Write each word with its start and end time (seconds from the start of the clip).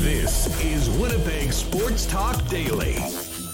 This 0.00 0.64
is 0.64 0.88
Winnipeg 0.98 1.52
Sports 1.52 2.06
Talk 2.06 2.48
Daily 2.48 2.94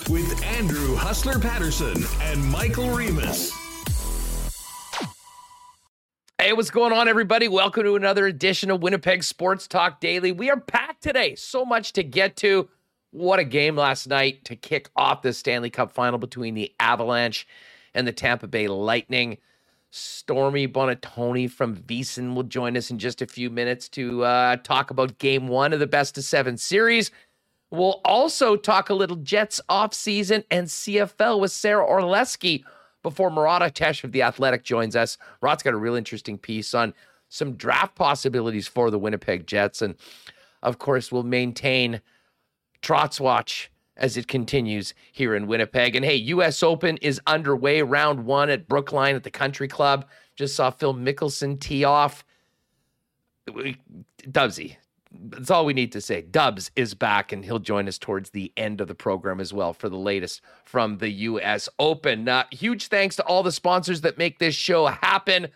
with 0.08 0.40
Andrew 0.44 0.94
Hustler 0.94 1.40
Paterson 1.40 2.04
and 2.20 2.44
Michael 2.44 2.90
Remis. 2.90 3.52
Hey, 6.38 6.52
what's 6.52 6.70
going 6.70 6.92
on, 6.92 7.08
everybody? 7.08 7.48
Welcome 7.48 7.82
to 7.82 7.96
another 7.96 8.26
edition 8.26 8.70
of 8.70 8.82
Winnipeg 8.82 9.24
Sports 9.24 9.66
Talk 9.66 9.98
Daily. 9.98 10.30
We 10.30 10.48
are 10.50 10.60
packed 10.60 11.02
today. 11.02 11.34
So 11.34 11.64
much 11.64 11.94
to 11.94 12.04
get 12.04 12.36
to. 12.36 12.68
What 13.10 13.40
a 13.40 13.44
game 13.44 13.74
last 13.74 14.06
night 14.06 14.44
to 14.44 14.54
kick 14.54 14.90
off 14.94 15.22
the 15.22 15.32
Stanley 15.32 15.70
Cup 15.70 15.90
final 15.90 16.20
between 16.20 16.54
the 16.54 16.72
Avalanche 16.78 17.48
and 17.94 18.06
the 18.06 18.12
Tampa 18.12 18.46
Bay 18.46 18.68
Lightning. 18.68 19.38
Stormy 19.94 20.66
Buonantony 20.66 21.50
from 21.50 21.76
VSiN 21.76 22.34
will 22.34 22.44
join 22.44 22.78
us 22.78 22.90
in 22.90 22.98
just 22.98 23.20
a 23.20 23.26
few 23.26 23.50
minutes 23.50 23.90
to 23.90 24.24
uh, 24.24 24.56
talk 24.56 24.90
about 24.90 25.18
game 25.18 25.48
one 25.48 25.74
of 25.74 25.80
the 25.80 25.86
best 25.86 26.16
of 26.16 26.24
seven 26.24 26.56
series. 26.56 27.10
We'll 27.70 28.00
also 28.02 28.56
talk 28.56 28.88
a 28.88 28.94
little 28.94 29.16
Jets 29.16 29.60
offseason 29.68 30.44
and 30.50 30.66
CFL 30.66 31.38
with 31.38 31.52
Sara 31.52 31.86
Orlesky 31.86 32.64
before 33.02 33.30
Murat 33.30 33.60
Ates 33.60 34.02
of 34.02 34.12
The 34.12 34.22
Athletic 34.22 34.64
joins 34.64 34.96
us. 34.96 35.18
Murat's 35.42 35.62
got 35.62 35.74
a 35.74 35.78
real 35.78 35.94
interesting 35.94 36.38
piece 36.38 36.72
on 36.72 36.94
some 37.28 37.52
draft 37.56 37.94
possibilities 37.94 38.66
for 38.66 38.90
the 38.90 38.98
Winnipeg 38.98 39.46
Jets. 39.46 39.82
And 39.82 39.96
of 40.62 40.78
course, 40.78 41.12
we'll 41.12 41.22
maintain 41.22 42.00
Trotz 42.80 43.20
Watch 43.20 43.70
as 43.96 44.16
it 44.16 44.28
continues 44.28 44.94
here 45.12 45.34
in 45.34 45.46
Winnipeg. 45.46 45.96
And 45.96 46.04
hey, 46.04 46.16
US 46.16 46.62
Open 46.62 46.96
is 46.98 47.20
underway, 47.26 47.82
round 47.82 48.24
one 48.24 48.50
at 48.50 48.68
Brookline 48.68 49.16
at 49.16 49.22
the 49.22 49.30
Country 49.30 49.68
Club. 49.68 50.06
Just 50.36 50.56
saw 50.56 50.70
Phil 50.70 50.94
Mickelson 50.94 51.60
tee 51.60 51.84
off. 51.84 52.24
Dubsy, 54.30 54.76
that's 55.10 55.50
all 55.50 55.66
we 55.66 55.74
need 55.74 55.92
to 55.92 56.00
say. 56.00 56.22
Dubs 56.22 56.70
is 56.76 56.94
back, 56.94 57.32
and 57.32 57.44
he'll 57.44 57.58
join 57.58 57.88
us 57.88 57.98
towards 57.98 58.30
the 58.30 58.52
end 58.56 58.80
of 58.80 58.88
the 58.88 58.94
program 58.94 59.40
as 59.40 59.52
well 59.52 59.72
for 59.72 59.88
the 59.88 59.96
latest 59.96 60.40
from 60.64 60.98
the 60.98 61.10
U.S. 61.10 61.68
Open. 61.78 62.28
Uh, 62.28 62.44
huge 62.50 62.88
thanks 62.88 63.16
to 63.16 63.24
all 63.24 63.42
the 63.42 63.52
sponsors 63.52 64.00
that 64.02 64.18
make 64.18 64.38
this 64.38 64.54
show 64.54 64.86
happen, 64.86 65.48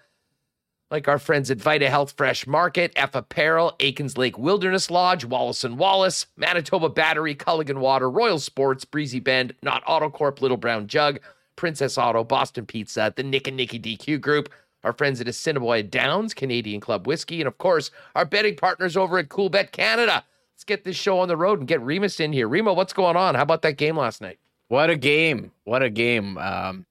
like 0.91 1.09
our 1.09 1.19
friends 1.19 1.51
at 1.51 1.59
Vita 1.59 1.91
Health 1.91 2.15
Fresh 2.17 2.47
Market, 2.47 2.93
F 2.97 3.15
Apparel, 3.15 3.75
Aikens 3.81 4.17
Lake 4.17 4.39
Wilderness 4.39 4.91
Lodge, 4.91 5.25
Wallace 5.25 5.65
and 5.65 5.79
Wallace, 5.79 6.27
Manitoba 6.37 6.89
Battery, 6.89 7.35
Culligan 7.35 7.79
Water, 7.79 8.11
Royal 8.11 8.39
Sports, 8.39 8.85
Breezy 8.85 9.21
Bend, 9.21 9.55
Knott 9.63 9.85
Autocorp, 9.85 10.41
Little 10.41 10.57
Brown 10.57 10.87
Jug, 10.87 11.19
Princess 11.57 11.99
Auto, 11.99 12.23
Boston 12.23 12.67
Pizza, 12.67 13.13
the 13.17 13.23
Nick 13.23 13.49
and 13.49 13.57
Nicky 13.57 13.79
DQ 13.79 14.21
Group 14.21 14.51
our 14.87 14.93
friends 14.93 15.21
at 15.21 15.27
Assiniboia 15.27 15.83
Downs, 15.83 16.33
Canadian 16.33 16.81
Club 16.81 17.09
Whiskey, 17.09 17.41
and 17.41 17.49
of 17.49 17.59
course, 17.59 17.91
our 18.15 18.25
betting 18.25 18.55
partners 18.55 18.97
over 18.97 19.19
at 19.19 19.29
Coolbet 19.29 19.73
Canada. 19.73 20.25
Let's 20.55 20.65
get 20.65 20.85
this 20.85 20.97
show 20.97 21.19
on 21.19 21.29
the 21.29 21.37
road 21.37 21.59
and 21.59 21.69
get 21.69 21.83
Remis 21.83 22.21
in 22.21 22.33
here. 22.33 22.49
Remo, 22.49 22.73
what's 22.73 22.93
going 22.93 23.17
on? 23.17 23.35
How 23.35 23.43
about 23.43 23.63
that 23.63 23.77
game 23.77 23.97
last 23.97 24.23
night? 24.23 24.39
What 24.69 24.89
a 24.89 24.97
game. 24.97 25.51
What 25.65 25.83
a 25.83 25.91
game. 25.91 26.39
Um, 26.39 26.87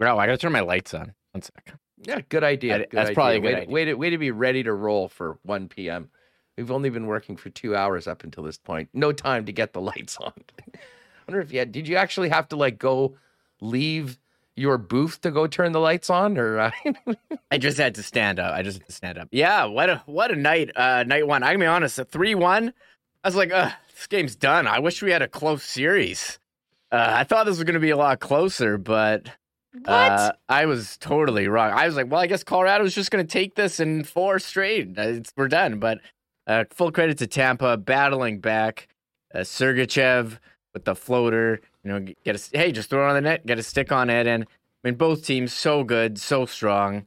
I 0.00 0.04
got 0.04 0.26
to 0.26 0.38
turn 0.38 0.52
my 0.52 0.60
lights 0.60 0.94
on. 0.94 1.12
One 1.32 1.42
second. 1.42 1.79
Yeah, 2.02 2.20
good 2.28 2.44
idea. 2.44 2.78
Good 2.78 2.88
that's 2.92 3.06
idea. 3.08 3.14
probably 3.14 3.36
a 3.36 3.40
good 3.40 3.46
way, 3.46 3.54
idea. 3.62 3.74
Way, 3.74 3.84
to, 3.86 3.94
way 3.94 4.10
to 4.10 4.18
be 4.18 4.30
ready 4.30 4.62
to 4.62 4.72
roll 4.72 5.08
for 5.08 5.38
1 5.42 5.68
p.m. 5.68 6.10
We've 6.56 6.70
only 6.70 6.90
been 6.90 7.06
working 7.06 7.36
for 7.36 7.50
two 7.50 7.76
hours 7.76 8.06
up 8.06 8.24
until 8.24 8.42
this 8.42 8.58
point. 8.58 8.88
No 8.92 9.12
time 9.12 9.46
to 9.46 9.52
get 9.52 9.72
the 9.72 9.80
lights 9.80 10.16
on. 10.16 10.32
I 10.74 10.78
wonder 11.28 11.40
if 11.40 11.52
you 11.52 11.58
had, 11.58 11.72
did 11.72 11.88
you 11.88 11.96
actually 11.96 12.30
have 12.30 12.48
to 12.48 12.56
like 12.56 12.78
go 12.78 13.16
leave 13.60 14.18
your 14.56 14.78
booth 14.78 15.20
to 15.22 15.30
go 15.30 15.46
turn 15.46 15.72
the 15.72 15.80
lights 15.80 16.10
on 16.10 16.36
or 16.36 16.58
uh... 16.58 16.70
I 17.50 17.58
just 17.58 17.78
had 17.78 17.94
to 17.96 18.02
stand 18.02 18.38
up. 18.38 18.52
I 18.52 18.62
just 18.62 18.78
had 18.78 18.86
to 18.86 18.92
stand 18.92 19.18
up. 19.18 19.28
Yeah, 19.30 19.64
what 19.64 19.88
a 19.88 20.02
what 20.06 20.30
a 20.30 20.36
night 20.36 20.70
uh 20.76 21.04
night 21.04 21.26
one. 21.26 21.42
I 21.42 21.52
can 21.52 21.60
be 21.60 21.66
honest, 21.66 21.98
a 21.98 22.04
3-1. 22.04 22.72
I 23.22 23.28
was 23.28 23.36
like, 23.36 23.52
uh, 23.52 23.70
this 23.94 24.06
game's 24.06 24.36
done. 24.36 24.66
I 24.66 24.78
wish 24.78 25.02
we 25.02 25.10
had 25.10 25.22
a 25.22 25.28
close 25.28 25.62
series. 25.62 26.38
Uh, 26.90 27.06
I 27.08 27.24
thought 27.24 27.44
this 27.44 27.56
was 27.56 27.64
going 27.64 27.74
to 27.74 27.80
be 27.80 27.90
a 27.90 27.96
lot 27.96 28.18
closer, 28.18 28.78
but 28.78 29.30
uh, 29.84 30.32
I 30.48 30.66
was 30.66 30.96
totally 30.96 31.48
wrong. 31.48 31.72
I 31.72 31.86
was 31.86 31.96
like, 31.96 32.10
well, 32.10 32.20
I 32.20 32.26
guess 32.26 32.44
Colorado's 32.44 32.94
just 32.94 33.10
going 33.10 33.24
to 33.24 33.30
take 33.30 33.54
this 33.54 33.80
in 33.80 34.04
four 34.04 34.38
straight. 34.38 34.98
Uh, 34.98 35.02
it's, 35.02 35.32
we're 35.36 35.48
done. 35.48 35.78
But 35.78 36.00
uh, 36.46 36.64
full 36.70 36.90
credit 36.90 37.18
to 37.18 37.26
Tampa 37.26 37.76
battling 37.76 38.40
back. 38.40 38.88
Uh, 39.32 39.40
Sergachev 39.40 40.38
with 40.74 40.84
the 40.84 40.94
floater. 40.94 41.60
You 41.84 41.92
know, 41.92 42.06
get 42.24 42.36
a 42.36 42.58
hey, 42.58 42.72
just 42.72 42.90
throw 42.90 43.06
it 43.06 43.08
on 43.08 43.14
the 43.14 43.20
net, 43.20 43.46
get 43.46 43.58
a 43.58 43.62
stick 43.62 43.92
on 43.92 44.10
it, 44.10 44.26
and 44.26 44.44
I 44.44 44.88
mean 44.88 44.96
both 44.96 45.24
teams 45.24 45.52
so 45.52 45.84
good, 45.84 46.18
so 46.18 46.46
strong. 46.46 47.06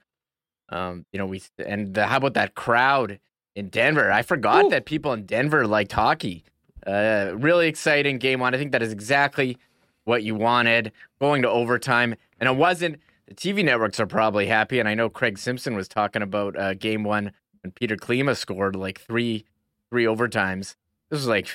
Um, 0.70 1.06
you 1.12 1.20
know, 1.20 1.26
we 1.26 1.42
and 1.60 1.94
the, 1.94 2.08
how 2.08 2.18
about 2.18 2.34
that 2.36 2.56
crowd 2.56 3.20
in 3.56 3.70
Denver? 3.70 4.12
I 4.12 4.22
forgot 4.22 4.66
Ooh. 4.66 4.70
that 4.70 4.86
people 4.86 5.14
in 5.14 5.26
Denver 5.26 5.68
liked 5.68 5.92
hockey. 5.92 6.44
Uh, 6.86 7.34
really 7.36 7.68
exciting 7.68 8.18
game 8.18 8.40
one. 8.40 8.56
I 8.56 8.58
think 8.58 8.72
that 8.72 8.82
is 8.82 8.92
exactly 8.92 9.58
what 10.06 10.24
you 10.24 10.36
wanted. 10.36 10.92
Going 11.20 11.44
to 11.44 11.50
overtime, 11.50 12.16
and 12.44 12.58
it 12.58 12.60
wasn't. 12.60 13.00
The 13.28 13.36
TV 13.36 13.64
networks 13.64 14.02
are 14.02 14.06
probably 14.06 14.48
happy, 14.48 14.80
and 14.82 14.90
I 14.90 14.96
know 14.96 15.10
Craig 15.10 15.38
Simpson 15.38 15.76
was 15.76 15.88
talking 15.88 16.22
about 16.22 16.60
uh, 16.60 16.74
game 16.74 17.06
one 17.06 17.32
when 17.62 17.72
Peter 17.72 17.96
Klima 17.96 18.36
scored 18.36 18.76
like 18.76 19.00
three 19.00 19.46
three 19.90 20.04
overtimes. 20.04 20.76
This 21.10 21.20
was 21.20 21.28
like 21.28 21.48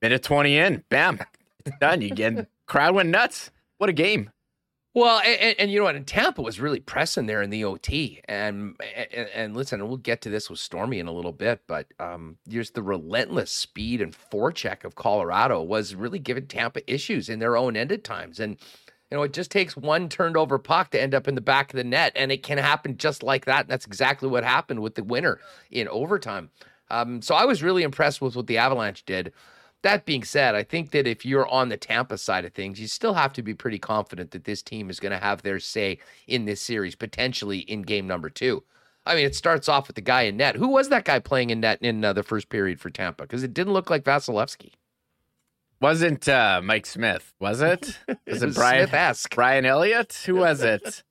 minute 0.00 0.22
twenty 0.22 0.56
in, 0.56 0.84
bam, 0.90 1.18
it's 1.66 1.76
done. 1.80 2.02
You 2.02 2.10
get 2.10 2.46
crowd 2.66 2.94
went 2.94 3.08
nuts. 3.08 3.50
What 3.78 3.90
a 3.90 3.92
game. 3.92 4.30
Well, 4.94 5.20
and, 5.20 5.54
and, 5.60 5.70
you 5.70 5.78
know 5.78 5.84
what? 5.84 5.94
And 5.94 6.06
Tampa 6.06 6.42
was 6.42 6.58
really 6.58 6.80
pressing 6.80 7.26
there 7.26 7.42
in 7.42 7.50
the 7.50 7.62
OT. 7.64 8.20
And 8.26 8.74
and, 9.12 9.28
and 9.34 9.56
listen, 9.56 9.86
we'll 9.86 9.96
get 9.96 10.20
to 10.22 10.30
this 10.30 10.48
with 10.48 10.60
Stormy 10.60 11.00
in 11.00 11.08
a 11.08 11.12
little 11.12 11.32
bit, 11.32 11.62
but 11.66 11.86
um, 11.98 12.38
just 12.48 12.74
the 12.74 12.82
relentless 12.82 13.50
speed 13.50 14.00
and 14.00 14.12
forecheck 14.12 14.84
of 14.84 14.94
Colorado 14.94 15.62
was 15.62 15.94
really 15.96 16.18
giving 16.18 16.46
Tampa 16.46 16.88
issues 16.92 17.28
in 17.28 17.40
their 17.40 17.56
own 17.56 17.76
end 17.76 17.90
at 17.90 18.04
times. 18.04 18.38
And 18.38 18.56
you 19.10 19.16
know, 19.16 19.22
it 19.22 19.32
just 19.32 19.50
takes 19.50 19.76
one 19.76 20.08
turned 20.08 20.36
over 20.36 20.58
puck 20.58 20.90
to 20.90 21.00
end 21.00 21.14
up 21.14 21.28
in 21.28 21.34
the 21.34 21.40
back 21.40 21.72
of 21.72 21.76
the 21.76 21.84
net, 21.84 22.12
and 22.14 22.30
it 22.30 22.42
can 22.42 22.58
happen 22.58 22.96
just 22.96 23.22
like 23.22 23.46
that. 23.46 23.62
And 23.62 23.68
that's 23.68 23.86
exactly 23.86 24.28
what 24.28 24.44
happened 24.44 24.80
with 24.80 24.94
the 24.94 25.04
winner 25.04 25.40
in 25.70 25.88
overtime. 25.88 26.50
Um, 26.90 27.22
so 27.22 27.34
I 27.34 27.44
was 27.44 27.62
really 27.62 27.82
impressed 27.82 28.20
with 28.20 28.36
what 28.36 28.46
the 28.46 28.58
Avalanche 28.58 29.04
did. 29.04 29.32
That 29.82 30.04
being 30.04 30.24
said, 30.24 30.54
I 30.54 30.64
think 30.64 30.90
that 30.90 31.06
if 31.06 31.24
you're 31.24 31.46
on 31.48 31.68
the 31.68 31.76
Tampa 31.76 32.18
side 32.18 32.44
of 32.44 32.52
things, 32.52 32.80
you 32.80 32.88
still 32.88 33.14
have 33.14 33.32
to 33.34 33.42
be 33.42 33.54
pretty 33.54 33.78
confident 33.78 34.32
that 34.32 34.44
this 34.44 34.60
team 34.60 34.90
is 34.90 34.98
going 34.98 35.12
to 35.12 35.18
have 35.18 35.42
their 35.42 35.60
say 35.60 35.98
in 36.26 36.46
this 36.46 36.60
series, 36.60 36.96
potentially 36.96 37.60
in 37.60 37.82
game 37.82 38.06
number 38.06 38.28
two. 38.28 38.64
I 39.06 39.14
mean, 39.14 39.24
it 39.24 39.36
starts 39.36 39.68
off 39.68 39.86
with 39.86 39.94
the 39.94 40.02
guy 40.02 40.22
in 40.22 40.36
net. 40.36 40.56
Who 40.56 40.68
was 40.68 40.88
that 40.90 41.04
guy 41.04 41.18
playing 41.18 41.50
in 41.50 41.60
net 41.60 41.78
in 41.80 42.04
uh, 42.04 42.12
the 42.12 42.22
first 42.22 42.48
period 42.50 42.80
for 42.80 42.90
Tampa? 42.90 43.22
Because 43.22 43.42
it 43.42 43.54
didn't 43.54 43.72
look 43.72 43.88
like 43.88 44.04
Vasilevskiy. 44.04 44.72
Wasn't 45.80 46.28
uh, 46.28 46.60
Mike 46.62 46.86
Smith? 46.86 47.32
Was 47.40 47.60
it? 47.60 47.98
Was 48.26 48.42
it, 48.42 48.48
it 48.50 48.54
Brian 48.54 48.88
Smith-esque. 48.88 49.34
Brian 49.34 49.64
Elliott? 49.64 50.22
Who 50.26 50.36
was 50.36 50.62
it? 50.62 51.02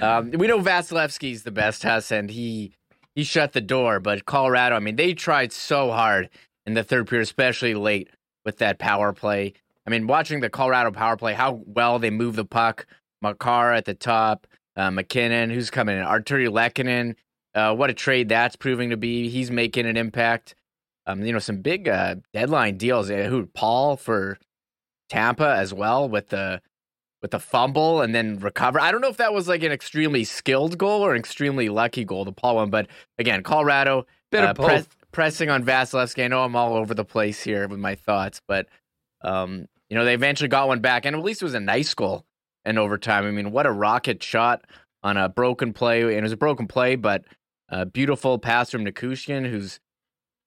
um, 0.00 0.30
we 0.30 0.46
know 0.46 0.60
Vasilevskiy's 0.60 1.42
the 1.42 1.50
best, 1.50 1.82
Huss, 1.82 2.10
and 2.10 2.30
he 2.30 2.72
he 3.14 3.22
shut 3.22 3.52
the 3.52 3.60
door. 3.60 4.00
But 4.00 4.24
Colorado, 4.24 4.76
I 4.76 4.78
mean, 4.80 4.96
they 4.96 5.12
tried 5.12 5.52
so 5.52 5.90
hard 5.90 6.30
in 6.66 6.74
the 6.74 6.82
third 6.82 7.06
period, 7.06 7.24
especially 7.24 7.74
late 7.74 8.08
with 8.44 8.58
that 8.58 8.78
power 8.78 9.12
play. 9.12 9.52
I 9.86 9.90
mean, 9.90 10.06
watching 10.06 10.40
the 10.40 10.48
Colorado 10.48 10.90
power 10.90 11.16
play, 11.16 11.34
how 11.34 11.62
well 11.66 11.98
they 11.98 12.10
move 12.10 12.36
the 12.36 12.44
puck. 12.46 12.86
Makar 13.20 13.72
at 13.72 13.86
the 13.86 13.94
top, 13.94 14.46
uh, 14.76 14.90
MacKinnon, 14.90 15.50
who's 15.50 15.70
coming 15.70 15.96
in, 15.96 16.04
Artturi 16.04 16.48
Lehkonen. 16.48 17.14
Uh, 17.54 17.74
what 17.74 17.88
a 17.88 17.94
trade 17.94 18.28
that's 18.28 18.56
proving 18.56 18.90
to 18.90 18.96
be. 18.96 19.28
He's 19.28 19.50
making 19.50 19.86
an 19.86 19.96
impact. 19.96 20.54
Um, 21.06 21.22
you 21.22 21.32
know, 21.32 21.38
some 21.38 21.58
big 21.58 21.88
uh, 21.88 22.16
deadline 22.32 22.76
deals. 22.76 23.10
Uh, 23.10 23.24
who 23.24 23.46
Paul 23.46 23.96
for 23.96 24.38
Tampa 25.08 25.54
as 25.56 25.74
well 25.74 26.08
with 26.08 26.28
the 26.28 26.60
with 27.22 27.30
the 27.30 27.40
fumble 27.40 28.02
and 28.02 28.14
then 28.14 28.38
recover. 28.38 28.78
I 28.78 28.92
don't 28.92 29.00
know 29.00 29.08
if 29.08 29.16
that 29.16 29.32
was 29.32 29.48
like 29.48 29.62
an 29.62 29.72
extremely 29.72 30.24
skilled 30.24 30.76
goal 30.76 31.02
or 31.02 31.12
an 31.14 31.18
extremely 31.18 31.70
lucky 31.70 32.04
goal, 32.04 32.24
the 32.24 32.32
Paul 32.32 32.56
one. 32.56 32.70
But 32.70 32.88
again, 33.18 33.42
Colorado 33.42 34.06
uh, 34.34 34.82
pressing 35.12 35.48
on 35.48 35.64
Vasilevskiy. 35.64 36.24
I 36.24 36.28
know 36.28 36.42
I'm 36.42 36.56
all 36.56 36.74
over 36.74 36.92
the 36.92 37.04
place 37.04 37.42
here 37.42 37.66
with 37.68 37.78
my 37.78 37.94
thoughts, 37.94 38.42
but 38.46 38.66
um, 39.22 39.66
you 39.88 39.96
know 39.96 40.04
they 40.04 40.14
eventually 40.14 40.48
got 40.48 40.68
one 40.68 40.80
back, 40.80 41.06
and 41.06 41.16
at 41.16 41.22
least 41.22 41.40
it 41.40 41.46
was 41.46 41.54
a 41.54 41.60
nice 41.60 41.94
goal 41.94 42.26
in 42.64 42.76
overtime. 42.76 43.24
I 43.24 43.30
mean, 43.30 43.52
what 43.52 43.66
a 43.66 43.72
rocket 43.72 44.22
shot 44.22 44.64
on 45.02 45.16
a 45.16 45.28
broken 45.28 45.72
play, 45.72 46.02
and 46.02 46.12
it 46.12 46.22
was 46.22 46.32
a 46.32 46.36
broken 46.36 46.66
play, 46.66 46.96
but 46.96 47.24
a 47.68 47.86
beautiful 47.86 48.38
pass 48.38 48.70
from 48.70 48.84
Nichushkin, 48.84 49.48
who's 49.48 49.80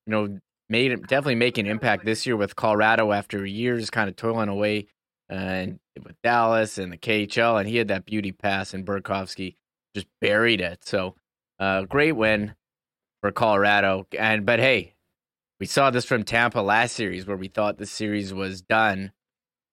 you 0.06 0.12
know 0.12 0.40
made 0.70 0.92
definitely 1.08 1.36
make 1.36 1.58
an 1.58 1.68
impact 1.68 2.06
this 2.06 2.26
year 2.26 2.36
with 2.36 2.56
Colorado 2.56 3.12
after 3.12 3.46
years 3.46 3.90
kind 3.90 4.10
of 4.10 4.16
toiling 4.16 4.50
away 4.50 4.88
uh, 5.30 5.34
and 5.34 5.80
with 6.04 6.16
Dallas 6.22 6.78
and 6.78 6.92
the 6.92 6.98
KHL, 6.98 7.60
and 7.60 7.68
he 7.68 7.78
had 7.78 7.90
that 7.90 8.06
beauty 8.06 8.32
pass, 8.32 8.74
and 8.74 8.86
Burakovsky 8.86 9.56
just 9.96 10.08
buried 10.22 10.62
it. 10.62 10.86
So, 10.86 11.16
uh, 11.60 11.84
great 11.84 12.14
win 12.14 12.56
for 13.22 13.32
Colorado. 13.32 14.08
And 14.18 14.46
but 14.46 14.60
hey, 14.60 14.96
we 15.60 15.66
saw 15.66 15.90
this 15.90 16.06
from 16.06 16.24
Tampa 16.24 16.60
last 16.60 16.96
series 16.96 17.26
where 17.26 17.38
we 17.38 17.48
thought 17.48 17.78
the 17.78 17.86
series 17.86 18.34
was 18.34 18.62
done. 18.62 19.12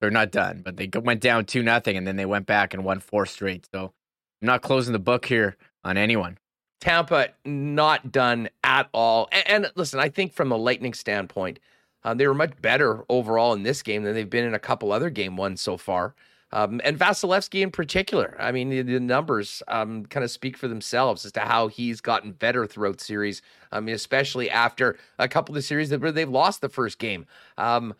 Or 0.03 0.11
not 0.11 0.33
done, 0.33 0.61
but 0.63 0.77
they 0.77 0.91
went 1.01 1.23
down 1.23 1.47
two 1.47 1.63
nothing, 1.63 1.97
and 1.97 2.07
then 2.07 2.17
they 2.17 2.27
went 2.27 2.45
back 2.45 2.75
and 2.75 2.85
won 2.85 3.01
four 3.01 3.25
straight. 3.25 3.67
So 3.73 3.95
I'm 4.43 4.47
not 4.47 4.61
closing 4.61 4.93
the 4.93 4.99
book 4.99 5.25
here 5.25 5.57
on 5.83 5.97
anyone. 5.97 6.37
Tampa 6.85 7.31
not 7.47 8.13
done 8.13 8.51
at 8.63 8.91
all. 8.93 9.27
And, 9.33 9.49
and 9.65 9.73
listen, 9.75 10.01
I 10.01 10.11
think 10.11 10.35
from 10.35 10.53
a 10.53 10.57
Lightning 10.57 10.93
standpoint, 10.93 11.59
uh, 12.05 12.13
they 12.13 12.27
were 12.27 12.35
much 12.35 12.61
better 12.61 13.07
overall 13.09 13.55
in 13.55 13.63
this 13.63 13.81
game 13.81 14.03
than 14.03 14.13
they've 14.13 14.29
been 14.29 14.45
in 14.45 14.53
a 14.53 14.59
couple 14.59 14.93
other 14.93 15.09
game 15.09 15.39
ones 15.39 15.63
so 15.63 15.79
far. 15.79 16.15
Um, 16.53 16.83
and 16.85 16.99
Vasilevskiy 16.99 17.63
in 17.63 17.71
particular. 17.71 18.37
I 18.39 18.53
mean, 18.53 18.69
the, 18.69 18.83
the 18.83 19.01
numbers 19.01 19.63
um, 19.67 20.05
kind 20.05 20.25
of 20.25 20.31
speak 20.31 20.59
for 20.59 20.69
themselves 20.69 21.25
as 21.25 21.33
to 21.33 21.41
how 21.41 21.69
he's 21.69 22.03
gotten 22.03 22.33
better 22.33 22.67
throughout 22.67 23.01
series. 23.01 23.41
I 23.73 23.81
mean, 23.81 23.95
especially 23.95 24.51
after 24.51 24.99
a 25.19 25.27
couple 25.27 25.57
of 25.57 25.65
series 25.65 25.91
where 25.97 26.13
they've 26.13 26.29
lost 26.29 26.61
the 26.61 26.69
first 26.69 26.99
game. 26.99 27.25
Um, 27.57 27.95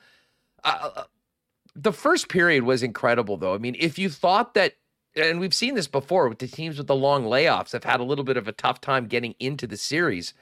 uh, 0.63 0.91
uh, 0.95 1.05
the 1.75 1.93
first 1.93 2.29
period 2.29 2.65
was 2.65 2.83
incredible, 2.83 3.39
though. 3.39 3.55
I 3.55 3.59
mean, 3.59 3.77
if 3.79 3.99
you 3.99 4.11
thought 4.11 4.53
that, 4.55 4.75
and 5.17 5.41
we've 5.41 5.55
seen 5.55 5.75
this 5.75 5.89
before 5.89 6.29
with 6.29 6.39
the 6.39 6.49
teams 6.49 6.79
with 6.79 6.87
the 6.87 6.95
long 6.95 7.25
layoffs, 7.25 7.73
have 7.73 7.85
had 7.85 8.01
a 8.01 8.05
little 8.05 8.25
bit 8.25 8.37
of 8.37 8.49
a 8.49 8.53
tough 8.53 8.81
time 8.81 9.07
getting 9.07 9.35
into 9.39 9.67
the 9.67 9.77
series. 9.77 10.35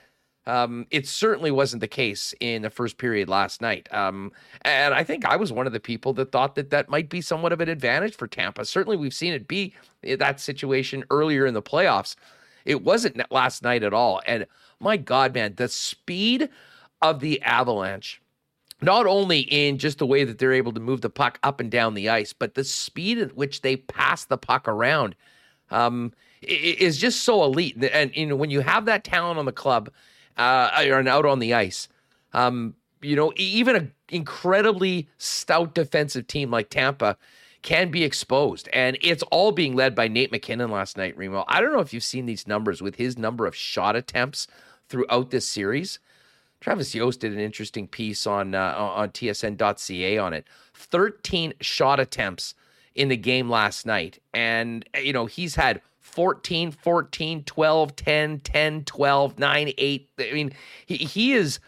Um, 0.44 0.86
it 0.90 1.06
certainly 1.06 1.50
wasn't 1.50 1.80
the 1.80 1.88
case 1.88 2.34
in 2.40 2.62
the 2.62 2.70
first 2.70 2.98
period 2.98 3.28
last 3.28 3.60
night. 3.60 3.88
Um, 3.92 4.32
and 4.62 4.92
I 4.92 5.04
think 5.04 5.24
I 5.24 5.36
was 5.36 5.52
one 5.52 5.66
of 5.66 5.72
the 5.72 5.80
people 5.80 6.12
that 6.14 6.32
thought 6.32 6.56
that 6.56 6.70
that 6.70 6.88
might 6.88 7.08
be 7.08 7.20
somewhat 7.20 7.52
of 7.52 7.60
an 7.60 7.68
advantage 7.68 8.16
for 8.16 8.26
Tampa. 8.26 8.64
Certainly, 8.64 8.96
we've 8.96 9.14
seen 9.14 9.34
it 9.34 9.46
be 9.46 9.74
that 10.02 10.40
situation 10.40 11.04
earlier 11.10 11.46
in 11.46 11.54
the 11.54 11.62
playoffs. 11.62 12.16
It 12.64 12.82
wasn't 12.82 13.30
last 13.30 13.62
night 13.62 13.82
at 13.82 13.92
all. 13.92 14.20
And 14.26 14.46
my 14.80 14.96
God, 14.96 15.34
man, 15.34 15.54
the 15.56 15.68
speed 15.68 16.48
of 17.00 17.20
the 17.20 17.42
Avalanche, 17.42 18.21
not 18.82 19.06
only 19.06 19.40
in 19.40 19.78
just 19.78 19.98
the 19.98 20.06
way 20.06 20.24
that 20.24 20.38
they're 20.38 20.52
able 20.52 20.72
to 20.72 20.80
move 20.80 21.00
the 21.00 21.10
puck 21.10 21.38
up 21.42 21.60
and 21.60 21.70
down 21.70 21.94
the 21.94 22.08
ice, 22.08 22.32
but 22.32 22.54
the 22.54 22.64
speed 22.64 23.18
at 23.18 23.36
which 23.36 23.62
they 23.62 23.76
pass 23.76 24.24
the 24.24 24.38
puck 24.38 24.66
around 24.68 25.14
um, 25.70 26.12
is 26.42 26.98
just 26.98 27.22
so 27.22 27.44
elite. 27.44 27.82
And, 27.82 28.14
you 28.14 28.26
know, 28.26 28.36
when 28.36 28.50
you 28.50 28.60
have 28.60 28.84
that 28.86 29.04
talent 29.04 29.38
on 29.38 29.46
the 29.46 29.52
club, 29.52 29.90
uh, 30.36 30.70
and 30.76 31.08
out 31.08 31.26
on 31.26 31.38
the 31.38 31.54
ice. 31.54 31.88
Um, 32.32 32.74
you 33.00 33.16
know, 33.16 33.32
even 33.36 33.76
an 33.76 33.92
incredibly 34.08 35.08
stout 35.18 35.74
defensive 35.74 36.26
team 36.26 36.50
like 36.50 36.70
Tampa 36.70 37.16
can 37.62 37.90
be 37.90 38.04
exposed. 38.04 38.68
And 38.72 38.96
it's 39.02 39.22
all 39.24 39.52
being 39.52 39.74
led 39.74 39.94
by 39.94 40.08
Nate 40.08 40.32
MacKinnon 40.32 40.70
last 40.70 40.96
night, 40.96 41.16
Remo. 41.16 41.44
I 41.48 41.60
don't 41.60 41.72
know 41.72 41.80
if 41.80 41.92
you've 41.92 42.02
seen 42.02 42.26
these 42.26 42.46
numbers 42.46 42.82
with 42.82 42.96
his 42.96 43.18
number 43.18 43.46
of 43.46 43.54
shot 43.54 43.96
attempts 43.96 44.46
throughout 44.88 45.30
this 45.30 45.46
series. 45.46 45.98
Travis 46.62 46.94
Yost 46.94 47.20
did 47.20 47.32
an 47.32 47.40
interesting 47.40 47.88
piece 47.88 48.26
on 48.26 48.54
uh, 48.54 48.74
on 48.78 49.10
tsn.ca 49.10 50.18
on 50.18 50.32
it. 50.32 50.46
13 50.74 51.52
shot 51.60 52.00
attempts 52.00 52.54
in 52.94 53.08
the 53.08 53.16
game 53.16 53.50
last 53.50 53.84
night. 53.84 54.20
And, 54.32 54.84
you 54.96 55.12
know, 55.12 55.26
he's 55.26 55.56
had 55.56 55.80
14, 56.00 56.70
14, 56.70 57.44
12, 57.44 57.96
10, 57.96 58.40
10, 58.40 58.84
12, 58.84 59.38
9, 59.38 59.72
8. 59.76 60.10
I 60.18 60.32
mean, 60.32 60.52
he, 60.86 60.96
he 60.96 61.32
is, 61.32 61.58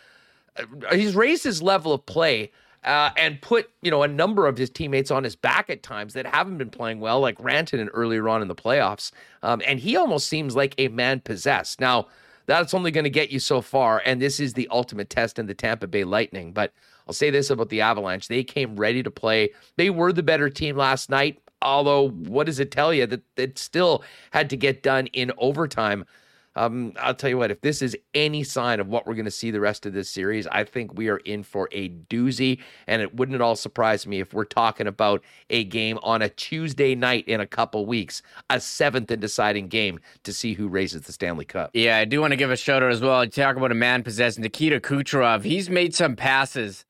uh, 0.57 0.95
he's 0.95 1.17
raised 1.17 1.45
his 1.45 1.61
level 1.61 1.93
of 1.93 2.07
play 2.07 2.53
uh, 2.85 3.11
and 3.17 3.41
put, 3.41 3.71
you 3.83 3.91
know, 3.91 4.03
a 4.03 4.09
number 4.09 4.47
of 4.47 4.57
his 4.59 4.71
teammates 4.71 5.11
on 5.11 5.25
his 5.25 5.35
back 5.35 5.71
at 5.71 5.83
times 5.83 6.13
that 6.15 6.27
haven't 6.27 6.59
been 6.59 6.71
playing 6.71 7.01
well, 7.01 7.21
like 7.21 7.39
Rantanen 7.39 7.89
earlier 7.93 8.29
on 8.29 8.43
in 8.43 8.49
the 8.49 8.55
playoffs. 8.55 9.11
Um, 9.43 9.61
and 9.67 9.81
he 9.81 9.97
almost 9.97 10.29
seems 10.29 10.55
like 10.55 10.75
a 10.79 10.89
man 10.89 11.21
possessed. 11.21 11.81
Now, 11.81 12.07
that's 12.47 12.75
only 12.75 12.91
going 12.91 13.05
to 13.05 13.11
get 13.11 13.31
you 13.31 13.39
so 13.39 13.61
far. 13.61 14.03
And 14.05 14.21
this 14.21 14.41
is 14.41 14.55
the 14.55 14.69
ultimate 14.71 15.11
test 15.11 15.39
in 15.39 15.47
the 15.47 15.55
Tampa 15.55 15.87
Bay 15.87 16.05
Lightning. 16.05 16.53
But 16.53 16.73
I'll 17.07 17.15
say 17.15 17.31
this 17.31 17.51
about 17.51 17.69
the 17.69 17.81
Avalanche. 17.81 18.29
They 18.29 18.45
came 18.45 18.77
ready 18.77 19.03
to 19.03 19.11
play. 19.11 19.51
They 19.77 19.91
were 19.91 20.13
the 20.13 20.23
better 20.23 20.51
team 20.51 20.77
last 20.77 21.11
night. 21.11 21.41
Although, 21.63 22.11
what 22.11 22.45
does 22.45 22.61
it 22.61 22.71
tell 22.71 22.93
you 22.93 23.07
that 23.07 23.23
it 23.37 23.59
still 23.59 24.05
had 24.33 24.51
to 24.51 24.57
get 24.57 24.83
done 24.83 25.07
in 25.09 25.33
overtime? 25.39 26.05
Um, 26.57 26.93
I'll 27.01 27.15
tell 27.15 27.31
you 27.31 27.39
what, 27.39 27.51
if 27.51 27.61
this 27.61 27.83
is 27.83 27.97
any 28.15 28.45
sign 28.45 28.81
of 28.81 28.89
what 28.89 29.07
we're 29.07 29.15
going 29.15 29.25
to 29.25 29.31
see 29.31 29.51
the 29.51 29.61
rest 29.61 29.87
of 29.87 29.93
this 29.93 30.09
series, 30.09 30.47
I 30.47 30.65
think 30.65 30.97
we 30.97 31.09
are 31.09 31.19
in 31.19 31.43
for 31.43 31.69
a 31.73 31.89
doozy. 31.89 32.61
And 32.87 33.03
it 33.03 33.15
wouldn't 33.17 33.35
at 33.35 33.41
all 33.41 33.57
surprise 33.57 34.07
me 34.07 34.21
if 34.21 34.33
we're 34.33 34.45
talking 34.45 34.87
about 34.87 35.23
a 35.51 35.65
game 35.65 35.99
on 36.03 36.23
a 36.23 36.29
Tuesday 36.29 36.95
night 36.95 37.27
in 37.27 37.41
a 37.41 37.47
couple 37.47 37.87
weeks, 37.87 38.23
a 38.51 38.61
seventh 38.61 39.11
and 39.11 39.21
deciding 39.21 39.69
game 39.69 39.99
to 40.23 40.33
see 40.33 40.55
who 40.55 40.69
raises 40.69 41.03
the 41.03 41.13
Stanley 41.13 41.45
Cup. 41.45 41.71
Yeah, 41.75 41.99
I 41.99 42.05
do 42.05 42.21
want 42.21 42.33
to 42.33 42.37
give 42.37 42.51
a 42.51 42.57
shout 42.57 42.83
out 42.83 42.93
as 42.93 43.01
well. 43.01 43.27
Talk 43.27 43.57
about 43.57 43.73
a 43.73 43.77
man 43.77 44.03
possessed 44.03 44.39
Nikita 44.39 44.81
Kucherov. 44.81 45.45
He's 45.45 45.69
made 45.69 45.95
some 45.95 46.15
passes 46.17 46.85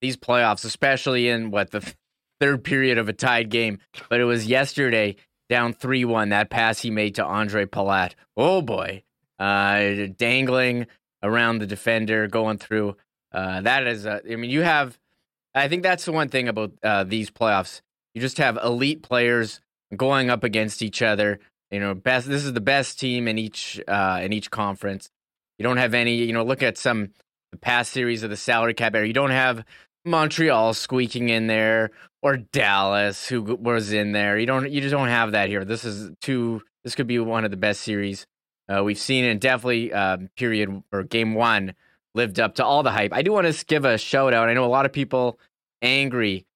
these 0.00 0.16
playoffs, 0.16 0.64
especially 0.64 1.28
in 1.28 1.50
what 1.50 1.70
the 1.70 1.94
third 2.40 2.64
period 2.64 2.98
of 2.98 3.08
a 3.08 3.12
tied 3.12 3.48
game. 3.48 3.78
But 4.10 4.20
it 4.20 4.24
was 4.24 4.46
yesterday, 4.46 5.16
down 5.48 5.72
3 5.72 6.04
1, 6.04 6.28
that 6.30 6.50
pass 6.50 6.80
he 6.80 6.90
made 6.90 7.14
to 7.14 7.24
Andre 7.24 7.64
Palat. 7.64 8.12
Oh 8.36 8.60
boy. 8.60 9.03
Uh, 9.38 10.06
dangling 10.16 10.86
around 11.22 11.58
the 11.58 11.66
defender, 11.66 12.26
going 12.28 12.58
through. 12.58 12.96
Uh, 13.32 13.60
that 13.62 13.86
is, 13.86 14.06
uh, 14.06 14.20
I 14.30 14.36
mean, 14.36 14.50
you 14.50 14.62
have, 14.62 14.98
I 15.54 15.68
think 15.68 15.82
that's 15.82 16.04
the 16.04 16.12
one 16.12 16.28
thing 16.28 16.48
about 16.48 16.72
uh, 16.82 17.04
these 17.04 17.30
playoffs. 17.30 17.80
You 18.14 18.20
just 18.20 18.38
have 18.38 18.58
elite 18.62 19.02
players 19.02 19.60
going 19.96 20.30
up 20.30 20.44
against 20.44 20.82
each 20.82 21.02
other. 21.02 21.40
You 21.70 21.80
know, 21.80 21.94
best. 21.94 22.28
This 22.28 22.44
is 22.44 22.52
the 22.52 22.60
best 22.60 23.00
team 23.00 23.26
in 23.26 23.38
each 23.38 23.80
uh, 23.88 24.20
in 24.22 24.32
each 24.32 24.50
conference. 24.50 25.10
You 25.58 25.64
don't 25.64 25.78
have 25.78 25.94
any. 25.94 26.14
You 26.14 26.32
know, 26.32 26.44
look 26.44 26.62
at 26.62 26.78
some 26.78 27.10
past 27.60 27.92
series 27.92 28.22
of 28.22 28.30
the 28.30 28.36
salary 28.36 28.74
cap 28.74 28.94
era. 28.94 29.06
You 29.06 29.12
don't 29.12 29.30
have 29.30 29.64
Montreal 30.04 30.74
squeaking 30.74 31.30
in 31.30 31.46
there 31.46 31.90
or 32.22 32.36
Dallas 32.36 33.26
who 33.28 33.42
was 33.42 33.92
in 33.92 34.12
there. 34.12 34.38
You 34.38 34.46
don't 34.46 34.70
you 34.70 34.80
just 34.80 34.92
don't 34.92 35.08
have 35.08 35.32
that 35.32 35.48
here. 35.48 35.64
This 35.64 35.84
is 35.84 36.10
two 36.20 36.62
this 36.84 36.94
could 36.94 37.06
be 37.06 37.18
one 37.18 37.44
of 37.44 37.50
the 37.50 37.56
best 37.56 37.80
series 37.80 38.26
uh, 38.68 38.82
we've 38.82 38.98
seen 38.98 39.24
and 39.24 39.40
definitely 39.40 39.92
uh, 39.92 40.18
period 40.36 40.82
or 40.92 41.02
game 41.02 41.34
1 41.34 41.74
lived 42.14 42.40
up 42.40 42.54
to 42.56 42.64
all 42.64 42.82
the 42.82 42.90
hype. 42.90 43.12
I 43.12 43.22
do 43.22 43.32
want 43.32 43.52
to 43.52 43.64
give 43.66 43.84
a 43.84 43.98
shout 43.98 44.32
out. 44.32 44.48
I 44.48 44.54
know 44.54 44.64
a 44.64 44.66
lot 44.66 44.86
of 44.86 44.92
people 44.92 45.38
angry 45.82 46.46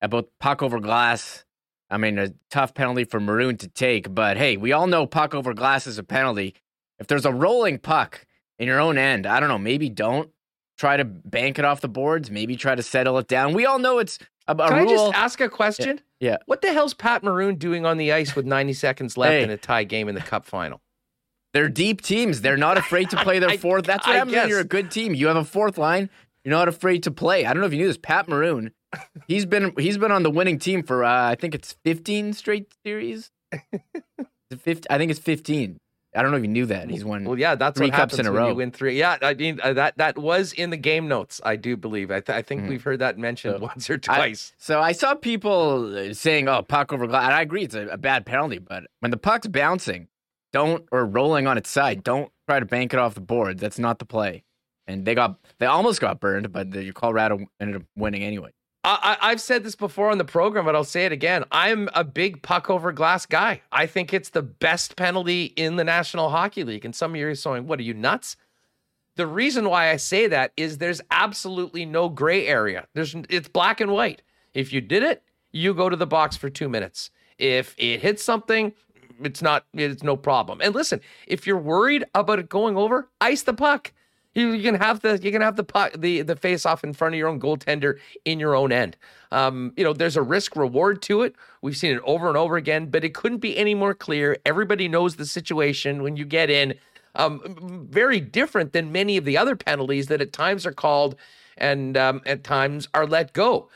about 0.00 0.28
puck 0.40 0.62
over 0.62 0.80
glass. 0.80 1.44
I 1.90 1.96
mean, 1.96 2.18
a 2.18 2.32
tough 2.50 2.74
penalty 2.74 3.04
for 3.04 3.18
Maroon 3.18 3.56
to 3.58 3.68
take, 3.68 4.14
but 4.14 4.36
hey, 4.36 4.56
we 4.56 4.72
all 4.72 4.86
know 4.86 5.06
puck 5.06 5.34
over 5.34 5.54
glass 5.54 5.86
is 5.86 5.98
a 5.98 6.02
penalty. 6.02 6.54
If 6.98 7.06
there's 7.06 7.24
a 7.24 7.32
rolling 7.32 7.78
puck 7.78 8.26
in 8.58 8.66
your 8.66 8.80
own 8.80 8.98
end, 8.98 9.26
I 9.26 9.40
don't 9.40 9.48
know, 9.48 9.58
maybe 9.58 9.88
don't 9.88 10.30
try 10.76 10.96
to 10.96 11.04
bank 11.04 11.58
it 11.58 11.64
off 11.64 11.80
the 11.80 11.88
boards, 11.88 12.30
maybe 12.30 12.56
try 12.56 12.74
to 12.74 12.82
settle 12.82 13.18
it 13.18 13.26
down. 13.26 13.54
We 13.54 13.66
all 13.66 13.78
know 13.78 13.98
it's 13.98 14.18
a, 14.46 14.52
a 14.52 14.68
Can 14.68 14.84
rule. 14.84 14.88
I 14.88 14.92
just 14.92 15.14
ask 15.14 15.40
a 15.40 15.48
question? 15.48 16.00
Yeah. 16.20 16.30
yeah. 16.30 16.36
What 16.46 16.62
the 16.62 16.72
hell's 16.72 16.94
Pat 16.94 17.22
Maroon 17.22 17.56
doing 17.56 17.86
on 17.86 17.96
the 17.96 18.12
ice 18.12 18.36
with 18.36 18.46
90 18.46 18.74
seconds 18.74 19.16
left 19.16 19.32
hey. 19.32 19.42
in 19.42 19.50
a 19.50 19.56
tie 19.56 19.84
game 19.84 20.08
in 20.08 20.14
the 20.14 20.20
Cup 20.20 20.44
final? 20.44 20.80
They're 21.54 21.68
deep 21.68 22.02
teams. 22.02 22.40
They're 22.40 22.56
not 22.56 22.76
afraid 22.76 23.10
to 23.10 23.16
play 23.16 23.38
their 23.38 23.58
fourth. 23.58 23.84
That's 23.84 24.06
what 24.06 24.14
I 24.14 24.18
happens 24.18 24.36
when 24.36 24.48
you're 24.48 24.60
a 24.60 24.64
good 24.64 24.90
team. 24.90 25.14
You 25.14 25.28
have 25.28 25.36
a 25.36 25.44
fourth 25.44 25.78
line. 25.78 26.10
You're 26.44 26.56
not 26.56 26.68
afraid 26.68 27.02
to 27.04 27.10
play. 27.10 27.46
I 27.46 27.52
don't 27.52 27.60
know 27.60 27.66
if 27.66 27.72
you 27.72 27.78
knew 27.78 27.88
this. 27.88 27.98
Pat 27.98 28.28
Maroon, 28.28 28.72
he's 29.26 29.46
been 29.46 29.72
he's 29.78 29.98
been 29.98 30.12
on 30.12 30.22
the 30.22 30.30
winning 30.30 30.58
team 30.58 30.82
for 30.82 31.04
uh, 31.04 31.30
I 31.30 31.34
think 31.34 31.54
it's 31.54 31.74
15 31.84 32.32
straight 32.32 32.72
series. 32.84 33.30
15, 34.50 34.84
I 34.90 34.98
think 34.98 35.10
it's 35.10 35.20
15. 35.20 35.78
I 36.14 36.22
don't 36.22 36.30
know 36.30 36.38
if 36.38 36.42
you 36.42 36.48
knew 36.48 36.66
that. 36.66 36.88
He's 36.88 37.04
won. 37.04 37.24
Well, 37.24 37.38
yeah, 37.38 37.54
that's 37.54 37.76
three 37.76 37.90
cups 37.90 38.18
in 38.18 38.26
a 38.26 38.32
row. 38.32 38.48
You 38.48 38.54
win 38.54 38.70
three. 38.70 38.98
Yeah, 38.98 39.18
I 39.20 39.34
mean 39.34 39.60
uh, 39.62 39.74
that 39.74 39.98
that 39.98 40.16
was 40.16 40.52
in 40.54 40.70
the 40.70 40.76
game 40.76 41.06
notes. 41.06 41.40
I 41.44 41.56
do 41.56 41.76
believe. 41.76 42.10
I, 42.10 42.20
th- 42.20 42.36
I 42.36 42.42
think 42.42 42.62
mm 42.62 42.68
we've 42.68 42.82
heard 42.82 42.98
that 42.98 43.18
mentioned 43.18 43.56
so, 43.58 43.62
once 43.62 43.88
or 43.88 43.98
twice. 43.98 44.52
I, 44.52 44.56
so 44.58 44.80
I 44.80 44.92
saw 44.92 45.14
people 45.14 45.96
uh, 45.96 46.14
saying, 46.14 46.48
"Oh, 46.48 46.62
puck 46.62 46.92
over 46.92 47.06
glass." 47.06 47.24
And 47.24 47.34
I 47.34 47.42
agree, 47.42 47.62
it's 47.62 47.74
a, 47.74 47.88
a, 47.88 47.98
bad 47.98 48.26
penalty. 48.26 48.58
But 48.58 48.84
when 49.00 49.10
the 49.10 49.16
puck's 49.16 49.46
bouncing, 49.46 50.08
don't 50.52 50.86
or 50.90 51.04
rolling 51.04 51.46
on 51.46 51.58
its 51.58 51.70
side, 51.70 52.02
don't 52.02 52.30
try 52.46 52.60
to 52.60 52.66
bank 52.66 52.92
it 52.92 52.98
off 52.98 53.14
the 53.14 53.20
board. 53.20 53.58
That's 53.58 53.78
not 53.78 53.98
the 53.98 54.04
play. 54.04 54.44
And 54.86 55.04
they 55.04 55.14
got 55.14 55.38
they 55.58 55.66
almost 55.66 56.00
got 56.00 56.20
burned, 56.20 56.50
but 56.52 56.70
the 56.70 56.92
Colorado 56.92 57.46
ended 57.60 57.76
up 57.76 57.82
winning 57.96 58.22
anyway. 58.22 58.50
I, 58.84 59.18
I've 59.20 59.40
said 59.40 59.64
this 59.64 59.74
before 59.74 60.10
on 60.10 60.18
the 60.18 60.24
program, 60.24 60.64
but 60.64 60.74
I'll 60.74 60.84
say 60.84 61.04
it 61.04 61.12
again. 61.12 61.44
I'm 61.50 61.90
a 61.94 62.04
big 62.04 62.42
puck 62.42 62.70
over 62.70 62.90
glass 62.92 63.26
guy. 63.26 63.60
I 63.70 63.86
think 63.86 64.14
it's 64.14 64.30
the 64.30 64.40
best 64.42 64.96
penalty 64.96 65.46
in 65.56 65.76
the 65.76 65.84
National 65.84 66.30
Hockey 66.30 66.64
League. 66.64 66.86
And 66.86 66.94
some 66.94 67.12
of 67.12 67.16
you 67.16 67.28
are 67.28 67.34
saying, 67.34 67.66
"What 67.66 67.80
are 67.80 67.82
you 67.82 67.92
nuts?" 67.92 68.36
The 69.16 69.26
reason 69.26 69.68
why 69.68 69.90
I 69.90 69.96
say 69.96 70.28
that 70.28 70.52
is 70.56 70.78
there's 70.78 71.00
absolutely 71.10 71.84
no 71.84 72.08
gray 72.08 72.46
area. 72.46 72.86
There's 72.94 73.14
it's 73.28 73.48
black 73.48 73.80
and 73.80 73.90
white. 73.90 74.22
If 74.54 74.72
you 74.72 74.80
did 74.80 75.02
it, 75.02 75.22
you 75.52 75.74
go 75.74 75.88
to 75.88 75.96
the 75.96 76.06
box 76.06 76.36
for 76.36 76.48
two 76.48 76.68
minutes. 76.68 77.10
If 77.36 77.74
it 77.78 78.00
hits 78.00 78.22
something, 78.22 78.72
it's 79.22 79.42
not 79.42 79.64
it's 79.74 80.02
no 80.02 80.16
problem. 80.16 80.60
And 80.60 80.74
listen, 80.74 81.00
if 81.26 81.46
you're 81.46 81.58
worried 81.58 82.04
about 82.14 82.38
it 82.38 82.48
going 82.48 82.76
over, 82.76 83.08
ice 83.20 83.42
the 83.42 83.54
puck. 83.54 83.92
You, 84.34 84.52
you 84.52 84.62
can 84.62 84.76
have 84.76 85.00
the 85.00 85.18
you 85.22 85.32
can 85.32 85.42
have 85.42 85.56
the 85.56 85.64
puck, 85.64 85.92
the 85.98 86.22
the 86.22 86.36
face 86.36 86.64
off 86.64 86.84
in 86.84 86.92
front 86.92 87.14
of 87.14 87.18
your 87.18 87.28
own 87.28 87.40
goaltender 87.40 87.98
in 88.24 88.38
your 88.38 88.54
own 88.54 88.70
end. 88.72 88.96
Um, 89.32 89.72
you 89.76 89.84
know, 89.84 89.92
there's 89.92 90.16
a 90.16 90.22
risk 90.22 90.54
reward 90.54 91.02
to 91.02 91.22
it. 91.22 91.34
We've 91.62 91.76
seen 91.76 91.96
it 91.96 92.02
over 92.04 92.28
and 92.28 92.36
over 92.36 92.56
again, 92.56 92.86
but 92.86 93.04
it 93.04 93.14
couldn't 93.14 93.38
be 93.38 93.56
any 93.56 93.74
more 93.74 93.94
clear. 93.94 94.38
Everybody 94.46 94.86
knows 94.88 95.16
the 95.16 95.26
situation 95.26 96.02
when 96.02 96.16
you 96.16 96.24
get 96.24 96.50
in. 96.50 96.74
Um, 97.14 97.86
very 97.90 98.20
different 98.20 98.72
than 98.72 98.92
many 98.92 99.16
of 99.16 99.24
the 99.24 99.36
other 99.36 99.56
penalties 99.56 100.06
that 100.06 100.20
at 100.20 100.32
times 100.32 100.64
are 100.66 100.72
called 100.72 101.16
and 101.56 101.96
um, 101.96 102.20
at 102.26 102.44
times 102.44 102.86
are 102.94 103.06
let 103.06 103.32
go. 103.32 103.68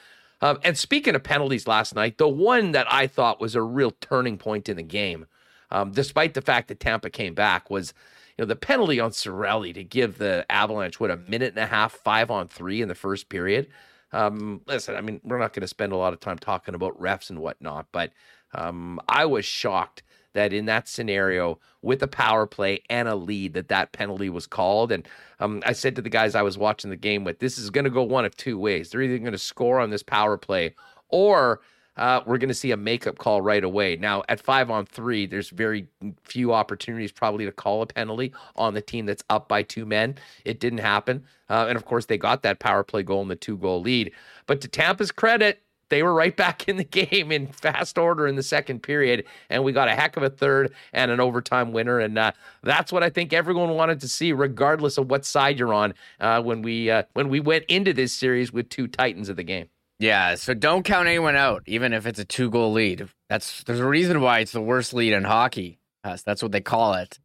Um, 0.42 0.58
and 0.64 0.76
speaking 0.76 1.14
of 1.14 1.22
penalties 1.22 1.68
last 1.68 1.94
night, 1.94 2.18
the 2.18 2.28
one 2.28 2.72
that 2.72 2.92
I 2.92 3.06
thought 3.06 3.40
was 3.40 3.54
a 3.54 3.62
real 3.62 3.92
turning 4.00 4.38
point 4.38 4.68
in 4.68 4.76
the 4.76 4.82
game, 4.82 5.26
um, 5.72 5.90
despite 5.90 6.34
the 6.34 6.42
fact 6.42 6.68
that 6.68 6.78
Tampa 6.78 7.10
came 7.10 7.34
back, 7.34 7.70
was 7.70 7.92
you 8.38 8.44
know, 8.44 8.46
the 8.46 8.56
penalty 8.56 9.00
on 9.00 9.10
Cirelli 9.10 9.74
to 9.74 9.82
give 9.82 10.18
the 10.18 10.46
Avalanche 10.48 11.00
what 11.00 11.10
a 11.10 11.16
minute 11.16 11.54
and 11.54 11.58
a 11.58 11.66
half, 11.66 11.92
five 11.92 12.30
on 12.30 12.46
three 12.46 12.80
in 12.80 12.88
the 12.88 12.94
first 12.94 13.28
period. 13.28 13.68
Um, 14.12 14.60
listen, 14.66 14.94
I 14.94 15.00
mean, 15.00 15.20
we're 15.24 15.38
not 15.38 15.52
going 15.52 15.62
to 15.62 15.68
spend 15.68 15.92
a 15.92 15.96
lot 15.96 16.12
of 16.12 16.20
time 16.20 16.38
talking 16.38 16.74
about 16.74 17.00
refs 17.00 17.30
and 17.30 17.40
whatnot, 17.40 17.86
but 17.92 18.12
um, 18.54 19.00
I 19.08 19.24
was 19.24 19.44
shocked 19.44 20.02
that 20.34 20.52
in 20.52 20.66
that 20.66 20.88
scenario 20.88 21.58
with 21.82 22.02
a 22.02 22.08
power 22.08 22.46
play 22.46 22.82
and 22.88 23.08
a 23.08 23.14
lead 23.14 23.54
that 23.54 23.68
that 23.68 23.92
penalty 23.92 24.30
was 24.30 24.46
called 24.46 24.90
and 24.90 25.06
um, 25.40 25.62
i 25.66 25.72
said 25.72 25.94
to 25.94 26.02
the 26.02 26.08
guys 26.08 26.34
i 26.34 26.42
was 26.42 26.56
watching 26.56 26.90
the 26.90 26.96
game 26.96 27.24
with 27.24 27.38
this 27.38 27.58
is 27.58 27.70
going 27.70 27.84
to 27.84 27.90
go 27.90 28.02
one 28.02 28.24
of 28.24 28.36
two 28.36 28.58
ways 28.58 28.90
they're 28.90 29.02
either 29.02 29.18
going 29.18 29.32
to 29.32 29.38
score 29.38 29.78
on 29.78 29.90
this 29.90 30.02
power 30.02 30.36
play 30.36 30.74
or 31.08 31.60
uh, 31.96 32.20
we're 32.26 32.38
going 32.38 32.48
to 32.48 32.54
see 32.54 32.70
a 32.70 32.76
makeup 32.76 33.18
call 33.18 33.42
right 33.42 33.62
away. 33.62 33.96
Now, 33.96 34.22
at 34.28 34.40
five 34.40 34.70
on 34.70 34.86
three, 34.86 35.26
there's 35.26 35.50
very 35.50 35.86
few 36.24 36.52
opportunities 36.52 37.12
probably 37.12 37.44
to 37.44 37.52
call 37.52 37.82
a 37.82 37.86
penalty 37.86 38.32
on 38.56 38.74
the 38.74 38.80
team 38.80 39.06
that's 39.06 39.24
up 39.28 39.48
by 39.48 39.62
two 39.62 39.84
men. 39.84 40.16
It 40.44 40.60
didn't 40.60 40.78
happen. 40.78 41.24
Uh, 41.50 41.66
and 41.68 41.76
of 41.76 41.84
course, 41.84 42.06
they 42.06 42.16
got 42.16 42.42
that 42.42 42.60
power 42.60 42.82
play 42.82 43.02
goal 43.02 43.20
and 43.20 43.30
the 43.30 43.36
two 43.36 43.58
goal 43.58 43.82
lead. 43.82 44.12
But 44.46 44.60
to 44.62 44.68
Tampa's 44.68 45.12
credit, 45.12 45.62
they 45.90 46.02
were 46.02 46.14
right 46.14 46.34
back 46.44 46.66
in 46.68 46.78
the 46.78 46.84
game 46.84 47.30
in 47.30 47.48
fast 47.48 47.98
order 47.98 48.26
in 48.26 48.36
the 48.36 48.42
second 48.42 48.82
period, 48.82 49.26
and 49.50 49.62
we 49.62 49.72
got 49.72 49.88
a 49.88 49.94
heck 49.94 50.16
of 50.16 50.22
a 50.22 50.30
third 50.30 50.72
and 50.94 51.10
an 51.10 51.20
overtime 51.20 51.72
winner. 51.72 52.00
And 52.00 52.18
uh, 52.18 52.32
that's 52.62 52.90
what 52.90 53.02
I 53.02 53.10
think 53.10 53.34
everyone 53.34 53.70
wanted 53.70 54.00
to 54.00 54.08
see, 54.08 54.32
regardless 54.32 54.96
of 54.96 55.10
what 55.10 55.26
side 55.26 55.58
you're 55.58 55.74
on. 55.74 55.92
Uh, 56.18 56.40
when 56.40 56.62
we 56.62 56.90
uh, 56.90 57.02
when 57.12 57.28
we 57.28 57.38
went 57.38 57.66
into 57.66 57.92
this 57.92 58.14
series 58.14 58.50
with 58.50 58.70
two 58.70 58.88
titans 58.88 59.28
of 59.28 59.36
the 59.36 59.44
game. 59.44 59.68
Yeah, 59.98 60.34
so 60.34 60.52
don't 60.52 60.82
count 60.82 61.06
anyone 61.06 61.36
out, 61.36 61.62
even 61.66 61.92
if 61.92 62.06
it's 62.06 62.18
a 62.18 62.24
two 62.24 62.50
goal 62.50 62.72
lead. 62.72 63.08
That's 63.28 63.62
there's 63.64 63.78
a 63.78 63.86
reason 63.86 64.20
why 64.20 64.40
it's 64.40 64.52
the 64.52 64.60
worst 64.60 64.92
lead 64.92 65.12
in 65.12 65.24
hockey. 65.24 65.78
That's 66.02 66.42
what 66.42 66.50
they 66.50 66.60
call 66.60 66.94
it, 66.94 67.20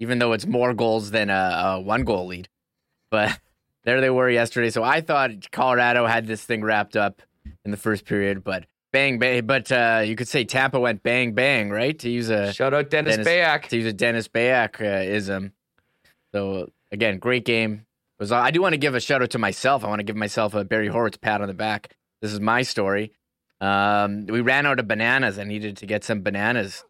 even 0.00 0.18
though 0.18 0.32
it's 0.32 0.46
more 0.46 0.72
goals 0.72 1.10
than 1.10 1.28
a, 1.28 1.74
a 1.76 1.80
one 1.80 2.04
goal 2.04 2.26
lead. 2.28 2.48
But 3.10 3.38
there 3.84 4.00
they 4.00 4.10
were 4.10 4.30
yesterday. 4.30 4.70
So 4.70 4.82
I 4.82 5.02
thought 5.02 5.50
Colorado 5.50 6.06
had 6.06 6.26
this 6.26 6.42
thing 6.42 6.62
wrapped 6.62 6.96
up 6.96 7.20
in 7.64 7.70
the 7.70 7.76
first 7.76 8.06
period, 8.06 8.42
but 8.42 8.64
bang 8.92 9.18
bang. 9.18 9.44
But 9.44 9.70
uh, 9.70 10.02
you 10.04 10.16
could 10.16 10.28
say 10.28 10.44
Tampa 10.44 10.80
went 10.80 11.02
bang 11.02 11.32
bang, 11.34 11.68
right? 11.68 11.98
To 11.98 12.08
use 12.08 12.30
a 12.30 12.52
shout 12.54 12.72
out 12.72 12.88
Dennis, 12.88 13.16
Dennis 13.16 13.28
Beyak. 13.28 13.68
To 13.68 13.76
use 13.76 13.86
a 13.86 13.92
Dennis 13.92 14.28
Beyak 14.28 14.80
uh, 14.80 15.04
ism. 15.04 15.52
So 16.32 16.70
again, 16.90 17.18
great 17.18 17.44
game. 17.44 17.84
Was 18.18 18.32
I 18.32 18.50
do 18.52 18.62
want 18.62 18.72
to 18.72 18.78
give 18.78 18.94
a 18.94 19.00
shout 19.00 19.20
out 19.20 19.30
to 19.30 19.38
myself. 19.38 19.84
I 19.84 19.88
want 19.88 19.98
to 19.98 20.04
give 20.04 20.16
myself 20.16 20.54
a 20.54 20.64
Barry 20.64 20.88
Horowitz 20.88 21.18
pat 21.18 21.42
on 21.42 21.48
the 21.48 21.54
back 21.54 21.94
this 22.22 22.32
is 22.32 22.40
my 22.40 22.62
story. 22.62 23.12
Um, 23.60 24.26
we 24.26 24.40
ran 24.40 24.64
out 24.64 24.80
of 24.80 24.88
bananas. 24.88 25.38
I 25.38 25.44
needed 25.44 25.76
to 25.78 25.86
get 25.86 26.04
some 26.04 26.22
bananas 26.22 26.84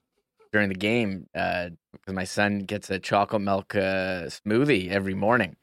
during 0.52 0.68
the 0.68 0.74
game 0.74 1.26
because 1.32 1.70
uh, 2.06 2.12
my 2.12 2.24
son 2.24 2.60
gets 2.60 2.90
a 2.90 2.98
chocolate 2.98 3.42
milk 3.42 3.74
uh, 3.74 4.28
smoothie 4.28 4.90
every 4.90 5.14
morning. 5.14 5.56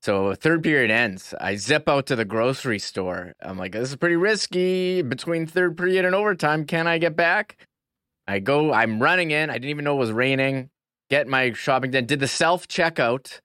So 0.00 0.34
third 0.34 0.62
period 0.62 0.90
ends. 0.90 1.34
I 1.40 1.56
zip 1.56 1.88
out 1.88 2.06
to 2.06 2.16
the 2.16 2.24
grocery 2.24 2.78
store. 2.78 3.34
I'm 3.40 3.58
like, 3.58 3.72
this 3.72 3.90
is 3.90 3.96
pretty 3.96 4.16
risky. 4.16 5.02
Between 5.02 5.46
third 5.46 5.76
period 5.76 6.04
and 6.04 6.14
overtime, 6.14 6.64
can 6.64 6.86
I 6.86 6.98
get 6.98 7.16
back? 7.16 7.56
I 8.26 8.38
go. 8.38 8.72
I'm 8.72 9.02
running 9.02 9.30
in. 9.30 9.50
I 9.50 9.54
didn't 9.54 9.70
even 9.70 9.84
know 9.84 9.96
it 9.96 9.98
was 9.98 10.12
raining. 10.12 10.70
Get 11.10 11.26
my 11.26 11.52
shopping 11.52 11.90
done. 11.90 12.06
Did 12.06 12.20
the 12.20 12.28
self 12.28 12.68
checkout. 12.68 13.40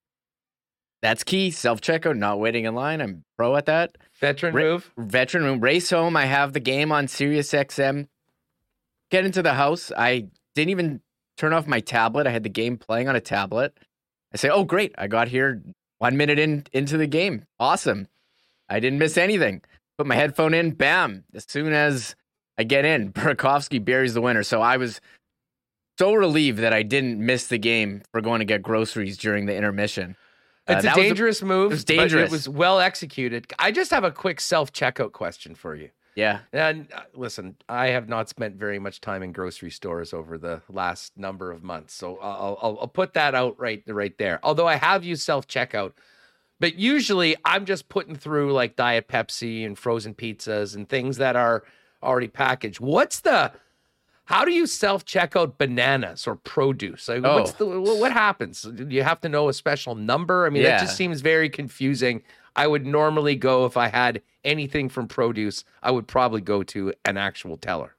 That's 1.04 1.26
key. 1.26 1.52
Self 1.52 1.82
checkout. 1.82 2.18
Not 2.18 2.40
waiting 2.40 2.64
in 2.64 2.74
line. 2.76 3.02
I'm 3.02 3.26
pro 3.38 3.58
at 3.58 3.66
that. 3.66 3.98
Veteran 4.22 4.56
Ra- 4.56 4.64
move. 4.64 4.92
Veteran 4.98 5.44
move. 5.44 5.62
Race 5.62 5.90
home. 5.90 6.16
I 6.16 6.26
have 6.26 6.54
the 6.54 6.62
game 6.62 6.94
on 6.94 7.10
Sirius 7.10 7.52
XM. 7.52 8.08
Get 9.12 9.26
into 9.26 9.44
the 9.44 9.54
house. 9.54 9.92
I 9.96 10.30
didn't 10.56 10.72
even 10.72 11.02
turn 11.38 11.52
off 11.52 11.68
my 11.68 11.82
tablet. 11.82 12.26
I 12.26 12.32
had 12.32 12.44
the 12.44 12.50
game 12.50 12.78
playing 12.78 13.10
on 13.10 13.18
a 13.18 13.22
tablet. 13.22 13.78
I 14.34 14.38
say, 14.38 14.50
"Oh, 14.50 14.64
great! 14.64 14.96
I 14.98 15.08
got 15.08 15.28
here 15.28 15.62
one 16.00 16.16
minute 16.16 16.40
in 16.40 16.66
into 16.72 16.96
the 16.96 17.06
game. 17.06 17.46
Awesome! 17.60 18.08
I 18.70 18.80
didn't 18.80 19.00
miss 19.00 19.18
anything." 19.18 19.62
Put 19.98 20.08
my 20.08 20.16
headphone 20.16 20.54
in. 20.54 20.72
Bam! 20.72 21.26
As 21.36 21.46
soon 21.48 21.74
as 21.74 22.16
I 22.58 22.64
get 22.64 22.86
in, 22.86 23.12
Burakovsky 23.14 23.84
buries 23.84 24.14
the 24.14 24.22
winner. 24.22 24.44
So 24.44 24.62
I 24.62 24.78
was 24.78 25.02
so 26.00 26.14
relieved 26.14 26.60
that 26.60 26.74
I 26.74 26.82
didn't 26.82 27.20
miss 27.20 27.48
the 27.48 27.58
game 27.58 28.04
for 28.14 28.22
going 28.22 28.40
to 28.40 28.46
get 28.46 28.64
groceries 28.64 29.18
during 29.18 29.48
the 29.48 29.56
intermission. 29.56 30.16
It's 30.68 30.86
uh, 30.86 30.92
a 30.92 30.96
dangerous 30.96 31.42
a, 31.42 31.46
move. 31.46 31.72
It 31.72 31.76
was 31.76 31.84
dangerous. 31.86 32.30
it 32.30 32.32
was 32.32 32.48
well 32.48 32.80
executed. 32.80 33.52
I 33.60 33.72
just 33.72 33.92
have 33.92 34.04
a 34.04 34.12
quick 34.12 34.40
self 34.40 34.72
checkout 34.72 35.12
question 35.12 35.56
for 35.56 35.76
you. 35.76 35.90
Yeah. 36.16 36.40
And 36.52 36.88
uh, 36.94 37.02
listen, 37.16 37.56
I 37.68 37.88
have 37.88 38.08
not 38.08 38.30
spent 38.30 38.56
very 38.56 38.80
much 38.80 39.02
time 39.02 39.24
in 39.24 39.32
grocery 39.32 39.72
stores 39.72 40.14
over 40.14 40.38
the 40.38 40.62
last 40.70 41.18
number 41.18 41.52
of 41.52 41.64
months, 41.64 41.94
so 41.94 42.18
I'll, 42.20 42.58
I'll, 42.62 42.78
I'll 42.82 42.88
put 42.88 43.14
that 43.14 43.34
out 43.34 43.60
right 43.60 43.84
right 43.88 44.18
there. 44.18 44.40
Although 44.44 44.68
I 44.68 44.76
have 44.76 45.04
used 45.04 45.24
self 45.24 45.48
checkout, 45.48 45.94
but 46.60 46.76
usually 46.76 47.36
I'm 47.44 47.66
just 47.66 47.90
putting 47.90 48.16
through 48.16 48.54
like 48.54 48.76
Diet 48.76 49.08
Pepsi 49.08 49.66
and 49.66 49.78
frozen 49.78 50.14
pizzas 50.14 50.76
and 50.76 50.88
things 50.88 51.18
that 51.18 51.36
are 51.36 51.64
already 52.02 52.28
packaged. 52.28 52.80
What's 52.80 53.22
the 53.22 53.52
how 54.34 54.44
do 54.46 54.52
you 54.52 54.66
self 54.66 55.06
check 55.06 55.36
out 55.36 55.60
bananas 55.60 56.26
or 56.26 56.36
produce? 56.36 57.08
Like, 57.08 57.22
oh. 57.24 57.36
what's 57.36 57.52
the 57.54 57.66
what 57.68 58.12
happens? 58.12 58.64
Do 58.64 58.88
you 58.90 59.04
have 59.04 59.22
to 59.22 59.30
know 59.30 59.48
a 59.48 59.54
special 59.54 59.94
number? 59.94 60.48
I 60.48 60.50
mean, 60.50 60.64
yeah. 60.64 60.72
that 60.72 60.82
just 60.82 60.98
seems 60.98 61.22
very 61.22 61.50
confusing. 61.50 62.24
I 62.56 62.66
would 62.66 62.84
normally 62.84 63.36
go 63.36 63.66
if 63.66 63.78
I 63.78 63.90
had 63.90 64.24
anything 64.44 64.90
from 64.90 65.08
produce, 65.08 65.64
I 65.84 65.92
would 65.92 66.08
probably 66.08 66.42
go 66.42 66.64
to 66.64 66.94
an 67.06 67.16
actual 67.16 67.58
teller. 67.58 67.96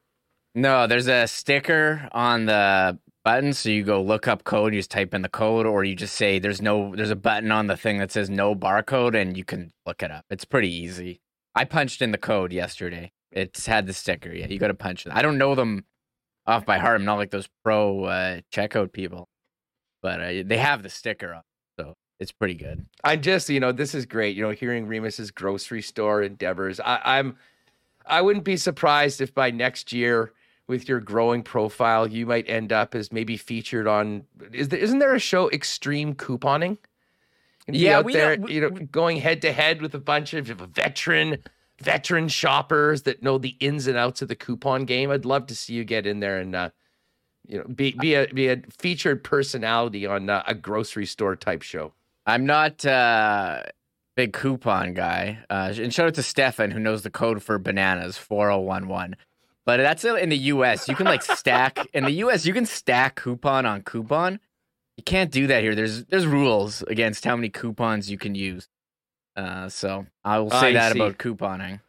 No, 0.57 0.88
there's 0.88 1.07
a 1.07 1.29
sticker 1.29 2.09
on 2.11 2.47
the 2.47 2.99
button, 3.25 3.53
so 3.53 3.69
you 3.69 3.85
go 3.85 4.03
look 4.03 4.26
up 4.26 4.43
code, 4.43 4.75
you 4.75 4.81
just 4.81 4.91
type 4.91 5.14
in 5.14 5.23
the 5.23 5.29
code, 5.29 5.67
or 5.67 5.85
you 5.85 5.95
just 5.95 6.17
say 6.17 6.41
there's 6.41 6.61
no 6.61 6.97
there's 6.97 7.11
a 7.11 7.17
button 7.17 7.53
on 7.53 7.69
the 7.69 7.76
thing 7.76 7.99
that 7.99 8.11
says 8.11 8.29
no 8.29 8.57
barcode, 8.57 9.14
and 9.14 9.37
you 9.37 9.45
can 9.45 9.73
look 9.87 10.03
it 10.03 10.11
up. 10.11 10.25
It's 10.31 10.45
pretty 10.45 10.75
easy. 10.75 11.21
I 11.55 11.64
punched 11.64 12.03
in 12.03 12.11
the 12.11 12.19
code 12.19 12.53
yesterday. 12.53 13.12
It's 13.31 13.67
had 13.67 13.87
the 13.87 13.93
sticker. 13.93 14.33
Yeah, 14.33 14.47
you 14.47 14.59
got 14.59 14.69
to 14.69 14.75
punch 14.75 15.07
it. 15.07 15.12
I 15.12 15.23
don't 15.23 15.38
know 15.38 15.55
them 15.55 15.85
off 16.47 16.67
by 16.67 16.79
heart. 16.79 17.01
I'm 17.01 17.05
not 17.05 17.19
like 17.19 17.31
those 17.31 17.49
pro 17.63 18.05
uh, 18.05 18.41
checkout 18.53 18.93
people, 18.93 19.29
but 20.03 20.21
uh, 20.21 20.43
they 20.45 20.59
have 20.59 20.83
the 20.83 20.91
sticker 20.91 21.35
up, 21.35 21.45
so 21.79 21.95
it's 22.21 22.33
pretty 22.33 22.55
good. 22.55 22.87
I 23.03 23.17
just, 23.17 23.49
you 23.49 23.61
know, 23.61 23.73
this 23.73 23.95
is 23.95 24.07
great. 24.07 24.37
You 24.37 24.43
know, 24.43 24.51
hearing 24.51 24.87
Remis's 24.87 25.31
grocery 25.31 25.83
store 25.83 26.23
endeavors. 26.23 26.81
I, 26.81 27.01
I'm, 27.05 27.37
I 28.07 28.21
wouldn't 28.21 28.45
be 28.45 28.57
surprised 28.57 29.21
if 29.21 29.35
by 29.35 29.51
next 29.51 29.93
year, 29.93 30.33
with 30.67 30.89
your 30.89 31.01
growing 31.01 31.43
profile, 31.43 32.07
you 32.07 32.27
might 32.27 32.49
end 32.49 32.73
up 32.73 32.95
as 32.95 33.13
maybe 33.13 33.37
featured 33.37 33.87
on. 33.87 34.25
Is 34.53 34.69
there, 34.69 34.79
isn't 34.79 34.99
there 34.99 35.15
a 35.15 35.19
show, 35.19 35.51
Extreme 35.51 36.15
Couponing? 36.15 36.79
yeah, 37.67 37.99
out 37.99 38.13
there, 38.13 38.37
we, 38.39 38.55
you 38.55 38.61
know, 38.61 38.71
going 38.71 39.19
head 39.19 39.43
to 39.43 39.53
head 39.53 39.81
with 39.81 39.95
a 39.95 39.99
bunch 39.99 40.35
of 40.35 40.49
a 40.51 40.67
veteran 40.67 41.39
veteran 41.81 42.28
shoppers 42.28 43.02
that 43.02 43.23
know 43.23 43.38
the 43.38 43.57
ins 43.61 43.87
and 43.87 43.97
outs 43.97 44.23
of 44.23 44.28
the 44.28 44.37
coupon 44.37 44.85
game. 44.85 45.11
I'd 45.11 45.25
love 45.25 45.47
to 45.47 45.57
see 45.57 45.75
you 45.75 45.85
get 45.85 46.07
in 46.07 46.21
there 46.21 46.38
and 46.38 46.54
uh, 46.54 46.71
you 47.47 47.59
know 47.59 47.64
be 47.64 47.93
be 47.93 48.14
a 48.14 48.26
be 48.28 48.49
a 48.49 48.62
featured 48.78 49.25
personality 49.25 50.07
on 50.07 50.31
uh, 50.31 50.43
a 50.47 50.54
grocery 50.54 51.07
store 51.07 51.37
type 51.37 51.62
show. 51.62 51.93
I'm 52.26 52.47
not 52.47 52.85
uh 52.85 53.62
big 54.16 54.33
coupon 54.33 54.95
guy. 54.95 55.38
Uh, 55.50 55.73
and 55.76 55.93
shout 55.93 56.07
out 56.07 56.14
to 56.14 56.23
Stefan 56.23 56.71
who 56.71 56.78
knows 56.78 57.02
the 57.02 57.11
code 57.11 57.43
for 57.43 57.59
bananas 57.59 58.16
4011. 58.16 59.16
But 59.66 59.78
that's 59.78 60.04
in 60.04 60.28
the 60.28 60.38
US. 60.38 60.88
You 60.88 60.95
can 60.95 61.07
like 61.07 61.23
stack 61.23 61.87
in 61.93 62.04
the 62.04 62.12
US 62.12 62.47
you 62.47 62.52
can 62.52 62.66
stack 62.66 63.16
coupon 63.16 63.66
on 63.66 63.83
coupon. 63.83 64.38
You 64.97 65.02
can't 65.02 65.33
do 65.33 65.49
that 65.49 65.62
here. 65.62 65.75
There's 65.75 66.04
there's 66.04 66.26
rules 66.26 66.83
against 66.83 67.25
how 67.25 67.35
many 67.35 67.49
coupons 67.49 68.11
you 68.11 68.19
can 68.19 68.35
use. 68.35 68.69
Uh, 69.37 69.69
so 69.69 70.07
I 70.25 70.38
will 70.38 70.50
say 70.50 70.69
I 70.69 70.73
that 70.73 70.93
see. 70.93 70.99
about 71.00 71.19
couponing. 71.19 71.81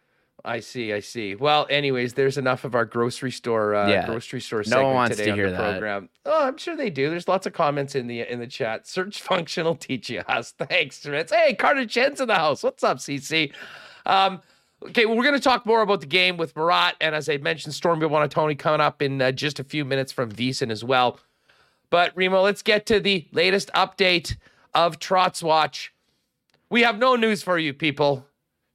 I 0.45 0.59
see, 0.59 0.93
I 0.93 0.99
see. 0.99 1.33
Well, 1.33 1.65
anyways, 1.71 2.13
there's 2.13 2.37
enough 2.37 2.65
of 2.65 2.75
our 2.75 2.85
grocery 2.85 3.31
store, 3.31 3.73
uh, 3.73 3.89
yeah. 3.89 4.05
grocery 4.05 4.39
store 4.39 4.63
segment 4.63 4.81
no 4.81 4.85
one 4.87 4.95
wants 4.95 5.17
today 5.17 5.31
to 5.31 5.35
hear 5.35 5.47
on 5.47 5.53
the 5.53 5.57
that. 5.57 5.71
program. 5.71 6.09
Oh, 6.23 6.47
I'm 6.47 6.57
sure 6.57 6.75
they 6.75 6.91
do. 6.91 7.09
There's 7.09 7.27
lots 7.27 7.47
of 7.47 7.53
comments 7.53 7.95
in 7.95 8.05
the 8.05 8.21
in 8.31 8.39
the 8.39 8.47
chat. 8.47 8.87
Search 8.87 9.21
function 9.21 9.65
will 9.65 9.75
teach 9.75 10.09
you 10.09 10.19
us. 10.27 10.51
Thanks, 10.51 11.03
Ritz. 11.05 11.33
Hey, 11.33 11.55
Carter 11.55 11.85
Chen's 11.87 12.21
in 12.21 12.27
the 12.27 12.35
house. 12.35 12.61
What's 12.61 12.83
up, 12.83 12.97
CC? 12.97 13.53
Um, 14.05 14.39
okay, 14.83 15.07
well, 15.07 15.17
we're 15.17 15.23
going 15.23 15.35
to 15.35 15.41
talk 15.41 15.65
more 15.65 15.81
about 15.81 16.01
the 16.01 16.07
game 16.07 16.37
with 16.37 16.55
Murat, 16.55 16.95
and 17.01 17.15
as 17.15 17.27
I 17.27 17.37
mentioned, 17.37 17.73
Stormy 17.73 18.05
Buonantony 18.05 18.57
coming 18.57 18.81
up 18.81 19.01
in 19.01 19.19
uh, 19.19 19.31
just 19.31 19.59
a 19.59 19.63
few 19.63 19.83
minutes 19.83 20.11
from 20.11 20.31
VSiN 20.31 20.69
as 20.69 20.83
well. 20.83 21.19
But 21.89 22.11
Remo, 22.15 22.41
let's 22.41 22.61
get 22.61 22.85
to 22.87 22.99
the 22.99 23.27
latest 23.31 23.71
update 23.73 24.37
of 24.75 24.99
Trotz 24.99 25.41
Watch. 25.41 25.91
We 26.69 26.81
have 26.81 26.97
no 26.97 27.15
news 27.15 27.43
for 27.43 27.57
you, 27.57 27.73
people. 27.73 28.25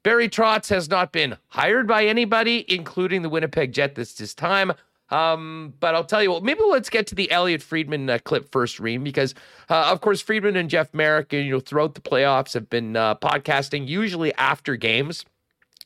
Barry 0.02 0.28
Trotz 0.28 0.70
has 0.70 0.88
not 0.88 1.12
been 1.12 1.36
hired 1.48 1.86
by 1.86 2.06
anybody, 2.06 2.64
including 2.68 3.22
the 3.22 3.28
Winnipeg 3.28 3.72
Jet 3.72 3.94
this, 3.94 4.14
this 4.14 4.32
time. 4.32 4.72
Um, 5.10 5.74
but 5.80 5.94
I'll 5.94 6.04
tell 6.04 6.22
you 6.22 6.30
what, 6.30 6.44
maybe 6.44 6.60
let's 6.68 6.88
get 6.88 7.08
to 7.08 7.14
the 7.16 7.30
Elliotte 7.32 7.62
Friedman 7.62 8.08
uh, 8.08 8.18
clip 8.22 8.50
first, 8.52 8.78
Reem, 8.78 9.02
because 9.02 9.34
uh, 9.68 9.90
of 9.90 10.00
course 10.00 10.20
Friedman 10.20 10.54
and 10.56 10.70
Jeff 10.70 10.94
Marek, 10.94 11.32
you 11.32 11.50
know, 11.50 11.60
throughout 11.60 11.94
the 11.94 12.00
playoffs 12.00 12.54
have 12.54 12.70
been 12.70 12.96
uh, 12.96 13.16
podcasting, 13.16 13.88
usually 13.88 14.32
after 14.34 14.76
games, 14.76 15.24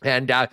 and 0.03 0.31
uh, 0.31 0.47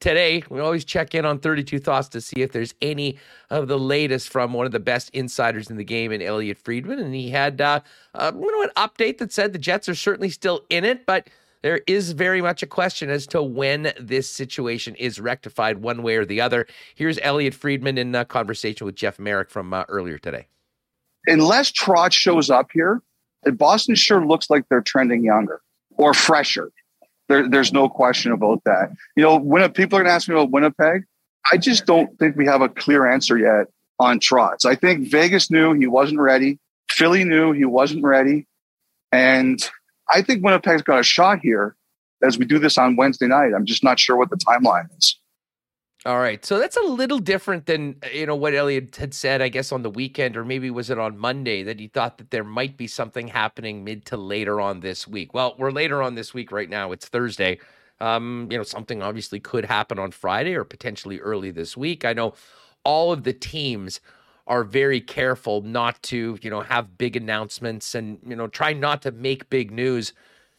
today, 0.00 0.42
we 0.48 0.60
always 0.60 0.84
check 0.84 1.14
in 1.14 1.24
on 1.24 1.38
32 1.38 1.78
Thoughts 1.78 2.08
to 2.08 2.20
see 2.20 2.42
if 2.42 2.52
there's 2.52 2.74
any 2.80 3.18
of 3.50 3.68
the 3.68 3.78
latest 3.78 4.28
from 4.28 4.52
one 4.52 4.66
of 4.66 4.72
the 4.72 4.80
best 4.80 5.10
insiders 5.10 5.70
in 5.70 5.76
the 5.76 5.84
game, 5.84 6.12
in 6.12 6.22
Elliotte 6.22 6.58
Friedman. 6.58 6.98
And 6.98 7.14
he 7.14 7.30
had 7.30 7.60
uh, 7.60 7.80
uh, 8.14 8.32
you 8.34 8.52
know, 8.52 8.62
an 8.62 8.88
update 8.88 9.18
that 9.18 9.32
said 9.32 9.52
the 9.52 9.58
Jets 9.58 9.88
are 9.88 9.94
certainly 9.94 10.30
still 10.30 10.64
in 10.70 10.84
it, 10.84 11.06
but 11.06 11.28
there 11.62 11.80
is 11.86 12.12
very 12.12 12.40
much 12.40 12.62
a 12.62 12.66
question 12.66 13.10
as 13.10 13.26
to 13.28 13.42
when 13.42 13.92
this 13.98 14.30
situation 14.30 14.94
is 14.94 15.20
rectified 15.20 15.78
one 15.78 16.02
way 16.02 16.16
or 16.16 16.24
the 16.24 16.40
other. 16.40 16.66
Here's 16.94 17.18
Elliotte 17.18 17.54
Friedman 17.54 17.98
in 17.98 18.14
a 18.14 18.24
conversation 18.24 18.84
with 18.84 18.94
Jeff 18.94 19.18
Marek 19.18 19.50
from 19.50 19.74
uh, 19.74 19.84
earlier 19.88 20.18
today. 20.18 20.46
Unless 21.26 21.72
Trot 21.72 22.12
shows 22.12 22.48
up 22.48 22.70
here, 22.72 23.02
Boston 23.44 23.96
sure 23.96 24.24
looks 24.24 24.50
like 24.50 24.68
they're 24.68 24.80
trending 24.80 25.24
younger 25.24 25.60
or 25.96 26.14
fresher. 26.14 26.70
There, 27.28 27.48
there's 27.48 27.72
no 27.72 27.88
question 27.88 28.32
about 28.32 28.62
that. 28.64 28.90
You 29.16 29.22
know, 29.22 29.38
when 29.38 29.70
people 29.72 29.98
are 29.98 30.02
going 30.02 30.10
to 30.10 30.14
ask 30.14 30.28
me 30.28 30.34
about 30.34 30.50
Winnipeg, 30.50 31.04
I 31.50 31.56
just 31.56 31.86
don't 31.86 32.18
think 32.18 32.36
we 32.36 32.46
have 32.46 32.62
a 32.62 32.68
clear 32.68 33.06
answer 33.06 33.38
yet 33.38 33.66
on 33.98 34.18
Trotz. 34.20 34.64
I 34.64 34.74
think 34.74 35.08
Vegas 35.08 35.50
knew 35.50 35.72
he 35.74 35.86
wasn't 35.86 36.20
ready. 36.20 36.58
Philly 36.90 37.24
knew 37.24 37.52
he 37.52 37.64
wasn't 37.64 38.04
ready. 38.04 38.46
And 39.12 39.58
I 40.08 40.22
think 40.22 40.44
Winnipeg's 40.44 40.82
got 40.82 41.00
a 41.00 41.04
shot 41.04 41.40
here 41.42 41.76
as 42.22 42.38
we 42.38 42.44
do 42.44 42.58
this 42.58 42.78
on 42.78 42.96
Wednesday 42.96 43.26
night. 43.26 43.52
I'm 43.54 43.66
just 43.66 43.84
not 43.84 43.98
sure 43.98 44.16
what 44.16 44.30
the 44.30 44.36
timeline 44.36 44.86
is. 44.96 45.18
All 46.08 46.20
right. 46.20 46.42
So 46.42 46.58
that's 46.58 46.78
a 46.78 46.86
little 46.86 47.18
different 47.18 47.66
than, 47.66 47.96
you 48.14 48.24
know, 48.24 48.34
what 48.34 48.54
Elliotte 48.54 48.96
had 48.96 49.12
said, 49.12 49.42
I 49.42 49.50
guess, 49.50 49.72
on 49.72 49.82
the 49.82 49.90
weekend, 49.90 50.38
or 50.38 50.44
maybe 50.46 50.70
was 50.70 50.88
it 50.88 50.98
on 50.98 51.18
Monday 51.18 51.62
that 51.64 51.78
he 51.78 51.88
thought 51.88 52.16
that 52.16 52.30
there 52.30 52.44
might 52.44 52.78
be 52.78 52.86
something 52.86 53.28
happening 53.28 53.84
mid 53.84 54.06
to 54.06 54.16
later 54.16 54.58
on 54.58 54.80
this 54.80 55.06
week. 55.06 55.34
Well, 55.34 55.54
we're 55.58 55.70
later 55.70 56.02
on 56.02 56.14
this 56.14 56.32
week 56.32 56.50
right 56.50 56.70
now. 56.70 56.92
It's 56.92 57.06
Thursday. 57.06 57.60
Um, 58.00 58.48
you 58.50 58.56
know, 58.56 58.62
something 58.62 59.02
obviously 59.02 59.38
could 59.38 59.66
happen 59.66 59.98
on 59.98 60.10
Friday 60.12 60.54
or 60.54 60.64
potentially 60.64 61.20
early 61.20 61.50
this 61.50 61.76
week. 61.76 62.06
I 62.06 62.14
know 62.14 62.32
all 62.84 63.12
of 63.12 63.24
the 63.24 63.34
teams 63.34 64.00
are 64.46 64.64
very 64.64 65.02
careful 65.02 65.60
not 65.60 66.02
to, 66.04 66.38
you 66.40 66.48
know, 66.48 66.62
have 66.62 66.96
big 66.96 67.16
announcements 67.16 67.94
and, 67.94 68.18
you 68.26 68.34
know, 68.34 68.46
try 68.46 68.72
not 68.72 69.02
to 69.02 69.10
make 69.10 69.50
big 69.50 69.70
news, 69.70 70.14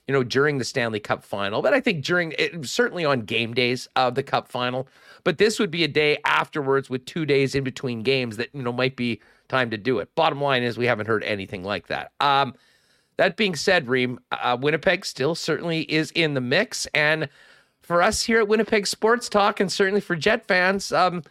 you 0.09 0.13
know, 0.13 0.23
during 0.23 0.57
the 0.57 0.65
Stanley 0.65 0.99
Cup 0.99 1.23
final. 1.23 1.61
But 1.61 1.75
I 1.75 1.79
think 1.79 2.03
during 2.03 2.33
it, 2.39 2.65
certainly 2.65 3.05
on 3.05 3.21
game 3.21 3.53
days 3.53 3.87
of 3.95 4.15
the 4.15 4.23
Cup 4.23 4.47
final. 4.47 4.87
But 5.23 5.37
this 5.37 5.59
would 5.59 5.69
be 5.69 5.83
a 5.83 5.87
day 5.87 6.17
afterwards 6.25 6.89
with 6.89 7.05
two 7.05 7.27
days 7.27 7.53
in 7.53 7.63
between 7.63 8.01
games 8.01 8.35
that, 8.37 8.49
you 8.51 8.63
know, 8.63 8.73
might 8.73 8.95
be 8.95 9.21
time 9.49 9.69
to 9.69 9.77
do 9.77 9.99
it. 9.99 10.15
Bottom 10.15 10.41
line 10.41 10.63
is 10.63 10.79
we 10.79 10.87
haven't 10.87 11.05
heard 11.05 11.23
anything 11.25 11.63
like 11.63 11.85
that. 11.89 12.11
Um, 12.19 12.55
that 13.17 13.37
being 13.37 13.53
said, 13.53 13.87
Reem, 13.87 14.19
uh, 14.31 14.57
Winnipeg 14.59 15.05
still 15.05 15.35
certainly 15.35 15.81
is 15.81 16.09
in 16.15 16.33
the 16.33 16.41
mix. 16.41 16.87
And 16.95 17.29
for 17.83 18.01
us 18.01 18.23
here 18.23 18.39
at 18.39 18.47
Winnipeg 18.47 18.87
Sports 18.87 19.29
Talk, 19.29 19.59
and 19.59 19.71
certainly 19.71 20.01
for 20.01 20.15
Jet 20.15 20.43
fans, 20.47 20.91
um, 20.91 21.21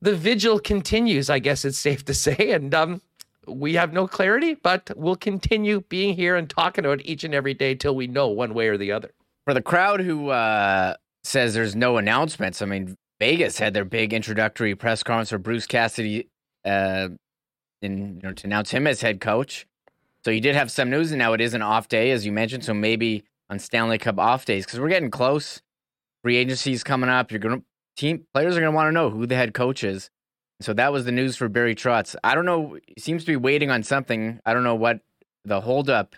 the 0.00 0.16
vigil 0.16 0.58
continues, 0.58 1.28
I 1.28 1.40
guess 1.40 1.62
it's 1.66 1.78
safe 1.78 2.06
to 2.06 2.14
say. 2.14 2.52
And 2.52 2.74
um, 2.74 3.02
we 3.48 3.74
have 3.74 3.92
no 3.92 4.06
clarity, 4.06 4.54
but 4.54 4.90
we'll 4.96 5.16
continue 5.16 5.82
being 5.88 6.14
here 6.14 6.36
and 6.36 6.48
talking 6.48 6.84
about 6.84 7.00
each 7.04 7.24
and 7.24 7.34
every 7.34 7.54
day 7.54 7.74
till 7.74 7.94
we 7.94 8.06
know 8.06 8.28
one 8.28 8.54
way 8.54 8.68
or 8.68 8.76
the 8.76 8.92
other. 8.92 9.12
For 9.44 9.54
the 9.54 9.62
crowd 9.62 10.00
who 10.00 10.28
uh, 10.28 10.94
says 11.24 11.54
there's 11.54 11.74
no 11.74 11.96
announcements, 11.96 12.62
I 12.62 12.66
mean, 12.66 12.96
Vegas 13.20 13.58
had 13.58 13.74
their 13.74 13.84
big 13.84 14.12
introductory 14.12 14.74
press 14.74 15.02
conference 15.02 15.30
for 15.30 15.38
Bruce 15.38 15.66
Cassidy 15.66 16.28
uh, 16.64 17.08
in, 17.82 18.16
you 18.16 18.22
know, 18.22 18.32
to 18.32 18.46
announce 18.46 18.70
him 18.70 18.86
as 18.86 19.00
head 19.00 19.20
coach. 19.20 19.66
So 20.24 20.30
you 20.30 20.40
did 20.40 20.54
have 20.54 20.70
some 20.70 20.90
news, 20.90 21.10
and 21.12 21.18
now 21.18 21.32
it 21.32 21.40
is 21.40 21.54
an 21.54 21.62
off 21.62 21.88
day, 21.88 22.10
as 22.10 22.26
you 22.26 22.32
mentioned. 22.32 22.64
So 22.64 22.74
maybe 22.74 23.24
on 23.48 23.58
Stanley 23.58 23.98
Cup 23.98 24.18
off 24.18 24.44
days, 24.44 24.66
because 24.66 24.78
we're 24.78 24.88
getting 24.88 25.10
close. 25.10 25.62
Free 26.22 26.36
agency 26.36 26.72
is 26.72 26.84
coming 26.84 27.08
up. 27.08 27.30
You're 27.30 27.38
going 27.38 27.60
to 27.60 27.64
team 27.96 28.26
players 28.32 28.56
are 28.56 28.60
going 28.60 28.72
to 28.72 28.76
want 28.76 28.88
to 28.88 28.92
know 28.92 29.10
who 29.10 29.26
the 29.26 29.34
head 29.34 29.54
coach 29.54 29.82
is. 29.82 30.10
So 30.60 30.72
that 30.74 30.92
was 30.92 31.04
the 31.04 31.12
news 31.12 31.36
for 31.36 31.48
Barry 31.48 31.74
Trotz. 31.74 32.16
I 32.24 32.34
don't 32.34 32.44
know. 32.44 32.78
He 32.86 33.00
seems 33.00 33.24
to 33.24 33.32
be 33.32 33.36
waiting 33.36 33.70
on 33.70 33.82
something. 33.82 34.40
I 34.44 34.54
don't 34.54 34.64
know 34.64 34.74
what 34.74 35.00
the 35.44 35.60
holdup 35.60 36.16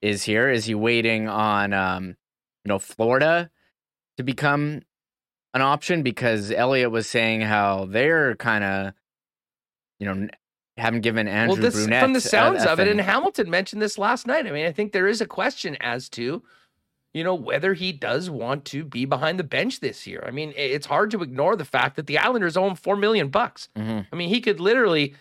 is 0.00 0.22
here. 0.22 0.48
Is 0.48 0.64
he 0.66 0.74
waiting 0.74 1.28
on, 1.28 1.72
um, 1.72 2.06
you 2.64 2.68
know, 2.68 2.78
Florida 2.78 3.50
to 4.16 4.22
become 4.22 4.82
an 5.54 5.62
option? 5.62 6.02
Because 6.02 6.52
Elliotte 6.52 6.92
was 6.92 7.08
saying 7.08 7.40
how 7.40 7.86
they're 7.86 8.36
kind 8.36 8.62
of, 8.62 8.92
you 9.98 10.06
know, 10.06 10.28
haven't 10.76 11.00
given 11.00 11.28
Andrew 11.28 11.54
well, 11.54 11.62
this, 11.62 11.74
Brunette 11.74 12.02
from 12.02 12.12
the 12.12 12.20
sounds 12.20 12.64
a, 12.64 12.68
a 12.68 12.72
of 12.72 12.80
it, 12.80 12.88
and 12.88 13.00
Hamilton 13.00 13.50
mentioned 13.50 13.82
this 13.82 13.98
last 13.98 14.26
night. 14.26 14.46
I 14.46 14.50
mean, 14.50 14.66
I 14.66 14.72
think 14.72 14.92
there 14.92 15.06
is 15.06 15.20
a 15.20 15.26
question 15.26 15.76
as 15.80 16.08
to 16.10 16.42
you 17.14 17.22
know, 17.22 17.34
whether 17.34 17.74
he 17.74 17.92
does 17.92 18.28
want 18.28 18.64
to 18.66 18.84
be 18.84 19.04
behind 19.04 19.38
the 19.38 19.44
bench 19.44 19.78
this 19.78 20.04
year. 20.04 20.22
I 20.26 20.32
mean, 20.32 20.52
it's 20.56 20.86
hard 20.86 21.12
to 21.12 21.22
ignore 21.22 21.54
the 21.54 21.64
fact 21.64 21.94
that 21.94 22.08
the 22.08 22.18
Islanders 22.18 22.56
owe 22.56 22.66
him 22.66 22.74
four 22.74 22.96
million 22.96 23.28
bucks. 23.28 23.68
Mm-hmm. 23.76 24.00
I 24.12 24.16
mean, 24.16 24.28
he 24.28 24.40
could 24.40 24.58
literally, 24.58 25.14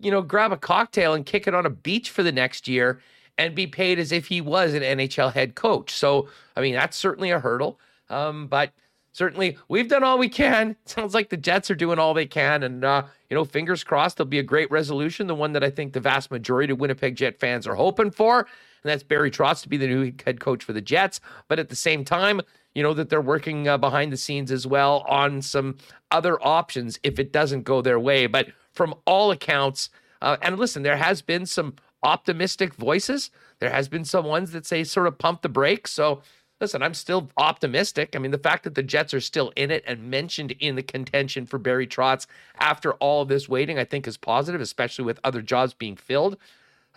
you 0.00 0.10
know, 0.10 0.22
grab 0.22 0.52
a 0.52 0.56
cocktail 0.56 1.12
and 1.12 1.26
kick 1.26 1.46
it 1.46 1.54
on 1.54 1.66
a 1.66 1.70
beach 1.70 2.10
for 2.10 2.22
the 2.22 2.32
next 2.32 2.66
year 2.66 3.00
and 3.36 3.54
be 3.54 3.66
paid 3.66 3.98
as 3.98 4.10
if 4.10 4.26
he 4.26 4.40
was 4.40 4.72
an 4.72 4.82
NHL 4.82 5.34
head 5.34 5.54
coach. 5.54 5.94
So, 5.94 6.28
I 6.56 6.62
mean, 6.62 6.72
that's 6.72 6.96
certainly 6.96 7.30
a 7.30 7.38
hurdle. 7.38 7.78
Um, 8.08 8.46
but 8.46 8.72
certainly, 9.12 9.58
we've 9.68 9.88
done 9.88 10.02
all 10.02 10.16
we 10.16 10.30
can. 10.30 10.76
Sounds 10.86 11.12
like 11.12 11.28
the 11.28 11.36
Jets 11.36 11.70
are 11.70 11.74
doing 11.74 11.98
all 11.98 12.14
they 12.14 12.24
can, 12.24 12.62
and 12.62 12.86
uh, 12.86 13.02
you 13.28 13.34
know, 13.34 13.44
fingers 13.44 13.84
crossed, 13.84 14.16
there'll 14.16 14.30
be 14.30 14.38
a 14.38 14.42
great 14.42 14.70
resolution. 14.70 15.26
The 15.26 15.34
one 15.34 15.52
that 15.52 15.62
I 15.62 15.68
think 15.68 15.92
the 15.92 16.00
vast 16.00 16.30
majority 16.30 16.72
of 16.72 16.80
Winnipeg 16.80 17.16
Jet 17.16 17.38
fans 17.38 17.66
are 17.66 17.74
hoping 17.74 18.10
for 18.10 18.46
and 18.82 18.90
that's 18.90 19.02
Barry 19.02 19.30
Trotz 19.30 19.62
to 19.62 19.68
be 19.68 19.76
the 19.76 19.86
new 19.86 20.12
head 20.24 20.40
coach 20.40 20.64
for 20.64 20.72
the 20.72 20.80
Jets. 20.80 21.20
But 21.48 21.58
at 21.58 21.68
the 21.68 21.76
same 21.76 22.04
time, 22.04 22.40
you 22.74 22.82
know 22.82 22.94
that 22.94 23.08
they're 23.08 23.20
working 23.20 23.66
uh, 23.66 23.78
behind 23.78 24.12
the 24.12 24.16
scenes 24.16 24.52
as 24.52 24.66
well 24.66 25.04
on 25.08 25.42
some 25.42 25.76
other 26.10 26.38
options 26.44 26.98
if 27.02 27.18
it 27.18 27.32
doesn't 27.32 27.62
go 27.62 27.82
their 27.82 27.98
way. 27.98 28.26
But 28.26 28.48
from 28.72 28.94
all 29.06 29.30
accounts, 29.30 29.90
uh, 30.22 30.36
and 30.42 30.58
listen, 30.58 30.82
there 30.82 30.96
has 30.96 31.22
been 31.22 31.46
some 31.46 31.74
optimistic 32.02 32.74
voices. 32.74 33.30
There 33.58 33.70
has 33.70 33.88
been 33.88 34.04
some 34.04 34.24
ones 34.24 34.52
that 34.52 34.66
say 34.66 34.84
sort 34.84 35.06
of 35.06 35.18
pump 35.18 35.42
the 35.42 35.48
brakes. 35.48 35.90
So 35.90 36.22
listen, 36.60 36.82
I'm 36.82 36.94
still 36.94 37.30
optimistic. 37.36 38.14
I 38.14 38.18
mean, 38.18 38.30
the 38.30 38.38
fact 38.38 38.64
that 38.64 38.74
the 38.74 38.82
Jets 38.82 39.14
are 39.14 39.20
still 39.20 39.52
in 39.56 39.70
it 39.70 39.84
and 39.86 40.10
mentioned 40.10 40.52
in 40.60 40.76
the 40.76 40.82
contention 40.82 41.46
for 41.46 41.58
Barry 41.58 41.86
Trotz 41.86 42.26
after 42.58 42.92
all 42.94 43.22
of 43.22 43.28
this 43.28 43.48
waiting, 43.48 43.78
I 43.78 43.84
think 43.84 44.06
is 44.06 44.16
positive, 44.16 44.60
especially 44.60 45.04
with 45.04 45.20
other 45.24 45.42
jobs 45.42 45.74
being 45.74 45.96
filled. 45.96 46.36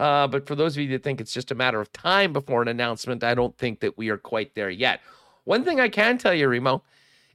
Uh, 0.02 0.28
but 0.28 0.48
for 0.48 0.56
those 0.56 0.76
of 0.76 0.82
you 0.82 0.90
that 0.90 1.04
think 1.04 1.22
it's 1.22 1.32
just 1.32 1.52
a 1.52 1.56
matter 1.56 1.80
of 1.80 1.94
time 1.94 2.34
before 2.34 2.64
an 2.64 2.68
announcement, 2.68 3.24
I 3.24 3.36
don't 3.36 3.56
think 3.56 3.82
that 3.82 4.00
we 4.00 4.10
are 4.10 4.18
quite 4.18 4.56
there 4.56 4.72
yet. 4.72 5.00
One 5.44 5.64
thing 5.64 5.80
I 5.80 5.90
can 5.90 6.18
tell 6.18 6.34
you, 6.34 6.48
Remo, 6.48 6.82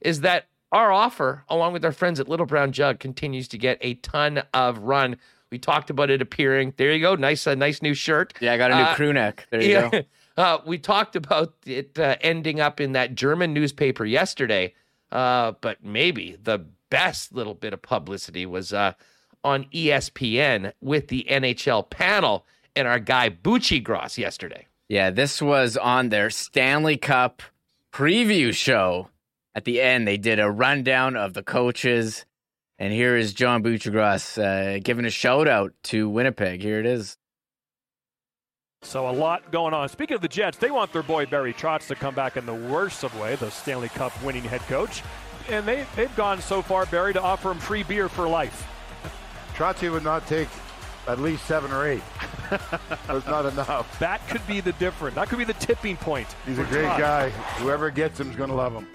is 0.01 0.19
that 0.19 0.47
our 0.73 0.91
offer, 0.91 1.45
along 1.47 1.71
with 1.71 1.85
our 1.85 1.93
friends 1.93 2.19
at 2.19 2.27
Little 2.27 2.45
Brown 2.45 2.73
Jug, 2.73 2.99
continues 2.99 3.47
to 3.49 3.57
get 3.57 3.77
a 3.79 3.93
ton 3.93 4.43
of 4.53 4.79
run. 4.79 5.15
We 5.49 5.59
talked 5.59 5.89
about 5.89 6.09
it 6.09 6.21
appearing. 6.21 6.73
There 6.75 6.91
you 6.91 6.99
go. 6.99 7.15
Nice, 7.15 7.47
uh, 7.47 7.55
nice 7.55 7.81
new 7.81 7.93
shirt. 7.93 8.33
Yeah, 8.41 8.51
I 8.51 8.57
got 8.57 8.71
a 8.71 8.75
new 8.75 8.81
Uh, 8.81 8.95
crew 8.95 9.13
neck. 9.13 9.47
There 9.49 9.61
you 9.61 9.69
yeah. 9.71 9.89
go. 9.89 10.01
Uh, 10.37 10.59
we 10.67 10.77
talked 10.77 11.15
about 11.15 11.55
it 11.65 11.97
uh, 11.97 12.15
ending 12.21 12.59
up 12.59 12.79
in 12.79 12.91
that 12.91 13.15
German 13.15 13.53
newspaper 13.53 14.05
yesterday, 14.05 14.71
uh, 15.11 15.53
but 15.61 15.83
maybe 15.83 16.37
the 16.43 16.59
best 16.91 17.33
little 17.33 17.55
bit 17.55 17.73
of 17.73 17.81
publicity 17.81 18.45
was 18.45 18.71
uh, 18.71 18.93
on 19.43 19.63
ESPN 19.73 20.73
with 20.79 21.07
the 21.07 21.25
NHL 21.27 21.89
panel 21.89 22.45
and 22.77 22.87
our 22.87 22.99
guy 22.99 23.29
Buccigross 23.29 24.17
yesterday. 24.17 24.67
Yeah, 24.87 25.09
this 25.09 25.41
was 25.41 25.75
on 25.75 26.09
their 26.09 26.29
Stanley 26.29 26.95
Cup 26.95 27.41
preview 27.91 28.53
show. 28.53 29.09
At 29.53 29.65
the 29.65 29.81
end, 29.81 30.07
they 30.07 30.17
did 30.17 30.39
a 30.39 30.49
rundown 30.49 31.17
of 31.17 31.33
the 31.33 31.43
coaches. 31.43 32.25
And 32.79 32.93
here 32.93 33.17
is 33.17 33.33
John 33.33 33.63
Buccigross 33.63 34.37
uh, 34.37 34.79
giving 34.83 35.05
a 35.05 35.09
shout 35.09 35.47
out 35.47 35.73
to 35.85 36.07
Winnipeg. 36.07 36.61
Here 36.61 36.79
it 36.79 36.85
is. 36.85 37.17
So 38.83 39.09
a 39.09 39.11
lot 39.11 39.51
going 39.51 39.73
on. 39.73 39.89
Speaking 39.89 40.15
of 40.15 40.21
the 40.21 40.27
Jets, 40.27 40.59
they 40.59 40.69
want 40.69 40.93
their 40.93 41.01
boy 41.01 41.25
Barry 41.25 41.53
Trotz 41.53 41.87
to 41.87 41.95
come 41.95 42.13
back 42.13 42.37
in 42.37 42.45
the 42.45 42.53
worst 42.53 43.03
of 43.03 43.19
way, 43.19 43.35
the 43.35 43.49
Stanley 43.49 43.89
Cup 43.89 44.13
winning 44.23 44.43
head 44.43 44.61
coach. 44.61 45.01
And 45.49 45.67
they, 45.67 45.85
they've 45.95 46.15
gone 46.15 46.39
so 46.39 46.61
far, 46.61 46.85
Barry, 46.85 47.13
to 47.13 47.21
offer 47.21 47.49
him 47.49 47.57
free 47.57 47.81
beer 47.81 48.07
for 48.07 48.27
life. 48.27 48.67
Trotzy 49.55 49.91
would 49.91 50.03
not 50.03 50.27
take 50.27 50.47
at 51.07 51.19
least 51.19 51.45
seven 51.45 51.71
or 51.71 51.87
eight. 51.87 52.03
That's 53.07 53.25
not 53.27 53.45
enough. 53.45 53.99
That 53.99 54.25
could 54.27 54.45
be 54.47 54.59
the 54.61 54.73
difference. 54.73 55.15
That 55.15 55.29
could 55.29 55.37
be 55.37 55.43
the 55.43 55.53
tipping 55.53 55.97
point. 55.97 56.27
He's 56.45 56.59
a 56.59 56.63
great 56.65 56.85
Trotz. 56.85 56.99
guy. 56.99 57.29
Whoever 57.59 57.89
gets 57.89 58.19
him 58.19 58.29
is 58.29 58.35
going 58.35 58.49
to 58.49 58.55
love 58.55 58.73
him. 58.73 58.87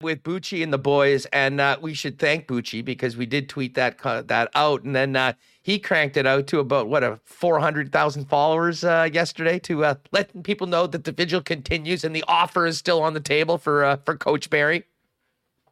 with 0.00 0.22
Bucci 0.24 0.62
and 0.64 0.72
the 0.72 0.78
boys, 0.78 1.26
and 1.26 1.60
uh, 1.60 1.78
we 1.80 1.94
should 1.94 2.18
thank 2.18 2.48
Bucci 2.48 2.84
because 2.84 3.16
we 3.16 3.24
did 3.24 3.48
tweet 3.48 3.74
that 3.76 3.98
co- 3.98 4.22
that 4.22 4.50
out, 4.54 4.82
and 4.82 4.96
then 4.96 5.14
uh, 5.14 5.32
he 5.62 5.78
cranked 5.78 6.16
it 6.16 6.26
out 6.26 6.48
to 6.48 6.58
about 6.58 6.88
what 6.88 7.04
a 7.04 7.20
four 7.24 7.60
hundred 7.60 7.92
thousand 7.92 8.24
followers 8.26 8.82
uh, 8.84 9.08
yesterday 9.12 9.58
to 9.60 9.84
uh, 9.84 9.94
letting 10.10 10.42
people 10.42 10.66
know 10.66 10.86
that 10.88 11.04
the 11.04 11.12
vigil 11.12 11.40
continues 11.40 12.02
and 12.04 12.16
the 12.16 12.24
offer 12.26 12.66
is 12.66 12.78
still 12.78 13.00
on 13.00 13.14
the 13.14 13.20
table 13.20 13.58
for 13.58 13.84
uh, 13.84 13.96
for 14.04 14.16
Coach 14.16 14.50
Barry. 14.50 14.84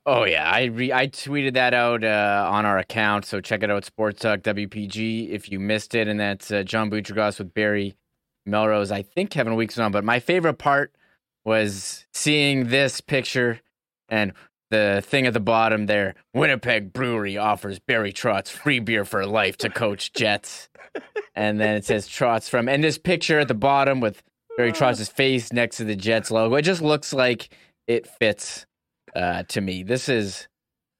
Oh 0.06 0.24
yeah, 0.24 0.50
I 0.50 0.64
re- 0.64 0.92
I 0.92 1.08
tweeted 1.08 1.54
that 1.54 1.74
out 1.74 2.02
uh, 2.02 2.48
on 2.50 2.64
our 2.64 2.78
account, 2.78 3.26
so 3.26 3.40
check 3.40 3.62
it 3.62 3.70
out, 3.70 3.84
Sports 3.84 4.22
Talk 4.22 4.40
WPG 4.40 5.28
if 5.30 5.50
you 5.50 5.60
missed 5.60 5.94
it, 5.94 6.08
and 6.08 6.18
that's 6.18 6.50
uh, 6.50 6.62
John 6.62 6.90
Buccigross 6.90 7.38
with 7.38 7.52
Barry 7.52 7.94
Melrose. 8.46 8.90
I 8.90 9.02
think 9.02 9.30
Kevin 9.30 9.56
Weekes 9.56 9.78
on, 9.78 9.92
but 9.92 10.02
my 10.02 10.18
favorite 10.18 10.54
part 10.54 10.94
was 11.44 12.06
seeing 12.14 12.68
this 12.68 13.00
picture 13.00 13.60
and 14.08 14.32
the 14.70 15.02
thing 15.04 15.26
at 15.26 15.32
the 15.32 15.40
bottom 15.40 15.86
there 15.86 16.14
Winnipeg 16.32 16.92
Brewery 16.92 17.36
offers 17.36 17.78
Barry 17.78 18.12
Trotz 18.12 18.48
free 18.48 18.78
beer 18.78 19.04
for 19.04 19.26
life 19.26 19.56
to 19.58 19.68
coach 19.68 20.12
Jets. 20.12 20.68
and 21.34 21.60
then 21.60 21.76
it 21.76 21.84
says 21.84 22.08
Trotz 22.08 22.48
from, 22.48 22.68
and 22.68 22.82
this 22.82 22.98
picture 22.98 23.38
at 23.38 23.48
the 23.48 23.54
bottom 23.54 24.00
with 24.00 24.22
Barry 24.56 24.72
Trotz's 24.72 25.08
face 25.08 25.52
next 25.52 25.76
to 25.76 25.84
the 25.84 25.96
Jets 25.96 26.30
logo. 26.30 26.54
It 26.56 26.62
just 26.62 26.82
looks 26.82 27.12
like 27.12 27.54
it 27.86 28.06
fits 28.06 28.66
uh, 29.14 29.42
to 29.44 29.60
me. 29.60 29.82
This 29.82 30.08
is. 30.08 30.46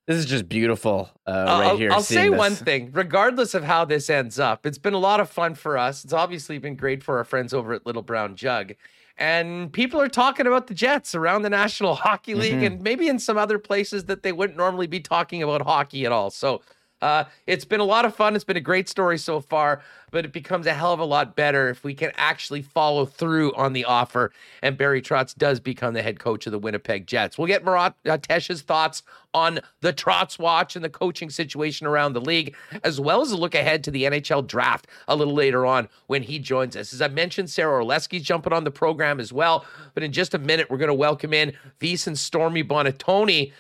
This 0.07 0.19
is 0.19 0.27
just 0.27 0.49
beautiful 0.49 1.09
uh, 1.25 1.31
right 1.31 1.67
I'll, 1.69 1.77
here. 1.77 1.93
I'll 1.93 2.03
say 2.03 2.31
this. 2.31 2.37
one 2.39 2.57
thing, 2.57 2.91
regardless 2.93 3.55
of 3.55 3.63
how 3.63 3.85
this 3.85 4.11
ends 4.11 4.41
up, 4.41 4.67
it's 4.67 4.79
been 4.79 4.95
a 4.95 4.99
lot 4.99 5.21
of 5.21 5.31
fun 5.31 5.55
for 5.55 5.79
us. 5.79 6.03
It's 6.03 6.13
obviously 6.13 6.59
been 6.59 6.75
great 6.75 7.05
for 7.05 7.19
our 7.19 7.23
friends 7.25 7.55
over 7.55 7.73
at 7.75 7.87
Little 7.87 8.03
Brown 8.03 8.35
Jug. 8.35 8.73
And 9.17 9.73
people 9.73 10.01
are 10.01 10.09
talking 10.09 10.49
about 10.49 10.67
the 10.67 10.75
Jets 10.75 11.15
around 11.15 11.43
the 11.43 11.51
National 11.51 11.95
Hockey 11.95 12.35
League 12.35 12.55
Mhm. 12.55 12.67
and 12.67 12.83
maybe 12.83 13.07
in 13.07 13.21
some 13.21 13.39
other 13.39 13.61
places 13.61 14.07
that 14.07 14.25
they 14.25 14.33
wouldn't 14.33 14.57
normally 14.57 14.89
be 14.89 14.99
talking 14.99 15.45
about 15.45 15.63
hockey 15.63 16.05
at 16.05 16.11
all. 16.11 16.31
So 16.31 16.61
uh, 17.03 17.25
it's 17.47 17.65
been 17.65 17.81
a 17.81 17.85
lot 17.85 18.05
of 18.05 18.15
fun. 18.15 18.35
It's 18.35 18.45
been 18.45 18.57
a 18.57 18.61
great 18.61 18.89
story 18.89 19.19
so 19.19 19.41
far, 19.41 19.83
but 20.11 20.25
it 20.25 20.33
becomes 20.33 20.67
a 20.67 20.75
hell 20.75 20.93
of 20.93 21.01
a 21.01 21.05
lot 21.05 21.37
better 21.37 21.69
if 21.69 21.83
we 21.85 21.95
can 21.95 22.13
actually 22.17 22.63
follow 22.63 23.07
through 23.07 23.55
on 23.55 23.73
the 23.73 23.85
offer 23.85 24.33
and 24.63 24.77
Barry 24.77 25.01
Trotz 25.01 25.37
does 25.37 25.61
become 25.61 25.95
the 25.95 26.03
head 26.03 26.19
coach 26.19 26.47
of 26.47 26.53
the 26.53 26.59
Winnipeg 26.59 27.07
Jets. 27.07 27.39
We'll 27.39 27.47
get 27.47 27.65
Murat 27.65 27.95
uh, 28.07 28.19
Ates's 28.19 28.63
thoughts 28.63 29.03
on 29.33 29.61
the 29.81 29.93
Trotz 29.93 30.39
watch 30.39 30.77
and 30.77 30.85
the 30.85 30.91
coaching 30.91 31.31
situation 31.31 31.87
around 31.87 32.13
the 32.13 32.21
league, 32.21 32.55
as 32.83 33.01
well 33.01 33.23
as 33.23 33.31
a 33.31 33.37
look 33.37 33.55
ahead 33.55 33.85
to 33.85 33.91
the 33.91 34.05
NHL 34.05 34.47
draft 34.47 34.87
a 35.09 35.17
little 35.17 35.35
later 35.35 35.65
on 35.65 35.89
when 36.07 36.23
he 36.23 36.39
joins 36.39 36.77
us. 36.77 36.93
As 36.93 37.01
I 37.01 37.09
mentioned, 37.09 37.49
Sara 37.51 37.73
Orlesky's 37.85 38.23
jumping 38.23 38.53
on 38.53 38.65
the 38.65 38.71
program 38.71 39.21
as 39.21 39.33
well. 39.33 39.65
But 39.95 40.03
in 40.03 40.13
just 40.13 40.35
a 40.35 40.39
minute, 40.39 40.71
we're 40.71 40.79
going 40.79 40.89
to 40.89 40.95
welcome 40.95 41.33
in 41.33 41.53
VSiN 41.81 42.17
Stormy 42.17 42.65
Buonantony 42.65 43.53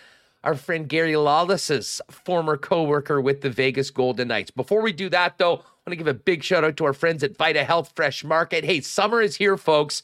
our 0.42 0.55
friend 0.55 0.88
Gary 0.88 1.16
Lawless's 1.16 2.00
former 2.11 2.57
co-worker 2.57 3.20
with 3.20 3.42
the 3.42 3.50
Vegas 3.50 3.90
Golden 3.90 4.29
Knights. 4.29 4.50
Before 4.50 4.81
we 4.81 4.92
do 4.92 5.09
that, 5.11 5.38
though, 5.38 5.55
I 5.55 5.57
want 5.57 5.90
to 5.90 5.96
give 5.96 6.07
a 6.07 6.14
big 6.14 6.42
shout 6.42 6.64
out 6.64 6.76
to 6.79 6.85
our 6.85 6.92
friends 6.92 7.22
at 7.22 7.37
Vita 7.37 7.64
Health 7.64 7.92
Fresh 7.94 8.24
Market. 8.24 8.64
Hey, 8.64 8.81
summer 8.81 9.20
is 9.20 9.37
here, 9.37 9.57
folks, 9.57 10.03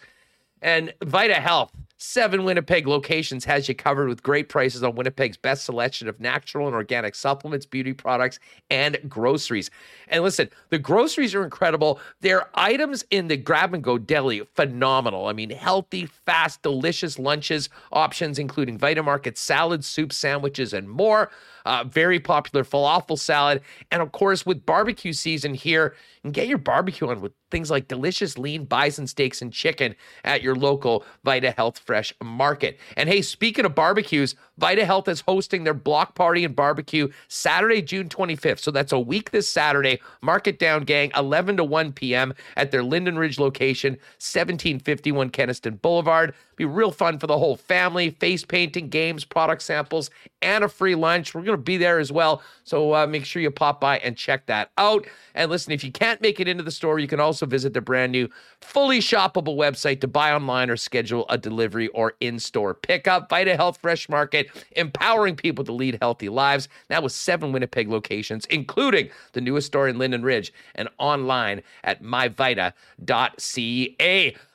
and 0.61 0.93
Vita 1.03 1.35
Health, 1.35 1.73
seven 1.97 2.45
Winnipeg 2.45 2.87
locations, 2.87 3.45
has 3.45 3.69
you 3.69 3.75
covered 3.75 4.09
with 4.09 4.23
great 4.23 4.49
prices 4.49 4.83
on 4.83 4.95
Winnipeg's 4.95 5.37
best 5.37 5.65
selection 5.65 6.09
of 6.09 6.21
natural 6.21 6.67
and 6.67 6.75
organic 6.75 7.15
supplements, 7.15 7.67
beauty 7.67 7.93
products, 7.93 8.39
and 8.71 8.99
groceries. 9.09 9.71
And 10.09 10.23
listen, 10.23 10.51
the 10.71 10.79
groceries 10.79 11.35
are 11.35 11.45
incredible. 11.45 12.01
Their 12.21 12.49
items 12.55 13.05
in 13.11 13.29
the 13.29 13.37
grab 13.37 13.73
and 13.73 13.83
go 13.83 13.99
deli, 13.99 14.43
phenomenal. 14.55 15.27
I 15.27 15.33
mean, 15.33 15.51
healthy, 15.51 16.07
fast, 16.07 16.63
delicious 16.63 17.19
lunches 17.19 17.69
options, 17.93 18.39
including 18.39 18.79
Vitamarket 18.79 19.37
salads, 19.37 19.87
soup, 19.87 20.13
sandwiches, 20.13 20.73
and 20.73 20.89
more. 20.89 21.31
Uh, 21.67 21.85
very 21.85 22.21
popular 22.21 22.65
falafel 22.65 23.19
salad. 23.19 23.61
And 23.91 24.01
of 24.01 24.13
course, 24.13 24.47
with 24.47 24.65
barbecue 24.65 25.13
season 25.13 25.53
here, 25.53 25.95
and 26.25 26.33
get 26.33 26.49
your 26.49 26.59
barbecue 26.59 27.09
on 27.09 27.21
with 27.21 27.33
things 27.51 27.71
like 27.71 27.89
delicious 27.89 28.39
lean 28.39 28.65
bison 28.65 29.07
steaks 29.07 29.43
and 29.43 29.53
chicken 29.53 29.95
at 30.25 30.43
your 30.43 30.55
local 30.55 31.05
Vita 31.25 31.51
Health 31.51 31.79
Fresh 31.79 32.15
market. 32.23 32.79
And 32.97 33.09
hey, 33.09 33.23
speaking 33.23 33.65
of 33.65 33.75
barbecues, 33.75 34.35
Vita 34.59 34.87
Health 34.87 35.07
is 35.09 35.21
hosting 35.21 35.65
their 35.65 35.75
block 35.75 36.15
party 36.15 36.45
and 36.45 36.57
barbecue 36.57 37.09
Saturday, 37.29 37.83
June 37.83 38.09
25th. 38.09 38.61
So 38.61 38.71
that's 38.71 38.93
a 38.93 38.99
week 38.99 39.31
this 39.31 39.49
Saturday. 39.49 40.01
Mark 40.23 40.47
it 40.47 40.59
down, 40.59 40.85
gang, 40.85 41.11
11 41.15 41.59
to 41.59 41.65
1 41.65 41.93
p.m. 41.93 42.33
at 42.57 42.71
their 42.71 42.83
Linden 42.83 43.19
Ridge 43.19 43.39
location, 43.39 43.93
1751 44.19 45.31
Kenaston 45.31 45.81
Boulevard. 45.81 46.35
Be 46.57 46.65
real 46.65 46.91
fun 46.91 47.19
for 47.19 47.27
the 47.27 47.39
whole 47.39 47.57
family. 47.57 48.11
Face 48.11 48.45
painting, 48.45 48.89
games, 48.89 49.25
product 49.25 49.63
samples, 49.63 50.11
and 50.41 50.65
a 50.65 50.69
free 50.69 50.95
lunch. 50.95 51.35
We're 51.35 51.43
going 51.43 51.59
to 51.59 51.63
be 51.63 51.77
there 51.77 51.99
as 51.99 52.11
well. 52.11 52.43
So 52.65 52.95
uh, 52.95 53.07
make 53.07 53.27
sure 53.27 53.43
you 53.43 53.51
pop 53.51 53.81
by 53.81 53.99
and 53.99 54.17
check 54.17 54.47
that 54.47 54.71
out. 54.79 55.07
And 55.35 55.51
listen, 55.51 55.73
if 55.73 55.85
you 55.85 55.93
can't 55.93 56.21
make 56.23 56.41
it 56.41 56.49
into 56.49 56.63
the 56.65 56.71
store, 56.71 56.99
you 56.99 57.09
can 57.09 57.21
also 57.21 57.45
visit 57.45 57.75
the 57.75 57.83
brand 57.83 58.13
new, 58.13 58.31
fully 58.63 59.01
shoppable 59.01 59.57
website 59.57 60.01
to 60.01 60.09
buy 60.09 60.33
online 60.33 60.71
or 60.71 60.79
schedule 60.79 61.27
a 61.29 61.37
delivery 61.37 61.89
or 61.89 62.15
in 62.21 62.39
store 62.39 62.73
pickup. 62.73 63.29
Vita 63.29 63.55
Health 63.55 63.79
Fresh 63.83 64.09
Market, 64.09 64.46
empowering 64.73 65.37
people 65.37 65.65
to 65.65 65.73
lead 65.73 65.99
healthy 66.01 66.29
lives. 66.29 66.69
Now 66.91 67.01
with 67.03 67.13
seven 67.13 67.53
Winnipeg 67.53 67.89
locations, 67.89 68.47
including 68.47 69.11
the 69.33 69.41
newest 69.41 69.69
store 69.69 69.89
in 69.89 69.99
Linden 69.99 70.23
Ridge 70.23 70.53
and 70.75 70.89
online 70.99 71.63
at 71.85 72.03
myvita.ca. 72.03 72.73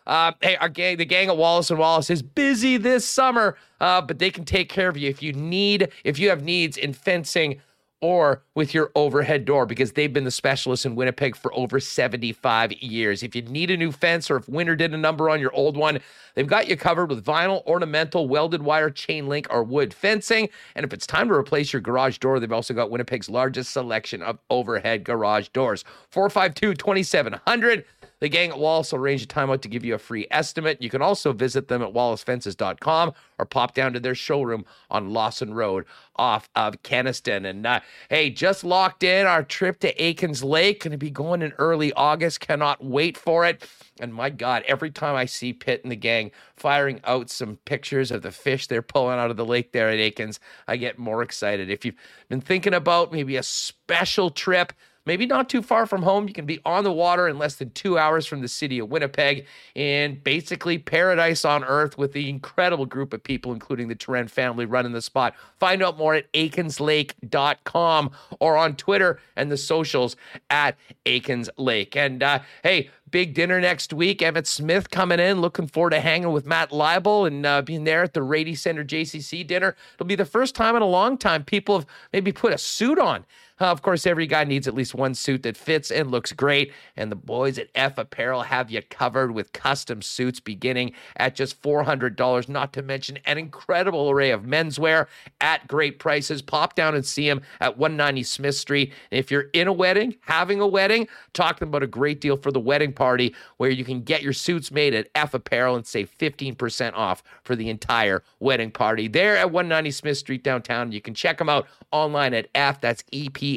Uh, 0.08 0.32
hey, 0.42 0.56
our 0.58 0.70
gang, 0.70 0.98
the 0.98 1.06
gang 1.06 1.30
at 1.30 1.38
Wallace 1.38 1.70
and 1.70 1.80
Wallace 1.80 2.10
is 2.10 2.22
busy 2.22 2.78
this 2.78 3.06
summer, 3.06 3.56
uh, 3.80 4.02
but 4.02 4.20
they 4.20 4.32
can 4.32 4.46
take 4.46 4.68
care 4.68 4.90
of 4.90 4.98
you 4.98 5.10
if 5.10 5.22
you 5.22 5.32
need, 5.32 5.90
if 6.04 6.18
you 6.18 6.30
have 6.30 6.44
needs 6.44 6.76
in 6.76 6.94
fencing 6.94 7.62
or 8.02 8.44
with 8.56 8.74
your 8.74 8.92
overhead 8.96 9.46
door 9.46 9.66
because 9.66 9.92
they've 9.94 10.12
been 10.12 10.24
the 10.24 10.32
specialists 10.32 10.86
in 10.86 10.96
Winnipeg 10.96 11.36
for 11.36 11.54
over 11.54 11.80
75 11.80 12.74
years. 12.74 13.22
If 13.22 13.36
you 13.36 13.44
need 13.44 13.70
a 13.70 13.78
new 13.78 13.92
fence 13.92 14.30
or 14.32 14.38
if 14.38 14.50
winter 14.50 14.76
did 14.76 14.94
a 14.94 14.98
number 14.98 15.30
on 15.30 15.40
your 15.40 15.54
old 15.54 15.78
one, 15.78 16.00
they've 16.34 16.48
got 16.48 16.68
you 16.68 16.76
covered 16.76 17.10
with 17.10 17.24
vinyl, 17.24 17.66
ornamental, 17.66 18.28
welded 18.28 18.64
wire, 18.64 18.90
chain 18.90 19.28
link, 19.28 19.48
or 19.52 19.64
wood 19.64 19.94
fencing. 19.94 20.50
And 20.76 20.84
if 20.84 20.94
it's 20.94 21.06
time 21.06 21.28
to 21.28 21.36
replace 21.36 21.72
your 21.72 21.82
garage 21.82 22.18
door, 22.18 22.40
they've 22.40 22.52
also 22.52 22.74
got 22.74 22.90
Winnipeg's 22.90 23.30
largest 23.30 23.72
selection 23.72 24.24
of 24.24 24.40
overhead 24.50 25.04
garage 25.04 25.50
doors. 25.50 25.86
452 26.10 26.74
2700. 26.74 27.86
The 28.22 28.30
gang 28.30 28.52
at 28.52 28.60
Wallace 28.60 28.92
will 28.92 29.00
arrange 29.00 29.24
a 29.24 29.26
time 29.26 29.50
out 29.50 29.64
to 29.64 29.68
give 29.68 29.84
you 29.84 29.96
a 29.96 30.00
free 30.00 30.28
estimate. 30.30 30.80
You 30.80 30.92
can 30.92 31.02
also 31.02 31.34
visit 31.34 31.68
them 31.68 31.82
at 31.82 31.92
wallacefences.com 31.92 33.14
or 33.40 33.46
pop 33.46 33.74
down 33.74 33.94
to 33.94 34.00
their 34.00 34.14
showroom 34.14 34.64
on 34.92 35.12
Lawson 35.12 35.56
Road 35.56 35.86
off 36.18 36.48
of 36.56 36.84
Kenaston. 36.84 37.50
And 37.50 37.66
uh, 37.66 37.80
hey, 38.10 38.30
just 38.30 38.64
locked 38.64 39.02
in 39.02 39.26
our 39.26 39.42
trip 39.42 39.80
to 39.80 40.02
Aikens 40.02 40.44
Lake. 40.44 40.84
Going 40.84 40.92
to 40.92 41.00
be 41.00 41.10
going 41.10 41.42
in 41.42 41.52
early 41.58 41.92
August. 41.94 42.42
Cannot 42.42 42.86
wait 42.86 43.18
for 43.18 43.44
it. 43.44 43.68
And 44.00 44.14
my 44.14 44.30
God, 44.30 44.64
every 44.68 44.92
time 44.92 45.16
I 45.16 45.26
see 45.26 45.52
Pitt 45.52 45.82
and 45.82 45.92
the 45.92 45.96
gang 45.96 46.30
firing 46.56 47.02
out 47.06 47.32
some 47.32 47.58
pictures 47.66 48.12
of 48.12 48.22
the 48.22 48.32
fish 48.32 48.68
they're 48.68 48.84
pulling 48.84 49.18
out 49.18 49.32
of 49.32 49.38
the 49.38 49.46
lake 49.46 49.72
there 49.72 49.90
at 49.90 49.98
Aikens, 49.98 50.40
I 50.68 50.78
get 50.78 51.00
more 51.00 51.24
excited. 51.24 51.72
If 51.72 51.86
you've 51.86 51.96
been 52.30 52.42
thinking 52.42 52.76
about 52.76 53.12
maybe 53.12 53.36
a 53.36 53.44
special 53.44 54.30
trip, 54.30 54.74
maybe 55.06 55.26
not 55.26 55.50
too 55.50 55.62
far 55.62 55.86
from 55.86 56.04
home. 56.04 56.28
You 56.28 56.34
can 56.34 56.46
be 56.46 56.60
on 56.66 56.84
the 56.84 56.92
water 56.92 57.28
in 57.28 57.38
less 57.38 57.56
than 57.56 57.72
two 57.72 57.98
hours 57.98 58.26
from 58.26 58.42
the 58.42 58.48
city 58.48 58.80
of 58.80 58.90
Winnipeg 58.90 59.46
and 59.76 60.24
basically 60.24 60.78
paradise 60.78 61.46
on 61.46 61.64
earth 61.64 61.98
with 61.98 62.14
the 62.14 62.30
incredible 62.30 62.86
group 62.86 63.14
of 63.14 63.24
people, 63.24 63.54
including 63.54 63.88
the 63.88 63.96
Turan 63.96 64.28
family 64.28 64.66
running 64.66 64.92
the 64.92 65.02
spot. 65.02 65.36
Find 65.60 65.84
out 65.84 65.98
more 65.98 66.16
at 66.16 66.32
aikenslake.com 66.34 68.12
or 68.40 68.58
on 68.58 68.76
Twitter 68.76 69.20
and 69.36 69.52
the 69.52 69.58
socials 69.58 70.16
at 70.50 70.78
Aikens 71.06 71.50
Lake. 71.58 71.96
And 71.96 72.22
uh, 72.22 72.40
hey, 72.64 72.90
big 73.12 73.34
dinner 73.34 73.60
next 73.60 73.94
week. 73.94 74.20
Emmitt 74.20 74.48
Smith 74.48 74.90
coming 74.90 75.20
in. 75.20 75.42
Looking 75.42 75.68
forward 75.68 75.92
to 75.92 76.00
hanging 76.00 76.32
with 76.32 76.46
Matt 76.46 76.72
Leibel 76.72 77.28
and 77.28 77.46
uh, 77.46 77.62
being 77.62 77.84
there 77.84 78.04
at 78.04 78.14
the 78.14 78.24
Rady 78.24 78.56
Center 78.56 78.84
JCC 78.84 79.46
dinner. 79.46 79.76
It'll 79.96 80.08
be 80.08 80.16
the 80.16 80.26
first 80.26 80.56
time 80.56 80.76
in 80.76 80.82
a 80.82 80.88
long 80.88 81.18
time 81.18 81.44
people 81.44 81.80
have 81.80 81.88
maybe 82.14 82.32
put 82.32 82.54
a 82.54 82.58
suit 82.58 82.98
on. 82.98 83.26
Of 83.62 83.84
course, 83.84 84.08
every 84.08 84.26
guy 84.26 84.44
needs 84.44 84.68
at 84.68 84.74
least 84.74 84.96
one 84.96 85.14
suit 85.14 85.44
that 85.44 85.56
fits 85.56 85.92
and 85.92 86.10
looks 86.10 86.32
great. 86.32 86.74
And 86.98 87.12
the 87.12 87.16
boys 87.16 87.60
at 87.60 87.70
F 87.76 87.98
Apparel 88.00 88.42
have 88.42 88.72
you 88.72 88.82
covered 88.82 89.32
with 89.32 89.54
custom 89.54 90.02
suits 90.02 90.40
beginning 90.40 90.94
at 91.18 91.36
just 91.36 91.62
$400, 91.62 92.50
not 92.50 92.74
to 92.74 92.82
mention 92.82 93.20
an 93.26 93.38
incredible 93.38 94.10
array 94.10 94.32
of 94.32 94.44
menswear 94.44 95.06
at 95.40 95.68
great 95.68 96.00
prices. 96.00 96.42
Pop 96.42 96.74
down 96.74 96.96
and 96.96 97.06
see 97.06 97.28
them 97.30 97.42
at 97.60 97.78
190 97.78 98.24
Smith 98.24 98.56
Street. 98.56 98.94
And 99.12 99.20
if 99.20 99.30
you're 99.30 99.50
in 99.54 99.68
a 99.68 99.74
wedding, 99.74 100.16
having 100.22 100.60
a 100.60 100.68
wedding, 100.68 101.08
talking 101.34 101.68
about 101.68 101.84
a 101.84 101.88
great 101.88 102.20
deal 102.20 102.38
for 102.38 102.52
the 102.52 102.60
wedding 102.60 102.94
party 102.94 103.36
where 103.58 103.70
you 103.70 103.86
can 103.86 104.02
get 104.02 104.24
your 104.24 104.34
suits 104.34 104.72
made 104.72 104.96
at 104.96 105.10
F 105.14 105.36
Apparel 105.36 105.76
and 105.76 105.86
save 105.86 106.10
15% 106.18 106.94
off 106.94 107.22
for 107.44 107.56
the 107.56 107.70
entire 107.70 108.24
wedding 108.40 108.72
party. 108.72 109.08
There 109.08 109.38
at 109.38 109.52
190 109.52 109.92
Smith 109.92 110.18
Street 110.18 110.44
downtown. 110.44 110.92
You 110.92 111.02
can 111.02 111.14
check 111.14 111.38
them 111.38 111.50
out 111.50 111.68
online 111.92 112.34
at 112.34 112.48
F, 112.56 112.82
that's 112.82 113.04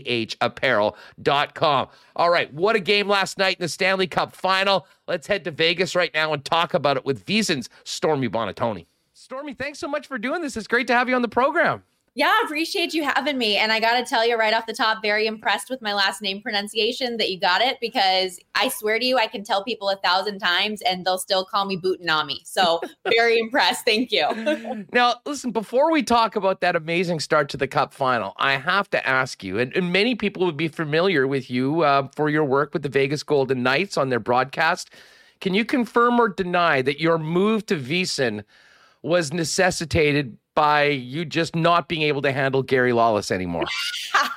EPHapparel.com. 0.02 1.88
All 2.16 2.30
right, 2.30 2.52
what 2.52 2.76
a 2.76 2.80
game 2.80 3.08
last 3.08 3.38
night 3.38 3.58
in 3.58 3.62
the 3.62 3.68
Stanley 3.68 4.06
Cup 4.06 4.34
final. 4.34 4.86
Let's 5.06 5.26
head 5.26 5.44
to 5.44 5.50
Vegas 5.50 5.94
right 5.94 6.12
now 6.14 6.32
and 6.32 6.44
talk 6.44 6.74
about 6.74 6.96
it 6.96 7.04
with 7.04 7.24
VSiN's 7.26 7.68
Stormy 7.84 8.28
Buonantony. 8.28 8.86
Stormy, 9.12 9.54
thanks 9.54 9.78
so 9.78 9.88
much 9.88 10.06
for 10.06 10.18
doing 10.18 10.42
this. 10.42 10.56
It's 10.56 10.66
great 10.66 10.86
to 10.88 10.94
have 10.94 11.08
you 11.08 11.14
on 11.14 11.22
the 11.22 11.28
program. 11.28 11.82
Yeah, 12.16 12.28
I 12.28 12.42
appreciate 12.44 12.94
you 12.94 13.02
having 13.02 13.36
me. 13.38 13.56
And 13.56 13.72
I 13.72 13.80
got 13.80 13.98
to 13.98 14.04
tell 14.04 14.24
you 14.24 14.36
right 14.36 14.54
off 14.54 14.66
the 14.66 14.72
top, 14.72 15.02
very 15.02 15.26
impressed 15.26 15.68
with 15.68 15.82
my 15.82 15.92
last 15.92 16.22
name 16.22 16.40
pronunciation 16.40 17.16
that 17.16 17.28
you 17.28 17.40
got 17.40 17.60
it 17.60 17.78
because 17.80 18.38
I 18.54 18.68
swear 18.68 19.00
to 19.00 19.04
you, 19.04 19.18
I 19.18 19.26
can 19.26 19.42
tell 19.42 19.64
people 19.64 19.88
a 19.88 19.96
thousand 19.96 20.38
times 20.38 20.80
and 20.82 21.04
they'll 21.04 21.18
still 21.18 21.44
call 21.44 21.64
me 21.64 21.76
Butanami. 21.76 22.38
So 22.44 22.80
very 23.08 23.38
impressed. 23.38 23.84
Thank 23.84 24.12
you. 24.12 24.24
Now, 24.92 25.16
listen, 25.26 25.50
before 25.50 25.90
we 25.90 26.02
talk 26.02 26.36
about 26.36 26.60
that 26.60 26.76
amazing 26.76 27.18
start 27.18 27.48
to 27.50 27.56
the 27.56 27.66
Cup 27.66 27.92
final, 27.92 28.32
I 28.36 28.52
have 28.52 28.88
to 28.90 29.08
ask 29.08 29.42
you, 29.42 29.58
and, 29.58 29.74
and 29.76 29.92
many 29.92 30.14
people 30.14 30.44
would 30.46 30.56
be 30.56 30.68
familiar 30.68 31.26
with 31.26 31.50
you 31.50 31.82
uh, 31.82 32.08
for 32.14 32.28
your 32.28 32.44
work 32.44 32.72
with 32.72 32.82
the 32.82 32.88
Vegas 32.88 33.22
Golden 33.22 33.62
Knights 33.62 33.96
on 33.96 34.10
their 34.10 34.20
broadcast. 34.20 34.90
Can 35.40 35.54
you 35.54 35.64
confirm 35.64 36.20
or 36.20 36.28
deny 36.28 36.80
that 36.82 37.00
your 37.00 37.18
move 37.18 37.66
to 37.66 37.76
VSiN 37.76 38.44
was 39.04 39.34
necessitated 39.34 40.36
by 40.54 40.84
you 40.84 41.26
just 41.26 41.54
not 41.54 41.88
being 41.88 42.02
able 42.02 42.22
to 42.22 42.32
handle 42.32 42.62
Gary 42.62 42.92
Lawless 42.92 43.30
anymore? 43.30 43.66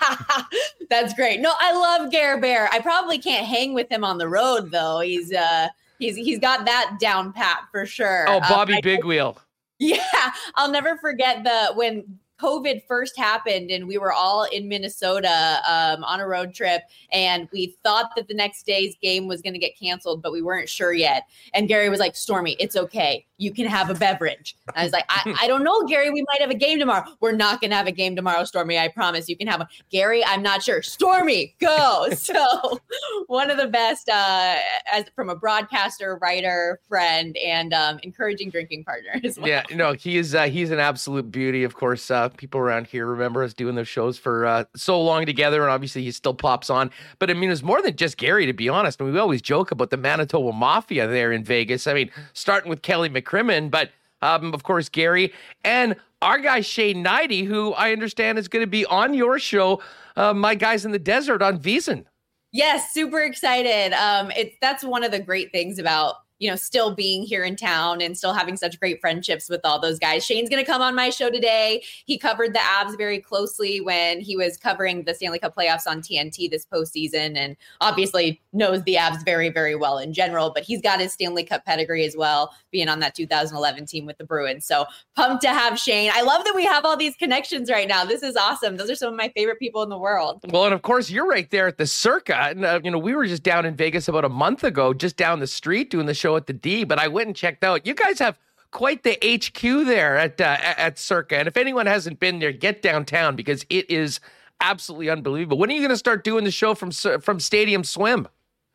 That's 0.89 1.13
great. 1.13 1.39
No, 1.39 1.53
I 1.59 1.71
love 1.71 2.11
Gare 2.11 2.39
Bear. 2.39 2.67
I 2.71 2.79
probably 2.81 3.17
can't 3.17 3.47
hang 3.47 3.73
with 3.73 3.89
him 3.89 4.03
on 4.03 4.17
the 4.17 4.27
road 4.27 4.69
though. 4.71 4.99
He's 4.99 5.31
uh 5.33 5.69
he's 5.99 6.17
he's 6.17 6.39
got 6.39 6.65
that 6.65 6.97
down 6.99 7.31
pat 7.31 7.59
for 7.71 7.85
sure. 7.85 8.25
Oh, 8.27 8.41
Bobby 8.41 8.75
um, 8.75 8.81
Big 8.83 9.03
Wheel. 9.03 9.37
Yeah, 9.79 10.31
I'll 10.55 10.71
never 10.71 10.97
forget 10.97 11.43
the 11.43 11.71
when 11.75 12.17
COVID 12.39 12.83
first 12.87 13.17
happened 13.17 13.71
and 13.71 13.87
we 13.87 13.97
were 13.97 14.13
all 14.13 14.43
in 14.43 14.67
Minnesota 14.67 15.59
um, 15.67 16.03
on 16.03 16.19
a 16.19 16.27
road 16.27 16.53
trip 16.53 16.83
and 17.11 17.47
we 17.51 17.75
thought 17.83 18.11
that 18.15 18.27
the 18.27 18.33
next 18.33 18.65
day's 18.65 18.95
game 19.01 19.27
was 19.27 19.41
going 19.41 19.53
to 19.53 19.59
get 19.59 19.77
canceled, 19.77 20.21
but 20.21 20.31
we 20.31 20.41
weren't 20.41 20.69
sure 20.69 20.93
yet. 20.93 21.27
And 21.53 21.67
Gary 21.67 21.89
was 21.89 21.99
like, 21.99 22.15
Stormy, 22.15 22.55
it's 22.59 22.75
okay. 22.75 23.25
You 23.37 23.51
can 23.51 23.67
have 23.67 23.89
a 23.89 23.93
beverage. 23.93 24.55
And 24.67 24.77
I 24.77 24.83
was 24.83 24.93
like, 24.93 25.05
I, 25.09 25.35
I 25.41 25.47
don't 25.47 25.63
know, 25.63 25.83
Gary. 25.83 26.09
We 26.09 26.23
might 26.31 26.41
have 26.41 26.49
a 26.49 26.55
game 26.55 26.79
tomorrow. 26.79 27.05
We're 27.19 27.31
not 27.31 27.61
going 27.61 27.71
to 27.71 27.77
have 27.77 27.87
a 27.87 27.91
game 27.91 28.15
tomorrow, 28.15 28.43
Stormy. 28.43 28.77
I 28.77 28.87
promise 28.87 29.27
you 29.29 29.37
can 29.37 29.47
have 29.47 29.59
one. 29.59 29.67
Gary, 29.89 30.23
I'm 30.25 30.41
not 30.41 30.63
sure. 30.63 30.81
Stormy, 30.81 31.55
go. 31.59 32.09
so 32.15 32.79
one 33.27 33.49
of 33.49 33.57
the 33.57 33.67
best 33.67 34.09
uh, 34.09 34.55
as 34.91 35.05
from 35.15 35.29
a 35.29 35.35
broadcaster, 35.35 36.17
writer, 36.21 36.79
friend, 36.87 37.35
and 37.37 37.73
um, 37.73 37.99
encouraging 38.03 38.49
drinking 38.49 38.83
partner 38.83 39.19
as 39.23 39.37
well. 39.37 39.47
Yeah, 39.47 39.63
no, 39.73 39.93
he 39.93 40.17
is. 40.17 40.35
Uh, 40.35 40.43
he's 40.43 40.71
an 40.71 40.79
absolute 40.79 41.31
beauty. 41.31 41.63
Of 41.63 41.75
course, 41.75 42.09
uh, 42.11 42.26
people 42.35 42.59
around 42.59 42.87
here 42.87 43.05
remember 43.05 43.43
us 43.43 43.53
doing 43.53 43.75
those 43.75 43.87
shows 43.87 44.17
for 44.17 44.45
uh, 44.45 44.63
so 44.75 45.01
long 45.01 45.25
together, 45.25 45.61
and 45.61 45.71
obviously 45.71 46.03
he 46.03 46.11
still 46.11 46.33
pops 46.33 46.69
on. 46.69 46.91
But 47.19 47.29
I 47.29 47.33
mean, 47.33 47.49
it's 47.49 47.63
more 47.63 47.81
than 47.81 47.95
just 47.95 48.17
Gary, 48.17 48.45
to 48.45 48.53
be 48.53 48.67
honest. 48.67 48.99
Mean, 48.99 49.13
we 49.13 49.19
always 49.19 49.41
joke 49.41 49.71
about 49.71 49.89
the 49.89 49.97
Manitoba 49.97 50.51
Mafia 50.51 51.07
there 51.07 51.31
in 51.31 51.43
Vegas. 51.43 51.87
I 51.87 51.93
mean, 51.93 52.11
starting 52.33 52.69
with 52.69 52.81
Kelly 52.81 53.09
McCrimmon, 53.09 53.71
but 53.71 53.91
um, 54.21 54.53
of 54.53 54.63
course 54.63 54.89
Gary 54.89 55.31
and 55.63 55.95
our 56.21 56.39
guy 56.39 56.61
Shane 56.61 57.03
Hnidy, 57.03 57.45
who 57.45 57.73
I 57.73 57.91
understand 57.91 58.39
is 58.39 58.47
going 58.47 58.63
to 58.63 58.69
be 58.69 58.85
on 58.85 59.13
your 59.13 59.37
show, 59.39 59.81
uh, 60.15 60.33
my 60.33 60.55
guys 60.55 60.85
in 60.85 60.91
the 60.91 60.99
desert 60.99 61.41
on 61.41 61.59
VSiN. 61.59 62.05
Yes, 62.51 62.91
super 62.93 63.19
excited. 63.19 63.93
Um, 63.93 64.31
it's 64.31 64.55
that's 64.61 64.83
one 64.83 65.03
of 65.03 65.11
the 65.11 65.19
great 65.19 65.51
things 65.51 65.79
about 65.79 66.15
you 66.39 66.49
know, 66.49 66.55
still 66.55 66.93
being 66.93 67.23
here 67.23 67.43
in 67.43 67.55
town 67.55 68.01
and 68.01 68.17
still 68.17 68.33
having 68.33 68.57
such 68.57 68.79
great 68.79 68.99
friendships 69.01 69.49
with 69.49 69.61
all 69.63 69.79
those 69.79 69.99
guys. 69.99 70.25
Shane's 70.25 70.49
going 70.49 70.63
to 70.63 70.69
come 70.69 70.81
on 70.81 70.95
my 70.95 71.09
show 71.09 71.29
today. 71.29 71.83
He 72.05 72.17
covered 72.17 72.53
the 72.53 72.61
abs 72.61 72.95
very 72.95 73.19
closely 73.19 73.81
when 73.81 74.19
he 74.19 74.35
was 74.35 74.57
covering 74.57 75.03
the 75.03 75.13
Stanley 75.13 75.39
Cup 75.39 75.55
playoffs 75.55 75.87
on 75.87 76.01
TNT 76.01 76.49
this 76.49 76.65
postseason 76.65 77.35
and 77.37 77.55
obviously 77.81 78.41
knows 78.57 78.83
the 78.83 78.95
Avs 78.95 79.23
very, 79.23 79.49
very 79.49 79.75
well 79.75 79.97
in 79.97 80.13
general, 80.13 80.51
but 80.53 80.63
he's 80.63 80.81
got 80.81 80.99
his 80.99 81.13
Stanley 81.13 81.43
Cup 81.43 81.63
pedigree 81.65 82.05
as 82.05 82.15
well, 82.17 82.53
being 82.71 82.89
on 82.89 82.99
that 82.99 83.15
2011 83.15 83.85
team 83.85 84.05
with 84.05 84.17
the 84.17 84.23
Bruins. 84.23 84.65
So 84.65 84.85
pumped 85.15 85.43
to 85.43 85.49
have 85.49 85.79
Shane. 85.79 86.11
I 86.13 86.21
love 86.21 86.43
that 86.43 86.55
we 86.55 86.65
have 86.65 86.83
all 86.83 86.97
these 86.97 87.15
connections 87.15 87.69
right 87.69 87.87
now. 87.87 88.03
This 88.03 88.23
is 88.23 88.35
awesome. 88.35 88.77
Those 88.77 88.89
are 88.89 88.95
some 88.95 89.09
of 89.09 89.15
my 89.15 89.29
favorite 89.29 89.59
people 89.59 89.83
in 89.83 89.89
the 89.89 89.97
world. 89.97 90.41
Well, 90.49 90.65
and 90.65 90.73
of 90.73 90.81
course, 90.81 91.09
you're 91.09 91.27
right 91.27 91.49
there 91.51 91.67
at 91.67 91.77
the 91.77 91.87
Circa. 91.87 92.35
And, 92.35 92.65
uh, 92.65 92.81
you 92.83 92.91
know, 92.91 92.97
we 92.97 93.15
were 93.15 93.25
just 93.25 93.43
down 93.43 93.65
in 93.65 93.75
Vegas 93.75 94.07
about 94.07 94.25
a 94.25 94.29
month 94.29 94.63
ago, 94.63 94.93
just 94.93 95.15
down 95.15 95.39
the 95.39 95.47
street 95.47 95.89
doing 95.89 96.05
the 96.05 96.13
show 96.13 96.35
at 96.35 96.47
the 96.47 96.53
D, 96.53 96.83
but 96.83 96.99
I 96.99 97.07
went 97.07 97.27
and 97.27 97.35
checked 97.35 97.63
out. 97.63 97.85
You 97.85 97.93
guys 97.93 98.19
have 98.19 98.37
quite 98.71 99.03
the 99.03 99.17
HQ 99.23 99.85
there 99.85 100.17
at 100.17 100.39
uh, 100.41 100.57
at 100.61 100.99
Circa. 100.99 101.37
And 101.37 101.47
if 101.47 101.57
anyone 101.57 101.85
hasn't 101.85 102.19
been 102.19 102.39
there, 102.39 102.51
get 102.51 102.81
downtown 102.81 103.35
because 103.35 103.65
it 103.69 103.89
is 103.89 104.19
absolutely 104.61 105.09
unbelievable. 105.09 105.57
When 105.57 105.69
are 105.69 105.73
you 105.73 105.79
going 105.79 105.89
to 105.89 105.97
start 105.97 106.23
doing 106.23 106.43
the 106.43 106.51
show 106.51 106.75
from 106.75 106.91
from 106.91 107.39
Stadium 107.39 107.83
Swim? 107.83 108.27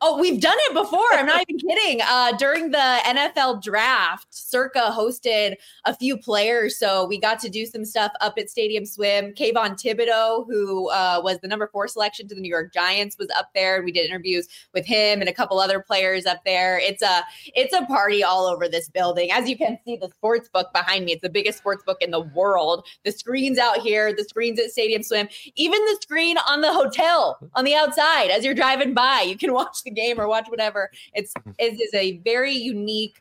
Oh, 0.05 0.19
we've 0.19 0.41
done 0.41 0.57
it 0.67 0.73
before. 0.73 1.13
I'm 1.13 1.25
not 1.25 1.45
even 1.47 1.57
kidding. 1.57 2.01
Uh, 2.01 2.33
during 2.35 2.71
the 2.71 2.99
NFL 3.05 3.63
draft, 3.63 4.27
Circa 4.31 4.91
hosted 4.91 5.55
a 5.85 5.95
few 5.95 6.17
players. 6.17 6.77
So 6.77 7.05
we 7.05 7.17
got 7.17 7.39
to 7.39 7.49
do 7.49 7.65
some 7.65 7.85
stuff 7.85 8.11
up 8.19 8.33
at 8.37 8.49
Stadium 8.49 8.85
Swim. 8.85 9.31
Kayvon 9.33 9.81
Thibodeaux, 9.81 10.45
who 10.45 10.89
uh, 10.89 11.21
was 11.23 11.39
the 11.39 11.47
number 11.47 11.69
four 11.71 11.87
selection 11.87 12.27
to 12.27 12.35
the 12.35 12.41
New 12.41 12.49
York 12.49 12.73
Giants, 12.73 13.17
was 13.17 13.29
up 13.29 13.51
there. 13.55 13.81
We 13.81 13.93
did 13.93 14.05
interviews 14.05 14.49
with 14.73 14.85
him 14.85 15.21
and 15.21 15.29
a 15.29 15.33
couple 15.33 15.57
other 15.57 15.79
players 15.79 16.25
up 16.25 16.43
there. 16.43 16.77
It's 16.77 17.01
a 17.01 17.23
it's 17.55 17.73
a 17.73 17.85
party 17.85 18.25
all 18.25 18.45
over 18.45 18.67
this 18.67 18.89
building. 18.89 19.31
As 19.31 19.47
you 19.47 19.57
can 19.57 19.79
see, 19.85 19.95
the 19.95 20.09
sports 20.09 20.49
book 20.49 20.73
behind 20.73 21.05
me, 21.05 21.13
it's 21.13 21.21
the 21.21 21.29
biggest 21.29 21.59
sports 21.59 21.81
book 21.85 22.01
in 22.01 22.11
the 22.11 22.19
world. 22.19 22.85
The 23.05 23.13
screens 23.13 23.57
out 23.57 23.77
here, 23.77 24.13
the 24.13 24.25
screens 24.25 24.59
at 24.59 24.71
Stadium 24.71 25.01
Swim, 25.01 25.29
even 25.55 25.79
the 25.85 25.97
screen 26.01 26.35
on 26.39 26.59
the 26.59 26.73
hotel 26.73 27.39
on 27.55 27.63
the 27.63 27.75
outside 27.75 28.31
as 28.31 28.43
you're 28.43 28.53
driving 28.53 28.93
by, 28.93 29.21
you 29.21 29.37
can 29.37 29.53
watch 29.53 29.81
the 29.83 29.92
game 29.93 30.19
or 30.19 30.27
watch 30.27 30.47
whatever. 30.49 30.89
It's 31.13 31.33
Mm-hmm. 31.33 31.51
it 31.57 31.81
is 31.81 31.93
a 31.93 32.17
very 32.19 32.53
unique 32.53 33.19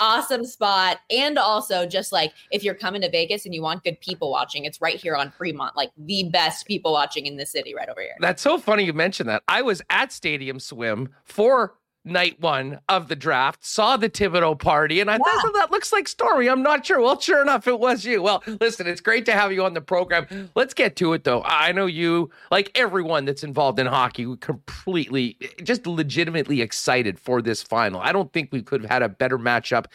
awesome 0.00 0.44
spot 0.44 0.98
and 1.10 1.38
also 1.38 1.86
just 1.86 2.10
like 2.10 2.32
if 2.50 2.64
you're 2.64 2.74
coming 2.74 3.00
to 3.02 3.10
Vegas 3.10 3.44
and 3.44 3.54
you 3.54 3.62
want 3.62 3.84
good 3.84 4.00
people 4.00 4.32
watching 4.32 4.64
it's 4.64 4.80
right 4.80 4.96
here 4.96 5.14
on 5.14 5.30
Fremont 5.30 5.76
like 5.76 5.90
the 5.96 6.24
best 6.24 6.66
people 6.66 6.92
watching 6.92 7.26
in 7.26 7.36
the 7.36 7.46
city 7.46 7.72
right 7.72 7.88
over 7.88 8.00
here. 8.00 8.16
That's 8.18 8.42
so 8.42 8.58
funny 8.58 8.84
you 8.84 8.92
mentioned 8.92 9.28
that. 9.28 9.44
I 9.46 9.62
was 9.62 9.80
at 9.90 10.10
Stadium 10.10 10.58
Swim 10.58 11.10
for 11.24 11.74
night 12.04 12.40
one 12.40 12.80
of 12.88 13.08
the 13.08 13.16
draft, 13.16 13.64
saw 13.64 13.96
the 13.96 14.08
Thibodeaux 14.08 14.58
party, 14.58 15.00
and 15.00 15.10
I 15.10 15.18
thought, 15.18 15.44
"Oh, 15.44 15.52
that 15.54 15.70
looks 15.70 15.92
like 15.92 16.08
Stormy. 16.08 16.48
I'm 16.48 16.62
not 16.62 16.84
sure. 16.84 17.00
Well, 17.00 17.20
sure 17.20 17.42
enough, 17.42 17.66
it 17.66 17.78
was 17.78 18.04
you. 18.04 18.22
Well, 18.22 18.42
listen, 18.60 18.86
it's 18.86 19.00
great 19.00 19.24
to 19.26 19.32
have 19.32 19.52
you 19.52 19.64
on 19.64 19.74
the 19.74 19.80
program. 19.80 20.50
Let's 20.54 20.74
get 20.74 20.96
to 20.96 21.12
it, 21.12 21.24
though. 21.24 21.42
I 21.44 21.72
know 21.72 21.86
you, 21.86 22.30
like 22.50 22.70
everyone 22.74 23.24
that's 23.24 23.44
involved 23.44 23.78
in 23.78 23.86
hockey, 23.86 24.36
completely, 24.36 25.36
just 25.62 25.86
legitimately 25.86 26.60
excited 26.60 27.18
for 27.18 27.40
this 27.42 27.62
final. 27.62 28.00
I 28.00 28.12
don't 28.12 28.32
think 28.32 28.50
we 28.52 28.62
could 28.62 28.82
have 28.82 28.90
had 28.90 29.02
a 29.02 29.08
better 29.08 29.38
matchup 29.38 29.86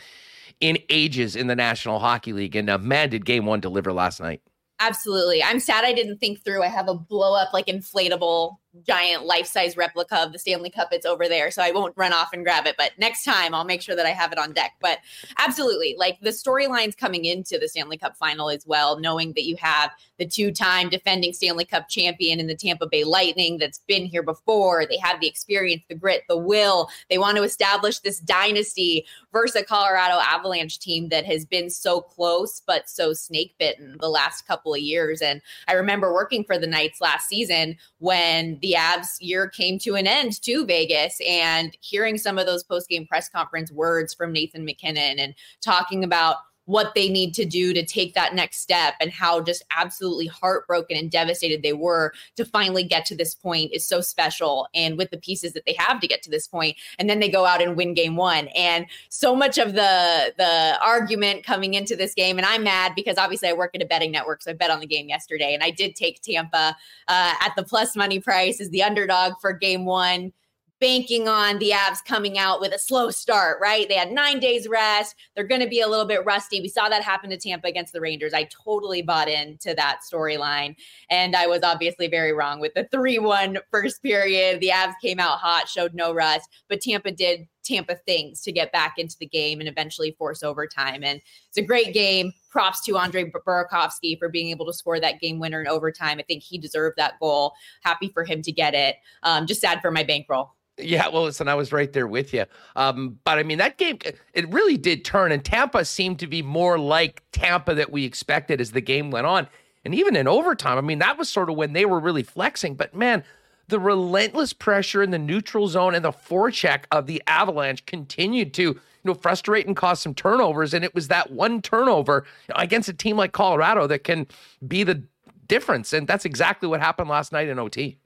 in 0.59 0.77
ages 0.89 1.35
in 1.35 1.47
the 1.47 1.55
National 1.55 1.99
Hockey 1.99 2.33
League. 2.33 2.55
And 2.55 2.69
uh, 2.69 2.77
man, 2.77 3.09
did 3.09 3.25
game 3.25 3.45
one 3.45 3.59
deliver 3.59 3.93
last 3.93 4.19
night. 4.19 4.41
Absolutely. 4.79 5.41
I'm 5.41 5.59
sad 5.59 5.83
I 5.85 5.93
didn't 5.93 6.19
think 6.19 6.43
through. 6.43 6.63
I 6.63 6.67
have 6.67 6.87
a 6.87 6.93
blow 6.93 7.35
up 7.35 7.51
like 7.51 7.65
inflatable 7.65 8.57
giant 8.85 9.25
life 9.25 9.47
size 9.47 9.77
replica 9.77 10.17
of 10.17 10.33
the 10.33 10.39
Stanley 10.39 10.69
Cup. 10.69 10.89
It's 10.91 11.05
over 11.05 11.27
there. 11.27 11.51
So 11.51 11.61
I 11.61 11.71
won't 11.71 11.93
run 11.97 12.13
off 12.13 12.33
and 12.33 12.43
grab 12.43 12.65
it. 12.67 12.75
But 12.77 12.91
next 12.97 13.23
time 13.23 13.53
I'll 13.53 13.65
make 13.65 13.81
sure 13.81 13.95
that 13.95 14.05
I 14.05 14.11
have 14.11 14.31
it 14.31 14.37
on 14.37 14.53
deck. 14.53 14.73
But 14.81 14.99
absolutely, 15.37 15.95
like 15.97 16.19
the 16.21 16.29
storylines 16.29 16.97
coming 16.97 17.25
into 17.25 17.57
the 17.57 17.67
Stanley 17.67 17.97
Cup 17.97 18.17
final 18.17 18.49
as 18.49 18.65
well, 18.65 18.99
knowing 18.99 19.33
that 19.33 19.45
you 19.45 19.55
have 19.57 19.91
the 20.17 20.27
two 20.27 20.51
time 20.51 20.89
defending 20.89 21.33
Stanley 21.33 21.65
Cup 21.65 21.89
champion 21.89 22.39
in 22.39 22.47
the 22.47 22.55
Tampa 22.55 22.87
Bay 22.87 23.03
Lightning 23.03 23.57
that's 23.57 23.79
been 23.87 24.05
here 24.05 24.23
before. 24.23 24.85
They 24.85 24.97
have 24.97 25.19
the 25.21 25.27
experience, 25.27 25.83
the 25.87 25.95
grit, 25.95 26.23
the 26.27 26.37
will. 26.37 26.89
They 27.09 27.17
want 27.17 27.37
to 27.37 27.43
establish 27.43 27.99
this 27.99 28.19
dynasty 28.19 29.05
versus 29.31 29.61
a 29.61 29.63
Colorado 29.63 30.19
Avalanche 30.19 30.79
team 30.79 31.09
that 31.09 31.25
has 31.25 31.45
been 31.45 31.69
so 31.69 32.01
close, 32.01 32.61
but 32.65 32.89
so 32.89 33.13
snake 33.13 33.55
bitten 33.59 33.97
the 33.99 34.09
last 34.09 34.47
couple 34.47 34.73
of 34.73 34.79
years. 34.79 35.21
And 35.21 35.41
I 35.67 35.73
remember 35.73 36.13
working 36.13 36.43
for 36.43 36.57
the 36.57 36.67
Knights 36.67 37.01
last 37.01 37.27
season 37.27 37.77
when 37.99 38.59
the 38.61 38.66
Avs 38.73 39.17
year 39.19 39.47
came 39.47 39.77
to 39.79 39.95
an 39.95 40.07
end 40.07 40.41
to 40.43 40.65
Vegas 40.65 41.19
and 41.27 41.75
hearing 41.81 42.17
some 42.17 42.37
of 42.37 42.45
those 42.45 42.63
post 42.63 42.89
game 42.89 43.05
press 43.05 43.29
conference 43.29 43.71
words 43.71 44.13
from 44.13 44.31
Nathan 44.31 44.65
MacKinnon 44.65 45.19
and 45.19 45.35
talking 45.61 46.03
about 46.03 46.37
what 46.67 46.93
they 46.95 47.07
need 47.07 47.33
to 47.33 47.45
do 47.45 47.73
to 47.73 47.83
take 47.83 48.13
that 48.13 48.35
next 48.35 48.59
step 48.59 48.93
and 48.99 49.09
how 49.09 49.41
just 49.41 49.63
absolutely 49.75 50.27
heartbroken 50.27 50.97
and 50.97 51.09
devastated 51.09 51.63
they 51.63 51.71
were 51.71 52.13
to 52.35 52.43
finally 52.43 52.83
get 52.83 53.05
to 53.05 53.15
this 53.15 53.33
point 53.33 53.71
is 53.73 53.87
so 53.87 54.01
special 54.01 54.67
and 54.75 54.97
with 54.97 55.09
the 55.09 55.17
pieces 55.17 55.53
that 55.53 55.65
they 55.65 55.73
have 55.77 56.01
to 56.01 56.07
get 56.07 56.21
to 56.21 56.29
this 56.29 56.45
point. 56.45 56.75
And 56.99 57.09
then 57.09 57.21
they 57.21 57.29
go 57.29 57.45
out 57.45 57.61
and 57.61 57.77
win 57.77 57.93
game 57.93 58.17
1 58.17 58.49
and 58.49 58.85
so 59.09 59.35
much 59.35 59.57
of 59.57 59.73
the 59.73 60.33
the 60.37 60.77
argument 60.83 61.45
coming 61.45 61.73
into 61.73 61.95
this 61.95 62.13
game 62.13 62.37
and 62.37 62.45
I'm 62.45 62.63
mad 62.63 62.93
because 62.95 63.17
obviously 63.17 63.47
I 63.47 63.53
work 63.53 63.71
at 63.73 63.81
a 63.81 63.85
betting 63.85 64.11
network 64.11 64.41
so 64.41 64.51
I 64.51 64.53
bet 64.53 64.69
on 64.69 64.81
the 64.81 64.87
game 64.87 65.07
yesterday. 65.07 65.53
And 65.53 65.63
I 65.63 65.71
did 65.71 65.95
take 65.95 66.21
Tampa 66.21 66.75
uh, 67.07 67.33
at 67.41 67.53
the 67.55 67.63
plus 67.63 67.95
money 67.95 68.19
price 68.19 68.59
as 68.59 68.69
the 68.71 68.83
underdog 68.83 69.33
for 69.39 69.53
game 69.53 69.85
1 69.85 70.33
banking 70.79 71.27
on 71.27 71.59
the 71.59 71.71
Avs 71.71 72.03
coming 72.05 72.37
out 72.37 72.61
with 72.61 72.73
a 72.73 72.79
slow 72.79 73.09
start, 73.09 73.57
right? 73.61 73.87
They 73.87 73.95
had 73.95 74.11
nine 74.11 74.39
days 74.39 74.67
rest. 74.67 75.15
They're 75.35 75.47
going 75.47 75.61
to 75.61 75.67
be 75.67 75.81
a 75.81 75.87
little 75.87 76.05
bit 76.05 76.25
rusty. 76.25 76.61
We 76.61 76.67
saw 76.67 76.89
that 76.89 77.03
happen 77.03 77.29
to 77.31 77.37
Tampa 77.37 77.67
against 77.67 77.93
the 77.93 78.01
Rangers. 78.01 78.33
I 78.33 78.47
totally 78.65 79.01
bought 79.01 79.29
into 79.29 79.73
that 79.75 79.99
storyline. 80.11 80.75
And 81.09 81.35
I 81.35 81.47
was 81.47 81.61
obviously 81.63 82.07
very 82.07 82.33
wrong 82.33 82.59
with 82.59 82.73
the 82.73 82.87
3 82.91 83.19
1 83.19 83.57
first 83.71 84.01
period. 84.03 84.59
The 84.59 84.69
Avs 84.69 84.93
came 85.01 85.19
out 85.19 85.39
hot, 85.39 85.67
showed 85.67 85.93
no 85.93 86.13
rust, 86.13 86.49
but 86.69 86.81
Tampa 86.81 87.11
did 87.11 87.47
Tampa 87.67 87.95
things 87.95 88.41
to 88.41 88.51
get 88.51 88.71
back 88.71 88.95
into 88.97 89.17
the 89.19 89.25
game 89.25 89.59
and 89.59 89.67
eventually 89.67 90.15
force 90.17 90.41
overtime. 90.41 91.03
And 91.03 91.19
it's 91.49 91.57
a 91.57 91.61
great 91.61 91.93
game. 91.93 92.31
Props 92.49 92.83
to 92.85 92.97
Andre 92.97 93.29
Burakovsky 93.29 94.17
for 94.17 94.29
being 94.29 94.49
able 94.49 94.65
to 94.67 94.73
score 94.73 94.99
that 94.99 95.19
game 95.19 95.39
winner 95.39 95.61
in 95.61 95.67
overtime. 95.67 96.17
I 96.17 96.23
think 96.23 96.43
he 96.43 96.57
deserved 96.57 96.95
that 96.97 97.19
goal. 97.19 97.53
Happy 97.83 98.09
for 98.09 98.23
him 98.23 98.41
to 98.43 98.51
get 98.51 98.73
it. 98.73 98.95
Um, 99.23 99.45
just 99.45 99.61
sad 99.61 99.81
for 99.81 99.91
my 99.91 100.03
bankroll. 100.03 100.56
Yeah, 100.77 101.07
well, 101.07 101.23
listen, 101.23 101.47
I 101.47 101.55
was 101.55 101.71
right 101.71 101.91
there 101.91 102.07
with 102.07 102.33
you. 102.33 102.45
Um, 102.75 103.17
but 103.23 103.39
I 103.39 103.43
mean, 103.43 103.57
that 103.57 103.77
game, 103.77 103.97
it 104.33 104.47
really 104.51 104.77
did 104.77 105.03
turn, 105.03 105.31
and 105.31 105.43
Tampa 105.43 105.83
seemed 105.85 106.19
to 106.19 106.27
be 106.27 106.41
more 106.41 106.77
like 106.77 107.23
Tampa 107.31 107.73
that 107.75 107.91
we 107.91 108.05
expected 108.05 108.61
as 108.61 108.71
the 108.71 108.81
game 108.81 109.09
went 109.09 109.25
on. 109.25 109.47
And 109.83 109.95
even 109.95 110.15
in 110.15 110.27
overtime, 110.27 110.77
I 110.77 110.81
mean, 110.81 110.99
that 110.99 111.17
was 111.17 111.29
sort 111.29 111.49
of 111.49 111.55
when 111.55 111.73
they 111.73 111.85
were 111.85 111.99
really 111.99 112.21
flexing. 112.21 112.75
But 112.75 112.93
man, 112.93 113.23
the 113.69 113.79
relentless 113.79 114.53
pressure 114.53 115.01
in 115.01 115.11
the 115.11 115.17
neutral 115.17 115.67
zone 115.67 115.95
and 115.95 116.05
the 116.05 116.11
forecheck 116.11 116.83
of 116.91 117.07
the 117.07 117.23
Avalanche 117.27 117.85
continued 117.85 118.53
to 118.55 118.61
you 118.63 118.79
know 119.03 119.13
frustrate 119.13 119.65
and 119.65 119.75
cause 119.75 120.01
some 120.01 120.13
turnovers. 120.13 120.73
And 120.73 120.85
it 120.85 120.93
was 120.93 121.07
that 121.07 121.31
one 121.31 121.61
turnover 121.61 122.25
against 122.55 122.89
a 122.89 122.93
team 122.93 123.17
like 123.17 123.31
Colorado 123.31 123.87
that 123.87 124.03
can 124.03 124.27
be 124.67 124.83
the 124.83 125.03
difference. 125.47 125.93
And 125.93 126.07
that's 126.07 126.25
exactly 126.25 126.67
what 126.67 126.81
happened 126.81 127.09
last 127.09 127.31
night 127.31 127.47
in 127.47 127.57
OT. 127.57 127.97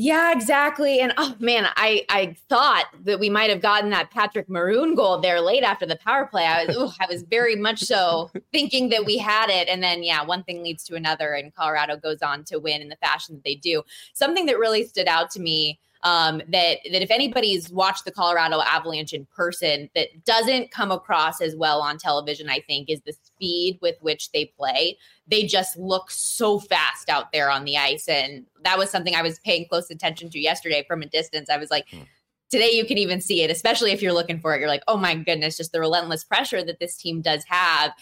Yeah, 0.00 0.30
exactly. 0.30 1.00
And 1.00 1.12
oh 1.16 1.34
man, 1.40 1.66
I 1.74 2.04
I 2.08 2.36
thought 2.48 2.84
that 3.02 3.18
we 3.18 3.28
might 3.28 3.50
have 3.50 3.60
gotten 3.60 3.90
that 3.90 4.12
Patrick 4.12 4.48
Maroon 4.48 4.94
goal 4.94 5.18
there 5.18 5.40
late 5.40 5.64
after 5.64 5.86
the 5.86 5.96
power 5.96 6.24
play. 6.24 6.44
I 6.46 6.66
was 6.66 6.76
ooh, 6.76 6.90
I 7.00 7.06
was 7.10 7.24
very 7.24 7.56
much 7.56 7.80
so 7.80 8.30
thinking 8.52 8.90
that 8.90 9.04
we 9.04 9.18
had 9.18 9.50
it, 9.50 9.68
and 9.68 9.82
then 9.82 10.04
yeah, 10.04 10.22
one 10.22 10.44
thing 10.44 10.62
leads 10.62 10.84
to 10.84 10.94
another, 10.94 11.32
and 11.32 11.52
Colorado 11.52 11.96
goes 11.96 12.22
on 12.22 12.44
to 12.44 12.58
win 12.60 12.80
in 12.80 12.88
the 12.88 12.96
fashion 12.96 13.34
that 13.34 13.44
they 13.44 13.56
do. 13.56 13.82
Something 14.14 14.46
that 14.46 14.56
really 14.60 14.86
stood 14.86 15.08
out 15.08 15.32
to 15.32 15.40
me 15.40 15.80
um, 16.02 16.38
that 16.48 16.78
that 16.92 17.02
if 17.02 17.10
anybody's 17.10 17.70
watched 17.70 18.04
the 18.04 18.12
Colorado 18.12 18.60
Avalanche 18.60 19.12
in 19.12 19.26
person, 19.26 19.90
that 19.94 20.24
doesn't 20.24 20.70
come 20.70 20.90
across 20.90 21.40
as 21.40 21.56
well 21.56 21.80
on 21.80 21.98
television, 21.98 22.48
I 22.48 22.60
think, 22.60 22.88
is 22.88 23.00
the 23.02 23.12
speed 23.12 23.78
with 23.82 23.96
which 24.00 24.30
they 24.32 24.46
play. 24.56 24.96
They 25.26 25.44
just 25.44 25.76
look 25.76 26.10
so 26.10 26.58
fast 26.58 27.08
out 27.08 27.32
there 27.32 27.50
on 27.50 27.64
the 27.64 27.76
ice, 27.76 28.08
and 28.08 28.46
that 28.64 28.78
was 28.78 28.90
something 28.90 29.14
I 29.14 29.22
was 29.22 29.38
paying 29.40 29.66
close 29.68 29.90
attention 29.90 30.30
to 30.30 30.38
yesterday 30.38 30.84
from 30.86 31.02
a 31.02 31.06
distance. 31.06 31.50
I 31.50 31.58
was 31.58 31.70
like. 31.70 31.88
Hmm. 31.90 32.02
Today, 32.50 32.70
you 32.72 32.86
can 32.86 32.96
even 32.96 33.20
see 33.20 33.42
it, 33.42 33.50
especially 33.50 33.92
if 33.92 34.00
you're 34.00 34.14
looking 34.14 34.40
for 34.40 34.56
it. 34.56 34.60
You're 34.60 34.70
like, 34.70 34.82
oh 34.88 34.96
my 34.96 35.14
goodness, 35.14 35.58
just 35.58 35.70
the 35.70 35.80
relentless 35.80 36.24
pressure 36.24 36.64
that 36.64 36.80
this 36.80 36.96
team 36.96 37.20
does 37.20 37.44
have. 37.46 37.92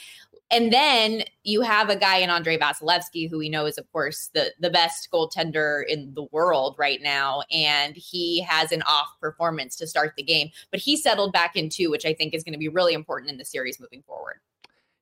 And 0.50 0.72
then 0.72 1.24
you 1.42 1.62
have 1.62 1.90
a 1.90 1.96
guy 1.96 2.18
in 2.18 2.30
Andrei 2.30 2.56
Vasilevskiy, 2.56 3.28
who 3.28 3.38
we 3.38 3.48
know 3.48 3.66
is, 3.66 3.78
of 3.78 3.90
course, 3.90 4.30
the, 4.32 4.52
the 4.60 4.70
best 4.70 5.08
goaltender 5.12 5.82
in 5.88 6.14
the 6.14 6.22
world 6.30 6.76
right 6.78 7.02
now. 7.02 7.42
And 7.50 7.96
he 7.96 8.42
has 8.42 8.70
an 8.70 8.82
off 8.82 9.08
performance 9.20 9.74
to 9.76 9.88
start 9.88 10.14
the 10.16 10.22
game, 10.22 10.50
but 10.70 10.78
he 10.78 10.96
settled 10.96 11.32
back 11.32 11.56
in 11.56 11.68
two, 11.68 11.90
which 11.90 12.06
I 12.06 12.14
think 12.14 12.32
is 12.32 12.44
going 12.44 12.52
to 12.52 12.58
be 12.58 12.68
really 12.68 12.94
important 12.94 13.30
in 13.30 13.38
the 13.38 13.44
series 13.44 13.80
moving 13.80 14.02
forward. 14.02 14.36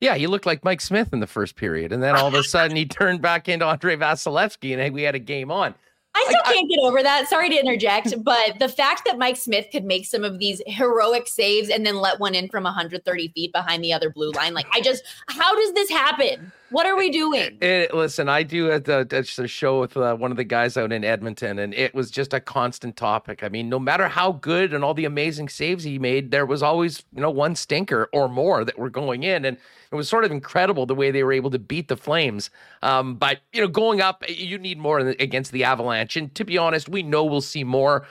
Yeah, 0.00 0.16
he 0.16 0.26
looked 0.26 0.46
like 0.46 0.64
Mike 0.64 0.80
Smith 0.80 1.12
in 1.12 1.20
the 1.20 1.26
first 1.26 1.57
period. 1.57 1.92
And 1.92 2.02
then 2.02 2.16
all 2.16 2.28
of 2.28 2.35
a 2.35 2.42
sudden 2.42 2.76
he 2.76 2.87
turned 2.87 3.20
back 3.20 3.48
into 3.48 3.66
Andrei 3.66 3.96
Vasilevskiy 3.96 4.76
and 4.78 4.94
we 4.94 5.02
had 5.02 5.14
a 5.14 5.20
game 5.20 5.50
on. 5.50 5.74
I 6.16 6.24
still 6.29 6.55
can't 6.55 6.70
get 6.70 6.79
over 6.81 7.03
that. 7.03 7.29
Sorry 7.29 7.48
to 7.50 7.57
interject, 7.57 8.14
but 8.22 8.59
the 8.61 8.68
fact 8.68 9.03
that 9.05 9.18
Mike 9.18 9.37
Smith 9.37 9.66
could 9.72 9.85
make 9.85 10.07
some 10.07 10.22
of 10.22 10.38
these 10.38 10.62
heroic 10.66 11.27
saves 11.27 11.68
and 11.68 11.85
then 11.85 11.96
let 11.96 12.20
one 12.20 12.35
in 12.35 12.48
from 12.48 12.64
130 12.64 13.29
feet 13.29 13.53
behind 13.53 13.83
the 13.83 13.92
other 13.92 14.11
blue 14.11 14.31
line, 14.31 14.55
like 14.55 14.66
I 14.72 14.81
just, 14.81 15.03
how 15.29 15.55
does 15.57 15.72
this 15.72 15.90
happen? 15.90 16.53
What 16.75 16.87
are 16.87 16.97
we 16.97 17.09
doing? 17.23 17.57
It, 17.61 17.95
listen, 17.95 18.29
I 18.29 18.43
do 18.43 18.73
a, 18.73 18.83
a, 18.85 19.07
a 19.19 19.47
show 19.47 19.81
with 19.81 19.97
uh, 19.97 20.17
one 20.17 20.33
of 20.33 20.37
the 20.37 20.43
guys 20.43 20.77
out 20.77 20.91
in 20.91 21.05
Edmonton, 21.05 21.61
and 21.61 21.73
it 21.73 21.95
was 21.95 22.11
just 22.11 22.35
a 22.35 22.41
constant 22.41 22.97
topic. 22.97 23.45
I 23.45 23.49
mean, 23.49 23.69
no 23.69 23.79
matter 23.79 24.09
how 24.09 24.33
good 24.33 24.75
and 24.75 24.83
all 24.83 24.93
the 24.93 25.05
amazing 25.05 25.49
saves 25.51 25.85
he 25.85 26.01
made, 26.01 26.33
there 26.33 26.45
was 26.45 26.65
always 26.65 27.05
you 27.15 27.21
know 27.21 27.31
one 27.31 27.55
stinker 27.55 28.09
or 28.13 28.29
more 28.29 28.65
that 28.65 28.77
were 28.77 28.91
going 28.91 29.23
in, 29.23 29.45
and 29.45 29.57
it 29.93 29.95
was 29.95 30.09
sort 30.09 30.25
of 30.25 30.33
incredible 30.33 30.85
the 30.85 30.97
way 30.97 31.13
they 31.13 31.23
were 31.23 31.33
able 31.33 31.51
to 31.51 31.61
beat 31.61 31.87
the 31.87 31.97
Flames. 31.97 32.51
Um, 32.83 33.15
but 33.15 33.39
you 33.53 33.61
know, 33.61 33.69
going 33.69 34.01
up, 34.01 34.25
you 34.29 34.59
need 34.59 34.79
more 34.79 34.99
against 34.99 35.53
the 35.53 35.63
Avalanche, 35.63 36.17
and 36.17 36.35
to 36.35 36.45
be 36.45 36.59
honest, 36.59 36.89
we 36.89 37.05
know 37.05 37.25
we'll 37.25 37.41
see 37.41 37.63
more 37.63 38.05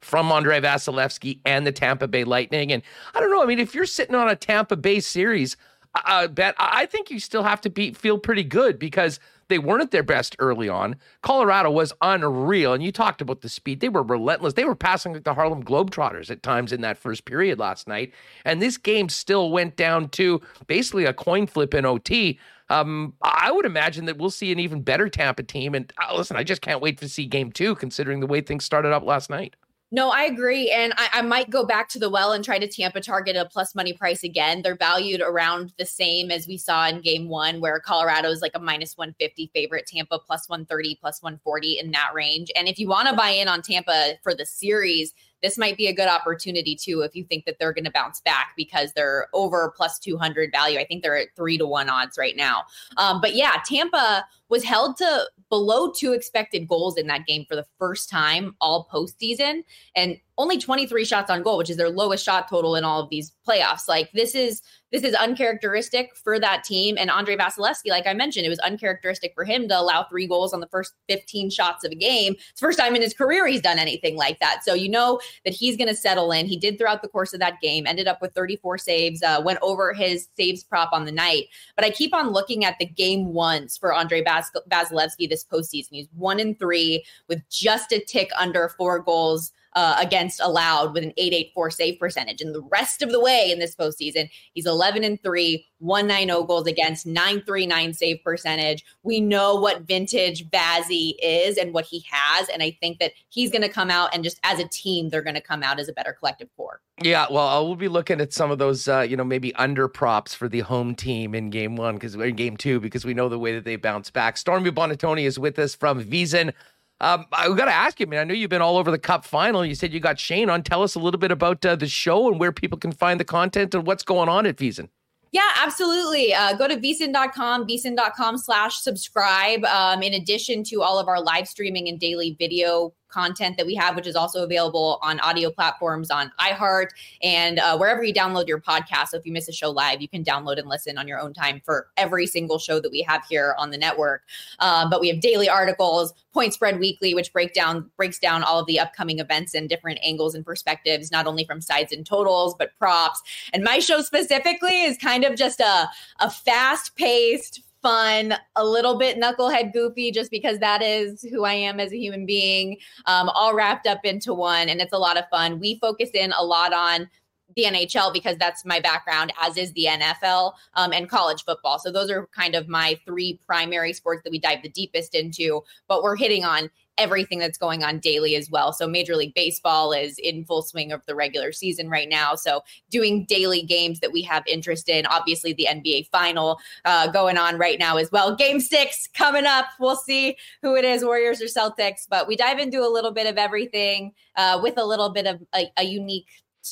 from 0.00 0.32
Andrei 0.32 0.60
Vasilevskiy 0.60 1.38
and 1.44 1.64
the 1.64 1.72
Tampa 1.72 2.08
Bay 2.08 2.24
Lightning. 2.24 2.72
And 2.72 2.82
I 3.14 3.20
don't 3.20 3.30
know. 3.30 3.42
I 3.42 3.46
mean, 3.46 3.58
if 3.58 3.74
you're 3.74 3.86
sitting 3.86 4.14
on 4.14 4.28
a 4.28 4.36
Tampa 4.36 4.76
Bay 4.76 5.00
series 5.00 5.56
uh, 6.04 6.28
bet 6.28 6.54
I 6.58 6.86
think 6.86 7.10
you 7.10 7.20
still 7.20 7.42
have 7.42 7.60
to 7.62 7.70
be 7.70 7.92
feel 7.92 8.18
pretty 8.18 8.44
good 8.44 8.78
because 8.78 9.20
they 9.48 9.58
weren't 9.58 9.82
at 9.82 9.90
their 9.90 10.02
best 10.02 10.36
early 10.38 10.68
on. 10.68 10.96
Colorado 11.22 11.70
was 11.70 11.92
unreal, 12.02 12.74
and 12.74 12.82
you 12.82 12.92
talked 12.92 13.20
about 13.20 13.40
the 13.40 13.48
speed; 13.48 13.80
they 13.80 13.88
were 13.88 14.02
relentless. 14.02 14.54
They 14.54 14.64
were 14.64 14.74
passing 14.74 15.12
like 15.12 15.24
the 15.24 15.34
Harlem 15.34 15.62
Globetrotters 15.62 16.30
at 16.30 16.42
times 16.42 16.72
in 16.72 16.80
that 16.82 16.98
first 16.98 17.24
period 17.24 17.58
last 17.58 17.88
night, 17.88 18.12
and 18.44 18.60
this 18.60 18.76
game 18.76 19.08
still 19.08 19.50
went 19.50 19.76
down 19.76 20.08
to 20.10 20.40
basically 20.66 21.04
a 21.04 21.12
coin 21.12 21.46
flip 21.46 21.74
in 21.74 21.84
OT. 21.84 22.38
Um, 22.70 23.14
I 23.22 23.50
would 23.50 23.64
imagine 23.64 24.04
that 24.06 24.18
we'll 24.18 24.30
see 24.30 24.52
an 24.52 24.58
even 24.58 24.82
better 24.82 25.08
Tampa 25.08 25.42
team. 25.42 25.74
And 25.74 25.90
uh, 25.98 26.14
listen, 26.14 26.36
I 26.36 26.44
just 26.44 26.60
can't 26.60 26.82
wait 26.82 26.98
to 26.98 27.08
see 27.08 27.24
game 27.24 27.50
two, 27.50 27.74
considering 27.74 28.20
the 28.20 28.26
way 28.26 28.42
things 28.42 28.64
started 28.64 28.92
up 28.92 29.04
last 29.04 29.30
night. 29.30 29.56
No, 29.90 30.10
I 30.10 30.24
agree. 30.24 30.70
And 30.70 30.92
I, 30.98 31.08
I, 31.14 31.22
might 31.22 31.48
go 31.48 31.64
back 31.64 31.88
to 31.90 31.98
the 31.98 32.10
well 32.10 32.32
and 32.32 32.44
try 32.44 32.58
to 32.58 32.68
Tampa 32.68 33.00
target 33.00 33.36
a 33.36 33.46
plus 33.46 33.74
money 33.74 33.94
price 33.94 34.22
again. 34.22 34.60
They're 34.60 34.76
valued 34.76 35.22
around 35.22 35.72
the 35.78 35.86
same 35.86 36.30
as 36.30 36.46
we 36.46 36.58
saw 36.58 36.88
in 36.88 37.00
game 37.00 37.26
one, 37.30 37.62
where 37.62 37.80
Colorado 37.80 38.28
is 38.28 38.42
like 38.42 38.52
a 38.54 38.58
minus 38.58 38.98
150 38.98 39.50
favorite, 39.54 39.86
Tampa 39.86 40.18
plus 40.18 40.46
130, 40.46 40.98
plus 41.00 41.22
140 41.22 41.78
in 41.78 41.90
that 41.92 42.10
range. 42.12 42.50
And 42.54 42.68
if 42.68 42.78
you 42.78 42.86
want 42.86 43.08
to 43.08 43.16
buy 43.16 43.30
in 43.30 43.48
on 43.48 43.62
Tampa 43.62 44.18
for 44.22 44.34
the 44.34 44.44
series, 44.44 45.14
this 45.42 45.58
might 45.58 45.76
be 45.76 45.86
a 45.86 45.92
good 45.92 46.08
opportunity 46.08 46.74
too 46.74 47.02
if 47.02 47.14
you 47.14 47.24
think 47.24 47.44
that 47.44 47.56
they're 47.58 47.72
going 47.72 47.84
to 47.84 47.90
bounce 47.90 48.20
back 48.20 48.52
because 48.56 48.92
they're 48.94 49.28
over 49.32 49.72
plus 49.76 49.98
200 49.98 50.50
value. 50.52 50.78
I 50.78 50.84
think 50.84 51.02
they're 51.02 51.16
at 51.16 51.28
three 51.36 51.58
to 51.58 51.66
one 51.66 51.88
odds 51.88 52.18
right 52.18 52.36
now. 52.36 52.64
Um, 52.96 53.20
but 53.20 53.34
yeah, 53.34 53.56
Tampa 53.64 54.24
was 54.48 54.64
held 54.64 54.96
to 54.98 55.24
below 55.48 55.90
two 55.90 56.12
expected 56.12 56.68
goals 56.68 56.96
in 56.96 57.06
that 57.06 57.26
game 57.26 57.44
for 57.48 57.56
the 57.56 57.66
first 57.78 58.10
time 58.10 58.56
all 58.60 58.88
postseason. 58.92 59.62
And 59.94 60.18
only 60.38 60.56
23 60.56 61.04
shots 61.04 61.30
on 61.30 61.42
goal, 61.42 61.58
which 61.58 61.68
is 61.68 61.76
their 61.76 61.90
lowest 61.90 62.24
shot 62.24 62.48
total 62.48 62.76
in 62.76 62.84
all 62.84 63.02
of 63.02 63.10
these 63.10 63.32
playoffs. 63.46 63.88
Like 63.88 64.10
this 64.12 64.34
is 64.34 64.62
this 64.90 65.02
is 65.02 65.14
uncharacteristic 65.14 66.16
for 66.16 66.40
that 66.40 66.64
team. 66.64 66.96
And 66.98 67.10
Andrei 67.10 67.36
Vasilevskiy, 67.36 67.90
like 67.90 68.06
I 68.06 68.14
mentioned, 68.14 68.46
it 68.46 68.48
was 68.48 68.58
uncharacteristic 68.60 69.32
for 69.34 69.44
him 69.44 69.68
to 69.68 69.78
allow 69.78 70.04
three 70.04 70.26
goals 70.26 70.54
on 70.54 70.60
the 70.60 70.66
first 70.68 70.94
15 71.10 71.50
shots 71.50 71.84
of 71.84 71.92
a 71.92 71.94
game. 71.94 72.36
It's 72.50 72.60
first 72.60 72.78
time 72.78 72.96
in 72.96 73.02
his 73.02 73.12
career 73.12 73.46
he's 73.46 73.60
done 73.60 73.78
anything 73.78 74.16
like 74.16 74.38
that. 74.40 74.64
So 74.64 74.72
you 74.72 74.88
know 74.88 75.20
that 75.44 75.52
he's 75.52 75.76
going 75.76 75.88
to 75.88 75.94
settle 75.94 76.32
in. 76.32 76.46
He 76.46 76.56
did 76.56 76.78
throughout 76.78 77.02
the 77.02 77.08
course 77.08 77.34
of 77.34 77.40
that 77.40 77.60
game, 77.60 77.86
ended 77.86 78.08
up 78.08 78.22
with 78.22 78.32
34 78.32 78.78
saves, 78.78 79.22
uh, 79.22 79.42
went 79.44 79.58
over 79.60 79.92
his 79.92 80.28
saves 80.38 80.64
prop 80.64 80.90
on 80.92 81.04
the 81.04 81.12
night. 81.12 81.48
But 81.76 81.84
I 81.84 81.90
keep 81.90 82.14
on 82.14 82.30
looking 82.30 82.64
at 82.64 82.78
the 82.78 82.86
game 82.86 83.34
ones 83.34 83.76
for 83.76 83.92
Andre 83.92 84.22
Bas- 84.22 84.50
Vasilevskiy 84.70 85.28
this 85.28 85.44
postseason. 85.44 85.88
He's 85.90 86.08
one 86.16 86.40
in 86.40 86.54
three 86.54 87.04
with 87.28 87.46
just 87.50 87.92
a 87.92 88.00
tick 88.00 88.30
under 88.38 88.70
four 88.70 89.00
goals 89.00 89.52
uh, 89.74 89.96
against 89.98 90.40
allowed 90.40 90.94
with 90.94 91.04
an 91.04 91.12
884 91.16 91.70
save 91.70 91.98
percentage. 91.98 92.40
And 92.40 92.54
the 92.54 92.62
rest 92.70 93.02
of 93.02 93.10
the 93.10 93.20
way 93.20 93.50
in 93.50 93.58
this 93.58 93.74
postseason, 93.74 94.30
he's 94.54 94.66
11 94.66 95.04
and 95.04 95.22
3, 95.22 95.64
190 95.78 96.46
goals 96.46 96.66
against, 96.66 97.06
939 97.06 97.94
save 97.94 98.22
percentage. 98.24 98.84
We 99.02 99.20
know 99.20 99.54
what 99.54 99.82
vintage 99.82 100.48
Vazzy 100.50 101.14
is 101.22 101.56
and 101.56 101.72
what 101.72 101.84
he 101.84 102.04
has. 102.10 102.48
And 102.48 102.62
I 102.62 102.76
think 102.80 102.98
that 102.98 103.12
he's 103.28 103.50
going 103.50 103.62
to 103.62 103.68
come 103.68 103.90
out 103.90 104.14
and 104.14 104.24
just 104.24 104.40
as 104.42 104.58
a 104.58 104.68
team, 104.68 105.08
they're 105.08 105.22
going 105.22 105.34
to 105.34 105.40
come 105.40 105.62
out 105.62 105.78
as 105.78 105.88
a 105.88 105.92
better 105.92 106.12
collective 106.12 106.48
core. 106.56 106.80
Yeah, 107.00 107.26
well, 107.30 107.46
I 107.46 107.60
will 107.60 107.76
be 107.76 107.86
looking 107.86 108.20
at 108.20 108.32
some 108.32 108.50
of 108.50 108.58
those, 108.58 108.88
uh, 108.88 109.00
you 109.00 109.16
know, 109.16 109.22
maybe 109.22 109.54
under 109.54 109.86
props 109.86 110.34
for 110.34 110.48
the 110.48 110.60
home 110.60 110.96
team 110.96 111.32
in 111.32 111.50
game 111.50 111.76
one 111.76 111.94
because 111.94 112.16
in 112.16 112.34
game 112.34 112.56
two 112.56 112.80
because 112.80 113.04
we 113.04 113.14
know 113.14 113.28
the 113.28 113.38
way 113.38 113.54
that 113.54 113.64
they 113.64 113.76
bounce 113.76 114.10
back. 114.10 114.36
Stormy 114.36 114.72
Buonantony 114.72 115.24
is 115.24 115.38
with 115.38 115.58
us 115.60 115.76
from 115.76 116.02
VSiN. 116.02 116.52
Um, 117.00 117.26
I've 117.32 117.56
got 117.56 117.66
to 117.66 117.72
ask 117.72 118.00
you, 118.00 118.06
I 118.06 118.08
mean, 118.08 118.20
I 118.20 118.24
know 118.24 118.34
you've 118.34 118.50
been 118.50 118.62
all 118.62 118.76
over 118.76 118.90
the 118.90 118.98
Cup 118.98 119.24
final. 119.24 119.64
You 119.64 119.74
said 119.74 119.92
you 119.92 120.00
got 120.00 120.18
Shane 120.18 120.50
on. 120.50 120.62
Tell 120.62 120.82
us 120.82 120.94
a 120.94 120.98
little 120.98 121.20
bit 121.20 121.30
about 121.30 121.64
uh, 121.64 121.76
the 121.76 121.86
show 121.86 122.28
and 122.28 122.40
where 122.40 122.52
people 122.52 122.78
can 122.78 122.92
find 122.92 123.20
the 123.20 123.24
content 123.24 123.74
and 123.74 123.86
what's 123.86 124.02
going 124.02 124.28
on 124.28 124.46
at 124.46 124.56
VSiN. 124.56 124.88
Yeah, 125.30 125.48
absolutely. 125.56 126.34
Uh, 126.34 126.54
go 126.54 126.66
to 126.66 126.76
vsin.com, 126.76 127.66
vsin.com 127.68 128.38
slash 128.38 128.78
subscribe. 128.78 129.64
Um, 129.64 130.02
in 130.02 130.14
addition 130.14 130.64
to 130.64 130.82
all 130.82 130.98
of 130.98 131.06
our 131.06 131.22
live 131.22 131.46
streaming 131.46 131.88
and 131.88 132.00
daily 132.00 132.34
video 132.38 132.94
content 133.08 133.56
that 133.56 133.66
we 133.66 133.74
have, 133.74 133.96
which 133.96 134.06
is 134.06 134.16
also 134.16 134.44
available 134.44 134.98
on 135.02 135.20
audio 135.20 135.50
platforms 135.50 136.10
on 136.10 136.30
iHeart 136.40 136.88
and 137.22 137.58
uh, 137.58 137.76
wherever 137.76 138.02
you 138.02 138.12
download 138.12 138.48
your 138.48 138.60
podcast. 138.60 139.08
So 139.08 139.16
if 139.16 139.26
you 139.26 139.32
miss 139.32 139.48
a 139.48 139.52
show 139.52 139.70
live, 139.70 140.00
you 140.00 140.08
can 140.08 140.24
download 140.24 140.58
and 140.58 140.68
listen 140.68 140.98
on 140.98 141.08
your 141.08 141.18
own 141.18 141.32
time 141.32 141.60
for 141.64 141.88
every 141.96 142.26
single 142.26 142.58
show 142.58 142.80
that 142.80 142.90
we 142.90 143.02
have 143.02 143.24
here 143.28 143.54
on 143.58 143.70
the 143.70 143.78
network. 143.78 144.22
Um, 144.60 144.90
but 144.90 145.00
we 145.00 145.08
have 145.08 145.20
daily 145.20 145.48
articles, 145.48 146.12
Point 146.32 146.54
Spread 146.54 146.78
Weekly, 146.78 147.14
which 147.14 147.32
break 147.32 147.54
down 147.54 147.90
breaks 147.96 148.18
down 148.18 148.42
all 148.42 148.60
of 148.60 148.66
the 148.66 148.78
upcoming 148.78 149.18
events 149.18 149.54
and 149.54 149.68
different 149.68 149.98
angles 150.04 150.34
and 150.34 150.44
perspectives, 150.44 151.10
not 151.10 151.26
only 151.26 151.44
from 151.44 151.60
sides 151.60 151.92
and 151.92 152.06
totals, 152.06 152.54
but 152.58 152.70
props. 152.78 153.20
And 153.52 153.64
my 153.64 153.78
show 153.78 154.02
specifically 154.02 154.82
is 154.82 154.96
kind 154.98 155.24
of 155.24 155.36
just 155.36 155.60
a, 155.60 155.88
a 156.20 156.30
fast 156.30 156.94
paced, 156.96 157.62
fun, 157.82 158.34
a 158.56 158.64
little 158.64 158.98
bit 158.98 159.18
knucklehead 159.18 159.72
goofy, 159.72 160.10
just 160.10 160.30
because 160.30 160.58
that 160.58 160.82
is 160.82 161.22
who 161.22 161.44
I 161.44 161.54
am 161.54 161.80
as 161.80 161.92
a 161.92 161.98
human 161.98 162.26
being, 162.26 162.78
um, 163.06 163.28
all 163.30 163.54
wrapped 163.54 163.86
up 163.86 164.04
into 164.04 164.34
one. 164.34 164.68
And 164.68 164.80
it's 164.80 164.92
a 164.92 164.98
lot 164.98 165.16
of 165.16 165.24
fun. 165.30 165.60
We 165.60 165.78
focus 165.78 166.10
in 166.14 166.32
a 166.32 166.44
lot 166.44 166.72
on 166.72 167.08
the 167.56 167.64
NHL 167.64 168.12
because 168.12 168.36
that's 168.36 168.64
my 168.64 168.78
background, 168.78 169.32
as 169.40 169.56
is 169.56 169.72
the 169.72 169.86
NFL 169.90 170.52
um, 170.74 170.92
and 170.92 171.08
college 171.08 171.44
football. 171.44 171.78
So 171.78 171.90
those 171.90 172.10
are 172.10 172.26
kind 172.28 172.54
of 172.54 172.68
my 172.68 172.98
three 173.06 173.40
primary 173.46 173.92
sports 173.92 174.22
that 174.24 174.30
we 174.30 174.38
dive 174.38 174.62
the 174.62 174.68
deepest 174.68 175.14
into. 175.14 175.62
But 175.88 176.02
we're 176.02 176.16
hitting 176.16 176.44
on 176.44 176.70
everything 176.98 177.38
that's 177.38 177.56
going 177.56 177.82
on 177.82 177.98
daily 178.00 178.36
as 178.36 178.50
well. 178.50 178.72
So 178.72 178.86
Major 178.86 179.16
League 179.16 179.34
Baseball 179.34 179.92
is 179.92 180.18
in 180.18 180.44
full 180.44 180.62
swing 180.62 180.92
of 180.92 181.04
the 181.06 181.14
regular 181.14 181.52
season 181.52 181.88
right 181.88 182.08
now. 182.08 182.34
So 182.34 182.62
doing 182.90 183.24
daily 183.26 183.62
games 183.62 184.00
that 184.00 184.12
we 184.12 184.22
have 184.22 184.42
interest 184.46 184.88
in. 184.88 185.06
Obviously, 185.06 185.52
the 185.52 185.68
NBA 185.70 186.08
final 186.08 186.58
uh, 186.84 187.06
going 187.06 187.38
on 187.38 187.56
right 187.56 187.78
now 187.78 187.96
as 187.96 188.10
well. 188.12 188.34
Game 188.34 188.60
six 188.60 189.08
coming 189.14 189.46
up. 189.46 189.66
We'll 189.78 189.96
see 189.96 190.36
who 190.62 190.76
it 190.76 190.84
is, 190.84 191.04
Warriors 191.04 191.40
or 191.40 191.46
Celtics. 191.46 192.06
But 192.08 192.28
we 192.28 192.36
dive 192.36 192.58
into 192.58 192.80
a 192.80 192.90
little 192.90 193.12
bit 193.12 193.26
of 193.26 193.38
everything 193.38 194.12
uh, 194.36 194.60
with 194.62 194.76
a 194.76 194.84
little 194.84 195.10
bit 195.10 195.26
of 195.26 195.40
a, 195.54 195.70
a 195.76 195.84
unique 195.84 196.26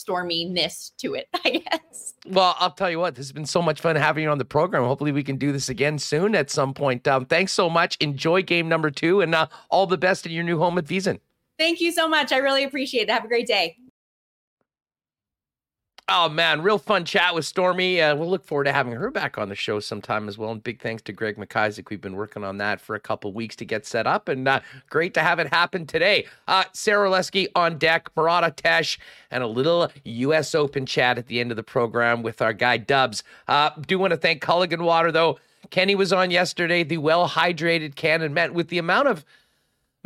storminess 0.05 0.91
to 0.99 1.15
it, 1.15 1.29
I 1.45 1.63
guess. 1.71 2.15
Well, 2.27 2.57
I'll 2.59 2.73
tell 2.73 2.91
you 2.91 2.99
what, 2.99 3.15
this 3.15 3.27
has 3.27 3.33
been 3.33 3.47
so 3.47 3.63
much 3.63 3.81
fun 3.81 3.97
having 3.97 4.25
you 4.25 4.31
on 4.31 4.39
the 4.39 4.45
program. 4.45 4.85
Hopefully, 4.85 5.13
we 5.13 5.23
can 5.23 5.37
do 5.37 5.53
this 5.53 5.69
again 5.69 5.99
soon 5.99 6.35
at 6.35 6.51
some 6.51 6.75
point. 6.75 7.07
Um, 7.07 7.27
thanks 7.27 7.53
so 7.53 7.71
much. 7.71 7.97
Enjoy 8.01 8.43
game 8.43 8.69
number 8.69 8.91
two 8.91 9.21
and 9.21 9.35
uh, 9.35 9.47
all 9.71 9.87
the 9.87 9.99
best 9.99 10.27
in 10.27 10.33
your 10.33 10.45
new 10.45 10.59
home 10.59 10.79
at 10.79 10.85
VSiN. 10.85 11.21
Thank 11.59 11.81
you 11.81 11.93
so 11.93 12.09
much. 12.09 12.33
I 12.33 12.39
really 12.39 12.65
appreciate 12.65 13.09
it. 13.09 13.11
Have 13.11 13.25
a 13.25 13.29
great 13.29 13.47
day. 13.47 13.77
Oh 16.09 16.29
man, 16.29 16.63
real 16.63 16.79
fun 16.79 17.05
chat 17.05 17.35
with 17.35 17.45
Stormy. 17.45 18.01
Uh, 18.01 18.15
we'll 18.15 18.31
look 18.31 18.45
forward 18.45 18.65
to 18.65 18.73
having 18.73 18.93
her 18.93 19.11
back 19.11 19.39
on 19.39 19.49
the 19.49 19.57
show 19.57 19.81
sometime 19.81 20.29
as 20.29 20.39
well. 20.39 20.53
And 20.53 20.63
big 20.63 20.81
thanks 20.81 21.03
to 21.03 21.13
Greg 21.13 21.37
McIsaac. 21.37 21.91
We've 21.91 22.01
been 22.01 22.15
working 22.15 22.45
on 22.45 22.59
that 22.59 22.81
for 22.81 22.95
a 22.95 23.01
couple 23.01 23.33
weeks 23.33 23.57
to 23.57 23.65
get 23.65 23.85
set 23.85 24.07
up, 24.07 24.29
and 24.29 24.47
uh, 24.47 24.61
great 24.89 25.15
to 25.15 25.21
have 25.21 25.41
it 25.41 25.49
happen 25.53 25.85
today. 25.85 26.27
Uh, 26.47 26.63
Sara 26.73 27.11
Orlesky 27.11 27.49
on 27.57 27.77
deck, 27.77 28.09
Murat 28.17 28.45
Ates, 28.45 28.99
and 29.33 29.43
a 29.43 29.49
little 29.49 29.91
U.S. 30.05 30.55
Open 30.55 30.87
chat 30.87 31.19
at 31.19 31.27
the 31.27 31.41
end 31.41 31.51
of 31.51 31.57
the 31.57 31.65
program 31.65 32.23
with 32.23 32.41
our 32.41 32.53
guy 32.53 32.77
Dubbs. 32.77 33.25
Uh, 33.49 33.71
do 33.89 33.99
want 33.99 34.13
to 34.13 34.17
thank 34.17 34.41
Culligan 34.41 34.83
Water 34.83 35.11
though. 35.11 35.41
Kenny 35.71 35.97
was 35.97 36.13
on 36.13 36.31
yesterday. 36.31 36.85
The 36.85 36.99
well 36.99 37.29
hydrated 37.29 37.97
Cannon 37.97 38.33
met 38.33 38.55
with 38.55 38.69
the 38.69 38.79
amount 38.79 39.09
of 39.09 39.25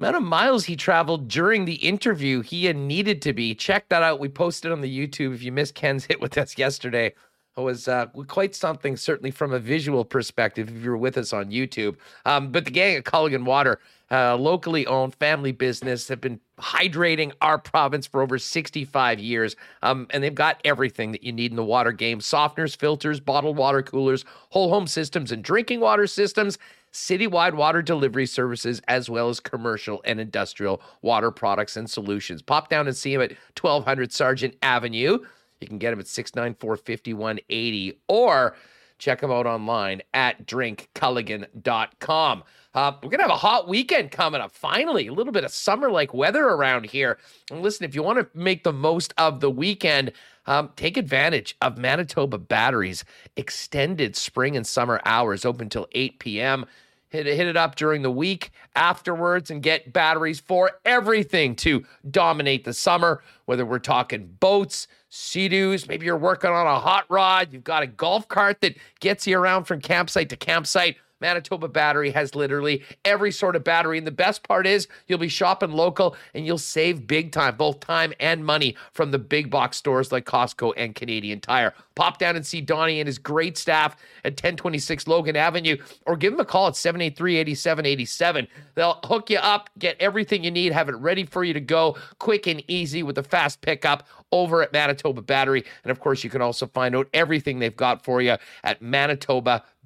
amount 0.01 0.17
of 0.17 0.23
miles 0.23 0.65
he 0.65 0.77
traveled 0.77 1.29
during 1.29 1.67
the 1.67 1.75
interview 1.75 2.41
he 2.41 2.73
needed 2.73 3.21
to 3.23 3.35
be. 3.35 3.55
Check 3.55 3.89
that 3.91 4.03
out. 4.03 4.19
We 4.19 4.29
posted 4.29 4.73
on 4.73 4.81
the 4.81 4.99
YouTube. 5.09 5.35
If 5.35 5.43
you 5.43 5.53
missed 5.53 5.75
Ken's 5.75 6.07
hit 6.07 6.21
with 6.23 6.39
us 6.39 6.57
yesterday, 6.57 7.13
it 7.57 7.61
was 7.61 7.87
uh, 7.87 8.07
quite 8.07 8.55
something, 8.55 8.97
certainly 8.97 9.31
from 9.31 9.53
a 9.53 9.59
visual 9.59 10.05
perspective, 10.05 10.69
if 10.69 10.83
you 10.83 10.91
were 10.91 10.97
with 10.97 11.19
us 11.19 11.35
on 11.35 11.51
YouTube. 11.51 11.97
Um, 12.25 12.51
but 12.51 12.65
the 12.65 12.71
gang 12.71 12.97
at 12.97 13.05
Culligan 13.05 13.45
Water, 13.45 13.79
uh, 14.11 14.37
locally 14.37 14.87
owned 14.87 15.15
family 15.17 15.53
business, 15.53 16.09
have 16.09 16.21
been 16.23 16.41
hydrating 16.59 17.33
our 17.43 17.59
province 17.59 18.07
for 18.07 18.23
over 18.23 18.39
65 18.39 19.19
years. 19.19 19.55
Um, 19.83 20.07
and 20.11 20.25
they've 20.25 20.35
got 20.35 20.61
everything 20.65 21.13
that 21.13 21.23
you 21.23 21.33
need 21.33 21.53
in 21.53 21.57
the 21.57 21.65
water 21.65 21.93
game 21.93 22.21
softeners, 22.21 22.75
filters, 22.75 23.21
bottled 23.21 23.59
water 23.59 23.83
coolers, 23.83 24.25
whole 24.49 24.71
home 24.71 24.87
systems, 24.87 25.31
and 25.31 25.45
drinking 25.45 25.81
water 25.81 26.07
systems 26.07 26.57
citywide 26.93 27.55
water 27.55 27.83
delivery 27.83 28.27
services, 28.27 28.81
as 28.89 29.09
well 29.09 29.29
as 29.29 29.41
commercial 29.41 30.01
and 30.05 30.21
industrial 30.21 30.83
water 31.03 31.31
products 31.31 31.77
and 31.77 31.89
solutions. 31.89 32.43
Pop 32.43 32.69
down 32.69 32.87
and 32.87 32.97
see 32.97 33.15
him 33.15 33.21
at 33.21 33.33
1200 33.61 34.13
Sargent 34.13 34.57
Avenue. 34.63 35.19
You 35.61 35.69
can 35.69 35.79
get 35.79 35.93
him 35.93 36.01
at 36.01 36.07
694 36.07 36.77
5180 36.77 38.01
or 38.09 38.57
check 38.99 39.23
him 39.23 39.31
out 39.31 39.47
online 39.47 40.03
at 40.15 40.47
drinkculligan.com. 40.47 42.45
Uh, 42.73 42.93
we're 43.03 43.11
to 43.11 43.23
have 43.23 43.31
a 43.31 43.37
hot 43.37 43.67
weekend 43.67 44.13
coming 44.13 44.41
up. 44.41 44.53
Finally, 44.53 45.09
a 45.09 45.13
little 45.13 45.33
bit 45.33 45.43
of 45.45 45.51
summer 45.51 45.91
like 45.91 46.15
weather 46.15 46.45
around 46.45 46.87
here. 46.87 47.19
And 47.51 47.63
listen, 47.63 47.85
if 47.85 47.97
you 47.97 48.03
want 48.03 48.19
to 48.21 48.39
make 48.39 48.63
the 48.63 48.73
most 48.73 49.13
of 49.19 49.41
the 49.41 49.51
weekend, 49.51 50.13
um, 50.47 50.71
take 50.77 50.97
advantage 50.97 51.57
of 51.61 51.79
Manitoba 51.79 52.39
Batteries 52.39 53.05
extended 53.37 54.15
spring 54.15 54.57
and 54.57 54.67
summer 54.67 55.01
hours 55.05 55.45
open 55.45 55.69
till 55.69 55.89
8 55.93 56.21
p.m. 56.21 56.65
Hit 57.09 57.27
it, 57.27 57.35
hit 57.35 57.49
it 57.49 57.57
up 57.57 57.75
during 57.75 58.03
the 58.03 58.11
week 58.11 58.53
afterwards 58.77 59.51
and 59.51 59.65
get 59.65 59.93
batteries 59.93 60.39
for 60.39 60.71
everything 60.85 61.57
to 61.57 61.85
dominate 62.09 62.63
the 62.65 62.73
summer. 62.73 63.21
Whether 63.47 63.67
we're 63.67 63.81
talking 63.81 64.37
boats, 64.39 64.87
sea-doos, 65.09 65.89
maybe 65.89 66.07
you're 66.07 66.17
working 66.17 66.51
on 66.51 66.69
a 66.69 66.79
hot 66.79 67.07
rod, 67.09 67.49
you've 67.51 67.65
got 67.65 67.83
a 67.83 67.89
golf 67.89 68.29
cart 68.29 68.61
that 68.61 68.77
gets 69.01 69.27
you 69.27 69.37
around 69.37 69.65
from 69.65 69.81
campsite 69.81 70.29
to 70.29 70.37
campsite 70.37 70.99
Manitoba 71.21 71.69
Battery 71.69 72.11
has 72.11 72.35
literally 72.35 72.83
every 73.05 73.33
sort 73.33 73.57
of 73.57 73.65
battery. 73.65 73.99
And 73.99 74.07
the 74.07 74.13
best 74.13 74.43
part 74.43 74.67
is 74.67 74.89
you'll 75.07 75.19
be 75.19 75.29
shopping 75.29 75.73
local 75.73 76.17
and 76.35 76.47
you'll 76.47 76.59
save 76.59 77.07
big 77.07 77.33
time, 77.33 77.57
both 77.57 77.81
time 77.81 78.13
and 78.21 78.45
money 78.45 78.77
from 78.93 79.11
the 79.11 79.19
big 79.19 79.51
box 79.51 79.77
stores 79.77 80.13
like 80.13 80.25
Costco 80.25 80.73
and 80.77 80.95
Canadian 80.95 81.41
Tire. 81.41 81.75
Pop 81.95 82.19
down 82.19 82.37
and 82.37 82.47
see 82.47 82.61
Donnie 82.61 83.01
and 83.01 83.07
his 83.07 83.19
great 83.19 83.59
staff 83.59 83.97
at 84.25 84.33
1026 84.33 85.07
Logan 85.07 85.37
Avenue 85.37 85.77
or 86.07 86.17
give 86.17 86.33
them 86.33 86.41
a 86.41 86.45
call 86.45 86.69
at 86.69 86.77
783 86.77 87.37
8787. 87.37 88.49
They'll 88.75 89.01
hook 89.05 89.31
you 89.31 89.39
up, 89.39 89.69
get 89.79 89.97
everything 90.01 90.45
you 90.45 90.51
need, 90.51 90.73
have 90.73 90.89
it 90.89 90.97
ready 90.97 91.25
for 91.25 91.45
you 91.45 91.53
to 91.53 91.61
go 91.61 91.97
quick 92.19 92.47
and 92.47 92.63
easy 92.69 93.03
with 93.03 93.19
a 93.19 93.23
fast 93.23 93.61
pickup 93.61 94.07
over 94.33 94.63
at 94.63 94.73
Manitoba 94.73 95.23
Battery. 95.23 95.65
And 95.85 95.91
of 95.91 96.01
course, 96.01 96.25
you 96.25 96.31
can 96.31 96.43
also 96.43 96.67
find 96.67 96.95
out 96.95 97.09
everything 97.13 97.59
they've 97.59 97.77
got 97.77 98.05
for 98.05 98.23
you 98.23 98.37
at 98.65 98.81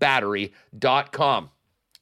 manitobabattery.com. 0.04 1.50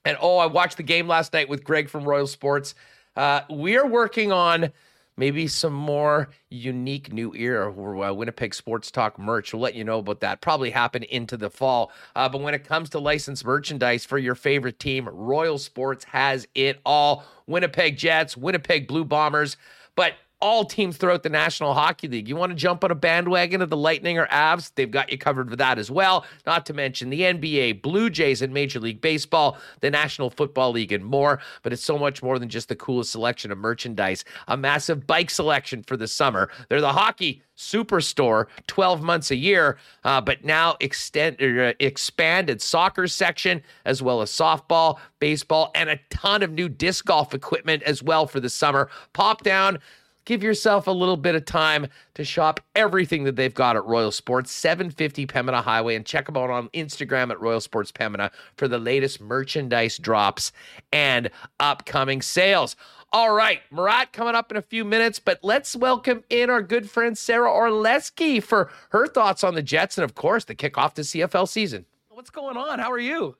And 0.04 0.16
oh, 0.20 0.38
I 0.38 0.46
watched 0.46 0.76
the 0.76 0.82
game 0.82 1.06
last 1.06 1.32
night 1.32 1.48
with 1.48 1.62
Greg 1.62 1.88
from 1.88 2.04
Royal 2.04 2.26
Sports. 2.26 2.74
Uh, 3.14 3.42
we 3.48 3.76
are 3.76 3.86
working 3.86 4.32
on 4.32 4.72
maybe 5.16 5.46
some 5.46 5.74
more 5.74 6.30
unique 6.48 7.12
new 7.12 7.32
era 7.34 7.70
uh, 7.70 8.12
Winnipeg 8.12 8.54
Sports 8.54 8.90
Talk 8.90 9.18
merch. 9.18 9.52
We'll 9.52 9.62
let 9.62 9.74
you 9.74 9.84
know 9.84 9.98
about 9.98 10.20
that. 10.20 10.40
Probably 10.40 10.70
happen 10.70 11.04
into 11.04 11.36
the 11.36 11.50
fall. 11.50 11.92
Uh, 12.16 12.28
but 12.28 12.40
when 12.40 12.54
it 12.54 12.64
comes 12.64 12.90
to 12.90 12.98
licensed 12.98 13.44
merchandise 13.44 14.04
for 14.04 14.18
your 14.18 14.34
favorite 14.34 14.80
team, 14.80 15.08
Royal 15.12 15.58
Sports 15.58 16.04
has 16.04 16.48
it 16.54 16.80
all. 16.84 17.24
Winnipeg 17.46 17.96
Jets, 17.96 18.36
Winnipeg 18.36 18.88
Blue 18.88 19.04
Bombers. 19.04 19.56
But 19.94 20.14
all 20.42 20.64
teams 20.64 20.96
throughout 20.96 21.22
the 21.22 21.28
National 21.28 21.72
Hockey 21.72 22.08
League. 22.08 22.28
You 22.28 22.34
want 22.34 22.50
to 22.50 22.56
jump 22.56 22.82
on 22.82 22.90
a 22.90 22.96
bandwagon 22.96 23.62
of 23.62 23.70
the 23.70 23.76
Lightning 23.76 24.18
or 24.18 24.26
Avs? 24.26 24.72
They've 24.74 24.90
got 24.90 25.10
you 25.10 25.16
covered 25.16 25.48
for 25.48 25.56
that 25.56 25.78
as 25.78 25.90
well. 25.90 26.26
Not 26.44 26.66
to 26.66 26.74
mention 26.74 27.08
the 27.08 27.20
NBA, 27.20 27.80
Blue 27.80 28.10
Jays, 28.10 28.42
and 28.42 28.52
Major 28.52 28.80
League 28.80 29.00
Baseball, 29.00 29.56
the 29.80 29.90
National 29.90 30.30
Football 30.30 30.72
League, 30.72 30.92
and 30.92 31.04
more. 31.04 31.38
But 31.62 31.72
it's 31.72 31.84
so 31.84 31.96
much 31.96 32.22
more 32.22 32.40
than 32.40 32.48
just 32.48 32.68
the 32.68 32.76
coolest 32.76 33.12
selection 33.12 33.52
of 33.52 33.58
merchandise. 33.58 34.24
A 34.48 34.56
massive 34.56 35.06
bike 35.06 35.30
selection 35.30 35.84
for 35.84 35.96
the 35.96 36.08
summer. 36.08 36.50
They're 36.68 36.80
the 36.80 36.92
hockey 36.92 37.42
superstore 37.56 38.46
12 38.66 39.02
months 39.02 39.30
a 39.30 39.36
year, 39.36 39.78
uh, 40.04 40.20
but 40.20 40.44
now 40.44 40.76
extend, 40.80 41.40
uh, 41.40 41.72
expanded 41.78 42.60
soccer 42.60 43.06
section 43.06 43.62
as 43.84 44.02
well 44.02 44.22
as 44.22 44.30
softball, 44.30 44.98
baseball, 45.20 45.70
and 45.74 45.88
a 45.88 46.00
ton 46.10 46.42
of 46.42 46.50
new 46.50 46.68
disc 46.68 47.04
golf 47.04 47.34
equipment 47.34 47.82
as 47.84 48.02
well 48.02 48.26
for 48.26 48.40
the 48.40 48.50
summer. 48.50 48.88
Pop 49.12 49.42
down 49.42 49.78
give 50.24 50.42
yourself 50.42 50.86
a 50.86 50.90
little 50.90 51.16
bit 51.16 51.34
of 51.34 51.44
time 51.44 51.86
to 52.14 52.24
shop 52.24 52.60
everything 52.74 53.24
that 53.24 53.36
they've 53.36 53.54
got 53.54 53.76
at 53.76 53.84
Royal 53.84 54.10
Sports, 54.10 54.50
750 54.50 55.26
Pembina 55.26 55.62
Highway, 55.62 55.94
and 55.94 56.06
check 56.06 56.26
them 56.26 56.36
out 56.36 56.50
on 56.50 56.68
Instagram 56.70 57.30
at 57.30 57.40
Royal 57.40 57.60
Sports 57.60 57.92
Pembina 57.92 58.30
for 58.56 58.68
the 58.68 58.78
latest 58.78 59.20
merchandise 59.20 59.98
drops 59.98 60.52
and 60.92 61.30
upcoming 61.60 62.22
sales. 62.22 62.76
All 63.14 63.34
right, 63.34 63.60
Murat 63.70 64.12
coming 64.12 64.34
up 64.34 64.50
in 64.50 64.56
a 64.56 64.62
few 64.62 64.84
minutes, 64.84 65.18
but 65.18 65.38
let's 65.42 65.76
welcome 65.76 66.24
in 66.30 66.48
our 66.48 66.62
good 66.62 66.88
friend 66.88 67.16
Sara 67.16 67.50
Orlesky 67.50 68.42
for 68.42 68.70
her 68.90 69.06
thoughts 69.06 69.44
on 69.44 69.54
the 69.54 69.62
Jets 69.62 69.98
and, 69.98 70.04
of 70.04 70.14
course, 70.14 70.44
the 70.44 70.54
kickoff 70.54 70.94
to 70.94 71.02
CFL 71.02 71.46
season. 71.46 71.84
What's 72.08 72.30
going 72.30 72.56
on? 72.56 72.78
How 72.78 72.90
are 72.90 72.98
you? 72.98 73.36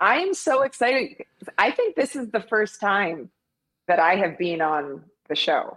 I 0.00 0.20
am 0.20 0.32
so 0.32 0.62
excited. 0.62 1.24
I 1.58 1.70
think 1.70 1.94
this 1.94 2.16
is 2.16 2.30
the 2.30 2.40
first 2.40 2.80
time 2.80 3.30
that 3.88 3.98
I 3.98 4.16
have 4.16 4.38
been 4.38 4.62
on 4.62 5.02
the 5.28 5.34
show. 5.36 5.76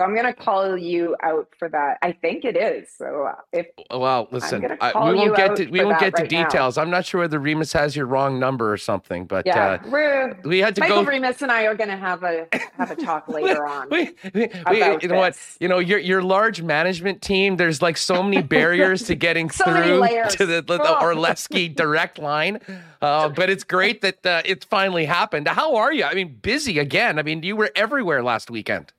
So 0.00 0.04
I'm 0.06 0.14
going 0.14 0.24
to 0.24 0.32
call 0.32 0.78
you 0.78 1.14
out 1.22 1.48
for 1.58 1.68
that. 1.68 1.98
I 2.00 2.12
think 2.12 2.46
it 2.46 2.56
is. 2.56 2.88
So 2.96 3.32
if 3.52 3.66
well, 3.90 4.28
listen, 4.30 4.78
I, 4.80 4.92
we 5.10 5.14
won't 5.14 5.36
get 5.36 5.56
to 5.56 5.66
we 5.66 5.84
won't 5.84 6.00
get 6.00 6.16
to 6.16 6.22
right 6.22 6.30
details. 6.30 6.78
Now. 6.78 6.84
I'm 6.84 6.90
not 6.90 7.04
sure 7.04 7.20
whether 7.20 7.38
Remis 7.38 7.74
has 7.74 7.94
your 7.94 8.06
wrong 8.06 8.40
number 8.40 8.72
or 8.72 8.78
something, 8.78 9.26
but 9.26 9.44
yeah, 9.44 9.76
uh, 9.84 10.34
we 10.42 10.60
had 10.60 10.74
to 10.76 10.80
Michael 10.80 11.04
go. 11.04 11.10
Remis 11.10 11.42
and 11.42 11.52
I 11.52 11.64
are 11.64 11.74
going 11.74 11.90
to 11.90 11.98
have 11.98 12.22
a 12.22 12.46
have 12.78 12.90
a 12.90 12.96
talk 12.96 13.28
later 13.28 13.66
on. 13.66 13.88
we, 13.90 14.12
we, 14.32 14.48
we 14.70 14.98
you 15.02 15.08
know 15.08 15.18
what? 15.18 15.36
You 15.60 15.68
know 15.68 15.80
your 15.80 15.98
your 15.98 16.22
large 16.22 16.62
management 16.62 17.20
team. 17.20 17.58
There's 17.58 17.82
like 17.82 17.98
so 17.98 18.22
many 18.22 18.40
barriers 18.56 19.02
to 19.02 19.14
getting 19.14 19.50
so 19.50 19.66
through 19.66 20.28
to 20.30 20.46
the, 20.46 20.62
the, 20.62 20.78
the 20.78 20.96
Orlesky 21.02 21.76
direct 21.76 22.18
line. 22.18 22.58
Uh, 23.02 23.28
but 23.28 23.50
it's 23.50 23.64
great 23.64 24.00
that 24.00 24.24
uh, 24.24 24.40
it's 24.46 24.64
finally 24.64 25.04
happened. 25.04 25.46
How 25.46 25.76
are 25.76 25.92
you? 25.92 26.04
I 26.04 26.14
mean, 26.14 26.38
busy 26.40 26.78
again. 26.78 27.18
I 27.18 27.22
mean, 27.22 27.42
you 27.42 27.54
were 27.54 27.70
everywhere 27.76 28.22
last 28.22 28.50
weekend. 28.50 28.94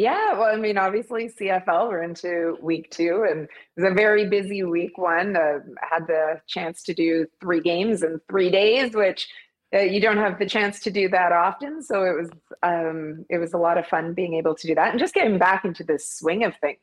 Yeah, 0.00 0.32
well, 0.32 0.50
I 0.50 0.56
mean, 0.56 0.78
obviously 0.78 1.28
CFL 1.28 1.90
we're 1.90 2.02
into 2.02 2.56
week 2.62 2.90
two, 2.90 3.26
and 3.30 3.42
it 3.42 3.50
was 3.76 3.90
a 3.90 3.94
very 3.94 4.26
busy 4.26 4.62
week 4.62 4.96
one. 4.96 5.36
Uh, 5.36 5.58
had 5.82 6.06
the 6.06 6.40
chance 6.46 6.82
to 6.84 6.94
do 6.94 7.26
three 7.38 7.60
games 7.60 8.02
in 8.02 8.18
three 8.30 8.50
days, 8.50 8.94
which 8.94 9.28
uh, 9.74 9.80
you 9.80 10.00
don't 10.00 10.16
have 10.16 10.38
the 10.38 10.46
chance 10.46 10.80
to 10.80 10.90
do 10.90 11.10
that 11.10 11.32
often. 11.32 11.82
So 11.82 12.04
it 12.04 12.16
was 12.18 12.30
um, 12.62 13.26
it 13.28 13.36
was 13.36 13.52
a 13.52 13.58
lot 13.58 13.76
of 13.76 13.86
fun 13.86 14.14
being 14.14 14.36
able 14.36 14.54
to 14.54 14.66
do 14.66 14.74
that, 14.74 14.92
and 14.92 14.98
just 14.98 15.12
getting 15.12 15.36
back 15.36 15.66
into 15.66 15.84
the 15.84 15.98
swing 15.98 16.44
of 16.44 16.54
things. 16.62 16.78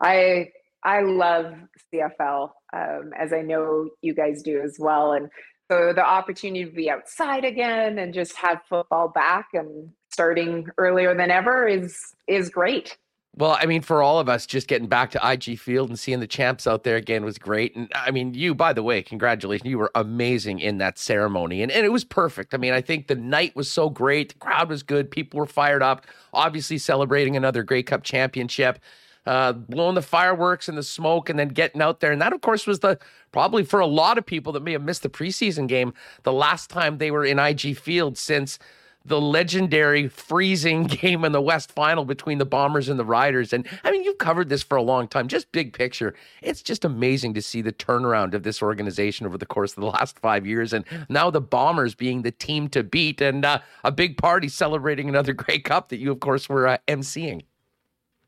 I 0.00 0.48
I 0.82 1.02
love 1.02 1.52
CFL, 1.92 2.52
um, 2.72 3.10
as 3.18 3.34
I 3.34 3.42
know 3.42 3.90
you 4.00 4.14
guys 4.14 4.40
do 4.40 4.62
as 4.62 4.78
well, 4.78 5.12
and 5.12 5.28
so 5.70 5.92
the 5.92 6.02
opportunity 6.02 6.64
to 6.64 6.70
be 6.70 6.88
outside 6.88 7.44
again 7.44 7.98
and 7.98 8.14
just 8.14 8.34
have 8.36 8.62
football 8.66 9.08
back 9.08 9.48
and 9.52 9.90
starting 10.14 10.68
earlier 10.78 11.14
than 11.14 11.30
ever 11.30 11.66
is 11.66 11.98
is 12.28 12.48
great. 12.48 12.96
Well, 13.36 13.58
I 13.60 13.66
mean, 13.66 13.82
for 13.82 14.00
all 14.00 14.20
of 14.20 14.28
us, 14.28 14.46
just 14.46 14.68
getting 14.68 14.86
back 14.86 15.10
to 15.10 15.20
IG 15.28 15.58
Field 15.58 15.88
and 15.88 15.98
seeing 15.98 16.20
the 16.20 16.26
champs 16.26 16.68
out 16.68 16.84
there 16.84 16.94
again 16.94 17.24
was 17.24 17.36
great. 17.36 17.74
And 17.74 17.90
I 17.92 18.12
mean, 18.12 18.32
you, 18.32 18.54
by 18.54 18.72
the 18.72 18.82
way, 18.84 19.02
congratulations. 19.02 19.68
You 19.68 19.78
were 19.78 19.90
amazing 19.96 20.60
in 20.60 20.78
that 20.78 20.98
ceremony. 20.98 21.60
And, 21.60 21.72
and 21.72 21.84
it 21.84 21.88
was 21.88 22.04
perfect. 22.04 22.54
I 22.54 22.58
mean, 22.58 22.72
I 22.72 22.80
think 22.80 23.08
the 23.08 23.16
night 23.16 23.56
was 23.56 23.68
so 23.68 23.90
great. 23.90 24.28
The 24.28 24.38
crowd 24.38 24.68
was 24.68 24.84
good. 24.84 25.10
People 25.10 25.40
were 25.40 25.46
fired 25.46 25.82
up, 25.82 26.06
obviously 26.32 26.78
celebrating 26.78 27.36
another 27.36 27.64
Grey 27.64 27.82
Cup 27.82 28.04
championship. 28.04 28.78
Uh, 29.26 29.52
blowing 29.52 29.94
the 29.94 30.02
fireworks 30.02 30.68
and 30.68 30.76
the 30.76 30.82
smoke 30.82 31.30
and 31.30 31.38
then 31.38 31.48
getting 31.48 31.80
out 31.80 32.00
there. 32.00 32.12
And 32.12 32.20
that, 32.20 32.34
of 32.34 32.42
course, 32.42 32.66
was 32.66 32.80
the 32.80 32.98
probably 33.32 33.64
for 33.64 33.80
a 33.80 33.86
lot 33.86 34.18
of 34.18 34.26
people 34.26 34.52
that 34.52 34.62
may 34.62 34.72
have 34.72 34.82
missed 34.82 35.02
the 35.02 35.08
preseason 35.08 35.66
game, 35.66 35.94
the 36.24 36.32
last 36.32 36.68
time 36.68 36.98
they 36.98 37.10
were 37.10 37.24
in 37.24 37.38
IG 37.38 37.76
Field 37.78 38.18
since 38.18 38.58
the 39.04 39.20
legendary 39.20 40.08
freezing 40.08 40.84
game 40.84 41.24
in 41.24 41.32
the 41.32 41.40
West 41.40 41.72
Final 41.72 42.04
between 42.04 42.38
the 42.38 42.46
Bombers 42.46 42.88
and 42.88 42.98
the 42.98 43.04
Riders. 43.04 43.52
And 43.52 43.66
I 43.84 43.90
mean, 43.90 44.02
you've 44.04 44.18
covered 44.18 44.48
this 44.48 44.62
for 44.62 44.76
a 44.76 44.82
long 44.82 45.08
time, 45.08 45.28
just 45.28 45.52
big 45.52 45.72
picture. 45.72 46.14
It's 46.42 46.62
just 46.62 46.84
amazing 46.84 47.34
to 47.34 47.42
see 47.42 47.60
the 47.60 47.72
turnaround 47.72 48.34
of 48.34 48.42
this 48.42 48.62
organization 48.62 49.26
over 49.26 49.38
the 49.38 49.46
course 49.46 49.72
of 49.72 49.80
the 49.80 49.86
last 49.86 50.18
five 50.18 50.46
years. 50.46 50.72
And 50.72 50.84
now 51.08 51.30
the 51.30 51.40
Bombers 51.40 51.94
being 51.94 52.22
the 52.22 52.30
team 52.30 52.68
to 52.70 52.82
beat 52.82 53.20
and 53.20 53.44
uh, 53.44 53.60
a 53.82 53.92
big 53.92 54.16
party 54.16 54.48
celebrating 54.48 55.08
another 55.08 55.32
Grey 55.34 55.58
Cup 55.58 55.90
that 55.90 55.98
you, 55.98 56.10
of 56.10 56.20
course, 56.20 56.48
were 56.48 56.66
uh, 56.66 56.78
emceeing. 56.88 57.42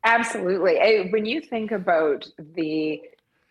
Absolutely. 0.04 1.08
When 1.10 1.26
you 1.26 1.40
think 1.40 1.72
about 1.72 2.28
the 2.38 3.02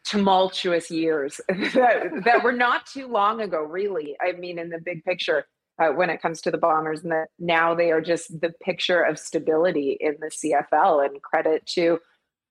tumultuous 0.05 0.89
years 0.89 1.41
that, 1.49 2.21
that 2.23 2.43
were 2.43 2.53
not 2.53 2.85
too 2.85 3.07
long 3.07 3.41
ago, 3.41 3.61
really, 3.61 4.15
I 4.21 4.31
mean, 4.33 4.57
in 4.57 4.69
the 4.69 4.79
big 4.79 5.03
picture, 5.03 5.47
uh, 5.79 5.89
when 5.89 6.09
it 6.09 6.21
comes 6.21 6.41
to 6.41 6.51
the 6.51 6.57
Bombers, 6.57 7.03
and 7.03 7.11
that 7.11 7.29
now 7.39 7.75
they 7.75 7.91
are 7.91 8.01
just 8.01 8.39
the 8.41 8.53
picture 8.63 9.01
of 9.01 9.19
stability 9.19 9.97
in 9.99 10.15
the 10.19 10.27
CFL. 10.27 11.05
And 11.05 11.21
credit 11.21 11.65
to, 11.67 11.99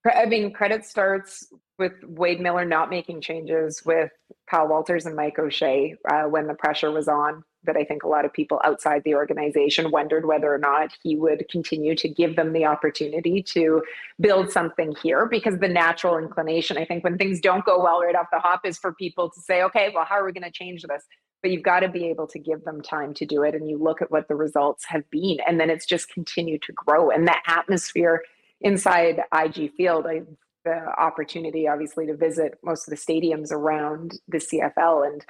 I 0.04 0.26
mean, 0.26 0.52
credit 0.52 0.84
starts 0.84 1.46
with 1.78 1.92
Wade 2.04 2.40
Miller 2.40 2.64
not 2.64 2.90
making 2.90 3.20
changes 3.20 3.82
with 3.84 4.10
Kyle 4.48 4.68
Walters 4.68 5.06
and 5.06 5.16
Mike 5.16 5.38
O'Shea 5.38 5.96
uh, 6.08 6.24
when 6.24 6.46
the 6.46 6.54
pressure 6.54 6.90
was 6.90 7.08
on. 7.08 7.44
That 7.66 7.78
I 7.78 7.84
think 7.84 8.02
a 8.02 8.08
lot 8.08 8.26
of 8.26 8.32
people 8.34 8.60
outside 8.62 9.04
the 9.04 9.14
organization 9.14 9.90
wondered 9.90 10.26
whether 10.26 10.52
or 10.52 10.58
not 10.58 10.94
he 11.02 11.16
would 11.16 11.46
continue 11.50 11.96
to 11.96 12.08
give 12.10 12.36
them 12.36 12.52
the 12.52 12.66
opportunity 12.66 13.42
to 13.54 13.82
build 14.20 14.52
something 14.52 14.94
here. 15.02 15.24
Because 15.24 15.58
the 15.58 15.68
natural 15.68 16.18
inclination, 16.18 16.76
I 16.76 16.84
think, 16.84 17.04
when 17.04 17.16
things 17.16 17.40
don't 17.40 17.64
go 17.64 17.82
well 17.82 18.02
right 18.02 18.14
off 18.14 18.26
the 18.30 18.38
hop, 18.38 18.66
is 18.66 18.76
for 18.76 18.92
people 18.92 19.30
to 19.30 19.40
say, 19.40 19.62
okay, 19.62 19.90
well, 19.94 20.04
how 20.04 20.16
are 20.16 20.26
we 20.26 20.32
going 20.32 20.44
to 20.44 20.50
change 20.50 20.82
this? 20.82 21.04
But 21.44 21.50
you've 21.50 21.62
got 21.62 21.80
to 21.80 21.90
be 21.90 22.06
able 22.06 22.26
to 22.26 22.38
give 22.38 22.64
them 22.64 22.80
time 22.80 23.12
to 23.12 23.26
do 23.26 23.42
it 23.42 23.54
and 23.54 23.68
you 23.68 23.76
look 23.76 24.00
at 24.00 24.10
what 24.10 24.28
the 24.28 24.34
results 24.34 24.86
have 24.86 25.08
been 25.10 25.36
and 25.46 25.60
then 25.60 25.68
it's 25.68 25.84
just 25.84 26.08
continued 26.08 26.62
to 26.62 26.72
grow 26.72 27.10
and 27.10 27.28
the 27.28 27.36
atmosphere 27.46 28.22
inside 28.62 29.20
ig 29.44 29.70
field 29.76 30.06
i 30.06 30.22
the 30.64 30.80
opportunity 30.98 31.68
obviously 31.68 32.06
to 32.06 32.16
visit 32.16 32.54
most 32.64 32.88
of 32.88 32.92
the 32.92 32.96
stadiums 32.96 33.52
around 33.52 34.18
the 34.26 34.38
cfl 34.38 35.06
and 35.06 35.26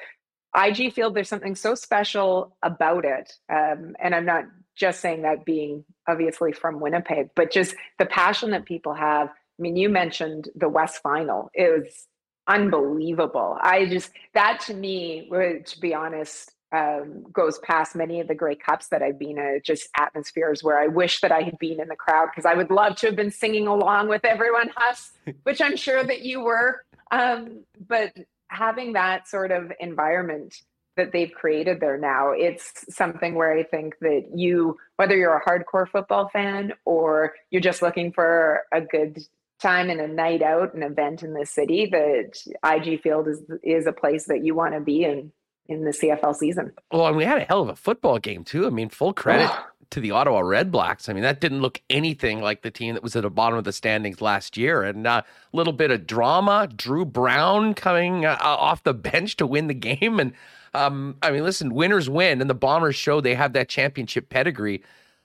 ig 0.65 0.93
field 0.93 1.17
there's 1.17 1.29
something 1.29 1.57
so 1.57 1.75
special 1.75 2.57
about 2.63 3.05
it 3.05 3.33
um, 3.53 3.97
and 4.01 4.15
i'm 4.15 4.25
not 4.25 4.45
just 4.77 5.01
saying 5.01 5.23
that 5.23 5.45
being 5.45 5.85
obviously 6.07 6.53
from 6.53 6.79
winnipeg 6.79 7.29
but 7.35 7.51
just 7.51 7.75
the 7.99 8.07
passion 8.07 8.53
that 8.53 8.65
people 8.65 8.95
have. 8.95 9.29
I 9.29 9.63
mean 9.63 9.77
you 9.77 9.89
mentioned 9.89 10.49
the 10.57 10.69
west 10.69 11.01
final. 11.03 11.49
It 11.55 11.71
was 11.71 12.07
unbelievable. 12.47 13.59
I 13.61 13.87
just 13.87 14.11
that 14.35 14.61
to 14.67 14.75
me, 14.75 15.29
to 15.31 15.81
be 15.81 15.95
honest, 15.95 16.53
um, 16.75 17.25
goes 17.33 17.59
past 17.59 17.95
many 17.95 18.21
of 18.21 18.27
the 18.27 18.35
Grey 18.35 18.57
Cups 18.57 18.89
that 18.89 19.03
I've 19.03 19.19
been 19.19 19.39
at. 19.39 19.65
Just 19.65 19.89
atmospheres 19.97 20.63
where 20.63 20.79
I 20.79 20.89
wish 20.89 21.21
that 21.21 21.31
I 21.31 21.43
had 21.43 21.59
been 21.59 21.81
in 21.81 21.89
the 21.89 21.97
crowd 21.97 22.29
because 22.31 22.45
I 22.45 22.55
would 22.55 22.71
love 22.71 22.97
to 22.97 23.07
have 23.07 23.17
been 23.17 23.31
singing 23.31 23.67
along 23.67 24.09
with 24.09 24.25
everyone, 24.25 24.71
Huss, 24.75 25.13
which 25.45 25.61
I'm 25.61 25.77
sure 25.77 26.03
that 26.03 26.23
you 26.23 26.41
were. 26.41 26.85
Um, 27.11 27.61
but 27.87 28.13
having 28.49 28.95
that 28.95 29.29
sort 29.29 29.53
of 29.53 29.73
environment 29.79 30.63
that 30.97 31.13
they've 31.13 31.33
created 31.33 31.81
there 31.81 31.99
now, 31.99 32.31
it's 32.31 32.85
something 32.95 33.35
where 33.35 33.53
I 33.53 33.63
think 33.63 33.97
that 34.01 34.31
you, 34.35 34.77
whether 34.97 35.17
you're 35.17 35.37
a 35.37 35.45
hardcore 35.45 35.89
football 35.89 36.29
fan 36.29 36.73
or 36.85 37.35
you're 37.51 37.63
just 37.63 37.83
looking 37.83 38.13
for 38.13 38.63
a 38.73 38.81
good 38.81 39.19
time 39.65 39.91
and 39.91 40.01
a 40.01 40.09
night 40.09 40.43
out, 40.43 40.75
an 40.75 40.83
event 40.83 41.23
in 41.23 41.35
the 41.35 41.47
city, 41.47 41.87
that 41.87 42.39
IG 42.65 43.03
Field 43.03 43.29
is 43.29 43.43
is 43.63 43.87
a 43.87 43.93
place 43.93 44.27
that 44.27 44.45
you 44.45 44.55
want 44.55 44.75
to 44.75 44.81
be 44.81 45.05
in 45.05 45.33
in 45.67 45.85
the 45.85 45.91
CFL 45.91 46.35
season. 46.35 46.73
Well, 46.93 47.07
and 47.07 47.17
we 47.17 47.25
had 47.25 47.39
a 47.39 47.45
hell 47.45 47.63
of 47.63 47.69
a 47.69 47.77
football 47.77 48.19
game 48.19 48.45
too. 48.45 48.67
I 48.67 48.71
mean, 48.71 48.91
full 48.91 49.13
credit 49.13 49.51
to 49.91 50.01
the 50.01 50.11
Ottawa 50.11 50.41
Red 50.41 50.71
Blacks. 50.71 51.09
I 51.09 51.13
mean, 51.13 51.23
that 51.23 51.41
didn't 51.41 51.61
look 51.61 51.81
anything 51.89 52.41
like 52.41 52.63
the 52.63 52.71
team 52.71 52.95
that 52.95 53.03
was 53.03 53.17
at 53.17 53.23
the 53.23 53.31
bottom 53.31 53.59
of 53.59 53.65
the 53.65 53.73
standings 53.73 54.21
last 54.21 54.57
year. 54.57 54.83
And 54.83 55.07
a 55.07 55.11
uh, 55.11 55.23
little 55.53 55.73
bit 55.73 55.91
of 55.91 56.07
drama. 56.07 56.69
Drew 56.75 57.05
Brown 57.05 57.75
coming 57.75 58.25
uh, 58.25 58.37
off 58.41 58.83
the 58.83 58.95
bench 59.13 59.37
to 59.37 59.47
win 59.47 59.69
the 59.69 59.75
game. 59.75 60.21
And 60.21 60.33
um, 60.75 61.17
I 61.23 61.31
mean, 61.31 61.45
listen, 61.45 61.73
winners 61.73 62.11
win, 62.11 62.41
and 62.41 62.51
the 62.51 62.55
Bombers 62.55 62.97
show 62.97 63.21
they 63.21 63.35
have 63.35 63.53
that 63.53 63.69
championship 63.69 64.29
pedigree. 64.29 64.83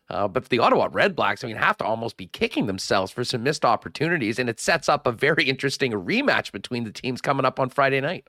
Uh, 0.09 0.27
but 0.27 0.49
the 0.49 0.59
Ottawa 0.59 0.89
Red 0.91 1.15
Blacks, 1.15 1.43
I 1.43 1.47
mean, 1.47 1.57
have 1.57 1.77
to 1.77 1.85
almost 1.85 2.17
be 2.17 2.27
kicking 2.27 2.65
themselves 2.65 3.11
for 3.11 3.23
some 3.23 3.43
missed 3.43 3.63
opportunities, 3.63 4.39
and 4.39 4.49
it 4.49 4.59
sets 4.59 4.89
up 4.89 5.05
a 5.05 5.11
very 5.11 5.43
interesting 5.43 5.91
rematch 5.91 6.51
between 6.51 6.83
the 6.83 6.91
teams 6.91 7.21
coming 7.21 7.45
up 7.45 7.59
on 7.59 7.69
Friday 7.69 8.01
night. 8.01 8.27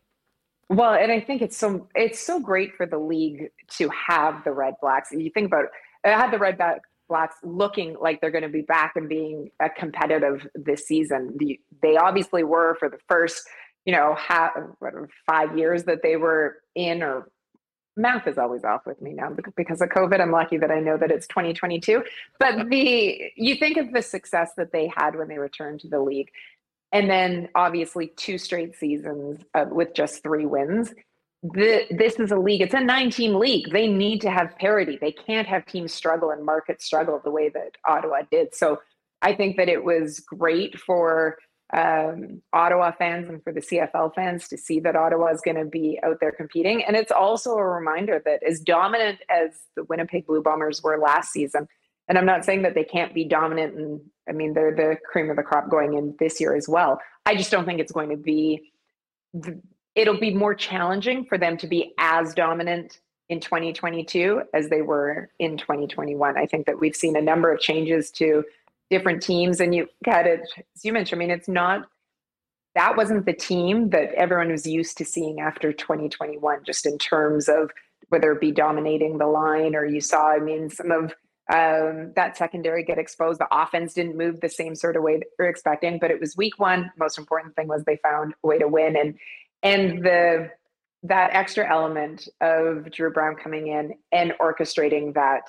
Well, 0.68 0.94
and 0.94 1.10
I 1.10 1.20
think 1.20 1.42
it's 1.42 1.56
so 1.56 1.88
it's 1.96 2.20
so 2.20 2.38
great 2.38 2.76
for 2.76 2.86
the 2.86 2.98
league 2.98 3.50
to 3.78 3.90
have 4.08 4.44
the 4.44 4.52
Red 4.52 4.74
Blacks. 4.80 5.10
And 5.10 5.20
you 5.20 5.30
think 5.30 5.46
about 5.46 5.64
it, 5.64 5.70
I 6.04 6.10
had 6.10 6.30
the 6.30 6.38
Red 6.38 6.58
Blacks 7.08 7.36
looking 7.42 7.96
like 8.00 8.20
they're 8.20 8.30
going 8.30 8.44
to 8.44 8.48
be 8.48 8.62
back 8.62 8.92
and 8.94 9.08
being 9.08 9.50
a 9.58 9.68
competitive 9.68 10.46
this 10.54 10.86
season. 10.86 11.36
they 11.82 11.96
obviously 11.96 12.44
were 12.44 12.76
for 12.78 12.88
the 12.88 12.98
first, 13.08 13.42
you 13.84 13.92
know, 13.92 14.14
half, 14.16 14.52
five 15.26 15.58
years 15.58 15.84
that 15.84 16.02
they 16.04 16.16
were 16.16 16.58
in 16.76 17.02
or 17.02 17.28
math 17.96 18.26
is 18.26 18.38
always 18.38 18.64
off 18.64 18.86
with 18.86 19.00
me 19.00 19.12
now 19.12 19.30
because 19.56 19.80
of 19.80 19.88
COVID. 19.88 20.20
I'm 20.20 20.30
lucky 20.30 20.58
that 20.58 20.70
I 20.70 20.80
know 20.80 20.96
that 20.96 21.10
it's 21.10 21.26
2022. 21.26 22.02
But 22.38 22.68
the 22.68 23.32
you 23.36 23.56
think 23.56 23.76
of 23.76 23.92
the 23.92 24.02
success 24.02 24.52
that 24.56 24.72
they 24.72 24.90
had 24.96 25.16
when 25.16 25.28
they 25.28 25.38
returned 25.38 25.80
to 25.80 25.88
the 25.88 26.00
league, 26.00 26.30
and 26.92 27.08
then 27.10 27.48
obviously 27.54 28.08
two 28.08 28.38
straight 28.38 28.76
seasons 28.76 29.40
uh, 29.54 29.66
with 29.70 29.94
just 29.94 30.22
three 30.22 30.46
wins. 30.46 30.92
The, 31.42 31.86
this 31.90 32.16
is 32.20 32.32
a 32.32 32.36
league. 32.36 32.60
It's 32.60 32.74
a 32.74 32.80
nine-team 32.80 33.34
league. 33.34 33.72
They 33.72 33.88
need 33.88 34.20
to 34.22 34.30
have 34.30 34.58
parity. 34.58 34.98
They 35.00 35.12
can't 35.12 35.48
have 35.48 35.64
teams 35.64 35.94
struggle 35.94 36.32
and 36.32 36.44
markets 36.44 36.84
struggle 36.84 37.18
the 37.24 37.30
way 37.30 37.48
that 37.48 37.76
Ottawa 37.88 38.22
did. 38.30 38.54
So 38.54 38.80
I 39.22 39.34
think 39.34 39.56
that 39.56 39.70
it 39.70 39.82
was 39.82 40.20
great 40.20 40.78
for 40.78 41.38
um, 41.72 42.42
Ottawa 42.52 42.92
fans 42.92 43.28
and 43.28 43.42
for 43.42 43.52
the 43.52 43.60
CFL 43.60 44.14
fans 44.14 44.48
to 44.48 44.58
see 44.58 44.80
that 44.80 44.96
Ottawa 44.96 45.28
is 45.28 45.40
going 45.40 45.56
to 45.56 45.64
be 45.64 46.00
out 46.02 46.18
there 46.20 46.32
competing. 46.32 46.84
And 46.84 46.96
it's 46.96 47.12
also 47.12 47.52
a 47.52 47.64
reminder 47.64 48.20
that 48.24 48.42
as 48.42 48.60
dominant 48.60 49.20
as 49.28 49.50
the 49.76 49.84
Winnipeg 49.84 50.26
Blue 50.26 50.42
Bombers 50.42 50.82
were 50.82 50.98
last 50.98 51.32
season, 51.32 51.68
and 52.08 52.18
I'm 52.18 52.26
not 52.26 52.44
saying 52.44 52.62
that 52.62 52.74
they 52.74 52.82
can't 52.82 53.14
be 53.14 53.24
dominant, 53.24 53.76
and 53.76 54.00
I 54.28 54.32
mean, 54.32 54.52
they're 54.52 54.74
the 54.74 54.96
cream 55.12 55.30
of 55.30 55.36
the 55.36 55.44
crop 55.44 55.70
going 55.70 55.94
in 55.94 56.16
this 56.18 56.40
year 56.40 56.56
as 56.56 56.68
well. 56.68 57.00
I 57.24 57.36
just 57.36 57.52
don't 57.52 57.64
think 57.64 57.78
it's 57.78 57.92
going 57.92 58.10
to 58.10 58.16
be, 58.16 58.72
it'll 59.94 60.18
be 60.18 60.34
more 60.34 60.54
challenging 60.54 61.24
for 61.24 61.38
them 61.38 61.56
to 61.58 61.68
be 61.68 61.94
as 61.98 62.34
dominant 62.34 62.98
in 63.28 63.38
2022 63.38 64.42
as 64.52 64.68
they 64.70 64.82
were 64.82 65.30
in 65.38 65.56
2021. 65.56 66.36
I 66.36 66.46
think 66.46 66.66
that 66.66 66.80
we've 66.80 66.96
seen 66.96 67.16
a 67.16 67.22
number 67.22 67.52
of 67.52 67.60
changes 67.60 68.10
to 68.12 68.42
different 68.90 69.22
teams 69.22 69.60
and 69.60 69.74
you 69.74 69.86
had 70.04 70.26
it 70.26 70.40
as 70.58 70.84
you 70.84 70.92
mentioned 70.92 71.18
i 71.18 71.20
mean 71.20 71.30
it's 71.30 71.48
not 71.48 71.86
that 72.74 72.96
wasn't 72.96 73.26
the 73.26 73.32
team 73.32 73.90
that 73.90 74.12
everyone 74.14 74.50
was 74.50 74.66
used 74.66 74.96
to 74.98 75.04
seeing 75.04 75.40
after 75.40 75.72
2021 75.72 76.60
just 76.64 76.86
in 76.86 76.98
terms 76.98 77.48
of 77.48 77.70
whether 78.08 78.32
it 78.32 78.40
be 78.40 78.52
dominating 78.52 79.18
the 79.18 79.26
line 79.26 79.74
or 79.74 79.84
you 79.84 80.00
saw 80.00 80.30
i 80.30 80.38
mean 80.38 80.68
some 80.68 80.90
of 80.90 81.12
um, 81.50 82.12
that 82.14 82.36
secondary 82.36 82.84
get 82.84 82.98
exposed. 82.98 83.40
The 83.40 83.48
offense 83.50 83.92
didn't 83.92 84.16
move 84.16 84.40
the 84.40 84.48
same 84.48 84.76
sort 84.76 84.96
of 84.96 85.02
way 85.02 85.18
that 85.18 85.26
we 85.38 85.46
are 85.46 85.48
expecting 85.48 85.98
but 85.98 86.10
it 86.10 86.20
was 86.20 86.36
week 86.36 86.58
one. 86.58 86.92
Most 86.96 87.18
important 87.18 87.56
thing 87.56 87.66
was 87.66 87.82
they 87.84 87.96
found 87.96 88.34
a 88.44 88.46
way 88.46 88.58
to 88.58 88.68
win. 88.68 88.96
And 88.96 89.18
and 89.62 90.04
the 90.04 90.50
that 91.02 91.30
extra 91.32 91.68
element 91.68 92.28
of 92.40 92.90
drew 92.92 93.10
Brown 93.10 93.34
coming 93.34 93.68
in 93.68 93.94
and 94.12 94.32
orchestrating 94.40 95.14
that 95.14 95.48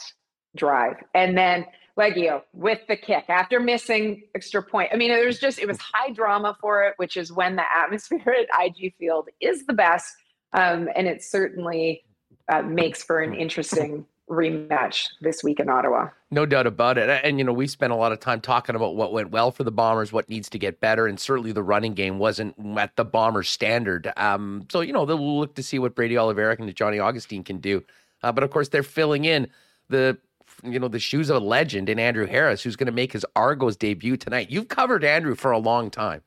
drive. 0.55 0.95
And 1.13 1.37
then 1.37 1.65
Liegghio 2.01 2.41
with 2.53 2.79
the 2.87 2.95
kick 2.95 3.25
after 3.29 3.59
missing 3.59 4.23
extra 4.33 4.63
point. 4.63 4.89
I 4.91 4.97
mean, 4.97 5.11
there's 5.11 5.39
just 5.39 5.59
it 5.59 5.67
was 5.67 5.77
high 5.77 6.11
drama 6.11 6.57
for 6.59 6.83
it, 6.83 6.93
which 6.97 7.17
is 7.17 7.31
when 7.31 7.55
the 7.55 7.63
atmosphere 7.75 8.23
at 8.25 8.65
IG 8.65 8.95
Field 8.97 9.29
is 9.39 9.65
the 9.65 9.73
best, 9.73 10.13
um, 10.53 10.89
and 10.95 11.07
it 11.07 11.23
certainly 11.23 12.03
uh, 12.51 12.61
makes 12.63 13.03
for 13.03 13.21
an 13.21 13.33
interesting 13.33 14.05
rematch 14.31 15.09
this 15.19 15.43
week 15.43 15.59
in 15.59 15.69
Ottawa. 15.69 16.07
No 16.31 16.45
doubt 16.45 16.65
about 16.65 16.97
it. 16.97 17.09
And, 17.23 17.37
you 17.37 17.43
know, 17.43 17.51
we 17.51 17.67
spent 17.67 17.91
a 17.91 17.95
lot 17.95 18.13
of 18.13 18.19
time 18.19 18.39
talking 18.39 18.75
about 18.75 18.95
what 18.95 19.11
went 19.11 19.31
well 19.31 19.51
for 19.51 19.63
the 19.63 19.71
Bombers, 19.71 20.13
what 20.13 20.29
needs 20.29 20.49
to 20.51 20.57
get 20.57 20.79
better. 20.79 21.05
And 21.05 21.19
certainly 21.19 21.51
the 21.51 21.63
running 21.63 21.93
game 21.93 22.17
wasn't 22.17 22.55
at 22.77 22.95
the 22.95 23.03
Bombers' 23.03 23.49
standard. 23.49 24.11
Um, 24.15 24.67
so, 24.71 24.79
you 24.79 24.93
know, 24.93 25.05
they'll 25.05 25.39
look 25.39 25.55
to 25.55 25.63
see 25.63 25.79
what 25.79 25.95
Brady 25.95 26.17
Oliveira 26.17 26.55
and 26.57 26.73
Johnny 26.73 26.99
Augustine 26.99 27.43
can 27.43 27.57
do. 27.57 27.83
Uh, 28.23 28.31
but 28.31 28.43
of 28.43 28.51
course, 28.51 28.69
they're 28.69 28.83
filling 28.83 29.25
in 29.25 29.47
the 29.89 30.17
you 30.63 30.79
know 30.79 30.87
the 30.87 30.99
shoes 30.99 31.29
of 31.29 31.37
a 31.37 31.45
legend 31.45 31.89
in 31.89 31.99
Andrew 31.99 32.25
Harris, 32.25 32.61
who's 32.63 32.75
going 32.75 32.87
to 32.87 32.91
make 32.91 33.13
his 33.13 33.25
Argos 33.35 33.75
debut 33.75 34.17
tonight. 34.17 34.49
You've 34.49 34.67
covered 34.67 35.03
Andrew 35.03 35.35
for 35.35 35.51
a 35.51 35.57
long 35.57 35.89
time. 35.89 36.21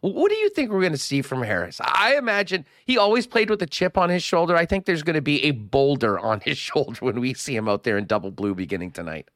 What 0.00 0.30
do 0.30 0.36
you 0.36 0.50
think 0.50 0.70
we're 0.70 0.80
going 0.80 0.92
to 0.92 0.98
see 0.98 1.22
from 1.22 1.42
Harris? 1.42 1.80
I 1.82 2.16
imagine 2.16 2.66
he 2.84 2.98
always 2.98 3.26
played 3.26 3.48
with 3.48 3.62
a 3.62 3.66
chip 3.66 3.96
on 3.96 4.10
his 4.10 4.22
shoulder. 4.22 4.54
I 4.54 4.66
think 4.66 4.84
there's 4.84 5.02
going 5.02 5.14
to 5.14 5.22
be 5.22 5.42
a 5.44 5.52
boulder 5.52 6.18
on 6.30 6.40
his 6.40 6.58
shoulder 6.58 6.98
when 7.00 7.20
we 7.20 7.32
see 7.34 7.56
him 7.56 7.68
out 7.68 7.84
there 7.84 7.96
in 7.96 8.04
double 8.04 8.30
blue 8.30 8.54
beginning 8.54 8.90
tonight. 8.90 9.28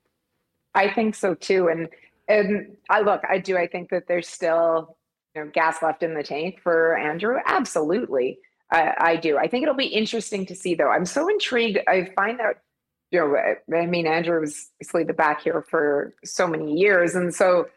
I 0.75 0.93
think 0.93 1.15
so 1.15 1.35
too, 1.35 1.69
and 1.69 1.89
and 2.29 2.77
I 2.91 3.01
look, 3.01 3.23
I 3.29 3.39
do. 3.39 3.57
I 3.57 3.67
think 3.67 3.91
that 3.91 4.07
there's 4.07 4.29
still 4.29 4.97
you 5.35 5.45
know 5.45 5.51
gas 5.53 5.83
left 5.83 6.03
in 6.03 6.15
the 6.15 6.23
tank 6.23 6.61
for 6.63 6.97
Andrew. 6.97 7.39
Absolutely, 7.47 8.39
I, 8.71 8.95
I 8.99 9.17
do. 9.17 9.39
I 9.39 9.49
think 9.49 9.63
it'll 9.63 9.75
be 9.75 9.87
interesting 9.87 10.45
to 10.47 10.55
see, 10.55 10.75
though. 10.75 10.91
I'm 10.91 11.07
so 11.07 11.29
intrigued. 11.29 11.79
I 11.89 12.11
find 12.15 12.39
that 12.39 12.63
you 13.11 13.21
know, 13.21 13.79
I 13.79 13.87
mean, 13.87 14.07
Andrew 14.07 14.41
was 14.41 14.71
obviously 14.77 15.05
the 15.05 15.15
back 15.15 15.43
here 15.43 15.65
for 15.69 16.15
so 16.25 16.47
many 16.47 16.75
years, 16.75 17.15
and 17.15 17.35
so 17.35 17.69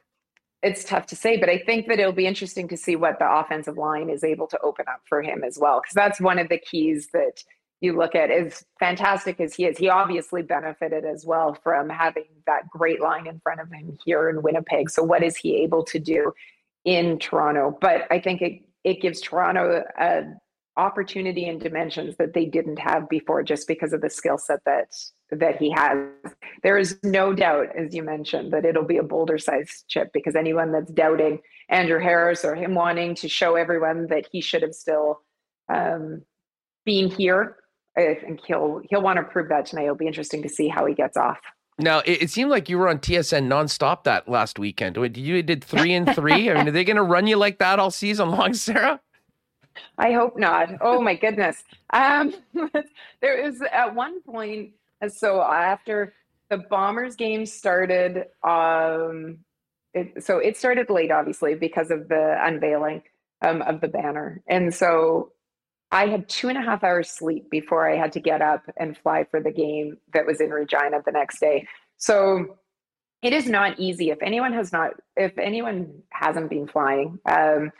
it's 0.61 0.83
tough 0.83 1.07
to 1.07 1.15
say, 1.15 1.37
but 1.37 1.49
I 1.49 1.57
think 1.57 1.87
that 1.87 1.99
it'll 1.99 2.11
be 2.11 2.27
interesting 2.27 2.67
to 2.67 2.77
see 2.77 2.95
what 2.95 3.17
the 3.17 3.31
offensive 3.31 3.77
line 3.77 4.09
is 4.09 4.23
able 4.23 4.47
to 4.47 4.59
open 4.61 4.85
up 4.87 5.01
for 5.07 5.21
him 5.21 5.43
as 5.43 5.57
well, 5.59 5.81
because 5.81 5.95
that's 5.95 6.21
one 6.21 6.37
of 6.37 6.49
the 6.49 6.59
keys 6.59 7.09
that 7.13 7.43
you 7.79 7.97
look 7.97 8.13
at. 8.13 8.29
As 8.29 8.63
fantastic 8.79 9.39
as 9.39 9.55
he 9.55 9.65
is, 9.65 9.77
he 9.77 9.89
obviously 9.89 10.43
benefited 10.43 11.03
as 11.03 11.25
well 11.25 11.57
from 11.63 11.89
having 11.89 12.25
that 12.45 12.69
great 12.69 13.01
line 13.01 13.25
in 13.25 13.39
front 13.39 13.59
of 13.59 13.71
him 13.71 13.97
here 14.05 14.29
in 14.29 14.43
Winnipeg. 14.43 14.89
So, 14.89 15.03
what 15.03 15.23
is 15.23 15.35
he 15.35 15.63
able 15.63 15.83
to 15.85 15.97
do 15.97 16.31
in 16.85 17.17
Toronto? 17.17 17.77
But 17.81 18.03
I 18.11 18.19
think 18.19 18.41
it 18.41 18.61
it 18.83 19.01
gives 19.01 19.21
Toronto 19.21 19.83
a 19.99 20.23
opportunity 20.77 21.47
and 21.47 21.59
dimensions 21.59 22.15
that 22.17 22.33
they 22.33 22.45
didn't 22.45 22.79
have 22.79 23.09
before, 23.09 23.43
just 23.43 23.67
because 23.67 23.93
of 23.93 24.01
the 24.01 24.09
skill 24.09 24.37
set 24.37 24.59
that 24.65 24.93
that 25.31 25.57
he 25.57 25.71
has. 25.71 25.97
There 26.63 26.77
is 26.77 26.99
no 27.03 27.33
doubt, 27.33 27.67
as 27.75 27.95
you 27.95 28.03
mentioned, 28.03 28.53
that 28.53 28.65
it'll 28.65 28.85
be 28.85 28.97
a 28.97 29.03
boulder 29.03 29.37
sized 29.37 29.85
chip 29.87 30.11
because 30.13 30.35
anyone 30.35 30.71
that's 30.71 30.91
doubting 30.91 31.39
Andrew 31.69 31.99
Harris 31.99 32.43
or 32.43 32.55
him 32.55 32.75
wanting 32.75 33.15
to 33.15 33.29
show 33.29 33.55
everyone 33.55 34.07
that 34.07 34.27
he 34.31 34.41
should 34.41 34.61
have 34.61 34.73
still 34.73 35.21
um, 35.73 36.21
been 36.85 37.09
here, 37.09 37.57
I 37.97 38.15
think 38.15 38.41
he'll 38.45 38.81
he'll 38.89 39.01
want 39.01 39.17
to 39.17 39.23
prove 39.23 39.49
that 39.49 39.65
tonight. 39.65 39.83
It'll 39.83 39.95
be 39.95 40.07
interesting 40.07 40.41
to 40.43 40.49
see 40.49 40.67
how 40.67 40.85
he 40.85 40.93
gets 40.93 41.17
off. 41.17 41.39
Now 41.79 41.99
it, 41.99 42.23
it 42.23 42.29
seemed 42.29 42.51
like 42.51 42.69
you 42.69 42.77
were 42.77 42.89
on 42.89 42.99
TSN 42.99 43.47
nonstop 43.47 44.03
that 44.03 44.27
last 44.27 44.59
weekend. 44.59 44.97
You 45.17 45.41
did 45.41 45.63
three 45.63 45.93
and 45.93 46.13
three. 46.13 46.49
I 46.49 46.55
mean, 46.55 46.67
are 46.67 46.71
they 46.71 46.83
going 46.83 46.97
to 46.97 47.03
run 47.03 47.27
you 47.27 47.37
like 47.37 47.59
that 47.59 47.79
all 47.79 47.91
season 47.91 48.29
long, 48.31 48.53
Sara? 48.53 48.99
I 49.97 50.11
hope 50.11 50.37
not. 50.37 50.69
Oh 50.81 51.01
my 51.01 51.15
goodness. 51.15 51.63
Um, 51.91 52.33
there 53.21 53.37
is 53.37 53.61
at 53.71 53.95
one 53.95 54.21
point 54.21 54.71
and 55.01 55.11
so 55.11 55.41
after 55.41 56.13
the 56.49 56.57
Bombers 56.57 57.15
game 57.15 57.45
started, 57.45 58.25
um, 58.43 59.39
it, 59.93 60.23
so 60.23 60.37
it 60.37 60.57
started 60.57 60.89
late, 60.89 61.11
obviously, 61.11 61.55
because 61.55 61.91
of 61.91 62.07
the 62.07 62.37
unveiling 62.41 63.03
um, 63.41 63.61
of 63.61 63.81
the 63.81 63.87
banner. 63.87 64.41
And 64.47 64.73
so 64.73 65.31
I 65.91 66.07
had 66.07 66.29
two 66.29 66.49
and 66.49 66.57
a 66.57 66.61
half 66.61 66.83
hours 66.83 67.09
sleep 67.09 67.49
before 67.49 67.89
I 67.89 67.97
had 67.97 68.13
to 68.13 68.19
get 68.19 68.41
up 68.41 68.63
and 68.77 68.97
fly 68.97 69.25
for 69.29 69.41
the 69.41 69.51
game 69.51 69.97
that 70.13 70.25
was 70.25 70.39
in 70.39 70.49
Regina 70.49 71.01
the 71.05 71.11
next 71.11 71.39
day. 71.39 71.67
So 71.97 72.57
it 73.21 73.33
is 73.33 73.47
not 73.47 73.79
easy. 73.79 74.09
If 74.09 74.21
anyone 74.21 74.53
has 74.53 74.71
not, 74.71 74.91
if 75.15 75.37
anyone 75.37 76.03
hasn't 76.09 76.49
been 76.49 76.67
flying 76.67 77.19
um, 77.25 77.71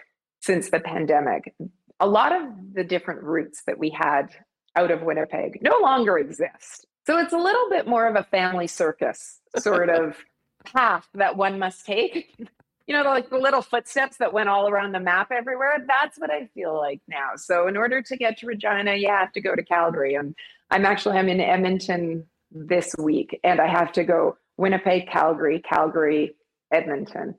since 0.41 0.69
the 0.69 0.79
pandemic, 0.79 1.53
a 1.99 2.07
lot 2.07 2.35
of 2.35 2.43
the 2.73 2.83
different 2.83 3.23
routes 3.23 3.63
that 3.67 3.77
we 3.77 3.89
had 3.89 4.27
out 4.75 4.91
of 4.91 5.01
Winnipeg 5.01 5.59
no 5.61 5.79
longer 5.81 6.17
exist. 6.17 6.85
So 7.05 7.17
it's 7.17 7.33
a 7.33 7.37
little 7.37 7.69
bit 7.69 7.87
more 7.87 8.07
of 8.07 8.15
a 8.15 8.23
family 8.23 8.67
circus 8.67 9.39
sort 9.57 9.89
of 9.89 10.17
path 10.65 11.07
that 11.15 11.35
one 11.35 11.59
must 11.59 11.85
take. 11.85 12.35
You 12.87 12.97
know, 12.97 13.09
like 13.09 13.29
the 13.29 13.37
little 13.37 13.61
footsteps 13.61 14.17
that 14.17 14.33
went 14.33 14.49
all 14.49 14.67
around 14.67 14.91
the 14.91 14.99
map 14.99 15.31
everywhere. 15.31 15.85
That's 15.87 16.17
what 16.17 16.29
I 16.29 16.47
feel 16.47 16.75
like 16.75 16.99
now. 17.07 17.37
So 17.37 17.67
in 17.67 17.77
order 17.77 18.01
to 18.01 18.17
get 18.17 18.39
to 18.39 18.47
Regina, 18.47 18.95
you 18.95 19.07
have 19.07 19.31
to 19.33 19.39
go 19.39 19.55
to 19.55 19.63
Calgary. 19.63 20.15
And 20.15 20.35
I'm 20.71 20.83
actually 20.83 21.17
I'm 21.17 21.29
in 21.29 21.39
Edmonton 21.39 22.25
this 22.51 22.93
week, 22.97 23.39
and 23.45 23.61
I 23.61 23.67
have 23.67 23.93
to 23.93 24.03
go 24.03 24.35
Winnipeg, 24.57 25.07
Calgary, 25.07 25.59
Calgary, 25.59 26.35
Edmonton 26.71 27.35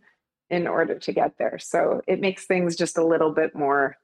in 0.48 0.66
order 0.66 0.98
to 0.98 1.12
get 1.12 1.36
there. 1.38 1.58
So 1.58 2.02
it 2.06 2.20
makes 2.20 2.46
things 2.46 2.76
just 2.76 2.96
a 2.96 3.04
little 3.04 3.32
bit 3.32 3.54
more 3.54 3.96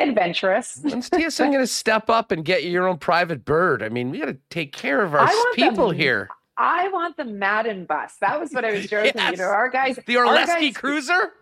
adventurous. 0.00 0.80
When's 0.82 1.10
TSN 1.10 1.46
going 1.46 1.58
to 1.60 1.66
step 1.66 2.08
up 2.10 2.30
and 2.32 2.44
get 2.44 2.64
you 2.64 2.70
your 2.70 2.88
own 2.88 2.98
private 2.98 3.44
bird? 3.44 3.82
I 3.82 3.88
mean, 3.88 4.10
we 4.10 4.18
got 4.18 4.26
to 4.26 4.38
take 4.50 4.72
care 4.72 5.02
of 5.02 5.14
our 5.14 5.30
people 5.54 5.90
here. 5.90 6.28
I 6.56 6.88
want 6.88 7.16
the 7.16 7.24
Madden 7.24 7.86
bus. 7.86 8.16
That 8.20 8.38
was 8.38 8.52
what 8.52 8.64
I 8.64 8.72
was 8.72 8.86
joking. 8.90 9.12
yes. 9.14 9.32
You 9.32 9.38
know, 9.38 9.50
our 9.50 9.70
guys, 9.70 9.96
the 10.06 10.14
Orlesky 10.16 10.74
Cruiser. 10.74 11.32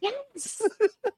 Yes, 0.00 0.62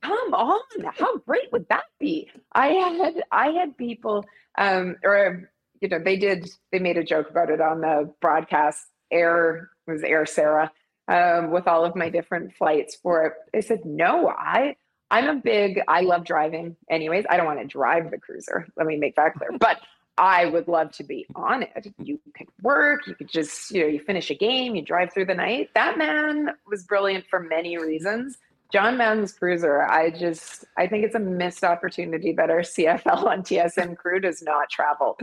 come 0.00 0.32
on! 0.32 0.60
How 0.96 1.18
great 1.18 1.52
would 1.52 1.68
that 1.68 1.84
be? 1.98 2.30
I 2.52 2.68
had 2.68 3.22
I 3.30 3.48
had 3.50 3.76
people, 3.76 4.24
um, 4.56 4.96
or 5.04 5.50
you 5.82 5.88
know, 5.88 5.98
they 6.02 6.16
did. 6.16 6.48
They 6.72 6.78
made 6.78 6.96
a 6.96 7.04
joke 7.04 7.28
about 7.28 7.50
it 7.50 7.60
on 7.60 7.80
the 7.82 8.10
broadcast. 8.22 8.86
Air 9.10 9.70
was 9.86 10.02
Air 10.02 10.24
Sara 10.24 10.72
um, 11.08 11.50
with 11.50 11.66
all 11.68 11.84
of 11.84 11.94
my 11.96 12.08
different 12.08 12.54
flights 12.54 12.96
for 12.96 13.26
it. 13.26 13.32
They 13.52 13.60
said, 13.60 13.84
"No, 13.84 14.28
I 14.28 14.76
I'm 15.10 15.28
a 15.28 15.40
big, 15.40 15.80
I 15.88 16.02
love 16.02 16.24
driving 16.24 16.76
anyways. 16.90 17.24
I 17.28 17.36
don't 17.36 17.46
want 17.46 17.60
to 17.60 17.66
drive 17.66 18.10
the 18.10 18.18
cruiser. 18.18 18.66
Let 18.76 18.86
me 18.86 18.96
make 18.96 19.16
that 19.16 19.34
clear. 19.34 19.50
But 19.58 19.80
I 20.18 20.46
would 20.46 20.68
love 20.68 20.90
to 20.92 21.04
be 21.04 21.26
on 21.34 21.62
it. 21.62 21.94
You 22.02 22.18
could 22.36 22.48
work, 22.60 23.06
you 23.06 23.14
could 23.14 23.28
just, 23.28 23.70
you 23.70 23.82
know, 23.82 23.86
you 23.86 24.00
finish 24.00 24.30
a 24.30 24.34
game, 24.34 24.74
you 24.74 24.82
drive 24.82 25.12
through 25.12 25.26
the 25.26 25.34
night. 25.34 25.70
That 25.74 25.96
man 25.96 26.50
was 26.66 26.84
brilliant 26.84 27.24
for 27.30 27.40
many 27.40 27.78
reasons. 27.78 28.36
John 28.70 28.98
Madden's 28.98 29.32
cruiser, 29.32 29.82
I 29.82 30.10
just, 30.10 30.64
I 30.76 30.86
think 30.86 31.04
it's 31.04 31.14
a 31.14 31.20
missed 31.20 31.64
opportunity 31.64 32.32
that 32.32 32.50
our 32.50 32.60
CFL 32.60 33.24
on 33.24 33.42
TSN 33.42 33.96
crew 33.96 34.20
does 34.20 34.42
not 34.42 34.68
travel 34.68 35.18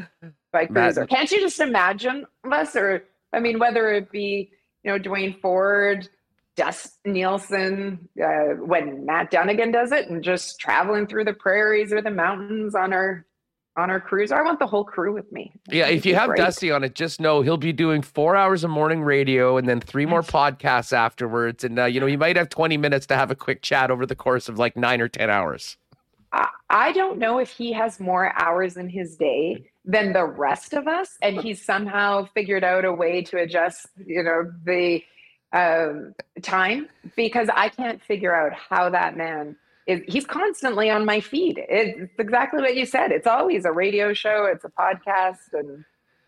by 0.51 0.65
cruiser. 0.65 1.01
Madden. 1.01 1.07
Can't 1.07 1.31
you 1.31 1.41
just 1.41 1.59
imagine 1.59 2.25
us? 2.51 2.75
Or, 2.75 3.03
I 3.33 3.39
mean, 3.39 3.59
whether 3.59 3.91
it 3.91 4.11
be, 4.11 4.49
you 4.83 4.91
know, 4.91 4.97
Duane 4.97 5.39
Forde, 5.39 6.09
Dust 6.55 6.99
Nielsen, 7.05 8.07
uh, 8.23 8.55
when 8.55 9.05
Matt 9.05 9.31
Dunnigan 9.31 9.71
does 9.71 9.91
it, 9.91 10.09
and 10.09 10.23
just 10.23 10.59
traveling 10.59 11.07
through 11.07 11.25
the 11.25 11.33
prairies 11.33 11.91
or 11.91 12.01
the 12.01 12.11
mountains 12.11 12.75
on 12.75 12.93
our 12.93 13.25
on 13.77 13.89
our 13.91 13.99
cruise. 13.99 14.31
I 14.31 14.41
want 14.41 14.59
the 14.59 14.67
whole 14.67 14.85
crew 14.85 15.13
with 15.13 15.29
me. 15.31 15.51
Yeah, 15.69 15.87
if 15.87 16.05
you 16.05 16.15
have 16.15 16.27
great. 16.27 16.37
Dusty 16.37 16.71
on 16.71 16.83
it, 16.83 16.95
just 16.95 17.19
know 17.19 17.41
he'll 17.41 17.57
be 17.57 17.73
doing 17.73 18.01
four 18.01 18.35
hours 18.35 18.63
of 18.63 18.69
morning 18.69 19.03
radio 19.03 19.57
and 19.57 19.67
then 19.67 19.81
three 19.81 20.05
more 20.05 20.21
podcasts 20.21 20.93
afterwards. 20.93 21.63
And 21.63 21.77
uh, 21.77 21.85
you 21.85 21.99
know, 21.99 22.05
you 22.05 22.17
might 22.17 22.37
have 22.37 22.49
twenty 22.49 22.77
minutes 22.77 23.05
to 23.07 23.15
have 23.15 23.31
a 23.31 23.35
quick 23.35 23.61
chat 23.61 23.91
over 23.91 24.05
the 24.05 24.15
course 24.15 24.47
of 24.47 24.57
like 24.57 24.77
nine 24.77 25.01
or 25.01 25.09
ten 25.09 25.29
hours. 25.29 25.77
I, 26.31 26.47
I 26.69 26.91
don't 26.93 27.19
know 27.19 27.39
if 27.39 27.49
he 27.51 27.73
has 27.73 27.99
more 27.99 28.31
hours 28.41 28.77
in 28.77 28.89
his 28.89 29.17
day 29.17 29.69
than 29.83 30.13
the 30.13 30.25
rest 30.25 30.73
of 30.73 30.87
us, 30.87 31.17
and 31.21 31.41
he's 31.41 31.63
somehow 31.63 32.27
figured 32.33 32.63
out 32.63 32.85
a 32.85 32.93
way 32.93 33.21
to 33.23 33.37
adjust. 33.37 33.87
You 34.05 34.23
know 34.23 34.51
the 34.63 35.03
um, 35.55 36.13
time 36.41 36.89
because 37.15 37.47
I 37.53 37.69
can't 37.69 38.03
figure 38.03 38.35
out 38.35 38.53
how 38.53 38.89
that 38.89 39.15
man 39.15 39.55
is. 39.87 40.01
He's 40.07 40.25
constantly 40.25 40.89
on 40.89 41.05
my 41.05 41.21
feed. 41.21 41.63
It's 41.69 42.11
exactly 42.19 42.61
what 42.61 42.75
you 42.75 42.85
said. 42.85 43.11
It's 43.11 43.25
always 43.25 43.63
a 43.65 43.71
radio 43.71 44.13
show, 44.13 44.45
it's 44.45 44.65
a 44.65 44.69
podcast. 44.69 45.53
And 45.53 45.85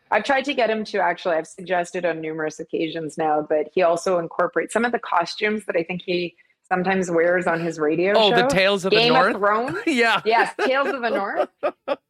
I've 0.10 0.24
tried 0.24 0.46
to 0.46 0.54
get 0.54 0.70
him 0.70 0.86
to 0.86 1.00
actually, 1.00 1.36
I've 1.36 1.48
suggested 1.48 2.06
on 2.06 2.22
numerous 2.22 2.60
occasions 2.60 3.18
now, 3.18 3.46
but 3.48 3.68
he 3.74 3.82
also 3.82 4.18
incorporates 4.18 4.72
some 4.72 4.86
of 4.86 4.94
the 4.94 5.00
costumes 5.00 5.66
that 5.66 5.76
I 5.76 5.84
think 5.84 6.04
he 6.06 6.36
sometimes 6.70 7.12
wears 7.12 7.48
on 7.48 7.60
his 7.60 7.80
radio 7.80 8.14
oh, 8.16 8.30
show. 8.30 8.44
the 8.44 8.48
Tales 8.48 8.86
of 8.86 8.92
Game 8.92 9.14
the 9.14 9.20
North? 9.20 9.36
Of 9.36 9.42
Thrones. 9.42 9.78
yeah. 9.88 10.22
Yes, 10.24 10.54
Tales 10.66 10.88
of 10.88 11.02
the 11.02 11.10
North. 11.10 11.50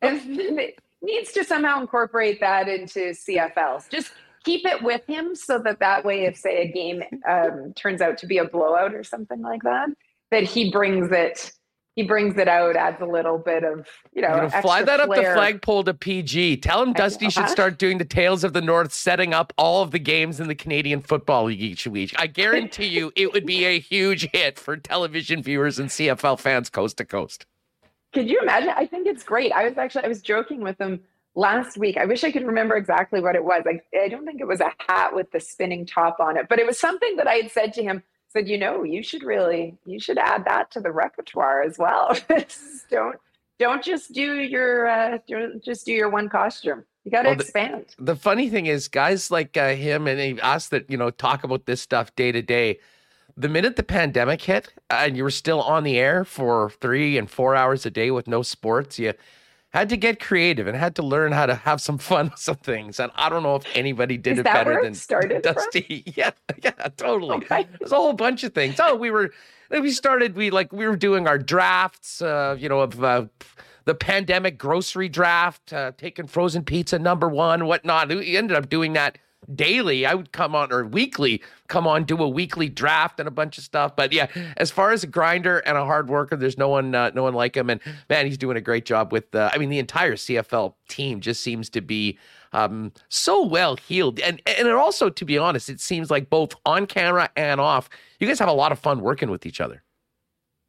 needs 1.02 1.32
to 1.32 1.44
somehow 1.44 1.80
incorporate 1.80 2.40
that 2.40 2.68
into 2.68 3.00
CFLs. 3.12 3.90
Just 3.90 4.12
keep 4.48 4.66
it 4.66 4.82
with 4.82 5.06
him 5.06 5.36
so 5.36 5.60
that 5.60 5.80
that 5.80 6.06
way, 6.06 6.24
if 6.26 6.38
say 6.38 6.62
a 6.62 6.72
game 6.72 7.04
um, 7.28 7.74
turns 7.76 8.02
out 8.02 8.18
to 8.20 8.26
be 8.26 8.38
a 8.38 8.46
blowout 8.46 8.96
or 8.96 9.04
something 9.04 9.42
like 9.42 9.62
that, 9.64 9.90
that 10.32 10.44
he 10.44 10.72
brings 10.72 11.12
it. 11.12 11.52
He 11.98 12.04
brings 12.04 12.38
it 12.38 12.48
out, 12.48 12.76
adds 12.76 13.02
a 13.02 13.08
little 13.08 13.40
bit 13.40 13.64
of 13.64 13.88
you 14.14 14.22
know. 14.22 14.36
You 14.36 14.42
know 14.44 14.50
fly 14.62 14.84
that 14.84 15.00
up 15.00 15.10
the 15.10 15.16
flagpole 15.16 15.84
to 15.86 15.96
PG. 15.96 16.58
Tell 16.58 16.84
him 16.84 16.94
Dusty 16.94 17.28
should 17.28 17.50
start 17.50 17.80
doing 17.80 17.98
the 17.98 18.06
Tales 18.06 18.44
of 18.44 18.54
the 18.54 18.62
North, 18.62 18.94
setting 18.94 19.34
up 19.34 19.52
all 19.58 19.82
of 19.82 19.90
the 19.90 19.98
games 19.98 20.40
in 20.40 20.48
the 20.48 20.54
Canadian 20.54 21.02
Football 21.02 21.46
League 21.46 21.62
each 21.62 21.88
week. 21.88 22.14
I 22.20 22.28
guarantee 22.28 22.86
you, 22.86 23.12
it 23.16 23.34
would 23.34 23.48
be 23.48 23.66
a 23.66 23.80
huge 23.80 24.30
hit 24.32 24.60
for 24.60 24.78
television 24.78 25.42
viewers 25.42 25.80
and 25.80 25.90
CFL 25.90 26.40
fans 26.40 26.70
coast 26.70 26.98
to 26.98 27.06
coast. 27.06 27.48
Could 28.14 28.30
you 28.30 28.42
imagine? 28.42 28.70
I 28.70 28.86
think 28.86 29.08
it's 29.08 29.24
great. 29.24 29.52
I 29.52 29.68
was 29.68 29.80
actually 29.80 30.06
I 30.06 30.08
was 30.08 30.22
joking 30.22 30.62
with 30.62 30.80
him 30.80 31.00
last 31.38 31.78
week. 31.78 31.96
I 31.98 32.06
wish 32.06 32.24
I 32.24 32.32
could 32.32 32.46
remember 32.46 32.76
exactly 32.76 33.22
what 33.22 33.36
it 33.36 33.44
was. 33.46 33.62
Like 33.66 33.86
I 33.98 34.10
don't 34.10 34.26
think 34.26 34.42
it 34.42 34.48
was 34.48 34.60
a 34.60 34.72
hat 34.90 35.16
with 35.16 35.32
the 35.32 35.40
spinning 35.40 35.86
top 35.86 36.20
on 36.20 36.36
it, 36.36 36.48
but 36.50 36.60
it 36.60 36.66
was 36.66 36.80
something 36.80 37.16
that 37.18 37.28
I 37.28 37.36
had 37.36 37.52
said 37.52 37.72
to 37.74 37.84
him. 37.84 38.04
Said, 38.30 38.50
you 38.50 38.58
know, 38.58 38.84
you 38.84 39.04
should 39.04 39.24
really, 39.24 39.78
you 39.86 40.02
should 40.02 40.18
add 40.18 40.44
that 40.46 40.70
to 40.72 40.82
the 40.82 40.92
repertoire 40.92 41.62
as 41.64 41.78
well. 41.78 42.14
don't 42.92 43.16
don't 43.60 43.84
just 43.84 44.12
do 44.14 44.36
your 44.42 44.88
uh, 44.88 45.18
just 45.64 45.86
do 45.86 45.94
your 45.94 46.10
one 46.10 46.28
costume. 46.28 46.84
You 47.06 47.12
got 47.12 47.22
to 47.22 47.30
Well, 47.30 47.38
the- 47.38 47.44
expand. 47.44 47.86
the 47.98 48.16
funny 48.18 48.50
thing 48.50 48.66
is, 48.66 48.90
guys 48.90 49.32
like 49.32 49.56
uh, 49.56 49.70
him 49.76 50.08
and 50.08 50.42
us 50.42 50.68
that 50.70 50.90
you 50.90 50.98
know 50.98 51.10
talk 51.10 51.44
about 51.46 51.66
this 51.68 51.82
stuff 51.82 52.14
day 52.16 52.32
to 52.34 52.42
day. 52.42 52.80
The 53.40 53.48
minute 53.48 53.76
the 53.76 53.84
pandemic 53.84 54.42
hit 54.42 54.74
and 54.90 55.16
you 55.16 55.24
were 55.24 55.30
still 55.30 55.62
on 55.62 55.84
the 55.84 56.00
air 56.00 56.26
for 56.26 56.72
three 56.82 57.18
and 57.20 57.30
four 57.30 57.56
hours 57.56 57.86
a 57.86 57.92
day 57.92 58.10
with 58.10 58.28
no 58.28 58.42
sports, 58.42 58.98
you 58.98 59.14
had 59.70 59.90
to 59.90 59.98
get 59.98 60.20
creative 60.20 60.68
and 60.68 60.78
had 60.78 60.96
to 60.96 61.04
learn 61.04 61.32
how 61.32 61.46
to 61.46 61.56
have 61.56 61.82
some 61.82 61.98
fun 61.98 62.30
with 62.30 62.40
some 62.40 62.56
things. 62.56 63.00
And 63.00 63.12
I 63.16 63.30
don't 63.30 63.44
know 63.44 63.56
if 63.56 63.64
anybody 63.76 64.18
did 64.18 64.34
Is 64.34 64.40
it 64.40 64.46
better 64.46 64.82
than 64.82 64.94
started 64.96 65.44
from? 65.44 65.54
Dusty. 65.54 66.04
Yeah, 66.16 66.32
yeah, 66.64 66.72
totally. 66.96 67.36
Okay. 67.38 67.68
There's 67.80 67.92
a 67.92 67.96
whole 67.96 68.14
bunch 68.14 68.44
of 68.44 68.54
things. 68.54 68.80
Oh, 68.80 68.96
we 68.96 69.12
were 69.12 69.32
we 69.70 69.92
started 69.92 70.36
we 70.36 70.50
like 70.50 70.72
we 70.72 70.88
were 70.88 70.96
doing 70.96 71.28
our 71.28 71.38
drafts, 71.38 72.22
uh, 72.22 72.56
you 72.58 72.70
know, 72.70 72.80
of 72.80 73.04
uh, 73.04 73.26
the 73.86 73.94
pandemic 73.94 74.58
grocery 74.58 75.10
draft, 75.10 75.74
uh, 75.74 75.92
taking 75.98 76.28
frozen 76.28 76.64
pizza 76.64 76.98
number 76.98 77.28
one, 77.28 77.66
whatnot. 77.66 78.10
We 78.10 78.38
ended 78.38 78.58
up 78.58 78.70
doing 78.70 78.94
that 78.94 79.18
daily. 79.54 80.06
I 80.06 80.14
would 80.14 80.32
come 80.32 80.56
on 80.56 80.72
or 80.72 80.86
weekly, 80.86 81.42
come 81.68 81.88
on, 81.88 82.04
do 82.04 82.22
a 82.22 82.28
weekly 82.28 82.70
draft 82.70 83.20
and 83.20 83.28
a 83.28 83.32
bunch 83.32 83.58
of 83.58 83.64
stuff. 83.64 83.96
But 83.96 84.14
yeah, 84.14 84.28
as 84.58 84.72
far 84.72 84.92
as 84.92 85.04
a 85.04 85.08
grinder 85.08 85.60
and 85.60 85.78
a 85.78 85.86
hard 85.86 86.10
worker, 86.10 86.36
there's 86.36 86.58
no 86.58 86.70
one, 86.70 86.94
uh, 86.94 87.12
no 87.14 87.24
one 87.24 87.34
like 87.34 87.56
him. 87.56 87.70
And 87.70 87.82
man, 88.10 88.26
he's 88.26 88.38
doing 88.38 88.58
a 88.58 88.62
great 88.62 88.86
job 88.86 89.12
with. 89.12 89.34
Uh, 89.34 89.50
I 89.54 89.58
mean, 89.58 89.70
the 89.70 89.80
entire 89.80 90.16
CFL 90.16 90.74
team 90.88 91.22
just 91.22 91.42
seems 91.42 91.70
to 91.72 91.82
be 91.82 92.18
um, 92.54 92.92
so 93.10 93.46
well 93.46 93.76
healed, 93.76 94.20
and 94.20 94.42
and 94.46 94.68
also, 94.70 95.10
to 95.10 95.26
be 95.26 95.38
honest, 95.38 95.70
it 95.70 95.80
seems 95.80 96.10
like 96.10 96.30
both 96.30 96.56
on 96.66 96.86
camera 96.86 97.30
and 97.36 97.60
off, 97.60 97.90
you 98.20 98.28
guys 98.28 98.40
have 98.40 98.48
a 98.48 98.54
lot 98.54 98.72
of 98.72 98.80
fun 98.80 99.02
working 99.02 99.30
with 99.30 99.46
each 99.46 99.62
other. 99.62 99.84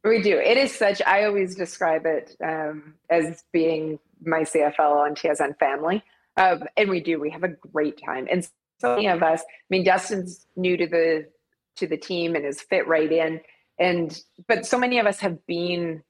We 0.03 0.21
do. 0.21 0.37
It 0.37 0.57
is 0.57 0.73
such. 0.73 1.01
I 1.05 1.25
always 1.25 1.55
describe 1.55 2.05
it 2.05 2.35
um, 2.43 2.95
as 3.09 3.43
being 3.51 3.99
my 4.23 4.41
CFL 4.41 4.95
on 4.95 5.15
TSN 5.15 5.57
family, 5.59 6.03
um, 6.37 6.63
and 6.77 6.89
we 6.89 6.99
do. 6.99 7.19
We 7.19 7.29
have 7.31 7.43
a 7.43 7.49
great 7.49 7.99
time, 8.03 8.27
and 8.29 8.47
so 8.79 8.95
many 8.95 9.07
of 9.07 9.21
us. 9.21 9.41
I 9.41 9.65
mean, 9.69 9.83
Dustin's 9.83 10.45
new 10.55 10.77
to 10.77 10.87
the 10.87 11.27
to 11.77 11.87
the 11.87 11.97
team 11.97 12.35
and 12.35 12.45
is 12.45 12.61
fit 12.61 12.87
right 12.87 13.11
in, 13.11 13.41
and 13.77 14.21
but 14.47 14.65
so 14.65 14.77
many 14.77 14.99
of 14.99 15.05
us 15.05 15.19
have 15.19 15.45
been 15.45 16.03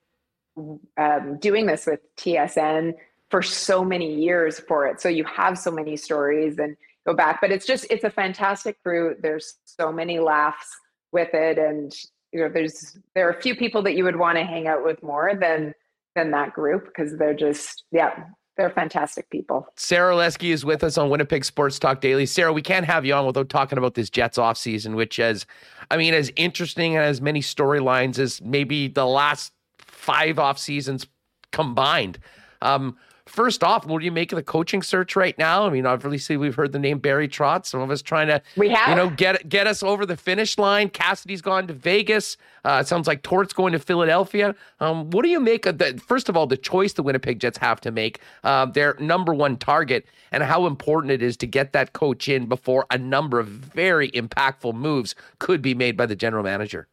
um, 0.97 1.37
doing 1.39 1.65
this 1.65 1.85
with 1.85 1.99
TSN 2.17 2.93
for 3.29 3.41
so 3.41 3.83
many 3.83 4.13
years 4.15 4.59
for 4.59 4.87
it. 4.87 4.99
So 5.01 5.09
you 5.09 5.23
have 5.25 5.57
so 5.57 5.71
many 5.71 5.95
stories 5.95 6.57
and 6.57 6.75
go 7.05 7.13
back, 7.13 7.39
but 7.41 7.51
it's 7.51 7.65
just 7.65 7.85
it's 7.89 8.03
a 8.03 8.09
fantastic 8.09 8.81
crew. 8.83 9.15
There's 9.21 9.55
so 9.65 9.91
many 9.91 10.19
laughs 10.19 10.67
with 11.11 11.33
it, 11.33 11.57
and 11.57 11.93
you 12.31 12.41
know 12.41 12.49
there's 12.49 12.97
there 13.15 13.27
are 13.27 13.31
a 13.31 13.41
few 13.41 13.55
people 13.55 13.81
that 13.83 13.95
you 13.95 14.03
would 14.03 14.17
want 14.17 14.37
to 14.37 14.43
hang 14.43 14.67
out 14.67 14.83
with 14.83 15.01
more 15.03 15.33
than 15.39 15.73
than 16.15 16.31
that 16.31 16.53
group 16.53 16.85
because 16.85 17.17
they're 17.17 17.33
just 17.33 17.83
yeah 17.91 18.25
they're 18.59 18.69
fantastic 18.69 19.29
people. 19.29 19.65
Sara 19.77 20.13
Orlesky 20.13 20.51
is 20.51 20.65
with 20.65 20.83
us 20.83 20.97
on 20.97 21.09
Winnipeg 21.09 21.45
Sports 21.45 21.79
Talk 21.79 22.01
Daily. 22.01 22.25
Sara, 22.25 22.51
we 22.51 22.61
can't 22.61 22.85
have 22.85 23.05
you 23.05 23.13
on 23.13 23.25
without 23.25 23.47
talking 23.47 23.77
about 23.77 23.93
this 23.93 24.09
Jets 24.09 24.37
offseason, 24.37 24.95
which 24.95 25.17
is, 25.17 25.45
I 25.89 25.95
mean, 25.95 26.13
as 26.13 26.29
interesting 26.35 26.97
and 26.97 27.05
as 27.05 27.21
many 27.21 27.39
storylines 27.39 28.19
as 28.19 28.41
maybe 28.41 28.89
the 28.89 29.05
last 29.05 29.53
five 29.77 30.39
off 30.39 30.59
seasons 30.59 31.07
combined. 31.53 32.19
Um, 32.61 32.97
first 33.29 33.63
off, 33.63 33.85
what 33.85 33.99
do 33.99 34.05
you 34.05 34.11
make 34.11 34.31
of 34.31 34.35
the 34.35 34.43
coaching 34.43 34.81
search 34.81 35.15
right 35.15 35.37
now? 35.37 35.65
I 35.65 35.69
mean, 35.69 35.85
obviously 35.85 36.37
we've 36.37 36.55
heard 36.55 36.71
the 36.71 36.79
name 36.79 36.99
Barry 36.99 37.27
Trotz. 37.27 37.67
Some 37.67 37.81
of 37.81 37.91
us 37.91 38.01
trying 38.01 38.27
to, 38.27 38.41
We 38.57 38.69
have 38.69 38.89
you 38.89 38.95
know, 38.95 39.09
get 39.09 39.47
get 39.47 39.67
us 39.67 39.83
over 39.83 40.05
the 40.05 40.17
finish 40.17 40.57
line. 40.57 40.89
Cassidy's 40.89 41.41
gone 41.41 41.67
to 41.67 41.73
Vegas. 41.73 42.37
Uh, 42.65 42.79
it 42.81 42.87
sounds 42.87 43.07
like 43.07 43.21
Tort's 43.21 43.53
going 43.53 43.73
to 43.73 43.79
Philadelphia. 43.79 44.55
Um, 44.79 45.09
what 45.11 45.23
do 45.23 45.29
you 45.29 45.39
make 45.39 45.65
of 45.65 45.77
the 45.77 46.01
first 46.05 46.29
of 46.29 46.35
all 46.35 46.47
the 46.47 46.57
choice 46.57 46.93
the 46.93 47.03
Winnipeg 47.03 47.39
Jets 47.39 47.57
have 47.59 47.79
to 47.81 47.91
make 47.91 48.19
uh, 48.43 48.65
their 48.65 48.95
number 48.99 49.33
one 49.33 49.57
target, 49.57 50.05
and 50.31 50.43
how 50.43 50.65
important 50.65 51.11
it 51.11 51.21
is 51.21 51.37
to 51.37 51.47
get 51.47 51.73
that 51.73 51.93
coach 51.93 52.27
in 52.27 52.47
before 52.47 52.85
a 52.89 52.97
number 52.97 53.39
of 53.39 53.47
very 53.47 54.11
impactful 54.11 54.73
moves 54.73 55.15
could 55.39 55.61
be 55.61 55.73
made 55.73 55.95
by 55.95 56.05
the 56.05 56.15
general 56.15 56.43
manager. 56.43 56.87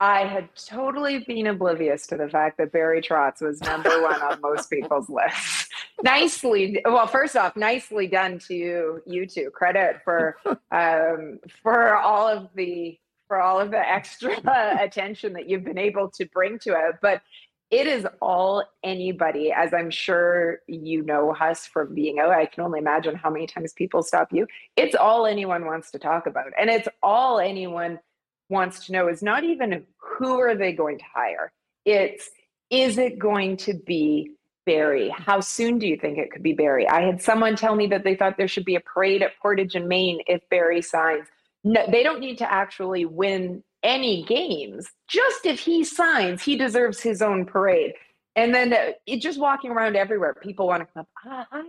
I 0.00 0.24
had 0.24 0.48
totally 0.56 1.20
been 1.20 1.46
oblivious 1.46 2.06
to 2.08 2.16
the 2.16 2.28
fact 2.28 2.58
that 2.58 2.72
Barry 2.72 3.00
Trotz 3.00 3.40
was 3.40 3.60
number 3.60 4.02
one 4.02 4.20
on 4.20 4.40
most 4.40 4.68
people's 4.70 5.08
lists. 5.08 5.68
nicely, 6.02 6.80
well, 6.84 7.06
first 7.06 7.36
off, 7.36 7.56
nicely 7.56 8.06
done 8.06 8.38
to 8.40 8.54
you, 8.54 9.02
you 9.06 9.26
two. 9.26 9.50
Credit 9.50 10.00
for 10.04 10.36
um, 10.72 11.38
for 11.62 11.96
all 11.96 12.26
of 12.26 12.48
the 12.54 12.98
for 13.28 13.40
all 13.40 13.60
of 13.60 13.70
the 13.70 13.78
extra 13.78 14.36
attention 14.80 15.32
that 15.34 15.48
you've 15.48 15.64
been 15.64 15.78
able 15.78 16.10
to 16.10 16.26
bring 16.26 16.58
to 16.60 16.72
it. 16.72 16.96
But 17.00 17.22
it 17.70 17.86
is 17.86 18.06
all 18.20 18.62
anybody, 18.82 19.52
as 19.52 19.72
I'm 19.72 19.90
sure 19.90 20.60
you 20.66 21.02
know 21.02 21.34
us 21.34 21.66
from 21.66 21.94
being 21.94 22.18
out. 22.18 22.30
I 22.30 22.46
can 22.46 22.64
only 22.64 22.78
imagine 22.78 23.14
how 23.14 23.30
many 23.30 23.46
times 23.46 23.72
people 23.72 24.02
stop 24.02 24.28
you. 24.32 24.46
It's 24.76 24.94
all 24.94 25.24
anyone 25.24 25.64
wants 25.64 25.90
to 25.92 25.98
talk 25.98 26.26
about, 26.26 26.52
and 26.58 26.68
it's 26.68 26.88
all 27.02 27.38
anyone 27.38 28.00
wants 28.48 28.86
to 28.86 28.92
know 28.92 29.08
is 29.08 29.22
not 29.22 29.44
even 29.44 29.84
who 29.96 30.40
are 30.40 30.54
they 30.54 30.72
going 30.72 30.98
to 30.98 31.04
hire. 31.12 31.52
It's 31.84 32.30
is 32.70 32.98
it 32.98 33.18
going 33.18 33.56
to 33.58 33.74
be 33.74 34.30
barry? 34.66 35.10
How 35.10 35.40
soon 35.40 35.78
do 35.78 35.86
you 35.86 35.96
think 35.96 36.18
it 36.18 36.30
could 36.30 36.42
be 36.42 36.52
barry? 36.52 36.88
I 36.88 37.02
had 37.02 37.20
someone 37.22 37.56
tell 37.56 37.76
me 37.76 37.86
that 37.88 38.04
they 38.04 38.14
thought 38.14 38.36
there 38.36 38.48
should 38.48 38.64
be 38.64 38.76
a 38.76 38.80
parade 38.80 39.22
at 39.22 39.38
portage 39.40 39.74
and 39.74 39.88
main 39.88 40.20
if 40.26 40.48
barry 40.48 40.82
signs. 40.82 41.26
No 41.62 41.84
they 41.90 42.02
don't 42.02 42.20
need 42.20 42.38
to 42.38 42.50
actually 42.50 43.04
win 43.04 43.62
any 43.82 44.24
games. 44.24 44.90
Just 45.08 45.46
if 45.46 45.60
he 45.60 45.84
signs 45.84 46.42
he 46.42 46.56
deserves 46.56 47.00
his 47.00 47.22
own 47.22 47.44
parade. 47.44 47.94
And 48.36 48.54
then 48.54 48.72
uh, 48.72 48.92
it 49.06 49.18
just 49.18 49.38
walking 49.38 49.70
around 49.70 49.96
everywhere 49.96 50.34
people 50.34 50.66
want 50.66 50.80
to 50.80 50.86
come 50.92 51.00
up 51.02 51.08
ah, 51.26 51.46
hi. 51.50 51.62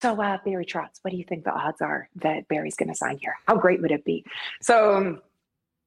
So 0.00 0.20
uh, 0.22 0.38
barry 0.44 0.64
trotz 0.64 0.98
what 1.02 1.10
do 1.10 1.16
you 1.16 1.24
think 1.24 1.44
the 1.44 1.52
odds 1.52 1.80
are 1.80 2.08
that 2.16 2.46
barry's 2.48 2.76
going 2.76 2.88
to 2.88 2.94
sign 2.94 3.18
here? 3.18 3.34
How 3.46 3.56
great 3.56 3.82
would 3.82 3.90
it 3.90 4.04
be? 4.04 4.24
So 4.62 4.94
um, 4.94 5.22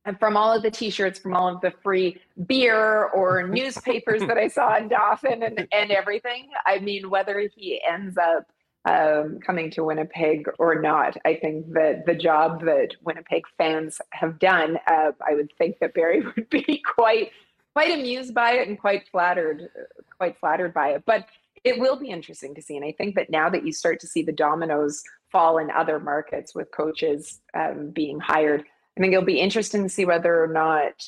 and 0.06 0.20
from 0.20 0.36
all 0.36 0.52
of 0.52 0.64
the 0.64 0.72
t-shirts 0.72 1.20
from 1.20 1.34
all 1.34 1.48
of 1.48 1.62
the 1.62 1.72
free 1.84 2.20
beer 2.46 3.06
or 3.06 3.48
newspapers 3.48 4.22
that 4.22 4.38
i 4.38 4.48
saw 4.48 4.78
in 4.78 4.88
Dauphin 4.88 5.44
and, 5.44 5.68
and 5.72 5.92
everything 5.92 6.50
i 6.66 6.80
mean 6.80 7.10
whether 7.10 7.50
he 7.56 7.82
ends 7.88 8.18
up 8.18 8.48
um, 8.84 9.40
coming 9.46 9.70
to 9.72 9.84
winnipeg 9.84 10.48
or 10.58 10.82
not 10.82 11.16
i 11.26 11.36
think 11.36 11.72
that 11.74 12.06
the 12.06 12.16
job 12.16 12.66
that 12.66 12.90
winnipeg 13.04 13.44
fans 13.58 14.02
have 14.12 14.40
done 14.40 14.78
uh, 14.88 15.12
i 15.28 15.36
would 15.36 15.52
think 15.58 15.78
that 15.80 15.94
barry 15.94 16.24
would 16.36 16.50
be 16.50 16.82
quite 16.96 17.32
quite 17.74 17.92
amused 17.92 18.34
by 18.34 18.54
it 18.54 18.68
and 18.68 18.80
quite 18.80 19.08
flattered 19.10 19.70
quite 20.18 20.38
flattered 20.40 20.74
by 20.74 20.90
it. 20.90 21.04
But 21.06 21.26
it 21.64 21.80
will 21.80 21.96
be 21.96 22.10
interesting 22.10 22.56
to 22.56 22.62
see. 22.62 22.76
And 22.76 22.86
i 22.86 22.92
think 22.92 23.16
that 23.16 23.30
now 23.30 23.50
that 23.50 23.66
you 23.66 23.72
start 23.72 24.00
to 24.02 24.08
see 24.08 24.24
the 24.24 24.32
dominoes 24.32 25.04
fall 25.32 25.58
in 25.58 25.72
other 25.72 26.00
markets 26.00 26.54
with 26.54 26.72
coaches 26.72 27.40
um, 27.54 27.90
being 27.92 28.20
hired 28.20 28.66
I 29.02 29.04
think 29.04 29.14
it'll 29.14 29.26
be 29.26 29.40
interesting 29.40 29.82
to 29.82 29.90
see 29.90 30.06
whether 30.06 30.44
or 30.44 30.48
not 30.48 31.08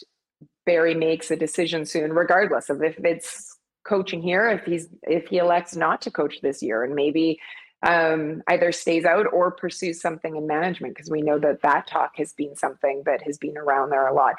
Barry 0.65 0.95
makes 0.95 1.29
a 1.29 1.35
decision 1.35 1.85
soon, 1.85 2.11
regardless 2.11 2.71
of 2.71 2.81
if 2.81 2.97
it's 3.05 3.55
coaching 3.83 4.19
here, 4.19 4.49
if 4.49 4.63
he's 4.63 4.87
if 5.03 5.27
he 5.27 5.37
elects 5.37 5.75
not 5.75 6.01
to 6.01 6.09
coach 6.09 6.41
this 6.41 6.63
year, 6.63 6.83
and 6.83 6.95
maybe 6.95 7.39
um, 7.85 8.41
either 8.47 8.71
stays 8.71 9.05
out 9.05 9.27
or 9.31 9.51
pursues 9.51 10.01
something 10.01 10.35
in 10.35 10.47
management, 10.47 10.95
because 10.95 11.11
we 11.11 11.21
know 11.21 11.37
that 11.37 11.61
that 11.61 11.85
talk 11.85 12.13
has 12.17 12.33
been 12.33 12.55
something 12.55 13.03
that 13.05 13.21
has 13.21 13.37
been 13.37 13.59
around 13.59 13.91
there 13.91 14.07
a 14.07 14.13
lot. 14.15 14.33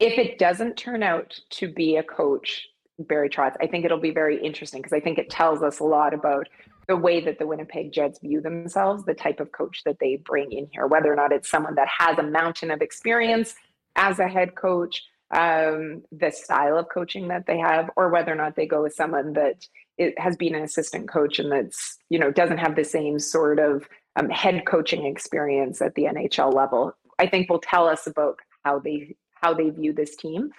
If 0.00 0.18
it 0.18 0.38
doesn't 0.38 0.78
turn 0.78 1.02
out 1.02 1.38
to 1.50 1.70
be 1.70 1.96
a 1.96 2.02
coach, 2.02 2.66
Barry 2.98 3.28
Trotz, 3.28 3.56
I 3.60 3.66
think 3.66 3.84
it'll 3.84 4.00
be 4.00 4.10
very 4.10 4.42
interesting 4.42 4.80
because 4.80 4.94
I 4.94 5.00
think 5.00 5.18
it 5.18 5.28
tells 5.28 5.62
us 5.62 5.80
a 5.80 5.84
lot 5.84 6.14
about 6.14 6.48
the 6.88 6.96
way 6.96 7.20
that 7.20 7.38
the 7.38 7.46
Winnipeg 7.46 7.92
Jets 7.92 8.18
view 8.20 8.40
themselves, 8.40 9.04
the 9.04 9.14
type 9.14 9.40
of 9.40 9.52
coach 9.52 9.82
that 9.84 9.98
they 9.98 10.16
bring 10.16 10.52
in 10.52 10.68
here, 10.72 10.86
whether 10.86 11.12
or 11.12 11.16
not 11.16 11.32
it's 11.32 11.50
someone 11.50 11.74
that 11.74 11.88
has 11.88 12.18
a 12.18 12.22
mountain 12.22 12.70
of 12.70 12.80
experience 12.80 13.54
as 13.96 14.18
a 14.18 14.28
head 14.28 14.54
coach, 14.54 15.02
um, 15.32 16.02
the 16.12 16.30
style 16.30 16.78
of 16.78 16.86
coaching 16.92 17.28
that 17.28 17.46
they 17.46 17.58
have, 17.58 17.90
or 17.96 18.08
whether 18.10 18.32
or 18.32 18.36
not 18.36 18.54
they 18.54 18.66
go 18.66 18.82
with 18.82 18.94
someone 18.94 19.32
that 19.32 19.66
it 19.98 20.18
has 20.18 20.36
been 20.36 20.54
an 20.54 20.62
assistant 20.62 21.08
coach 21.08 21.38
and 21.38 21.50
that's 21.50 21.96
you 22.10 22.18
know 22.18 22.30
doesn't 22.30 22.58
have 22.58 22.76
the 22.76 22.84
same 22.84 23.18
sort 23.18 23.58
of 23.58 23.88
um, 24.16 24.28
head 24.28 24.64
coaching 24.66 25.06
experience 25.06 25.80
at 25.80 25.94
the 25.94 26.04
NHL 26.04 26.54
level. 26.54 26.92
I 27.18 27.26
think 27.26 27.48
will 27.48 27.60
tell 27.60 27.88
us 27.88 28.06
about 28.06 28.38
how 28.64 28.78
they 28.78 29.16
how 29.42 29.54
they 29.54 29.70
view 29.70 29.92
this 29.92 30.16
team. 30.16 30.50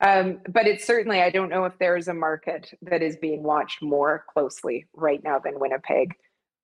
Um, 0.00 0.40
but 0.48 0.66
it's 0.66 0.86
certainly, 0.86 1.20
I 1.20 1.30
don't 1.30 1.50
know 1.50 1.64
if 1.66 1.78
there 1.78 1.96
is 1.96 2.08
a 2.08 2.14
market 2.14 2.72
that 2.82 3.02
is 3.02 3.16
being 3.16 3.42
watched 3.42 3.82
more 3.82 4.24
closely 4.32 4.86
right 4.94 5.22
now 5.22 5.38
than 5.38 5.60
Winnipeg 5.60 6.14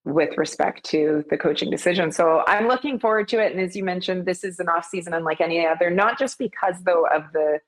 with 0.04 0.38
respect 0.38 0.84
to 0.84 1.24
the 1.30 1.36
coaching 1.36 1.70
decision. 1.70 2.12
So 2.12 2.44
I'm 2.46 2.68
looking 2.68 2.98
forward 2.98 3.28
to 3.28 3.44
it. 3.44 3.52
And 3.52 3.60
as 3.60 3.76
you 3.76 3.84
mentioned, 3.84 4.24
this 4.24 4.44
is 4.44 4.58
an 4.60 4.68
off 4.68 4.86
season 4.86 5.12
unlike 5.12 5.40
any 5.40 5.66
other, 5.66 5.90
not 5.90 6.18
just 6.18 6.38
because 6.38 6.76
though 6.84 7.06
of 7.06 7.24
the, 7.32 7.58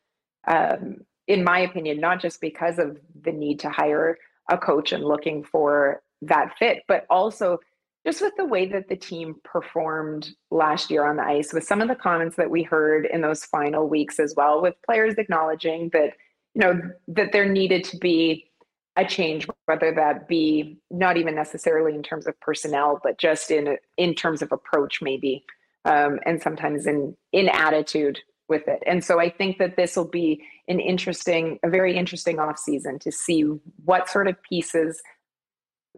um, 0.47 0.99
in 1.27 1.45
my 1.45 1.59
opinion, 1.59 2.01
not 2.01 2.21
just 2.21 2.41
because 2.41 2.79
of 2.79 2.97
the 3.23 3.33
need 3.33 3.61
to 3.61 3.69
hire 3.69 4.17
a 4.51 4.57
coach 4.57 4.93
and 4.93 5.05
looking 5.05 5.45
for 5.45 6.01
that 6.23 6.57
fit, 6.59 6.85
but 6.89 7.05
also 7.11 7.59
just 8.07 8.21
with 8.21 8.35
the 8.37 8.45
way 8.45 8.67
that 8.67 8.89
the 8.89 8.97
team 8.97 9.37
performed 9.45 10.31
last 10.51 10.91
year 10.91 11.05
on 11.05 11.17
the 11.17 11.25
ice, 11.25 11.53
with 11.53 11.65
some 11.65 11.81
of 11.81 11.89
the 11.89 11.95
comments 11.95 12.37
that 12.37 12.51
we 12.51 12.63
heard 12.63 13.07
in 13.07 13.21
those 13.21 13.45
final 13.45 13.89
weeks 13.89 14.19
as 14.19 14.35
well, 14.37 14.63
with 14.63 14.75
players 14.85 15.15
acknowledging 15.19 15.91
that, 15.93 16.15
you 16.55 16.61
know, 16.61 16.81
that 17.09 17.33
there 17.33 17.49
needed 17.49 17.85
to 17.85 17.97
be 17.99 18.51
a 18.97 19.05
change, 19.05 19.47
whether 19.67 19.93
that 19.95 20.27
be 20.27 20.79
not 20.91 21.17
even 21.17 21.35
necessarily 21.35 21.95
in 21.95 22.03
terms 22.03 22.27
of 22.27 22.39
personnel, 22.41 23.01
but 23.03 23.19
just 23.19 23.51
in 23.51 23.77
in 23.97 24.15
terms 24.15 24.43
of 24.43 24.51
approach, 24.53 25.01
maybe, 25.01 25.45
um, 25.85 26.19
and 26.27 26.43
sometimes 26.43 26.87
in 26.87 27.17
in 27.33 27.49
attitude 27.49 28.19
with 28.49 28.67
it. 28.67 28.83
And 28.87 29.05
so 29.05 29.21
I 29.21 29.31
think 29.31 29.59
that 29.59 29.77
this 29.77 29.97
will 29.97 30.09
be 30.09 30.43
an 30.69 30.81
interesting, 30.81 31.59
a 31.63 31.69
very 31.69 31.97
interesting 31.97 32.39
off 32.39 32.59
season 32.59 32.99
to 33.01 33.13
see 33.13 33.43
what 33.85 34.09
sort 34.09 34.27
of 34.27 34.43
pieces 34.43 35.01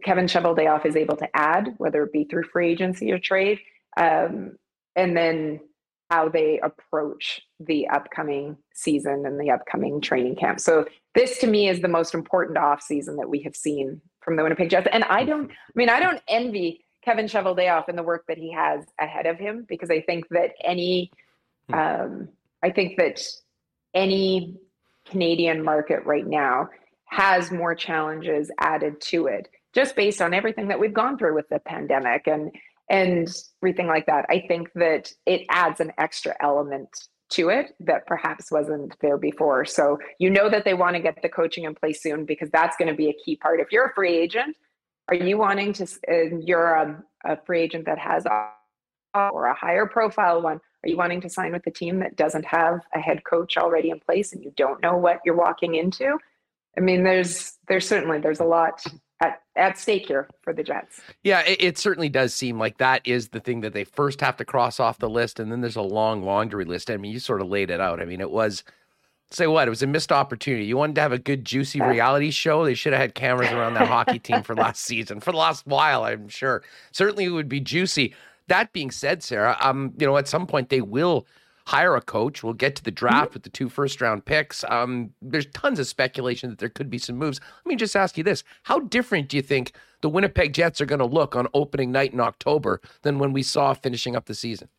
Kevin 0.03 0.25
Cheveldayoff 0.25 0.85
is 0.85 0.95
able 0.95 1.15
to 1.17 1.27
add, 1.35 1.75
whether 1.77 2.03
it 2.03 2.13
be 2.13 2.25
through 2.25 2.43
free 2.43 2.71
agency 2.71 3.11
or 3.11 3.19
trade, 3.19 3.59
um, 3.97 4.57
and 4.95 5.15
then 5.15 5.59
how 6.09 6.27
they 6.27 6.59
approach 6.59 7.41
the 7.59 7.87
upcoming 7.87 8.57
season 8.73 9.25
and 9.25 9.39
the 9.39 9.49
upcoming 9.49 10.01
training 10.01 10.35
camp. 10.35 10.59
So 10.59 10.85
this 11.15 11.37
to 11.39 11.47
me 11.47 11.69
is 11.69 11.79
the 11.79 11.87
most 11.87 12.13
important 12.13 12.57
off 12.57 12.81
season 12.81 13.15
that 13.15 13.29
we 13.29 13.41
have 13.43 13.55
seen 13.55 14.01
from 14.19 14.35
the 14.35 14.43
Winnipeg 14.43 14.69
Jets. 14.69 14.89
And 14.91 15.05
I 15.05 15.23
don't, 15.23 15.49
I 15.49 15.73
mean, 15.73 15.89
I 15.89 16.01
don't 16.01 16.21
envy 16.27 16.85
Kevin 17.03 17.27
Cheveldayoff 17.27 17.87
and 17.87 17.97
the 17.97 18.03
work 18.03 18.25
that 18.27 18.37
he 18.37 18.51
has 18.51 18.83
ahead 18.99 19.25
of 19.25 19.39
him 19.39 19.65
because 19.67 19.89
I 19.89 20.01
think 20.01 20.27
that 20.29 20.51
any, 20.63 21.11
hmm. 21.69 21.75
um, 21.75 22.29
I 22.61 22.71
think 22.71 22.97
that 22.97 23.21
any 23.93 24.57
Canadian 25.05 25.63
market 25.63 26.05
right 26.05 26.27
now 26.27 26.69
has 27.05 27.51
more 27.51 27.73
challenges 27.73 28.51
added 28.59 28.99
to 29.01 29.27
it 29.27 29.49
just 29.73 29.95
based 29.95 30.21
on 30.21 30.33
everything 30.33 30.67
that 30.67 30.79
we've 30.79 30.93
gone 30.93 31.17
through 31.17 31.35
with 31.35 31.49
the 31.49 31.59
pandemic 31.59 32.27
and 32.27 32.51
and 32.89 33.33
everything 33.63 33.87
like 33.87 34.05
that. 34.07 34.25
I 34.29 34.43
think 34.47 34.69
that 34.75 35.13
it 35.25 35.45
adds 35.49 35.79
an 35.79 35.93
extra 35.97 36.35
element 36.41 36.89
to 37.31 37.47
it 37.47 37.73
that 37.79 38.05
perhaps 38.05 38.51
wasn't 38.51 38.93
there 39.01 39.17
before. 39.17 39.63
So 39.63 39.97
you 40.19 40.29
know 40.29 40.49
that 40.49 40.65
they 40.65 40.73
want 40.73 40.97
to 40.97 41.01
get 41.01 41.21
the 41.21 41.29
coaching 41.29 41.63
in 41.63 41.73
place 41.73 42.03
soon 42.03 42.25
because 42.25 42.49
that's 42.51 42.75
going 42.75 42.89
to 42.89 42.93
be 42.93 43.09
a 43.09 43.13
key 43.13 43.37
part. 43.37 43.61
If 43.61 43.71
you're 43.71 43.87
a 43.87 43.93
free 43.93 44.17
agent, 44.17 44.57
are 45.07 45.15
you 45.15 45.37
wanting 45.37 45.73
to? 45.73 45.83
Uh, 46.09 46.37
you're 46.41 46.73
a, 46.73 47.03
a, 47.25 47.37
free 47.45 47.61
agent 47.61 47.85
that 47.85 47.97
has 47.97 48.25
a, 48.25 48.49
or 49.15 49.45
a 49.45 49.53
higher 49.53 49.85
profile 49.85 50.41
one. 50.41 50.59
Are 50.83 50.89
you 50.89 50.97
wanting 50.97 51.21
to 51.21 51.29
sign 51.29 51.53
with 51.53 51.65
a 51.67 51.71
team 51.71 51.99
that 51.99 52.15
doesn't 52.15 52.45
have 52.45 52.81
a 52.93 52.99
head 52.99 53.23
coach 53.23 53.57
already 53.57 53.89
in 53.89 53.99
place 53.99 54.33
and 54.33 54.43
you 54.43 54.51
don't 54.57 54.81
know 54.81 54.97
what 54.97 55.19
you're 55.25 55.35
walking 55.35 55.75
into? 55.75 56.17
I 56.77 56.81
mean, 56.81 57.03
there's 57.03 57.57
there's 57.67 57.87
certainly 57.87 58.19
there's 58.19 58.39
a 58.39 58.45
lot 58.45 58.83
at, 59.21 59.41
at 59.55 59.77
stake 59.77 60.07
here 60.07 60.27
for 60.41 60.51
the 60.51 60.63
Jets. 60.63 60.99
Yeah, 61.23 61.41
it, 61.41 61.61
it, 61.61 61.77
certainly 61.77 62.09
does 62.09 62.33
seem 62.33 62.59
like 62.59 62.77
that 62.79 63.01
is 63.05 63.29
the 63.29 63.39
thing 63.39 63.61
that 63.61 63.73
they 63.73 63.83
first 63.83 64.19
have 64.21 64.35
to 64.37 64.45
cross 64.45 64.79
off 64.79 64.97
the 64.97 65.09
list, 65.09 65.39
and 65.39 65.51
then 65.51 65.61
there's 65.61 65.75
a 65.75 65.81
long 65.81 66.23
laundry 66.23 66.65
list. 66.65 66.89
I 66.89 66.97
mean, 66.97 67.11
you 67.11 67.19
sort 67.19 67.41
of 67.41 67.47
laid 67.47 67.69
it 67.69 67.79
out. 67.79 68.01
I 68.01 68.05
mean, 68.05 68.19
it 68.19 68.31
was 68.31 68.63
say 69.29 69.47
what? 69.47 69.67
It 69.67 69.69
was 69.69 69.83
a 69.83 69.87
missed 69.87 70.11
opportunity. 70.11 70.65
You 70.65 70.75
wanted 70.75 70.95
to 70.95 71.01
have 71.01 71.13
a 71.13 71.19
good, 71.19 71.45
juicy 71.45 71.79
reality 71.81 72.31
show. 72.31 72.65
They 72.65 72.73
should 72.73 72.93
have 72.93 73.01
had 73.01 73.15
cameras 73.15 73.51
around 73.51 73.75
that 73.75 73.87
hockey 73.87 74.19
team 74.23 74.43
for 74.43 74.55
last 74.55 74.83
season, 74.83 75.21
for 75.21 75.31
the 75.31 75.37
last 75.37 75.65
while. 75.65 76.03
I'm 76.03 76.27
sure. 76.27 76.63
Certainly, 76.91 77.25
it 77.25 77.29
would 77.29 77.49
be 77.49 77.61
juicy. 77.61 78.13
That 78.47 78.73
being 78.73 78.91
said, 78.91 79.23
Sara, 79.23 79.55
um, 79.61 79.93
you 79.97 80.05
know, 80.05 80.17
at 80.17 80.27
some 80.27 80.45
point 80.45 80.69
they 80.69 80.81
will 80.81 81.25
hire 81.65 81.95
a 81.95 82.01
coach. 82.01 82.43
We'll 82.43 82.53
get 82.53 82.75
to 82.77 82.83
the 82.83 82.91
draft 82.91 83.15
mm-hmm. 83.15 83.33
with 83.33 83.43
the 83.43 83.49
two 83.49 83.69
first 83.69 84.01
round 84.01 84.25
picks. 84.25 84.63
Um, 84.69 85.11
there's 85.21 85.45
tons 85.47 85.79
of 85.79 85.87
speculation 85.87 86.49
that 86.49 86.59
there 86.59 86.69
could 86.69 86.89
be 86.89 86.97
some 86.97 87.17
moves. 87.17 87.39
Let 87.65 87.69
me 87.69 87.75
just 87.75 87.95
ask 87.95 88.17
you 88.17 88.23
this 88.23 88.43
How 88.63 88.79
different 88.79 89.29
do 89.29 89.37
you 89.37 89.43
think 89.43 89.73
the 90.01 90.09
Winnipeg 90.09 90.53
Jets 90.53 90.81
are 90.81 90.85
going 90.85 90.99
to 90.99 91.05
look 91.05 91.35
on 91.35 91.47
opening 91.53 91.91
night 91.91 92.13
in 92.13 92.19
October 92.19 92.81
than 93.03 93.19
when 93.19 93.33
we 93.33 93.43
saw 93.43 93.73
finishing 93.73 94.15
up 94.15 94.25
the 94.25 94.35
season? 94.35 94.69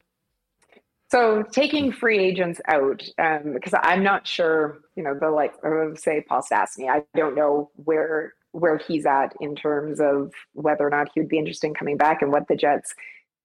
So 1.11 1.43
taking 1.53 1.93
free 1.93 2.19
agents 2.19 2.59
out, 2.69 3.03
um, 3.19 3.53
because 3.53 3.75
I'm 3.83 4.03
not 4.03 4.27
sure, 4.27 4.79
you 4.97 5.03
know, 5.03 5.15
the 5.15 5.31
like 5.31 5.53
of 5.63 5.99
say 5.99 6.25
Paul 6.27 6.43
Stastny, 6.43 6.89
I 6.89 7.03
don't 7.15 7.37
know 7.37 7.71
where 7.77 8.33
where 8.53 8.79
he's 8.79 9.07
at 9.07 9.35
in 9.41 9.55
terms 9.55 10.01
of 10.01 10.33
whether 10.53 10.87
or 10.87 10.91
not 10.91 11.09
he 11.13 11.21
would 11.21 11.29
be 11.29 11.39
interested 11.39 11.67
in 11.67 11.75
coming 11.75 11.97
back 11.97 12.23
and 12.23 12.33
what 12.33 12.49
the 12.49 12.57
Jets' 12.57 12.95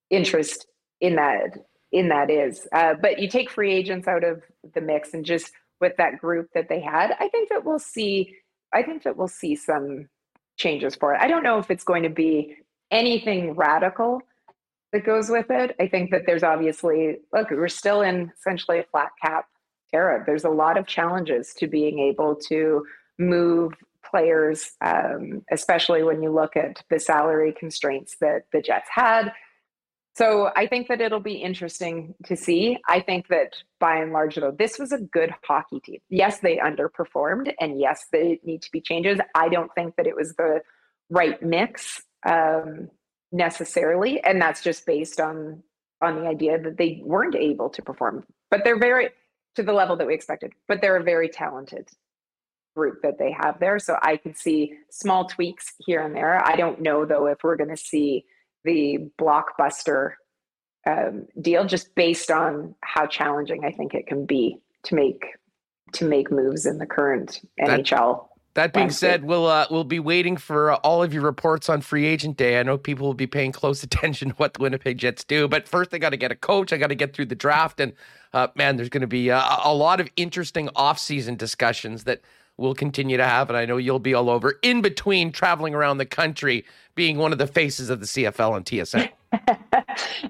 interest 0.10 0.68
in 1.02 1.16
that 1.16 1.58
in 1.92 2.10
that 2.10 2.30
is. 2.30 2.68
Uh, 2.72 2.94
but 3.02 3.20
you 3.20 3.30
take 3.30 3.50
free 3.50 3.74
agents 3.74 4.08
out 4.08 4.24
of 4.24 4.42
the 4.74 4.82
mix 4.82 5.14
and 5.14 5.26
just 5.26 5.52
with 5.80 5.94
that 5.98 6.20
group 6.20 6.50
that 6.54 6.70
they 6.70 6.82
had, 6.82 7.16
I 7.20 7.30
think 7.30 7.50
that 7.50 7.64
we'll 7.64 7.80
see. 7.80 8.36
I 8.74 8.84
think 8.84 9.04
that 9.04 9.16
we'll 9.16 9.28
see 9.28 9.56
some 9.56 10.10
changes 10.58 10.96
for 10.96 11.14
it. 11.14 11.22
I 11.22 11.28
don't 11.28 11.44
know 11.44 11.60
if 11.60 11.72
it's 11.72 11.84
going 11.84 12.04
to 12.04 12.10
be 12.10 12.56
anything 12.92 13.54
radical 13.54 14.22
that 14.92 15.06
goes 15.06 15.30
with 15.30 15.50
it. 15.50 15.76
I 15.80 15.88
think 15.88 16.12
that 16.12 16.24
there's 16.26 16.44
obviously 16.44 17.18
look, 17.34 17.52
we're 17.52 17.68
still 17.68 18.02
in 18.02 18.32
essentially 18.38 18.80
a 18.80 18.84
flat 18.84 19.12
cap 19.24 19.46
era. 19.94 20.24
There's 20.26 20.44
a 20.44 20.50
lot 20.50 20.78
of 20.78 20.88
challenges 20.88 21.54
to 21.58 21.68
being 21.68 22.00
able 22.00 22.36
to 22.48 22.86
move 23.20 23.74
players, 24.10 24.72
um, 24.82 25.44
especially 25.52 26.04
when 26.04 26.22
you 26.24 26.32
look 26.32 26.56
at 26.56 26.84
the 26.90 27.00
salary 27.00 27.54
constraints 27.58 28.18
that 28.22 28.44
the 28.52 28.62
Jets 28.62 28.90
had 28.94 29.32
so 30.18 30.50
I 30.56 30.66
think 30.66 30.88
that 30.88 31.00
it'll 31.00 31.20
be 31.20 31.36
interesting 31.36 32.16
to 32.26 32.36
see. 32.36 32.80
I 32.88 33.02
think 33.02 33.28
that 33.28 33.54
by 33.80 33.98
and 33.98 34.12
large, 34.12 34.36
though, 34.36 34.50
this 34.50 34.80
was 34.80 34.92
a 34.92 34.98
good 34.98 35.32
hockey 35.44 35.80
team. 35.80 36.00
Yes, 36.10 36.40
they 36.40 36.58
underperformed, 36.58 37.54
and 37.60 37.80
yes, 37.80 38.08
they 38.12 38.40
need 38.44 38.64
to 38.64 38.72
be 38.72 38.82
changes. 38.82 39.20
I 39.36 39.50
don't 39.50 39.72
think 39.76 39.96
that 39.98 40.08
it 40.08 40.16
was 40.16 40.34
the 40.34 40.62
right 41.12 41.40
mix 41.44 42.02
um, 42.28 42.90
necessarily, 43.32 44.20
and 44.24 44.42
that's 44.42 44.64
just 44.64 44.88
based 44.88 45.20
on 45.20 45.62
on 46.02 46.16
the 46.16 46.28
idea 46.28 46.60
that 46.62 46.78
they 46.78 47.00
weren't 47.04 47.36
able 47.36 47.70
to 47.70 47.84
perform. 47.84 48.24
But 48.50 48.64
they're 48.64 48.80
very 48.80 49.10
to 49.54 49.62
the 49.62 49.74
level 49.74 49.98
that 49.98 50.08
we 50.08 50.16
expected. 50.16 50.54
But 50.68 50.82
they're 50.82 50.98
a 50.98 51.04
very 51.04 51.30
talented 51.30 51.90
group 52.76 53.02
that 53.04 53.20
they 53.20 53.32
have 53.32 53.60
there. 53.60 53.78
So 53.78 53.98
I 54.02 54.18
could 54.18 54.38
see 54.38 54.74
small 54.90 55.26
tweaks 55.26 55.74
here 55.80 56.02
and 56.02 56.16
there. 56.16 56.44
I 56.44 56.56
don't 56.56 56.82
know 56.82 57.06
though 57.06 57.28
if 57.28 57.40
we're 57.44 57.56
going 57.56 57.72
to 57.72 57.78
see 57.78 58.26
the 58.68 59.10
blockbuster 59.18 60.12
um, 60.86 61.26
deal 61.42 61.66
just 61.66 61.96
based 61.96 62.30
on 62.30 62.76
how 62.82 63.08
challenging 63.08 63.66
I 63.66 63.72
think 63.72 63.94
it 63.94 64.08
can 64.08 64.26
be 64.26 64.60
to 64.84 64.96
make 64.96 65.26
to 65.94 66.06
make 66.06 66.30
moves 66.30 66.66
in 66.66 66.78
the 66.78 66.86
current 66.86 67.42
that, 67.58 67.70
NHL. 67.70 68.28
That 68.56 68.74
being 68.74 68.88
landscape. 68.88 69.10
said, 69.12 69.24
we'll 69.24 69.48
uh, 69.48 69.68
we'll 69.72 69.86
be 69.86 70.00
waiting 70.00 70.36
for 70.36 70.72
uh, 70.72 70.76
all 70.78 71.02
of 71.02 71.14
your 71.14 71.24
reports 71.24 71.70
on 71.70 71.80
free 71.80 72.06
agent 72.06 72.36
day. 72.36 72.60
I 72.60 72.64
know 72.64 72.78
people 72.78 73.08
will 73.08 73.14
be 73.14 73.28
paying 73.28 73.54
close 73.54 73.84
attention 73.90 74.30
to 74.30 74.36
what 74.36 74.54
the 74.54 74.62
Winnipeg 74.62 74.98
Jets 74.98 75.24
do, 75.24 75.48
but 75.48 75.68
first 75.68 75.92
they 75.92 76.00
got 76.00 76.10
to 76.10 76.18
get 76.18 76.32
a 76.32 76.36
coach. 76.36 76.74
I 76.74 76.78
got 76.78 76.88
to 76.88 76.96
get 76.96 77.14
through 77.14 77.28
the 77.28 77.36
draft, 77.36 77.80
and 77.80 77.94
uh, 78.34 78.48
man, 78.56 78.76
there's 78.76 78.90
going 78.90 79.02
to 79.02 79.08
be 79.08 79.30
a, 79.30 79.42
a 79.64 79.74
lot 79.74 80.02
of 80.02 80.10
interesting 80.18 80.68
offseason 80.76 81.38
discussions 81.38 82.04
that 82.04 82.22
we'll 82.58 82.76
continue 82.76 83.18
to 83.18 83.26
have, 83.26 83.50
and 83.50 83.58
I 83.58 83.66
know 83.66 83.78
you'll 83.78 84.00
be 84.00 84.14
all 84.14 84.30
over 84.30 84.60
in 84.62 84.82
between 84.82 85.32
traveling 85.32 85.74
around 85.74 85.98
the 85.98 86.06
country, 86.06 86.66
being 86.96 87.18
one 87.18 87.32
of 87.32 87.38
the 87.38 87.48
faces 87.48 87.90
of 87.90 88.00
the 88.00 88.06
CFL 88.06 88.58
and 88.58 88.66
TSN. 88.66 89.10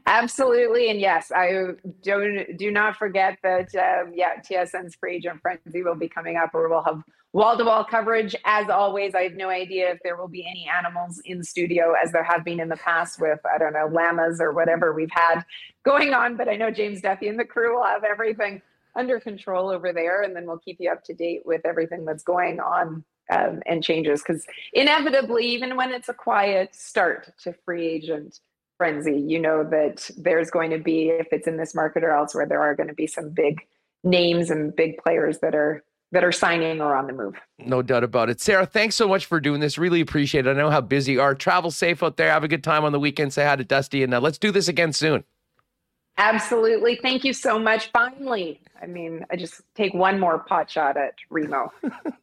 Absolutely, 0.05 0.89
and 0.89 0.99
yes, 0.99 1.32
I 1.32 1.71
don't 2.03 2.57
do 2.57 2.71
not 2.71 2.95
forget 2.97 3.38
that. 3.43 3.73
Um, 3.75 4.13
yeah, 4.13 4.39
TSN's 4.39 4.95
free 4.95 5.15
agent 5.15 5.41
frenzy 5.41 5.84
will 5.84 5.95
be 5.95 6.09
coming 6.09 6.36
up, 6.36 6.53
where 6.53 6.67
we'll 6.67 6.84
have 6.84 7.01
wall-to-wall 7.34 7.86
coverage. 7.86 8.36
As 8.45 8.69
always, 8.69 9.13
I 9.13 9.23
have 9.23 9.34
no 9.34 9.49
idea 9.49 9.91
if 9.91 9.99
there 10.03 10.17
will 10.17 10.28
be 10.28 10.45
any 10.47 10.67
animals 10.67 11.21
in 11.25 11.43
studio, 11.43 11.93
as 12.01 12.11
there 12.11 12.23
have 12.23 12.43
been 12.43 12.59
in 12.59 12.69
the 12.69 12.78
past 12.78 13.21
with 13.21 13.39
I 13.45 13.57
don't 13.57 13.73
know 13.73 13.88
llamas 13.91 14.41
or 14.41 14.51
whatever 14.51 14.93
we've 14.93 15.11
had 15.11 15.43
going 15.84 16.13
on. 16.13 16.36
But 16.36 16.49
I 16.49 16.55
know 16.55 16.71
James 16.71 17.01
Duffy 17.01 17.28
and 17.28 17.39
the 17.39 17.45
crew 17.45 17.78
will 17.78 17.86
have 17.86 18.03
everything 18.03 18.61
under 18.97 19.19
control 19.19 19.69
over 19.69 19.93
there, 19.93 20.21
and 20.21 20.35
then 20.35 20.45
we'll 20.45 20.57
keep 20.57 20.77
you 20.79 20.91
up 20.91 21.03
to 21.05 21.13
date 21.13 21.43
with 21.45 21.61
everything 21.65 22.05
that's 22.05 22.23
going 22.23 22.59
on 22.59 23.03
um, 23.31 23.61
and 23.65 23.83
changes. 23.83 24.21
Because 24.21 24.45
inevitably, 24.73 25.45
even 25.45 25.77
when 25.77 25.91
it's 25.91 26.09
a 26.09 26.13
quiet 26.13 26.75
start 26.75 27.31
to 27.43 27.53
free 27.65 27.87
agent 27.87 28.39
frenzy, 28.77 29.19
you 29.19 29.39
know 29.39 29.63
that 29.63 30.09
there's 30.17 30.51
going 30.51 30.71
to 30.71 30.79
be, 30.79 31.09
if 31.09 31.27
it's 31.31 31.47
in 31.47 31.57
this 31.57 31.73
market 31.73 32.03
or 32.03 32.11
elsewhere, 32.11 32.45
there 32.47 32.61
are 32.61 32.75
going 32.75 32.89
to 32.89 32.93
be 32.93 33.07
some 33.07 33.29
big 33.29 33.61
names 34.03 34.49
and 34.49 34.75
big 34.75 34.97
players 34.97 35.39
that 35.39 35.55
are 35.55 35.83
that 36.13 36.23
are 36.23 36.31
signing 36.31 36.79
or 36.79 36.95
on 36.95 37.05
the 37.05 37.11
move. 37.11 37.35
No 37.59 37.81
doubt 37.81 38.05
about 38.05 38.29
it. 38.29 38.39
Sara, 38.39 38.65
thanks 38.65 38.95
so 38.95 39.09
much 39.09 39.25
for 39.25 39.41
doing 39.41 39.59
this. 39.59 39.77
Really 39.77 39.99
appreciate 39.99 40.47
it. 40.47 40.49
I 40.49 40.53
know 40.53 40.69
how 40.69 40.79
busy 40.79 41.13
you 41.13 41.21
are. 41.21 41.35
Travel 41.35 41.69
safe 41.69 42.01
out 42.01 42.15
there. 42.15 42.31
Have 42.31 42.45
a 42.45 42.47
good 42.47 42.63
time 42.63 42.85
on 42.85 42.93
the 42.93 42.99
weekend. 42.99 43.33
Say 43.33 43.43
hi 43.43 43.57
to 43.57 43.65
Dusty, 43.65 44.03
and 44.03 44.13
uh, 44.13 44.21
let's 44.21 44.37
do 44.37 44.51
this 44.51 44.69
again 44.69 44.93
soon. 44.93 45.25
Absolutely. 46.18 46.95
Thank 46.95 47.24
you 47.24 47.32
so 47.34 47.59
much. 47.59 47.91
Finally, 47.91 48.59
I 48.82 48.88
mean, 48.88 49.26
I 49.30 49.36
just 49.36 49.61
take 49.76 49.93
one 49.93 50.20
more 50.20 50.39
pot 50.39 50.70
shot 50.70 50.97
at 50.97 51.13
Remo. 51.30 51.72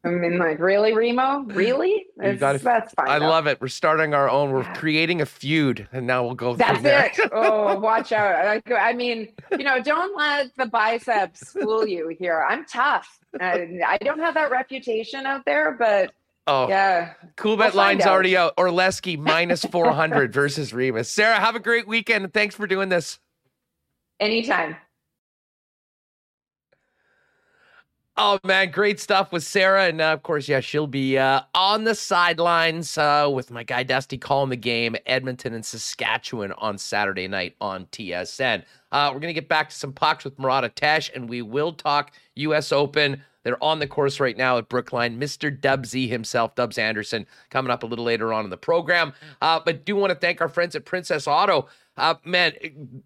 I 0.05 0.09
mean, 0.09 0.39
like, 0.39 0.59
really, 0.59 0.93
Remo? 0.93 1.45
Really? 1.45 2.07
Gotta, 2.19 2.59
that's 2.59 2.93
fine. 2.95 3.09
I 3.09 3.19
though. 3.21 3.29
love 3.29 3.47
it. 3.47 3.61
We're 3.61 3.69
starting 3.69 4.13
our 4.13 4.29
own. 4.29 4.51
We're 4.51 4.65
creating 4.75 5.21
a 5.21 5.27
feud, 5.27 5.89
and 5.93 6.07
now 6.07 6.25
we'll 6.25 6.35
go. 6.35 6.57
That's 6.57 7.19
it. 7.19 7.31
oh, 7.33 7.79
watch 7.79 8.11
out! 8.13 8.35
I, 8.35 8.75
I, 8.75 8.93
mean, 8.93 9.29
you 9.53 9.65
know, 9.65 9.81
don't 9.81 10.17
let 10.17 10.55
the 10.57 10.67
biceps 10.67 11.53
fool 11.53 11.87
you 11.87 12.09
here. 12.09 12.45
I'm 12.49 12.65
tough. 12.65 13.21
I, 13.41 13.81
I 13.87 13.99
don't 13.99 14.19
have 14.19 14.35
that 14.35 14.51
reputation 14.51 15.27
out 15.27 15.45
there, 15.45 15.73
but 15.79 16.13
Oh, 16.47 16.69
yeah. 16.69 17.15
Coolbet 17.37 17.59
we'll 17.59 17.75
line's 17.75 18.03
out. 18.03 18.13
already 18.13 18.37
out. 18.37 18.57
Orlesky 18.57 19.19
minus 19.19 19.65
400 19.65 20.33
versus 20.33 20.75
Remis. 20.75 21.09
Sara, 21.09 21.37
have 21.37 21.57
a 21.57 21.61
great 21.61 21.89
weekend. 21.89 22.33
Thanks 22.35 22.55
for 22.55 22.67
doing 22.67 22.91
this. 22.91 23.19
Anytime. 24.21 24.77
Oh 28.17 28.39
man, 28.45 28.71
great 28.71 29.01
stuff 29.01 29.33
with 29.33 29.43
Sara, 29.43 29.87
and 29.87 30.01
uh, 30.01 30.13
of 30.13 30.23
course, 30.23 30.49
yeah, 30.49 30.61
she'll 30.61 30.87
be 30.87 31.19
uh, 31.19 31.41
on 31.53 31.83
the 31.83 31.97
sidelines 31.97 32.97
uh, 32.97 33.29
with 33.33 33.51
my 33.51 33.65
guy 33.65 33.83
Dusty 33.83 34.19
calling 34.19 34.51
the 34.51 34.57
game, 34.57 34.95
Edmonton 35.05 35.53
and 35.53 35.67
Saskatchewan 35.67 36.53
on 36.53 36.79
Saturday 36.79 37.27
night 37.27 37.57
on 37.61 37.87
TSN. 37.87 38.63
Uh, 38.93 39.11
we're 39.13 39.19
gonna 39.19 39.33
get 39.33 39.49
back 39.49 39.71
to 39.71 39.75
some 39.75 39.93
pucks 39.93 40.23
with 40.25 40.39
Murat 40.39 40.63
Ates, 40.63 41.11
and 41.13 41.29
we 41.29 41.43
will 41.43 41.73
talk 41.73 42.13
U.S. 42.37 42.71
Open. 42.71 43.21
They're 43.45 43.63
on 43.63 43.79
the 43.79 43.87
course 43.87 44.19
right 44.19 44.37
now 44.37 44.59
at 44.59 44.69
Brookline. 44.69 45.21
Mr. 45.21 45.57
Dubsy 45.57 46.09
himself, 46.09 46.55
Dubbs 46.57 46.79
Anderson, 46.79 47.27
coming 47.51 47.71
up 47.71 47.83
a 47.83 47.87
little 47.87 48.05
later 48.05 48.33
on 48.33 48.45
in 48.45 48.51
the 48.51 48.57
program. 48.57 49.13
Uh, 49.41 49.61
but 49.65 49.85
do 49.85 49.95
want 49.95 50.11
to 50.11 50.19
thank 50.19 50.41
our 50.41 50.49
friends 50.49 50.75
at 50.75 50.85
Princess 50.85 51.29
Auto. 51.29 51.69
Uh, 51.97 52.15
man, 52.25 52.53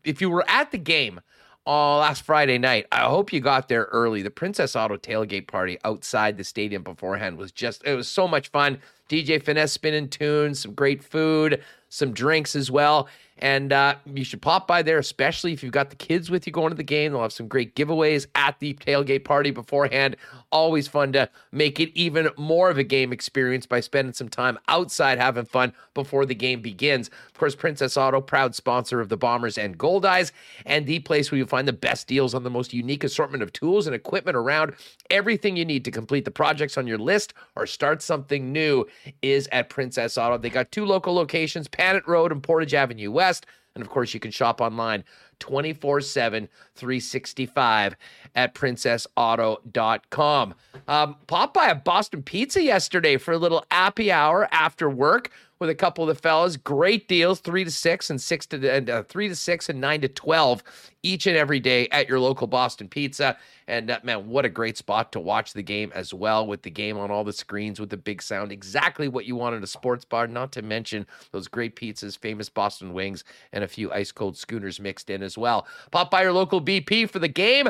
if 0.04 0.20
you 0.20 0.30
were 0.30 0.48
at 0.48 0.70
the 0.70 0.78
game 0.78 1.20
uh, 1.68 1.98
last 1.98 2.22
Friday 2.22 2.56
night. 2.56 2.86
I 2.90 3.00
hope 3.02 3.30
you 3.30 3.40
got 3.40 3.68
there 3.68 3.84
early. 3.92 4.22
The 4.22 4.30
Princess 4.30 4.74
Auto 4.74 4.96
tailgate 4.96 5.48
party 5.48 5.78
outside 5.84 6.38
the 6.38 6.44
stadium 6.44 6.82
beforehand 6.82 7.36
was 7.36 7.52
just, 7.52 7.84
it 7.84 7.94
was 7.94 8.08
so 8.08 8.26
much 8.26 8.48
fun. 8.48 8.78
DJ 9.10 9.42
Finesse 9.42 9.72
spinning 9.72 10.08
tunes, 10.08 10.60
some 10.60 10.72
great 10.72 11.04
food, 11.04 11.62
some 11.90 12.12
drinks 12.12 12.56
as 12.56 12.70
well. 12.70 13.06
And 13.40 13.72
uh, 13.72 13.96
you 14.04 14.24
should 14.24 14.42
pop 14.42 14.66
by 14.66 14.82
there, 14.82 14.98
especially 14.98 15.52
if 15.52 15.62
you've 15.62 15.72
got 15.72 15.90
the 15.90 15.96
kids 15.96 16.30
with 16.30 16.46
you 16.46 16.52
going 16.52 16.70
to 16.70 16.76
the 16.76 16.82
game. 16.82 17.12
They'll 17.12 17.22
have 17.22 17.32
some 17.32 17.48
great 17.48 17.74
giveaways 17.74 18.26
at 18.34 18.58
the 18.58 18.74
tailgate 18.74 19.24
party 19.24 19.50
beforehand. 19.50 20.16
Always 20.50 20.88
fun 20.88 21.12
to 21.12 21.28
make 21.52 21.78
it 21.80 21.90
even 21.94 22.28
more 22.36 22.70
of 22.70 22.78
a 22.78 22.84
game 22.84 23.12
experience 23.12 23.66
by 23.66 23.80
spending 23.80 24.12
some 24.12 24.28
time 24.28 24.58
outside 24.68 25.18
having 25.18 25.44
fun 25.44 25.72
before 25.94 26.26
the 26.26 26.34
game 26.34 26.60
begins. 26.60 27.10
Of 27.38 27.40
course, 27.40 27.54
Princess 27.54 27.96
Auto, 27.96 28.20
proud 28.20 28.56
sponsor 28.56 29.00
of 29.00 29.10
the 29.10 29.16
Bombers 29.16 29.56
and 29.56 29.78
Goldeyes, 29.78 30.32
and 30.66 30.86
the 30.86 30.98
place 30.98 31.30
where 31.30 31.38
you 31.38 31.46
find 31.46 31.68
the 31.68 31.72
best 31.72 32.08
deals 32.08 32.34
on 32.34 32.42
the 32.42 32.50
most 32.50 32.74
unique 32.74 33.04
assortment 33.04 33.44
of 33.44 33.52
tools 33.52 33.86
and 33.86 33.94
equipment 33.94 34.36
around. 34.36 34.74
Everything 35.08 35.56
you 35.56 35.64
need 35.64 35.84
to 35.84 35.92
complete 35.92 36.24
the 36.24 36.32
projects 36.32 36.76
on 36.76 36.88
your 36.88 36.98
list 36.98 37.34
or 37.54 37.64
start 37.64 38.02
something 38.02 38.52
new 38.52 38.88
is 39.22 39.48
at 39.52 39.70
Princess 39.70 40.18
Auto. 40.18 40.36
They 40.36 40.50
got 40.50 40.72
two 40.72 40.84
local 40.84 41.14
locations, 41.14 41.68
Panet 41.68 42.08
Road 42.08 42.32
and 42.32 42.42
Portage 42.42 42.74
Avenue 42.74 43.12
West. 43.12 43.28
West. 43.28 43.46
And 43.74 43.84
of 43.84 43.90
course, 43.90 44.14
you 44.14 44.20
can 44.20 44.32
shop 44.32 44.60
online 44.60 45.04
24 45.38 46.00
7, 46.00 46.48
365 46.74 47.96
at 48.34 48.54
princessauto.com. 48.54 50.54
Um, 50.88 51.16
popped 51.28 51.54
by 51.54 51.68
a 51.68 51.76
Boston 51.76 52.24
Pizza 52.24 52.60
yesterday 52.62 53.16
for 53.18 53.30
a 53.32 53.38
little 53.38 53.64
happy 53.70 54.10
hour 54.10 54.48
after 54.50 54.90
work 54.90 55.30
with 55.58 55.70
a 55.70 55.74
couple 55.74 56.08
of 56.08 56.14
the 56.14 56.20
fellas. 56.20 56.56
Great 56.56 57.08
deals, 57.08 57.40
three 57.40 57.64
to 57.64 57.70
six 57.70 58.10
and 58.10 58.20
six 58.20 58.46
to 58.46 58.72
and 58.72 58.90
uh, 58.90 59.02
three 59.04 59.28
to 59.28 59.34
six 59.34 59.68
and 59.68 59.80
nine 59.80 60.00
to 60.00 60.08
twelve 60.08 60.62
each 61.02 61.26
and 61.26 61.36
every 61.36 61.60
day 61.60 61.88
at 61.88 62.08
your 62.08 62.20
local 62.20 62.46
Boston 62.46 62.88
Pizza. 62.88 63.36
And 63.66 63.90
uh, 63.90 64.00
man, 64.02 64.28
what 64.28 64.44
a 64.44 64.48
great 64.48 64.76
spot 64.76 65.12
to 65.12 65.20
watch 65.20 65.52
the 65.52 65.62
game 65.62 65.92
as 65.94 66.12
well 66.12 66.46
with 66.46 66.62
the 66.62 66.70
game 66.70 66.98
on 66.98 67.10
all 67.10 67.24
the 67.24 67.32
screens 67.32 67.78
with 67.78 67.90
the 67.90 67.96
big 67.96 68.22
sound. 68.22 68.50
Exactly 68.50 69.08
what 69.08 69.26
you 69.26 69.36
want 69.36 69.54
in 69.54 69.62
a 69.62 69.66
sports 69.66 70.04
bar. 70.04 70.26
Not 70.26 70.52
to 70.52 70.62
mention 70.62 71.06
those 71.32 71.48
great 71.48 71.76
pizzas, 71.76 72.18
famous 72.18 72.48
Boston 72.48 72.92
wings, 72.92 73.24
and 73.52 73.62
a 73.62 73.68
few 73.68 73.92
ice 73.92 74.12
cold 74.12 74.36
schooners 74.36 74.80
mixed 74.80 75.10
in 75.10 75.22
as 75.22 75.38
well. 75.38 75.66
Pop 75.90 76.10
by 76.10 76.22
your 76.22 76.32
local 76.32 76.60
BP 76.60 77.10
for 77.10 77.18
the 77.18 77.28
game. 77.28 77.68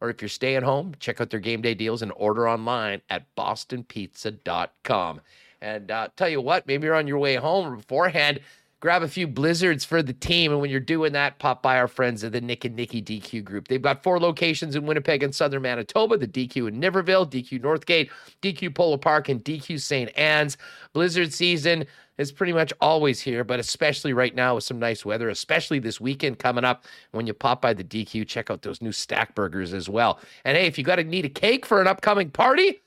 Or 0.00 0.10
if 0.10 0.22
you're 0.22 0.28
staying 0.28 0.62
home, 0.62 0.94
check 1.00 1.20
out 1.20 1.30
their 1.30 1.40
game 1.40 1.60
day 1.60 1.74
deals 1.74 2.02
and 2.02 2.12
order 2.14 2.48
online 2.48 3.02
at 3.10 3.34
bostonpizza.com. 3.36 5.20
And 5.60 5.90
uh, 5.90 6.08
tell 6.16 6.28
you 6.28 6.40
what, 6.40 6.66
maybe 6.66 6.86
you're 6.86 6.94
on 6.94 7.06
your 7.06 7.18
way 7.18 7.36
home 7.36 7.76
beforehand, 7.76 8.40
grab 8.80 9.02
a 9.02 9.08
few 9.08 9.26
blizzards 9.26 9.84
for 9.84 10.02
the 10.02 10.12
team. 10.12 10.52
And 10.52 10.60
when 10.60 10.70
you're 10.70 10.80
doing 10.80 11.12
that, 11.12 11.38
pop 11.38 11.62
by 11.62 11.78
our 11.78 11.88
friends 11.88 12.22
at 12.22 12.32
the 12.32 12.40
Nick 12.40 12.64
and 12.64 12.76
Nicky 12.76 13.02
DQ 13.02 13.42
group. 13.44 13.68
They've 13.68 13.82
got 13.82 14.02
four 14.02 14.20
locations 14.20 14.76
in 14.76 14.86
Winnipeg 14.86 15.22
and 15.22 15.34
southern 15.34 15.62
Manitoba 15.62 16.16
the 16.16 16.28
DQ 16.28 16.68
in 16.68 16.80
Niverville, 16.80 17.28
DQ 17.28 17.60
Northgate, 17.60 18.10
DQ 18.42 18.74
Polo 18.74 18.96
Park, 18.96 19.28
and 19.28 19.44
DQ 19.44 19.80
St. 19.80 20.16
Anne's. 20.16 20.56
Blizzard 20.92 21.32
season 21.32 21.86
is 22.18 22.32
pretty 22.32 22.52
much 22.52 22.72
always 22.80 23.20
here, 23.20 23.44
but 23.44 23.60
especially 23.60 24.12
right 24.12 24.34
now 24.34 24.56
with 24.56 24.64
some 24.64 24.78
nice 24.78 25.04
weather, 25.04 25.28
especially 25.28 25.78
this 25.78 26.00
weekend 26.00 26.38
coming 26.38 26.64
up. 26.64 26.84
When 27.12 27.26
you 27.26 27.32
pop 27.32 27.62
by 27.62 27.72
the 27.74 27.84
DQ, 27.84 28.26
check 28.26 28.50
out 28.50 28.62
those 28.62 28.82
new 28.82 28.92
stack 28.92 29.34
burgers 29.34 29.72
as 29.72 29.88
well. 29.88 30.20
And 30.44 30.56
hey, 30.56 30.66
if 30.66 30.78
you 30.78 30.84
got 30.84 30.96
to 30.96 31.04
need 31.04 31.24
a 31.24 31.30
cake 31.30 31.64
for 31.64 31.80
an 31.80 31.86
upcoming 31.86 32.30
party, 32.30 32.80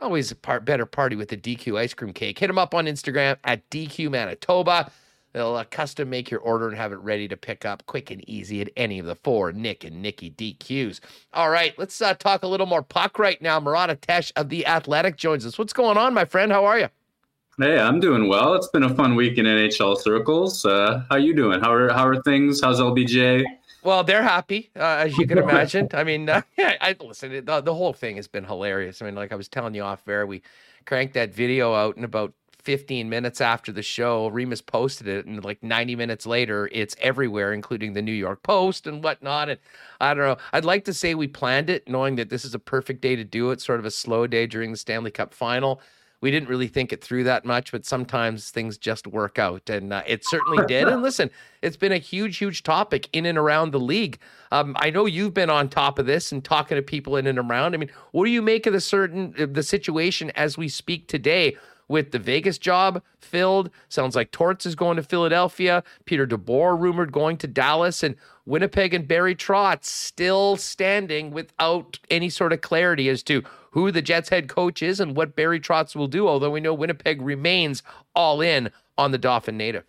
Always 0.00 0.30
a 0.30 0.36
part, 0.36 0.64
better 0.64 0.86
party 0.86 1.16
with 1.16 1.28
the 1.28 1.36
DQ 1.36 1.78
ice 1.78 1.92
cream 1.92 2.12
cake. 2.12 2.38
Hit 2.38 2.46
them 2.46 2.58
up 2.58 2.74
on 2.74 2.86
Instagram 2.86 3.36
at 3.44 3.68
DQ 3.70 4.10
Manitoba. 4.10 4.90
They'll 5.32 5.56
uh, 5.56 5.64
custom 5.64 6.08
make 6.08 6.30
your 6.30 6.40
order 6.40 6.68
and 6.68 6.76
have 6.76 6.92
it 6.92 6.98
ready 7.00 7.28
to 7.28 7.36
pick 7.36 7.64
up 7.64 7.84
quick 7.86 8.10
and 8.10 8.26
easy 8.28 8.60
at 8.60 8.70
any 8.76 8.98
of 8.98 9.06
the 9.06 9.14
four 9.14 9.52
Nick 9.52 9.84
and 9.84 10.00
Nikki 10.00 10.30
DQs. 10.30 11.00
All 11.34 11.50
right, 11.50 11.78
let's 11.78 12.00
uh, 12.00 12.14
talk 12.14 12.42
a 12.42 12.46
little 12.46 12.66
more 12.66 12.82
puck 12.82 13.18
right 13.18 13.40
now. 13.42 13.60
Murat 13.60 13.90
Ates 13.90 14.32
of 14.36 14.48
The 14.48 14.66
Athletic 14.66 15.16
joins 15.16 15.44
us. 15.44 15.58
What's 15.58 15.72
going 15.72 15.98
on, 15.98 16.14
my 16.14 16.24
friend? 16.24 16.50
How 16.50 16.64
are 16.64 16.78
you? 16.78 16.88
Hey, 17.58 17.78
I'm 17.78 17.98
doing 17.98 18.28
well. 18.28 18.54
It's 18.54 18.68
been 18.68 18.84
a 18.84 18.94
fun 18.94 19.16
week 19.16 19.36
in 19.36 19.44
NHL 19.44 19.98
circles. 19.98 20.64
Uh, 20.64 21.02
how 21.10 21.16
you 21.16 21.34
doing? 21.34 21.60
How 21.60 21.72
are 21.72 21.92
how 21.92 22.06
are 22.06 22.22
things? 22.22 22.60
How's 22.60 22.80
LBJ? 22.80 23.44
Well, 23.82 24.04
they're 24.04 24.22
happy, 24.22 24.70
uh, 24.76 25.04
as 25.06 25.16
you 25.16 25.26
can 25.26 25.38
imagine. 25.48 25.88
I 25.92 26.04
mean, 26.04 26.28
uh, 26.28 26.42
yeah, 26.58 26.76
I 26.80 26.96
listen. 27.00 27.44
The, 27.44 27.60
the 27.60 27.74
whole 27.74 27.92
thing 27.92 28.16
has 28.16 28.28
been 28.28 28.44
hilarious. 28.44 29.00
I 29.00 29.06
mean, 29.06 29.14
like 29.14 29.32
I 29.32 29.36
was 29.36 29.48
telling 29.48 29.74
you 29.74 29.82
off 29.82 30.06
air, 30.08 30.26
we 30.26 30.42
cranked 30.84 31.14
that 31.14 31.34
video 31.34 31.74
out 31.74 31.96
in 31.96 32.04
about 32.04 32.32
15 32.68 33.08
minutes 33.08 33.40
after 33.40 33.72
the 33.72 33.82
show. 33.82 34.28
Remis 34.28 34.60
posted 34.60 35.06
it, 35.06 35.26
and 35.26 35.42
like 35.44 35.62
90 35.62 35.96
minutes 35.96 36.26
later, 36.26 36.68
it's 36.72 36.96
everywhere, 37.00 37.52
including 37.52 37.92
the 37.92 38.02
New 38.02 38.12
York 38.12 38.42
Post 38.42 38.86
and 38.86 39.02
whatnot. 39.02 39.48
And 39.48 39.60
I 40.00 40.12
don't 40.12 40.24
know. 40.24 40.36
I'd 40.52 40.64
like 40.64 40.84
to 40.86 40.92
say 40.92 41.14
we 41.14 41.28
planned 41.28 41.70
it, 41.70 41.88
knowing 41.88 42.16
that 42.16 42.30
this 42.30 42.44
is 42.44 42.54
a 42.54 42.58
perfect 42.58 43.00
day 43.00 43.16
to 43.16 43.24
do 43.24 43.50
it, 43.52 43.60
sort 43.60 43.78
of 43.78 43.86
a 43.86 43.90
slow 43.90 44.26
day 44.26 44.46
during 44.46 44.72
the 44.72 44.76
Stanley 44.76 45.10
Cup 45.10 45.32
final 45.32 45.80
we 46.20 46.30
didn't 46.30 46.48
really 46.48 46.66
think 46.66 46.92
it 46.92 47.02
through 47.02 47.24
that 47.24 47.44
much, 47.44 47.70
but 47.70 47.84
sometimes 47.84 48.50
things 48.50 48.76
just 48.76 49.06
work 49.06 49.38
out, 49.38 49.70
and 49.70 49.92
uh, 49.92 50.02
it 50.06 50.24
certainly 50.26 50.64
did. 50.68 50.88
And 50.88 51.02
listen, 51.02 51.30
it's 51.62 51.76
been 51.76 51.92
a 51.92 51.98
huge, 51.98 52.38
huge 52.38 52.62
topic 52.62 53.08
in 53.12 53.24
and 53.26 53.38
around 53.38 53.72
the 53.72 53.80
league. 53.80 54.18
Um, 54.50 54.76
I 54.80 54.90
know 54.90 55.06
you've 55.06 55.34
been 55.34 55.50
on 55.50 55.68
top 55.68 55.98
of 55.98 56.06
this 56.06 56.32
and 56.32 56.44
talking 56.44 56.76
to 56.76 56.82
people 56.82 57.16
in 57.16 57.26
and 57.26 57.38
around. 57.38 57.74
I 57.74 57.78
mean, 57.78 57.90
what 58.12 58.24
do 58.24 58.30
you 58.30 58.42
make 58.42 58.66
of 58.66 58.72
the 58.72 58.80
certain 58.80 59.34
the 59.52 59.62
situation 59.62 60.30
as 60.34 60.58
we 60.58 60.68
speak 60.68 61.06
today? 61.06 61.56
With 61.88 62.10
the 62.10 62.18
Vegas 62.18 62.58
job 62.58 63.02
filled, 63.18 63.70
sounds 63.88 64.14
like 64.14 64.30
Torts 64.30 64.66
is 64.66 64.74
going 64.74 64.96
to 64.96 65.02
Philadelphia. 65.02 65.82
Peter 66.04 66.26
DeBoer 66.26 66.78
rumored 66.78 67.12
going 67.12 67.38
to 67.38 67.46
Dallas, 67.46 68.02
and 68.02 68.14
Winnipeg 68.44 68.92
and 68.92 69.08
Barry 69.08 69.34
Trotz 69.34 69.84
still 69.86 70.56
standing 70.56 71.30
without 71.30 71.98
any 72.10 72.28
sort 72.28 72.52
of 72.52 72.60
clarity 72.60 73.08
as 73.08 73.22
to 73.24 73.42
who 73.70 73.90
the 73.90 74.02
Jets 74.02 74.28
head 74.28 74.48
coach 74.48 74.82
is 74.82 75.00
and 75.00 75.16
what 75.16 75.36
Barry 75.36 75.60
Trotz 75.60 75.96
will 75.96 76.08
do, 76.08 76.28
although 76.28 76.50
we 76.50 76.60
know 76.60 76.74
Winnipeg 76.74 77.22
remains 77.22 77.82
all 78.14 78.40
in 78.40 78.70
on 78.96 79.12
the 79.12 79.18
Dauphin 79.18 79.56
native. 79.56 79.84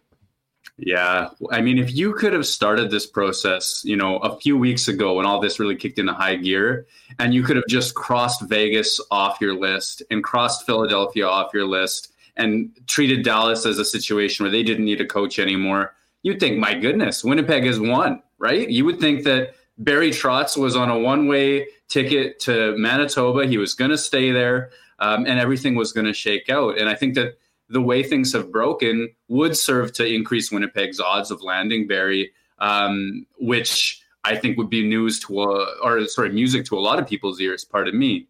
Yeah. 0.82 1.30
I 1.52 1.62
mean, 1.62 1.78
if 1.78 1.94
you 1.94 2.14
could 2.14 2.32
have 2.34 2.46
started 2.46 2.90
this 2.90 3.06
process, 3.06 3.82
you 3.84 3.98
know, 3.98 4.18
a 4.20 4.40
few 4.40 4.58
weeks 4.58 4.88
ago 4.88 5.16
when 5.16 5.26
all 5.26 5.40
this 5.40 5.60
really 5.60 5.76
kicked 5.76 6.00
into 6.00 6.14
high 6.14 6.36
gear, 6.36 6.88
and 7.20 7.34
you 7.34 7.44
could 7.44 7.58
have 7.58 7.68
just 7.68 7.96
crossed 7.96 8.42
Vegas 8.44 9.00
off 9.12 9.42
your 9.42 9.60
list 9.60 10.04
and 10.10 10.24
crossed 10.24 10.66
Philadelphia 10.66 11.28
off 11.28 11.54
your 11.54 11.66
list 11.66 12.14
and 12.38 12.72
treated 12.88 13.24
Dallas 13.24 13.66
as 13.66 13.78
a 13.78 13.86
situation 13.86 14.44
where 14.44 14.52
they 14.52 14.64
didn't 14.64 14.86
need 14.86 15.02
a 15.02 15.06
coach 15.06 15.38
anymore, 15.38 15.94
you'd 16.24 16.40
think, 16.40 16.58
my 16.58 16.74
goodness, 16.74 17.24
Winnipeg 17.24 17.66
has 17.66 17.80
won, 17.80 18.24
right? 18.38 18.70
You 18.70 18.86
would 18.86 19.00
think 19.00 19.26
that 19.26 19.56
Barry 19.78 20.12
Trotz 20.12 20.56
was 20.56 20.76
on 20.76 20.90
a 20.90 20.98
one 20.98 21.28
way 21.28 21.68
ticket 21.90 22.40
to 22.42 22.76
Manitoba. 22.78 23.48
He 23.48 23.58
was 23.58 23.74
going 23.74 23.92
to 23.92 23.98
stay 23.98 24.32
there, 24.32 24.72
um, 25.00 25.26
and 25.26 25.40
everything 25.40 25.76
was 25.76 25.92
going 25.92 26.06
to 26.06 26.14
shake 26.14 26.50
out. 26.50 26.78
And 26.78 26.88
I 26.88 26.96
think 26.96 27.16
that 27.16 27.38
the 27.70 27.82
way 27.82 28.04
things 28.04 28.34
have 28.34 28.52
broken 28.52 29.10
would 29.28 29.56
serve 29.56 29.94
to 29.94 30.06
increase 30.06 30.52
Winnipeg's 30.52 31.00
odds 31.00 31.32
of 31.32 31.42
landing 31.42 31.88
Barry, 31.88 32.32
um, 32.58 33.26
which 33.38 34.02
I 34.24 34.36
think 34.36 34.58
would 34.58 34.70
be 34.70 34.88
news 34.88 35.20
to, 35.22 35.44
a, 35.44 35.78
or 35.82 36.06
sorry, 36.08 36.32
music 36.32 36.66
to 36.66 36.78
a 36.78 36.82
lot 36.82 37.00
of 37.00 37.08
people's 37.08 37.40
ears. 37.40 37.64
Pardon 37.64 37.98
me. 37.98 38.28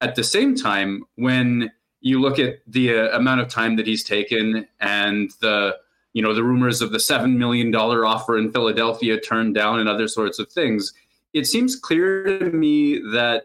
At 0.00 0.14
the 0.14 0.24
same 0.24 0.54
time, 0.54 1.04
when 1.16 1.70
you 2.00 2.20
look 2.20 2.38
at 2.38 2.58
the 2.66 2.96
uh, 2.96 3.16
amount 3.16 3.40
of 3.40 3.48
time 3.48 3.76
that 3.76 3.86
he's 3.86 4.04
taken 4.04 4.66
and 4.80 5.30
the 5.40 5.76
you 6.12 6.20
know 6.20 6.34
the 6.34 6.44
rumors 6.44 6.82
of 6.82 6.92
the 6.92 7.00
seven 7.00 7.38
million 7.38 7.70
dollar 7.70 8.04
offer 8.04 8.36
in 8.36 8.52
Philadelphia 8.52 9.18
turned 9.18 9.54
down 9.54 9.80
and 9.80 9.88
other 9.88 10.08
sorts 10.08 10.38
of 10.38 10.50
things, 10.50 10.92
it 11.32 11.46
seems 11.46 11.76
clear 11.76 12.38
to 12.38 12.50
me 12.50 12.98
that 13.12 13.44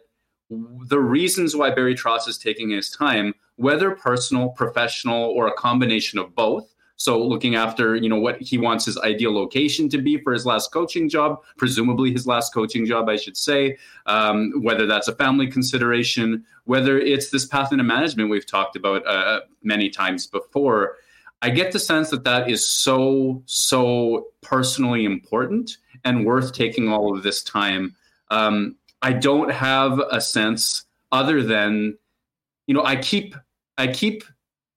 the 0.49 0.99
reasons 0.99 1.55
why 1.55 1.69
Barry 1.69 1.95
Trotz 1.95 2.27
is 2.27 2.37
taking 2.37 2.71
his 2.71 2.89
time, 2.89 3.33
whether 3.57 3.91
personal, 3.91 4.49
professional, 4.49 5.31
or 5.31 5.47
a 5.47 5.53
combination 5.53 6.17
of 6.17 6.33
both. 6.33 6.73
So 6.99 7.21
looking 7.21 7.53
after, 7.55 7.95
you 7.95 8.09
know, 8.09 8.19
what 8.19 8.41
he 8.41 8.57
wants 8.57 8.85
his 8.85 8.97
ideal 8.97 9.33
location 9.33 9.87
to 9.89 9.99
be 9.99 10.17
for 10.17 10.33
his 10.33 10.47
last 10.47 10.71
coaching 10.71 11.07
job, 11.07 11.43
presumably 11.55 12.11
his 12.11 12.25
last 12.25 12.53
coaching 12.53 12.87
job, 12.87 13.07
I 13.07 13.17
should 13.17 13.37
say, 13.37 13.77
um, 14.07 14.51
whether 14.63 14.87
that's 14.87 15.07
a 15.07 15.15
family 15.15 15.45
consideration, 15.47 16.43
whether 16.65 16.97
it's 16.97 17.29
this 17.29 17.45
path 17.45 17.71
into 17.71 17.83
management 17.83 18.31
we've 18.31 18.47
talked 18.47 18.75
about 18.75 19.05
uh, 19.05 19.41
many 19.61 19.89
times 19.89 20.25
before. 20.25 20.95
I 21.43 21.51
get 21.51 21.71
the 21.71 21.79
sense 21.79 22.09
that 22.09 22.23
that 22.23 22.49
is 22.49 22.67
so, 22.67 23.43
so 23.45 24.29
personally 24.41 25.05
important 25.05 25.77
and 26.03 26.25
worth 26.25 26.51
taking 26.51 26.89
all 26.89 27.15
of 27.15 27.21
this 27.21 27.43
time. 27.43 27.95
Um, 28.31 28.75
I 29.03 29.13
don't 29.13 29.51
have 29.51 29.99
a 30.11 30.19
sense 30.19 30.85
other 31.11 31.43
than, 31.43 31.95
you 32.65 32.73
know, 32.73 32.83
I 32.83 32.95
keep 32.95 33.35
I 33.77 33.87
keep 33.87 34.23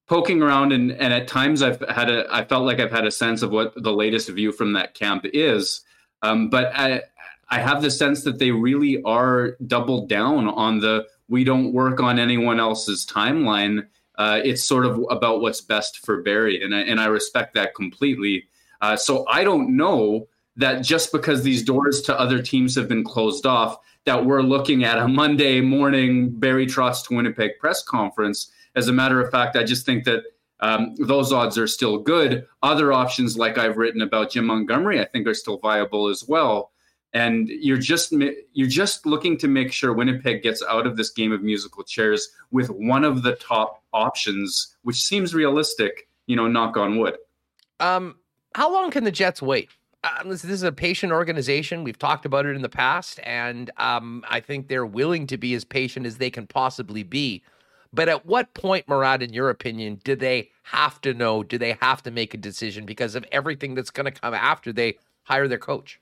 poking 0.07 0.41
around 0.41 0.73
and, 0.73 0.91
and 0.91 1.13
at 1.13 1.27
times 1.27 1.61
I've 1.61 1.79
had 1.89 2.09
a 2.09 2.27
I 2.29 2.43
felt 2.43 2.65
like 2.65 2.79
I've 2.79 2.91
had 2.91 3.05
a 3.05 3.11
sense 3.11 3.41
of 3.41 3.51
what 3.51 3.73
the 3.81 3.93
latest 3.93 4.29
view 4.29 4.51
from 4.51 4.73
that 4.73 4.93
camp 4.93 5.25
is. 5.33 5.81
Um, 6.21 6.49
but 6.49 6.71
I 6.75 7.01
I 7.49 7.59
have 7.59 7.81
the 7.81 7.91
sense 7.91 8.23
that 8.23 8.39
they 8.39 8.51
really 8.51 9.01
are 9.03 9.57
doubled 9.67 10.09
down 10.09 10.47
on 10.47 10.79
the 10.79 11.05
we 11.29 11.43
don't 11.43 11.73
work 11.73 12.01
on 12.01 12.19
anyone 12.19 12.59
else's 12.59 13.05
timeline. 13.05 13.87
Uh, 14.17 14.41
it's 14.43 14.63
sort 14.63 14.85
of 14.85 15.03
about 15.09 15.41
what's 15.41 15.61
best 15.61 16.05
for 16.05 16.21
Barry, 16.21 16.61
and 16.61 16.75
I, 16.75 16.81
and 16.81 16.99
I 16.99 17.05
respect 17.05 17.53
that 17.55 17.73
completely. 17.73 18.43
Uh, 18.81 18.97
so 18.97 19.25
I 19.29 19.43
don't 19.43 19.75
know 19.75 20.27
that 20.57 20.81
just 20.81 21.11
because 21.11 21.43
these 21.43 21.63
doors 21.63 22.01
to 22.01 22.19
other 22.19 22.41
teams 22.41 22.75
have 22.75 22.89
been 22.89 23.03
closed 23.03 23.45
off, 23.45 23.77
that 24.05 24.25
we're 24.25 24.41
looking 24.41 24.83
at 24.83 24.97
a 24.97 25.07
Monday 25.07 25.61
morning 25.61 26.29
Barry 26.29 26.67
Trotz 26.67 27.09
Winnipeg 27.09 27.51
press 27.59 27.81
conference. 27.81 28.51
As 28.75 28.87
a 28.87 28.93
matter 28.93 29.19
of 29.19 29.31
fact, 29.31 29.55
I 29.55 29.63
just 29.63 29.85
think 29.85 30.05
that 30.05 30.23
um, 30.61 30.95
those 30.95 31.31
odds 31.31 31.57
are 31.57 31.67
still 31.67 31.97
good. 31.97 32.47
Other 32.61 32.93
options, 32.93 33.37
like 33.37 33.57
I've 33.57 33.77
written 33.77 34.01
about 34.01 34.31
Jim 34.31 34.45
Montgomery, 34.45 34.99
I 34.99 35.05
think 35.05 35.27
are 35.27 35.33
still 35.33 35.57
viable 35.57 36.07
as 36.07 36.25
well. 36.27 36.71
And 37.13 37.49
you're 37.49 37.77
just 37.77 38.13
you're 38.53 38.69
just 38.69 39.05
looking 39.05 39.37
to 39.39 39.49
make 39.49 39.73
sure 39.73 39.91
Winnipeg 39.91 40.43
gets 40.43 40.63
out 40.63 40.87
of 40.87 40.95
this 40.95 41.09
game 41.09 41.33
of 41.33 41.41
musical 41.41 41.83
chairs 41.83 42.29
with 42.51 42.69
one 42.69 43.03
of 43.03 43.23
the 43.23 43.35
top 43.35 43.83
options, 43.91 44.77
which 44.83 45.03
seems 45.03 45.33
realistic. 45.33 46.07
You 46.27 46.37
know, 46.37 46.47
knock 46.47 46.77
on 46.77 46.97
wood. 46.99 47.17
Um, 47.81 48.15
how 48.55 48.71
long 48.71 48.91
can 48.91 49.03
the 49.03 49.11
Jets 49.11 49.41
wait? 49.41 49.69
Uh, 50.03 50.23
this, 50.23 50.41
this, 50.43 50.51
is 50.51 50.63
a 50.63 50.71
patient 50.71 51.11
organization. 51.11 51.83
We've 51.83 51.99
talked 51.99 52.25
about 52.25 52.45
it 52.45 52.55
in 52.55 52.61
the 52.61 52.69
past, 52.69 53.19
and 53.23 53.69
um, 53.77 54.23
I 54.29 54.39
think 54.39 54.67
they're 54.67 54.85
willing 54.85 55.27
to 55.27 55.37
be 55.37 55.53
as 55.53 55.65
patient 55.65 56.05
as 56.05 56.17
they 56.17 56.29
can 56.29 56.47
possibly 56.47 57.03
be. 57.03 57.43
But 57.93 58.07
at 58.07 58.25
what 58.25 58.53
point, 58.53 58.87
Murat, 58.87 59.21
in 59.21 59.33
your 59.33 59.49
opinion, 59.49 59.99
do 60.03 60.15
they 60.15 60.49
have 60.63 61.01
to 61.01 61.13
know? 61.13 61.43
Do 61.43 61.57
they 61.57 61.77
have 61.81 62.01
to 62.03 62.11
make 62.11 62.33
a 62.33 62.37
decision 62.37 62.85
because 62.85 63.15
of 63.15 63.25
everything 63.31 63.75
that's 63.75 63.89
going 63.89 64.11
to 64.11 64.19
come 64.19 64.33
after 64.33 64.71
they 64.71 64.97
hire 65.23 65.47
their 65.47 65.57
coach? 65.57 65.99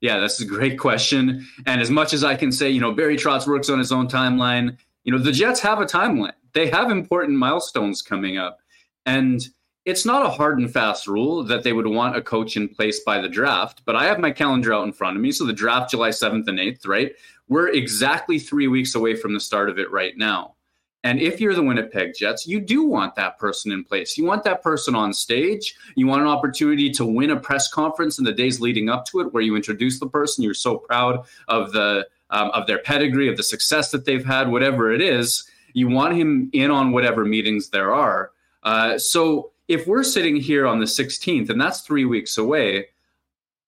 Yeah, 0.00 0.18
that's 0.18 0.40
a 0.40 0.46
great 0.46 0.78
question. 0.78 1.46
And 1.66 1.80
as 1.80 1.90
much 1.90 2.12
as 2.12 2.24
I 2.24 2.34
can 2.34 2.52
say, 2.52 2.70
you 2.70 2.80
know, 2.80 2.92
Barry 2.92 3.16
Trotz 3.16 3.46
works 3.46 3.68
on 3.68 3.78
his 3.78 3.92
own 3.92 4.08
timeline, 4.08 4.76
you 5.04 5.12
know, 5.12 5.18
the 5.18 5.32
Jets 5.32 5.60
have 5.60 5.80
a 5.80 5.86
timeline. 5.86 6.32
They 6.52 6.68
have 6.68 6.90
important 6.90 7.38
milestones 7.38 8.02
coming 8.02 8.38
up. 8.38 8.60
And 9.06 9.46
it's 9.84 10.04
not 10.04 10.26
a 10.26 10.30
hard 10.30 10.58
and 10.58 10.70
fast 10.70 11.06
rule 11.06 11.42
that 11.44 11.62
they 11.62 11.72
would 11.72 11.86
want 11.86 12.16
a 12.16 12.22
coach 12.22 12.56
in 12.56 12.68
place 12.68 13.00
by 13.00 13.20
the 13.20 13.28
draft, 13.28 13.82
but 13.86 13.96
I 13.96 14.04
have 14.04 14.18
my 14.18 14.30
calendar 14.30 14.74
out 14.74 14.84
in 14.84 14.92
front 14.92 15.16
of 15.16 15.22
me. 15.22 15.32
So 15.32 15.44
the 15.44 15.52
draft, 15.52 15.90
July 15.90 16.10
7th 16.10 16.48
and 16.48 16.58
8th, 16.58 16.86
right? 16.86 17.12
We're 17.48 17.68
exactly 17.68 18.38
three 18.38 18.68
weeks 18.68 18.94
away 18.94 19.16
from 19.16 19.32
the 19.32 19.40
start 19.40 19.70
of 19.70 19.78
it 19.78 19.90
right 19.90 20.16
now. 20.16 20.54
And 21.02 21.18
if 21.18 21.40
you're 21.40 21.54
the 21.54 21.62
Winnipeg 21.62 22.14
Jets, 22.14 22.46
you 22.46 22.60
do 22.60 22.84
want 22.84 23.14
that 23.14 23.38
person 23.38 23.72
in 23.72 23.84
place. 23.84 24.18
You 24.18 24.24
want 24.24 24.44
that 24.44 24.62
person 24.62 24.94
on 24.94 25.14
stage. 25.14 25.74
You 25.94 26.06
want 26.06 26.22
an 26.22 26.28
opportunity 26.28 26.90
to 26.90 27.06
win 27.06 27.30
a 27.30 27.40
press 27.40 27.72
conference 27.72 28.18
in 28.18 28.24
the 28.24 28.32
days 28.32 28.60
leading 28.60 28.90
up 28.90 29.06
to 29.06 29.20
it, 29.20 29.32
where 29.32 29.42
you 29.42 29.56
introduce 29.56 29.98
the 29.98 30.08
person. 30.08 30.44
You're 30.44 30.52
so 30.54 30.76
proud 30.76 31.24
of 31.48 31.72
the 31.72 32.06
um, 32.30 32.50
of 32.50 32.66
their 32.66 32.78
pedigree, 32.78 33.28
of 33.28 33.36
the 33.36 33.42
success 33.42 33.90
that 33.90 34.04
they've 34.04 34.24
had, 34.24 34.50
whatever 34.50 34.92
it 34.92 35.00
is. 35.00 35.44
You 35.72 35.88
want 35.88 36.16
him 36.16 36.50
in 36.52 36.70
on 36.70 36.92
whatever 36.92 37.24
meetings 37.24 37.70
there 37.70 37.92
are. 37.92 38.32
Uh, 38.62 38.98
so 38.98 39.52
if 39.68 39.86
we're 39.86 40.04
sitting 40.04 40.36
here 40.36 40.66
on 40.66 40.80
the 40.80 40.86
16th, 40.86 41.48
and 41.48 41.60
that's 41.60 41.80
three 41.80 42.04
weeks 42.04 42.38
away, 42.38 42.88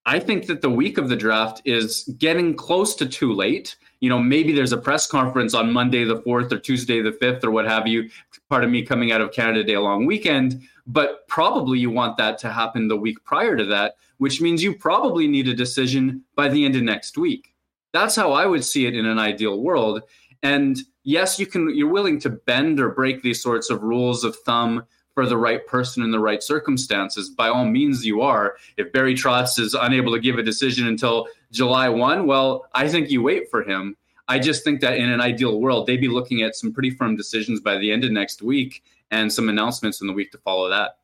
I 0.05 0.19
think 0.19 0.47
that 0.47 0.63
the 0.63 0.71
week 0.71 0.99
of 0.99 1.09
the 1.09 1.17
draft 1.17 1.63
is 1.65 2.05
getting 2.19 2.55
close 2.55 2.95
to 2.97 3.07
too 3.07 3.33
late 3.33 3.77
you 4.03 4.09
know, 4.09 4.19
maybe 4.19 4.53
there's 4.53 4.73
a 4.73 4.77
press 4.77 5.07
conference 5.07 5.55
on 5.55 5.73
Monday 5.73 6.03
the 6.03 6.21
4th 6.23 6.51
or 6.51 6.59
Tuesday 6.59 7.01
the 7.01 7.13
5th 7.13 7.45
or 7.45 7.53
what 7.53 7.67
have 7.67 7.87
you, 7.87 8.11
part 8.51 8.65
of 8.65 8.71
me 8.71 8.83
coming 8.83 9.13
out 9.13 9.21
of 9.21 9.31
Canada 9.31 9.63
Day 9.63 9.79
long 9.79 10.07
weekend. 10.07 10.61
But 10.89 11.29
probably 11.29 11.79
you 11.79 11.89
want 11.89 12.17
that 12.17 12.37
to 12.39 12.53
happen 12.53 12.89
the 12.89 12.97
week 12.97 13.23
prior 13.23 13.57
to 13.57 13.65
that, 13.67 13.95
which 14.19 14.41
means 14.41 14.61
you 14.61 14.75
probably 14.75 15.29
need 15.29 15.47
a 15.47 15.55
decision 15.55 16.25
by 16.35 16.49
the 16.49 16.65
end 16.65 16.75
of 16.75 16.83
next 16.83 17.17
week. 17.17 17.55
That's 17.93 18.17
how 18.17 18.33
I 18.33 18.45
would 18.45 18.65
see 18.65 18.87
it 18.87 18.97
in 18.97 19.07
an 19.07 19.21
ideal 19.21 19.61
world. 19.61 20.03
And 20.43 20.79
yes, 21.05 21.39
you 21.39 21.47
can 21.47 21.73
you're 21.73 21.89
willing 21.89 22.19
to 22.23 22.31
bend 22.31 22.81
or 22.81 22.89
break 22.89 23.23
these 23.23 23.41
sorts 23.41 23.71
of 23.71 23.85
rules 23.85 24.25
of 24.25 24.35
thumb 24.35 24.85
for 25.15 25.27
the 25.27 25.37
right 25.37 25.67
person 25.67 26.03
in 26.03 26.11
the 26.11 26.19
right 26.19 26.43
circumstances. 26.43 27.31
By 27.31 27.49
all 27.49 27.65
means, 27.65 28.05
you 28.05 28.23
are. 28.23 28.57
If 28.77 28.93
Barry 28.93 29.15
Trotz 29.15 29.59
is 29.59 29.75
unable 29.75 30.13
to 30.13 30.21
give 30.21 30.39
a 30.39 30.43
decision 30.43 30.87
until 30.87 31.29
July 31.51 31.89
1, 31.89 32.27
well, 32.27 32.67
I 32.75 32.89
think 32.89 33.11
you 33.11 33.23
wait 33.23 33.51
for 33.51 33.63
him. 33.63 33.97
I 34.29 34.39
just 34.39 34.65
think 34.65 34.81
that 34.81 34.97
in 34.97 35.11
an 35.11 35.21
ideal 35.21 35.61
world, 35.61 35.87
they'd 35.87 36.01
be 36.01 36.09
looking 36.09 36.43
at 36.43 36.55
some 36.55 36.73
pretty 36.73 36.91
firm 36.91 37.17
decisions 37.17 37.61
by 37.61 37.77
the 37.77 37.93
end 37.93 38.05
of 38.05 38.13
next 38.13 38.41
week 38.41 38.83
and 39.11 39.31
some 39.31 39.49
announcements 39.49 40.01
in 40.01 40.07
the 40.07 40.13
week 40.13 40.33
to 40.33 40.39
follow 40.39 40.71
that. 40.71 40.97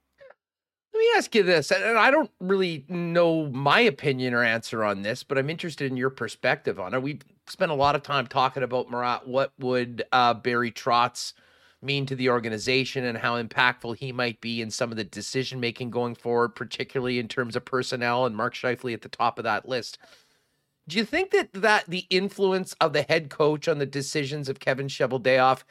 Let 0.95 1.01
me 1.01 1.09
ask 1.17 1.35
you 1.35 1.43
this, 1.43 1.71
and 1.71 1.99
I 1.99 2.11
don't 2.11 2.31
really 2.41 2.85
know 2.89 3.49
my 3.51 3.81
opinion 3.81 4.35
or 4.35 4.43
answer 4.43 4.83
on 4.83 5.03
this, 5.03 5.23
but 5.23 5.39
I'm 5.39 5.51
interested 5.51 5.91
in 5.91 5.97
your 5.97 6.11
perspective 6.11 6.81
on 6.81 6.95
it. 6.95 7.03
We've 7.03 7.23
spent 7.47 7.71
a 7.71 7.75
lot 7.75 7.95
of 7.95 8.03
time 8.03 8.27
talking 8.27 8.63
about 8.63 8.91
Murat. 8.91 9.29
What 9.29 9.53
would 9.59 10.05
uh, 10.13 10.35
Barry 10.35 10.73
Trotz– 10.73 11.35
mean 11.81 12.07
to 12.07 12.17
the 12.17 12.29
organization 12.29 13.05
and 13.05 13.19
how 13.19 13.41
impactful 13.41 13.97
he 13.97 14.13
might 14.13 14.41
be 14.41 14.61
in 14.61 14.71
some 14.71 14.91
of 14.91 14.97
the 14.97 15.05
decision 15.05 15.61
making 15.61 15.91
going 15.91 16.15
forward, 16.15 16.55
particularly 16.55 17.19
in 17.19 17.29
terms 17.29 17.55
of 17.55 17.65
personnel 17.65 18.27
and 18.27 18.37
Mark 18.37 18.55
Scheifele 18.55 18.95
at 18.95 19.03
the 19.03 19.09
top 19.09 19.39
of 19.39 19.45
that 19.45 19.69
list. 19.69 19.99
Do 20.89 20.97
you 20.97 21.05
think 21.05 21.31
that 21.33 21.53
that 21.53 21.85
the 21.87 22.07
influence 22.11 22.75
of 22.81 22.93
the 22.93 23.03
head 23.03 23.29
coach 23.31 23.69
on 23.69 23.79
the 23.79 23.87
decisions 23.87 24.49
of 24.49 24.59
Kevin 24.59 24.89
Cheveldayoff 24.89 25.63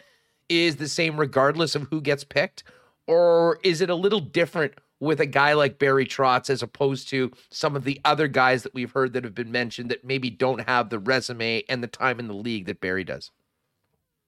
is 0.47 0.77
the 0.77 0.87
same 0.87 1.19
regardless 1.19 1.75
of 1.75 1.83
who 1.83 1.99
gets 1.99 2.23
picked, 2.23 2.63
or 3.07 3.59
is 3.63 3.81
it 3.81 3.89
a 3.89 3.95
little 3.95 4.19
different 4.19 4.75
with 4.99 5.19
a 5.19 5.25
guy 5.25 5.53
like 5.53 5.79
Barry 5.79 6.05
Trotz 6.05 6.49
as 6.49 6.63
opposed 6.63 7.09
to 7.09 7.31
some 7.51 7.75
of 7.75 7.83
the 7.83 7.99
other 8.05 8.27
guys 8.27 8.63
that 8.63 8.73
we've 8.73 8.91
heard 8.91 9.13
that 9.13 9.23
have 9.23 9.35
been 9.35 9.51
mentioned 9.51 9.91
that 9.91 10.03
maybe 10.03 10.29
don't 10.29 10.67
have 10.67 10.89
the 10.89 10.99
resume 10.99 11.63
and 11.69 11.83
the 11.83 11.87
time 11.87 12.19
in 12.19 12.27
the 12.27 12.33
league 12.33 12.65
that 12.65 12.81
Barry 12.81 13.03
does? 13.03 13.31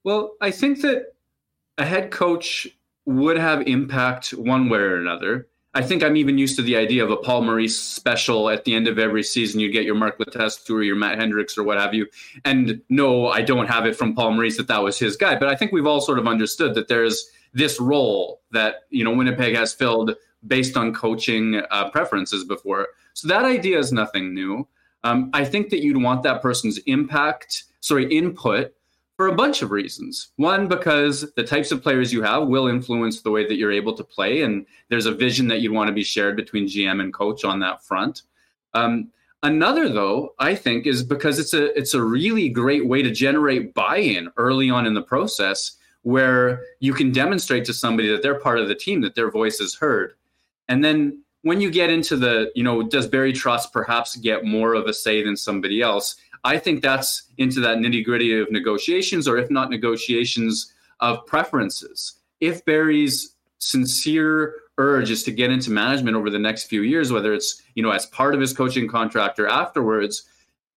Well, 0.04 0.34
I 0.42 0.52
think 0.52 0.82
that 0.82 1.14
a 1.80 1.86
head 1.86 2.12
coach 2.12 2.68
would 3.06 3.38
have 3.38 3.62
impact 3.62 4.32
one 4.32 4.70
way 4.70 4.80
or 4.80 4.98
another. 4.98 5.48
I 5.74 5.82
think 5.82 6.04
I'm 6.04 6.18
even 6.18 6.38
used 6.38 6.56
to 6.58 6.62
the 6.62 6.76
idea 6.76 7.04
of 7.04 7.12
a 7.12 7.16
Paul 7.16 7.44
Maurice 7.44 7.80
special 7.80 8.50
at 8.50 8.66
the 8.66 8.74
end 8.74 8.88
of 8.88 9.00
every 9.00 9.24
season. 9.24 9.60
You 9.60 9.72
get 9.72 9.86
your 9.86 9.96
Mark 9.96 10.20
Letestu 10.20 10.72
or 10.72 10.84
your 10.84 10.96
Matt 10.96 11.18
Hendricks 11.18 11.58
or 11.58 11.64
what 11.64 11.78
have 11.78 11.94
you. 11.94 12.08
And 12.44 12.82
no, 12.90 13.28
I 13.28 13.42
don't 13.42 13.68
have 13.68 13.86
it 13.86 13.96
from 13.96 14.16
Paul 14.16 14.32
Maurice 14.32 14.58
that 14.58 14.68
that 14.68 14.84
was 14.84 14.98
his 14.98 15.16
guy. 15.16 15.38
But 15.38 15.48
I 15.48 15.56
think 15.56 15.72
we've 15.72 15.86
all 15.86 16.02
sort 16.02 16.20
of 16.20 16.28
understood 16.28 16.74
that 16.76 16.88
there's 16.88 17.30
this 17.54 17.80
role 17.80 18.42
that 18.52 18.86
you 18.90 19.04
know 19.04 19.14
Winnipeg 19.14 19.56
has 19.56 19.74
filled 19.74 20.16
based 20.46 20.76
on 20.76 20.94
coaching 20.94 21.62
uh, 21.72 21.90
preferences 21.92 22.44
before. 22.44 22.88
So 23.14 23.28
that 23.28 23.46
idea 23.46 23.78
is 23.78 23.92
nothing 23.92 24.34
new. 24.34 24.68
Um, 25.04 25.30
I 25.34 25.46
think 25.46 25.70
that 25.70 25.84
you'd 25.84 26.02
want 26.02 26.24
that 26.24 26.42
person's 26.42 26.78
impact, 26.80 27.64
sorry, 27.80 28.12
input 28.14 28.74
for 29.20 29.28
a 29.28 29.36
bunch 29.36 29.62
of 29.62 29.72
reasons. 29.72 30.30
One, 30.38 30.70
because 30.70 31.30
the 31.34 31.44
types 31.44 31.74
of 31.74 31.84
players 31.84 32.14
you 32.14 32.24
have 32.24 32.48
will 32.48 32.68
influence 32.68 33.22
the 33.22 33.32
way 33.32 33.46
that 33.46 33.58
you're 33.58 33.70
able 33.70 33.92
to 33.96 34.04
play, 34.06 34.44
and 34.44 34.66
there's 34.88 35.08
a 35.08 35.12
vision 35.14 35.50
that 35.50 35.60
you'd 35.60 35.74
want 35.74 35.90
to 35.90 35.94
be 35.94 36.06
shared 36.06 36.38
between 36.38 36.70
GM 36.70 37.02
and 37.02 37.14
coach 37.14 37.44
on 37.44 37.60
that 37.60 37.84
front. 37.84 38.22
Um, 38.74 39.10
another, 39.44 39.90
though, 39.90 40.36
I 40.40 40.56
think, 40.56 40.88
is 40.88 41.04
because 41.04 41.38
it's 41.38 41.54
a 41.54 41.78
it's 41.78 41.94
a 41.94 42.02
really 42.02 42.48
great 42.48 42.88
way 42.88 43.02
to 43.02 43.12
generate 43.12 43.74
buy-in 43.74 44.32
early 44.38 44.70
on 44.70 44.86
in 44.86 44.94
the 44.94 45.02
process, 45.02 45.76
where 46.04 46.62
you 46.80 46.94
can 46.94 47.12
demonstrate 47.12 47.66
to 47.66 47.74
somebody 47.74 48.08
that 48.08 48.22
they're 48.22 48.40
part 48.40 48.60
of 48.60 48.70
the 48.70 48.74
team, 48.74 49.02
that 49.02 49.16
their 49.16 49.30
voice 49.30 49.60
is 49.60 49.76
heard, 49.76 50.14
and 50.70 50.82
then 50.82 51.22
when 51.42 51.62
you 51.62 51.72
get 51.72 51.90
into 51.90 52.18
the, 52.18 52.52
you 52.56 52.64
know, 52.64 52.84
does 52.84 53.08
Barry 53.08 53.32
Trotz 53.32 53.72
perhaps 53.72 54.16
get 54.18 54.44
more 54.44 54.74
of 54.74 54.88
a 54.88 54.94
say 54.94 55.24
than 55.24 55.38
somebody 55.38 55.82
else? 55.82 56.16
I 56.44 56.58
think 56.58 56.82
that's 56.82 57.24
into 57.38 57.60
that 57.62 57.78
nitty 57.78 58.06
gritty 58.06 58.40
of 58.40 58.52
negotiations, 58.52 59.28
or 59.28 59.38
if 59.38 59.50
not 59.50 59.70
negotiations, 59.70 60.74
of 61.00 61.26
preferences. 61.26 62.16
If 62.40 62.64
Barry's 62.66 63.36
sincere 63.60 64.56
urge 64.78 65.12
is 65.12 65.24
to 65.24 65.32
get 65.32 65.52
into 65.52 65.72
management 65.72 66.16
over 66.16 66.30
the 66.30 66.40
next 66.40 66.66
few 66.66 66.82
years, 66.82 67.12
whether 67.12 67.34
it's 67.34 67.62
you 67.76 67.84
know 67.84 67.92
as 67.92 68.06
part 68.08 68.34
of 68.34 68.42
his 68.42 68.54
coaching 68.54 68.88
contract 68.88 69.40
or 69.40 69.48
afterwards, 69.48 70.24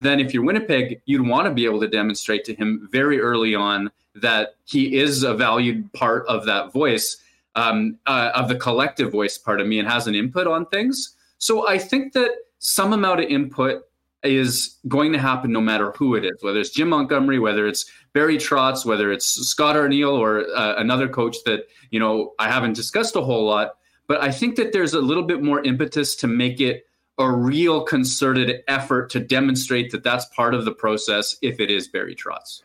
then 0.01 0.20
if 0.20 0.34
you're 0.34 0.44
Winnipeg, 0.44 1.01
you'd 1.06 1.26
want 1.26 1.47
to 1.47 1.55
be 1.55 1.64
able 1.64 1.80
to 1.80 1.89
demonstrate 1.89 2.44
to 2.44 2.55
him 2.55 2.89
very 2.90 3.20
early 3.20 3.55
on 3.55 3.90
that 4.16 4.56
he 4.64 4.98
is 4.98 5.22
a 5.22 5.34
valued 5.34 5.90
part 5.93 6.26
of 6.26 6.44
that 6.44 6.72
voice, 6.72 7.16
um, 7.55 7.98
uh, 8.06 8.30
of 8.34 8.48
the 8.48 8.56
collective 8.56 9.10
voice 9.10 9.39
part 9.39 9.60
of 9.60 9.66
me, 9.66 9.78
and 9.78 9.89
has 9.89 10.06
an 10.06 10.14
input 10.14 10.47
on 10.47 10.66
things. 10.66 11.16
So 11.39 11.68
I 11.68 11.78
think 11.78 12.12
that 12.12 12.30
some 12.59 12.93
amount 12.93 13.20
of 13.20 13.26
input 13.26 13.84
is 14.23 14.77
going 14.89 15.12
to 15.12 15.19
happen 15.19 15.53
no 15.53 15.61
matter 15.61 15.93
who 15.93 16.15
it 16.15 16.24
is, 16.24 16.43
whether 16.43 16.61
it's 16.61 16.70
Jim 16.70 16.89
Montgomery, 16.89 17.39
whether 17.39 17.66
it's 17.66 17.90
Barry 18.12 18.36
Trotz, 18.36 18.85
whether 18.85 19.11
it's 19.11 19.27
Scott 19.27 19.77
Arniel 19.77 20.12
or 20.19 20.47
uh, 20.57 20.77
another 20.77 21.09
coach 21.09 21.36
that 21.44 21.66
you 21.90 21.99
know 21.99 22.32
I 22.39 22.49
haven't 22.49 22.74
discussed 22.74 23.16
a 23.16 23.23
whole 23.23 23.44
lot. 23.44 23.77
But 24.07 24.20
I 24.20 24.31
think 24.31 24.57
that 24.57 24.73
there's 24.73 24.94
a 24.94 25.01
little 25.01 25.23
bit 25.23 25.43
more 25.43 25.62
impetus 25.62 26.16
to 26.16 26.27
make 26.27 26.61
it 26.61 26.86
a 27.19 27.31
real 27.31 27.82
concerted 27.82 28.62
effort 28.69 29.11
to 29.11 29.20
demonstrate 29.20 29.90
that 29.93 30.03
that's 30.03 30.24
part 30.27 30.55
of 30.55 30.65
the 30.65 30.73
process 30.73 31.36
if 31.43 31.61
it 31.61 31.70
is 31.70 31.89
Barry 31.89 32.15
Trotz. 32.15 32.62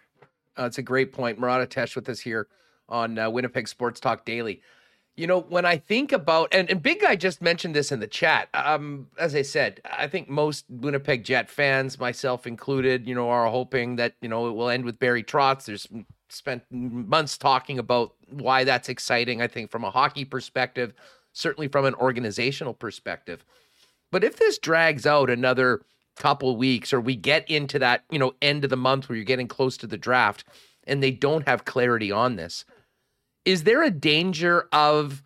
Uh, 0.57 0.65
it's 0.65 0.77
a 0.77 0.83
great 0.83 1.13
point. 1.13 1.39
Murat 1.39 1.77
Ates 1.77 1.95
with 1.95 2.09
us 2.09 2.19
here 2.19 2.47
on 2.89 3.19
uh, 3.19 3.29
Winnipeg 3.29 3.67
Sports 3.67 3.99
Talk 3.99 4.25
Daily. 4.25 4.61
You 5.17 5.25
know, 5.25 5.41
when 5.41 5.65
I 5.65 5.77
think 5.77 6.11
about 6.11 6.53
and, 6.53 6.69
and 6.69 6.81
Big 6.81 7.01
Guy 7.01 7.15
just 7.15 7.41
mentioned 7.41 7.75
this 7.75 7.91
in 7.91 7.99
the 7.99 8.07
chat. 8.07 8.49
Um, 8.53 9.07
as 9.17 9.33
I 9.33 9.41
said, 9.41 9.81
I 9.83 10.07
think 10.07 10.29
most 10.29 10.65
Winnipeg 10.69 11.23
Jet 11.23 11.49
fans, 11.49 11.99
myself 11.99 12.45
included, 12.45 13.07
you 13.07 13.15
know, 13.15 13.27
are 13.29 13.47
hoping 13.47 13.95
that 13.95 14.13
you 14.21 14.29
know 14.29 14.47
it 14.47 14.51
will 14.51 14.69
end 14.69 14.85
with 14.85 14.99
Barry 14.99 15.23
Trotz. 15.23 15.65
There's 15.65 15.87
spent 16.29 16.63
months 16.69 17.35
talking 17.35 17.79
about 17.79 18.13
why 18.29 18.63
that's 18.63 18.89
exciting. 18.89 19.41
I 19.41 19.47
think 19.47 19.71
from 19.71 19.83
a 19.83 19.89
hockey 19.89 20.23
perspective, 20.23 20.93
certainly 21.33 21.67
from 21.67 21.85
an 21.85 21.95
organizational 21.95 22.75
perspective. 22.75 23.43
But 24.11 24.23
if 24.23 24.37
this 24.37 24.59
drags 24.59 25.07
out 25.07 25.31
another 25.31 25.81
couple 26.15 26.55
weeks, 26.57 26.93
or 26.93 27.01
we 27.01 27.15
get 27.15 27.49
into 27.49 27.79
that 27.79 28.03
you 28.11 28.19
know 28.19 28.35
end 28.39 28.63
of 28.63 28.69
the 28.69 28.77
month 28.77 29.09
where 29.09 29.15
you're 29.15 29.25
getting 29.25 29.47
close 29.47 29.77
to 29.77 29.87
the 29.87 29.97
draft, 29.97 30.45
and 30.83 31.01
they 31.01 31.11
don't 31.11 31.47
have 31.47 31.65
clarity 31.65 32.11
on 32.11 32.35
this 32.35 32.65
is 33.47 33.63
there 33.63 33.81
a 33.81 33.89
danger 33.89 34.67
of 34.73 35.23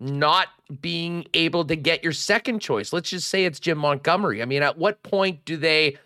not 0.00 0.48
being 0.80 1.24
able 1.32 1.64
to 1.64 1.76
get 1.76 2.02
your 2.02 2.12
second 2.12 2.58
choice? 2.58 2.92
Let's 2.92 3.08
just 3.08 3.28
say 3.28 3.44
it's 3.44 3.60
Jim 3.60 3.78
Montgomery. 3.78 4.42
I 4.42 4.46
mean, 4.46 4.64
at 4.64 4.76
what 4.76 5.04
point 5.04 5.44
do 5.44 5.56
they? 5.56 5.96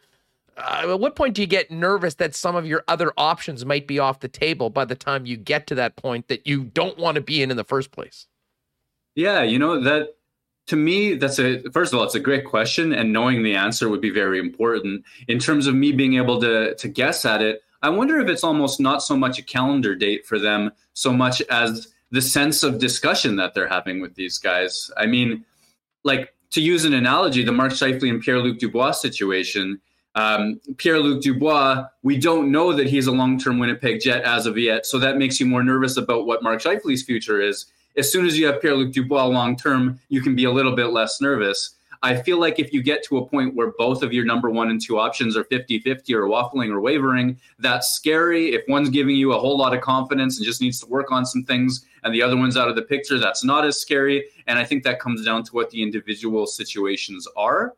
Uh, 0.59 0.89
at 0.91 1.01
what 1.01 1.17
point 1.17 1.35
do 1.35 1.41
you 1.41 1.47
get 1.47 1.71
nervous 1.71 2.15
that 2.17 2.35
some 2.35 2.57
of 2.57 2.67
your 2.67 2.85
other 2.89 3.11
options 3.17 3.65
might 3.65 3.87
be 3.87 3.99
off 3.99 4.21
the 4.21 4.29
table 4.29 4.69
by 4.69 4.85
the 4.85 4.95
time 4.95 5.25
you 5.25 5.39
get 5.39 5.67
to 5.69 5.75
that 5.77 5.97
point 5.97 6.29
that 6.29 6.47
you 6.47 6.65
don't 6.65 6.99
want 6.99 7.15
to 7.15 7.23
be 7.23 7.43
in 7.43 7.51
in 7.51 7.57
the 7.57 7.65
first 7.65 7.91
place? 7.91 8.27
Yeah, 9.15 9.43
you 9.43 9.59
know 9.59 9.83
that 9.83 10.17
to 10.67 10.77
me 10.77 11.15
that's 11.15 11.39
a 11.39 11.63
first 11.71 11.95
of 11.95 11.99
all 11.99 12.05
it's 12.05 12.15
a 12.15 12.21
great 12.21 12.45
question 12.45 12.93
and 12.93 13.15
knowing 13.15 13.43
the 13.43 13.55
answer 13.55 13.89
would 13.89 14.01
be 14.03 14.11
very 14.11 14.39
important 14.39 15.05
in 15.27 15.39
terms 15.39 15.67
of 15.67 15.75
me 15.75 15.93
being 15.93 16.17
able 16.17 16.39
to 16.41 16.75
to 16.75 16.89
guess 16.89 17.25
at 17.25 17.41
it 17.41 17.63
I 17.83 17.89
wonder 17.89 18.19
if 18.21 18.29
it's 18.29 18.45
almost 18.45 18.81
not 18.81 19.03
so 19.03 19.17
much 19.17 19.39
a 19.39 19.43
calendar 19.43 19.95
date 19.95 20.27
for 20.27 20.39
them, 20.39 20.71
so 20.95 21.13
much 21.13 21.41
as 21.43 21.89
the 22.11 22.23
sense 22.23 22.63
of 22.63 22.79
discussion 22.79 23.37
that 23.37 23.55
they're 23.55 23.69
having 23.69 24.01
with 24.01 24.15
these 24.15 24.39
guys. 24.39 24.91
I 24.97 25.07
mean, 25.07 25.45
like 26.05 26.33
to 26.51 26.61
use 26.61 26.85
an 26.85 26.95
analogy, 26.95 27.45
the 27.45 27.53
Mark 27.53 27.73
Scheifele 27.73 28.11
and 28.11 28.23
Pierre 28.23 28.39
Luc 28.39 28.59
Dubois 28.59 28.93
situation. 28.93 29.81
Um, 30.15 30.61
Pierre 30.79 31.01
Luc 31.01 31.23
Dubois, 31.23 31.85
we 32.03 32.17
don't 32.17 32.51
know 32.51 32.73
that 32.73 32.87
he's 32.87 33.07
a 33.07 33.13
long 33.13 33.39
term 33.39 33.59
Winnipeg 33.59 34.01
Jet 34.01 34.23
as 34.23 34.47
of 34.47 34.57
yet. 34.57 34.87
So 34.87 34.99
that 34.99 35.19
makes 35.19 35.39
you 35.39 35.47
more 35.47 35.63
nervous 35.63 35.97
about 35.97 36.27
what 36.27 36.43
Mark 36.43 36.63
Scheifele's 36.63 37.03
future 37.03 37.41
is. 37.41 37.67
As 37.99 38.11
soon 38.11 38.27
as 38.27 38.39
you 38.39 38.47
have 38.47 38.61
Pierre 38.61 38.77
Luc 38.77 38.93
Dubois 38.93 39.27
long 39.27 39.57
term, 39.57 40.01
you 40.09 40.23
can 40.23 40.35
be 40.35 40.45
a 40.45 40.51
little 40.51 40.75
bit 40.75 40.87
less 40.87 41.21
nervous. 41.21 41.76
I 42.07 42.15
feel 42.23 42.39
like 42.39 42.61
if 42.61 42.73
you 42.73 42.85
get 42.85 43.03
to 43.07 43.19
a 43.19 43.27
point 43.27 43.57
where 43.57 43.73
both 43.77 44.05
of 44.05 44.13
your 44.13 44.25
number 44.25 44.49
one 44.49 44.71
and 44.71 44.81
two 44.81 44.97
options 44.97 45.37
are 45.37 45.43
50 45.43 45.81
50 45.81 46.15
or 46.15 46.23
waffling 46.23 46.71
or 46.71 46.81
wavering, 46.81 47.37
that's 47.59 47.89
scary. 47.95 48.55
If 48.55 48.63
one's 48.69 48.91
giving 48.91 49.17
you 49.17 49.33
a 49.33 49.39
whole 49.41 49.59
lot 49.59 49.75
of 49.75 49.81
confidence 49.81 50.37
and 50.37 50.47
just 50.47 50.61
needs 50.61 50.79
to 50.81 50.87
work 50.87 51.11
on 51.11 51.27
some 51.27 51.43
things 51.43 51.85
and 52.05 52.15
the 52.15 52.23
other 52.23 52.37
one's 52.37 52.57
out 52.57 52.69
of 52.69 52.77
the 52.77 52.83
picture, 52.83 53.19
that's 53.19 53.43
not 53.43 53.65
as 53.65 53.81
scary. 53.81 54.25
And 54.47 54.57
I 54.57 54.65
think 54.65 54.85
that 54.85 55.01
comes 55.01 55.25
down 55.25 55.43
to 55.45 55.53
what 55.53 55.71
the 55.71 55.83
individual 55.83 56.47
situations 56.47 57.27
are. 57.37 57.75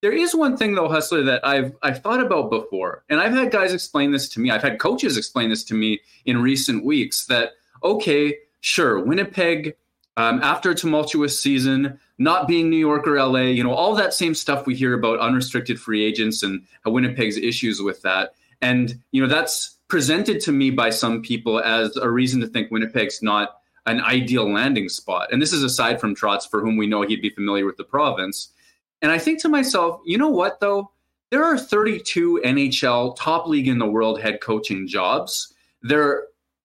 There 0.00 0.12
is 0.12 0.32
one 0.32 0.56
thing 0.56 0.76
though, 0.76 0.88
Hustler, 0.88 1.24
that 1.24 1.44
I've 1.44 1.74
I've 1.82 2.02
thought 2.02 2.20
about 2.20 2.50
before, 2.50 3.02
and 3.10 3.18
I've 3.18 3.32
had 3.32 3.50
guys 3.50 3.72
explain 3.72 4.12
this 4.12 4.28
to 4.28 4.40
me. 4.40 4.52
I've 4.52 4.62
had 4.62 4.78
coaches 4.78 5.16
explain 5.16 5.50
this 5.50 5.64
to 5.64 5.74
me 5.74 6.00
in 6.24 6.40
recent 6.40 6.84
weeks. 6.84 7.26
That 7.26 7.54
okay, 7.82 8.36
sure, 8.60 9.00
Winnipeg 9.00 9.74
um, 10.16 10.40
after 10.42 10.70
a 10.70 10.74
tumultuous 10.74 11.40
season, 11.40 11.98
not 12.18 12.46
being 12.46 12.68
New 12.68 12.76
York 12.76 13.06
or 13.06 13.22
LA, 13.22 13.40
you 13.40 13.64
know, 13.64 13.72
all 13.72 13.94
that 13.94 14.12
same 14.12 14.34
stuff 14.34 14.66
we 14.66 14.74
hear 14.74 14.94
about 14.94 15.20
unrestricted 15.20 15.80
free 15.80 16.04
agents 16.04 16.42
and 16.42 16.62
Winnipeg's 16.84 17.36
issues 17.36 17.80
with 17.80 18.02
that. 18.02 18.34
And, 18.60 19.00
you 19.10 19.22
know, 19.22 19.28
that's 19.28 19.78
presented 19.88 20.40
to 20.40 20.52
me 20.52 20.70
by 20.70 20.90
some 20.90 21.22
people 21.22 21.60
as 21.60 21.96
a 21.96 22.08
reason 22.08 22.40
to 22.40 22.46
think 22.46 22.70
Winnipeg's 22.70 23.22
not 23.22 23.56
an 23.86 24.00
ideal 24.00 24.50
landing 24.50 24.88
spot. 24.88 25.32
And 25.32 25.42
this 25.42 25.52
is 25.52 25.62
aside 25.62 26.00
from 26.00 26.14
Trotz, 26.14 26.48
for 26.48 26.60
whom 26.60 26.76
we 26.76 26.86
know 26.86 27.02
he'd 27.02 27.22
be 27.22 27.30
familiar 27.30 27.66
with 27.66 27.76
the 27.76 27.84
province. 27.84 28.52
And 29.00 29.10
I 29.10 29.18
think 29.18 29.40
to 29.42 29.48
myself, 29.48 30.00
you 30.04 30.18
know 30.18 30.28
what, 30.28 30.60
though? 30.60 30.92
There 31.30 31.42
are 31.42 31.58
32 31.58 32.42
NHL 32.44 33.16
top 33.16 33.48
league 33.48 33.66
in 33.66 33.78
the 33.78 33.86
world 33.86 34.20
head 34.20 34.40
coaching 34.40 34.86
jobs. 34.86 35.52
There 35.80 36.24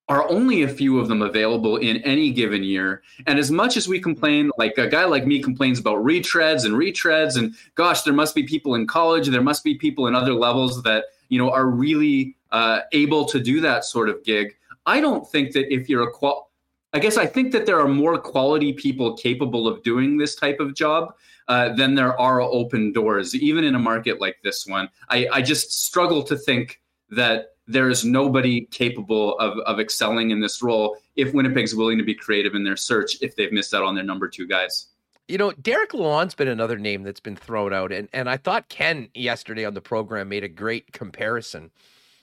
are 0.10 0.30
only 0.30 0.64
a 0.64 0.68
few 0.68 1.00
of 1.00 1.08
them 1.08 1.22
available 1.22 1.78
in 1.78 1.98
any 1.98 2.32
given 2.32 2.64
year. 2.64 3.04
And 3.26 3.38
as 3.38 3.52
much 3.52 3.76
as 3.76 3.88
we 3.88 4.00
complain, 4.00 4.52
like 4.58 4.78
a 4.78 4.88
guy 4.88 5.04
like 5.06 5.28
me 5.28 5.42
complains 5.42 5.80
about 5.80 5.98
retreads 5.98 6.66
and 6.66 6.76
retreads, 6.76 7.38
and 7.38 7.54
gosh, 7.76 8.04
there 8.04 8.14
must 8.14 8.34
be 8.34 8.44
people 8.44 8.76
in 8.76 8.88
college, 8.88 9.28
there 9.28 9.42
must 9.42 9.64
be 9.64 9.76
people 9.76 10.08
in 10.08 10.16
other 10.16 10.34
levels 10.34 10.82
that 10.84 11.06
you 11.30 11.38
know 11.38 11.52
are 11.52 11.68
really 11.68 12.36
uh, 12.52 12.82
able 12.94 13.26
to 13.26 13.40
do 13.40 13.60
that 13.62 13.84
sort 13.84 14.08
of 14.08 14.24
gig. 14.24 14.56
I 14.86 15.02
don't 15.02 15.30
think 15.30 15.52
that 15.54 15.74
if 15.74 15.90
you're 15.90 16.08
a 16.08 16.12
qual, 16.12 16.52
I 16.94 17.00
guess 17.00 17.18
I 17.18 17.26
think 17.26 17.52
that 17.52 17.66
there 17.66 17.80
are 17.82 17.90
more 17.90 18.18
quality 18.18 18.72
people 18.72 19.18
capable 19.18 19.68
of 19.68 19.84
doing 19.84 20.18
this 20.18 20.36
type 20.36 20.60
of 20.60 20.74
job. 20.74 21.14
Uh, 21.50 21.74
than 21.76 21.96
there 21.96 22.20
are 22.20 22.42
open 22.42 22.92
doors, 22.92 23.34
even 23.34 23.64
in 23.64 23.74
a 23.74 23.80
market 23.80 24.20
like 24.20 24.36
this 24.44 24.68
one. 24.68 24.90
I, 25.08 25.30
I 25.32 25.42
just 25.42 25.86
struggle 25.86 26.22
to 26.24 26.36
think 26.36 26.82
that 27.12 27.56
there 27.68 27.90
is 27.90 28.06
nobody 28.06 28.66
capable 28.66 29.38
of, 29.40 29.58
of 29.60 29.80
excelling 29.80 30.32
in 30.32 30.40
this 30.40 30.62
role 30.62 30.98
if 31.16 31.34
Winnipeg's 31.34 31.76
willing 31.76 31.98
to 31.98 32.04
be 32.04 32.16
creative 32.16 32.56
in 32.56 32.64
their 32.64 32.78
search 32.78 33.22
if 33.22 33.36
they've 33.36 33.52
missed 33.52 33.74
out 33.74 33.84
on 33.84 33.96
their 33.96 34.04
number 34.04 34.28
two 34.28 34.48
guys. 34.48 34.88
You 35.28 35.38
know, 35.38 35.52
Derek 35.52 35.92
Lalonde's 35.92 36.36
been 36.36 36.48
another 36.48 36.78
name 36.78 37.04
that's 37.04 37.20
been 37.20 37.36
thrown 37.36 37.74
out. 37.74 37.92
And, 37.92 38.08
and 38.14 38.30
I 38.30 38.38
thought 38.38 38.70
Ken 38.70 39.10
yesterday 39.14 39.66
on 39.66 39.74
the 39.74 39.82
program 39.82 40.30
made 40.30 40.46
a 40.46 40.50
great 40.50 40.94
comparison. 40.94 41.70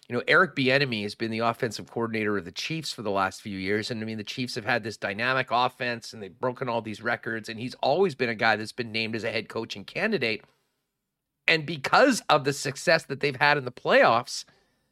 You 0.09 0.17
know, 0.17 0.23
Eric 0.27 0.57
Bieniemy 0.57 1.03
has 1.03 1.15
been 1.15 1.31
the 1.31 1.41
offensive 1.41 1.91
coordinator 1.91 2.39
of 2.39 2.47
the 2.47 2.53
Chiefs 2.53 2.93
for 2.93 3.03
the 3.03 3.11
last 3.11 3.43
few 3.43 3.59
years. 3.59 3.91
And 3.91 4.03
I 4.03 4.07
mean, 4.07 4.17
the 4.17 4.25
Chiefs 4.25 4.55
have 4.55 4.65
had 4.65 4.83
this 4.83 4.97
dynamic 4.97 5.49
offense 5.51 6.15
and 6.15 6.23
they've 6.23 6.39
broken 6.39 6.69
all 6.69 6.81
these 6.81 7.03
records. 7.03 7.51
And 7.51 7.61
he's 7.61 7.75
always 7.75 8.15
been 8.15 8.31
a 8.31 8.35
guy 8.35 8.57
that's 8.57 8.73
been 8.73 8.93
named 8.93 9.17
as 9.17 9.25
a 9.25 9.31
head 9.31 9.51
coaching 9.51 9.85
candidate. 9.85 10.43
And 11.47 11.67
because 11.67 12.23
of 12.31 12.45
the 12.45 12.55
success 12.55 13.05
that 13.05 13.21
they've 13.21 13.37
had 13.37 13.59
in 13.59 13.67
the 13.67 13.73
playoffs, 13.73 14.47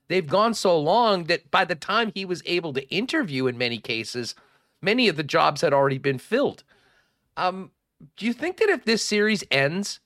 they've 0.09 0.27
gone 0.27 0.55
so 0.55 0.79
long 0.79 1.25
that 1.25 1.51
by 1.51 1.65
the 1.65 1.75
time 1.75 2.13
he 2.15 2.25
was 2.25 2.43
able 2.47 2.73
to 2.73 2.89
interview 2.89 3.47
in 3.47 3.57
many 3.59 3.79
cases, 3.79 4.35
many 4.81 5.09
of 5.09 5.17
the 5.17 5.23
jobs 5.23 5.61
had 5.61 5.73
already 5.73 5.99
been 5.99 6.19
filled. 6.19 6.65
Um, 7.37 7.71
do 8.17 8.27
you 8.27 8.33
think 8.33 8.59
that 8.59 8.69
if 8.69 8.85
this 8.85 9.03
series 9.03 9.45
ends 9.51 10.01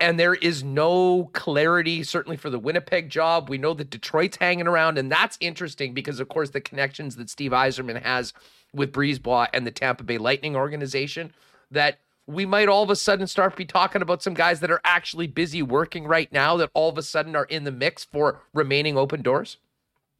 and 0.00 0.18
there 0.18 0.34
is 0.34 0.64
no 0.64 1.30
clarity, 1.34 2.02
certainly 2.02 2.36
for 2.36 2.48
the 2.48 2.58
Winnipeg 2.58 3.10
job, 3.10 3.50
we 3.50 3.58
know 3.58 3.74
that 3.74 3.90
Detroit's 3.90 4.38
hanging 4.38 4.66
around, 4.66 4.96
and 4.96 5.12
that's 5.12 5.36
interesting 5.40 5.92
because, 5.92 6.20
of 6.20 6.28
course, 6.28 6.50
the 6.50 6.60
connections 6.60 7.16
that 7.16 7.28
Steve 7.28 7.50
Yzerman 7.50 8.02
has 8.02 8.32
with 8.72 8.92
BriseBois 8.92 9.48
and 9.52 9.66
the 9.66 9.70
Tampa 9.70 10.02
Bay 10.02 10.16
Lightning 10.16 10.56
organization, 10.56 11.32
that 11.70 11.98
we 12.26 12.46
might 12.46 12.68
all 12.68 12.82
of 12.82 12.90
a 12.90 12.96
sudden 12.96 13.26
start 13.26 13.56
be 13.56 13.64
talking 13.64 14.02
about 14.02 14.22
some 14.22 14.34
guys 14.34 14.60
that 14.60 14.70
are 14.70 14.80
actually 14.84 15.26
busy 15.26 15.62
working 15.62 16.06
right 16.06 16.32
now 16.32 16.56
that 16.56 16.70
all 16.74 16.88
of 16.88 16.98
a 16.98 17.02
sudden 17.02 17.34
are 17.34 17.44
in 17.44 17.64
the 17.64 17.72
mix 17.72 18.04
for 18.04 18.42
remaining 18.52 18.96
open 18.96 19.22
doors? 19.22 19.58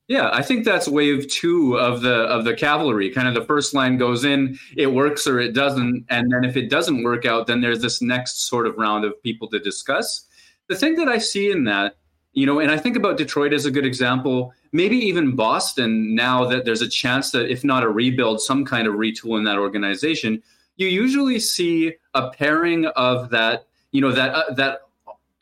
Yeah, 0.08 0.28
I 0.32 0.42
think 0.42 0.64
that's 0.64 0.88
wave 0.88 1.28
two 1.28 1.78
of 1.78 2.02
the 2.02 2.12
of 2.12 2.44
the 2.44 2.54
cavalry. 2.54 3.10
Kind 3.10 3.28
of 3.28 3.34
the 3.34 3.44
first 3.44 3.74
line 3.74 3.96
goes 3.96 4.24
in, 4.24 4.58
it 4.76 4.88
works 4.88 5.24
or 5.24 5.38
it 5.38 5.52
doesn't, 5.52 6.04
and 6.08 6.32
then 6.32 6.42
if 6.42 6.56
it 6.56 6.68
doesn't 6.68 7.04
work 7.04 7.24
out, 7.24 7.46
then 7.46 7.60
there's 7.60 7.80
this 7.80 8.02
next 8.02 8.48
sort 8.48 8.66
of 8.66 8.76
round 8.76 9.04
of 9.04 9.22
people 9.22 9.46
to 9.50 9.60
discuss. 9.60 10.26
The 10.66 10.74
thing 10.74 10.96
that 10.96 11.06
I 11.06 11.18
see 11.18 11.52
in 11.52 11.62
that, 11.64 11.94
you 12.32 12.44
know, 12.44 12.58
and 12.58 12.72
I 12.72 12.76
think 12.76 12.96
about 12.96 13.18
Detroit 13.18 13.52
as 13.52 13.66
a 13.66 13.70
good 13.70 13.86
example, 13.86 14.52
maybe 14.72 14.96
even 14.96 15.36
Boston. 15.36 16.12
Now 16.16 16.44
that 16.46 16.64
there's 16.64 16.82
a 16.82 16.88
chance 16.88 17.30
that 17.30 17.48
if 17.48 17.62
not 17.62 17.84
a 17.84 17.88
rebuild, 17.88 18.40
some 18.40 18.64
kind 18.64 18.88
of 18.88 18.94
retool 18.94 19.38
in 19.38 19.44
that 19.44 19.58
organization, 19.58 20.42
you 20.80 20.88
usually 20.88 21.38
see 21.38 21.94
a 22.14 22.30
pairing 22.30 22.86
of 22.86 23.30
that, 23.30 23.66
you 23.92 24.00
know, 24.00 24.12
that 24.12 24.34
uh, 24.34 24.54
that 24.54 24.80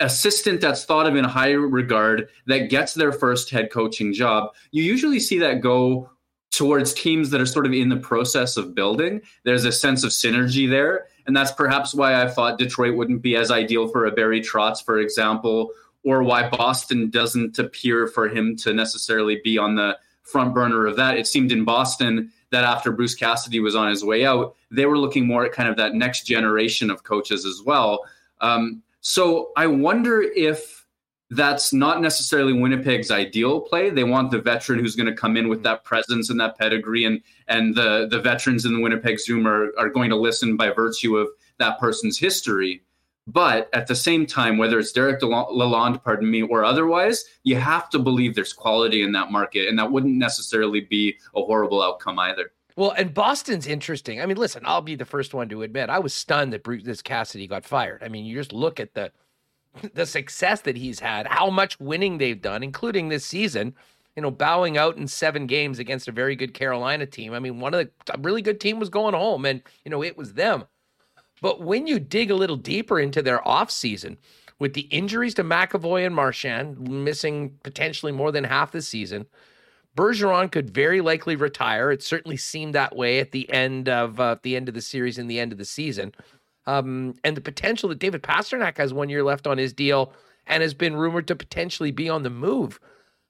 assistant 0.01 0.60
that's 0.60 0.85
thought 0.85 1.06
of 1.06 1.16
in 1.16 1.24
high 1.24 1.52
regard 1.52 2.28
that 2.47 2.70
gets 2.70 2.94
their 2.94 3.12
first 3.12 3.51
head 3.51 3.70
coaching 3.70 4.12
job. 4.12 4.55
You 4.73 4.82
usually 4.82 5.20
see 5.20 5.39
that 5.39 5.60
go 5.60 6.10
towards 6.51 6.93
teams 6.93 7.31
that 7.31 7.40
are 7.40 7.47
sort 7.47 7.66
of 7.66 7.73
in 7.73 7.89
the 7.89 7.97
process 7.97 8.56
of 8.56 8.74
building. 8.74 9.20
There's 9.44 9.65
a 9.65 9.73
sense 9.73 10.02
of 10.02 10.10
synergy 10.10 10.69
there. 10.69 11.06
And 11.27 11.36
that's 11.36 11.52
perhaps 11.52 11.94
why 11.94 12.20
I 12.20 12.28
thought 12.28 12.59
Detroit 12.59 12.97
wouldn't 12.97 13.23
be 13.23 13.36
as 13.36 13.51
ideal 13.51 13.89
for 13.89 14.06
a 14.06 14.10
Barry 14.10 14.40
Trotz, 14.40 14.85
for 14.85 14.98
example, 14.98 15.70
or 16.05 16.23
why 16.23 16.48
Boston 16.48 17.10
doesn't 17.10 17.59
appear 17.59 18.06
for 18.06 18.28
him 18.28 18.56
to 18.56 18.73
necessarily 18.73 19.40
be 19.44 19.59
on 19.59 19.74
the 19.74 19.98
front 20.23 20.55
burner 20.55 20.86
of 20.86 20.97
that. 20.97 21.16
It 21.16 21.27
seemed 21.27 21.52
in 21.52 21.65
Boston 21.65 22.32
that 22.51 22.65
after 22.65 22.93
Bruce 22.93 23.15
Cassidy 23.15 23.61
was 23.61 23.75
on 23.77 23.89
his 23.89 24.05
way 24.05 24.25
out, 24.25 24.55
they 24.70 24.87
were 24.87 24.99
looking 24.99 25.27
more 25.27 25.45
at 25.45 25.53
kind 25.53 25.69
of 25.69 25.77
that 25.77 25.95
next 25.95 26.25
generation 26.25 26.91
of 26.91 27.03
coaches 27.03 27.45
as 27.45 27.62
well. 27.65 28.05
Um, 28.41 28.83
so 29.01 29.53
I 29.57 29.66
wonder 29.66 30.23
if 30.23 30.87
that's 31.31 31.73
not 31.73 32.01
necessarily 32.01 32.55
Winnipeg's 32.55 33.11
ideal 33.11 33.61
play. 33.61 33.91
They 33.91 34.05
want 34.05 34.31
the 34.31 34.41
veteran 34.41 34.79
who's 34.79 34.97
going 34.97 35.07
to 35.09 35.15
come 35.15 35.37
in 35.37 35.49
with 35.49 35.62
that 35.62 35.85
presence 35.85 36.31
and 36.31 36.41
that 36.41 36.59
pedigree, 36.59 37.05
and 37.05 37.20
and 37.49 37.75
the 37.75 38.09
the 38.11 38.20
veterans 38.20 38.65
in 38.65 38.75
the 38.75 38.81
Winnipeg 38.81 39.20
Zoom 39.20 39.47
are 39.47 39.73
are 39.79 39.91
going 39.91 40.09
to 40.11 40.16
listen 40.16 40.57
by 40.57 40.70
virtue 40.70 41.19
of 41.19 41.29
that 41.59 41.79
person's 41.79 42.19
history. 42.19 42.83
But 43.29 43.69
at 43.75 43.87
the 43.87 43.95
same 43.95 44.25
time, 44.25 44.57
whether 44.57 44.79
it's 44.79 44.91
Derek 44.91 45.21
Lalonde, 45.21 46.03
pardon 46.03 46.31
me, 46.31 46.43
or 46.43 46.65
otherwise, 46.65 47.27
you 47.43 47.57
have 47.57 47.91
to 47.91 47.99
believe 47.99 48.35
there's 48.35 48.55
quality 48.55 49.03
in 49.03 49.13
that 49.13 49.31
market, 49.31 49.69
and 49.69 49.79
that 49.79 49.93
wouldn't 49.93 50.17
necessarily 50.17 50.81
be 50.81 51.15
a 51.37 51.43
horrible 51.43 51.83
outcome 51.83 52.19
either. 52.19 52.53
Well, 52.75 52.93
and 52.93 53.13
Boston's 53.13 53.67
interesting. 53.67 54.23
I 54.23 54.27
mean, 54.27 54.39
listen, 54.39 54.63
I'll 54.65 54.81
be 54.81 54.95
the 54.95 55.05
first 55.05 55.35
one 55.35 55.51
to 55.51 55.63
admit 55.63 55.91
I 55.91 55.99
was 55.99 56.15
stunned 56.15 56.55
that 56.55 56.63
Bruce 56.63 57.03
Cassidy 57.03 57.47
got 57.47 57.67
fired. 57.67 58.03
I 58.03 58.09
mean, 58.09 58.25
you 58.25 58.35
just 58.35 58.53
look 58.55 58.81
at 58.81 58.95
the 58.95 59.13
the 59.95 60.07
success 60.07 60.63
that 60.63 60.79
he's 60.79 61.01
had, 61.01 61.27
how 61.27 61.51
much 61.51 61.79
winning 61.79 62.17
they've 62.17 62.41
done, 62.41 62.63
including 62.63 63.11
this 63.11 63.27
season. 63.27 63.75
You 64.17 64.23
know, 64.23 64.31
bowing 64.33 64.77
out 64.77 64.97
in 64.97 65.07
seven 65.07 65.47
games 65.47 65.79
against 65.79 66.09
a 66.09 66.13
very 66.13 66.35
good 66.35 66.53
Carolina 66.53 67.07
team. 67.07 67.35
I 67.35 67.39
mean, 67.39 67.61
one 67.61 67.73
of 67.73 67.87
the 67.87 68.19
really 68.19 68.43
good 68.43 68.59
team 68.59 68.81
was 68.81 68.89
going 68.89 69.15
home, 69.15 69.45
and 69.45 69.63
you 69.85 69.91
know 69.93 70.03
it 70.03 70.17
was 70.17 70.33
them. 70.33 70.65
But 71.40 71.60
when 71.60 71.86
you 71.86 71.98
dig 71.98 72.31
a 72.31 72.36
little 72.36 72.56
deeper 72.56 72.98
into 72.98 73.23
their 73.23 73.39
offseason, 73.40 74.16
with 74.59 74.74
the 74.74 74.82
injuries 74.82 75.35
to 75.35 75.44
McAvoy 75.44 76.05
and 76.05 76.15
Marchand 76.15 76.81
missing 76.89 77.59
potentially 77.62 78.12
more 78.12 78.32
than 78.32 78.44
half 78.44 78.73
the 78.73 78.82
season, 78.82 79.27
Bergeron 79.97 80.51
could 80.51 80.70
very 80.70 81.01
likely 81.01 81.36
retire. 81.36 81.90
It 81.90 82.02
certainly 82.02 82.36
seemed 82.36 82.74
that 82.74 82.97
way 82.97 83.19
at 83.20 83.32
the 83.32 83.51
end 83.52 83.89
of 83.89 84.20
uh, 84.20 84.36
the 84.43 84.56
end 84.56 84.69
of 84.69 84.74
the 84.74 84.81
series 84.81 85.19
and 85.19 85.31
the 85.31 85.40
end 85.40 85.52
of 85.52 85.59
the 85.59 85.65
season. 85.65 86.12
Um, 86.66 87.15
and 87.24 87.36
the 87.36 87.40
potential 87.40 87.89
that 87.89 87.98
David 87.98 88.23
Pastrnak 88.23 88.77
has 88.77 88.93
one 88.93 89.09
year 89.09 89.24
left 89.24 89.47
on 89.47 89.59
his 89.59 89.73
deal 89.73 90.12
and 90.47 90.62
has 90.62 90.74
been 90.74 90.97
rumored 90.97 91.27
to 91.28 91.36
potentially 91.36 91.90
be 91.90 92.09
on 92.09 92.23
the 92.23 92.31
move. 92.31 92.78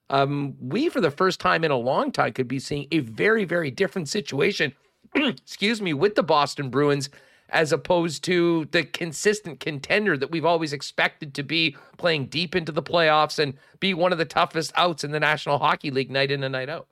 Um, 0.09 0.55
we, 0.59 0.89
for 0.89 1.01
the 1.01 1.11
first 1.11 1.39
time 1.39 1.63
in 1.63 1.71
a 1.71 1.77
long 1.77 2.11
time, 2.11 2.33
could 2.33 2.47
be 2.47 2.59
seeing 2.59 2.87
a 2.91 2.99
very, 2.99 3.45
very 3.45 3.71
different 3.71 4.09
situation. 4.09 4.73
excuse 5.15 5.81
me, 5.81 5.93
with 5.93 6.15
the 6.15 6.23
Boston 6.23 6.69
Bruins 6.69 7.09
as 7.51 7.71
opposed 7.71 8.23
to 8.25 8.65
the 8.71 8.83
consistent 8.83 9.59
contender 9.59 10.17
that 10.17 10.31
we've 10.31 10.45
always 10.45 10.73
expected 10.73 11.33
to 11.33 11.43
be 11.43 11.75
playing 11.97 12.27
deep 12.27 12.55
into 12.55 12.71
the 12.71 12.83
playoffs 12.83 13.39
and 13.39 13.53
be 13.79 13.93
one 13.93 14.11
of 14.11 14.17
the 14.17 14.25
toughest 14.25 14.71
outs 14.75 15.03
in 15.03 15.11
the 15.11 15.19
National 15.19 15.57
Hockey 15.59 15.91
League 15.91 16.11
night 16.11 16.31
in 16.31 16.43
and 16.43 16.51
night 16.51 16.69
out. 16.69 16.87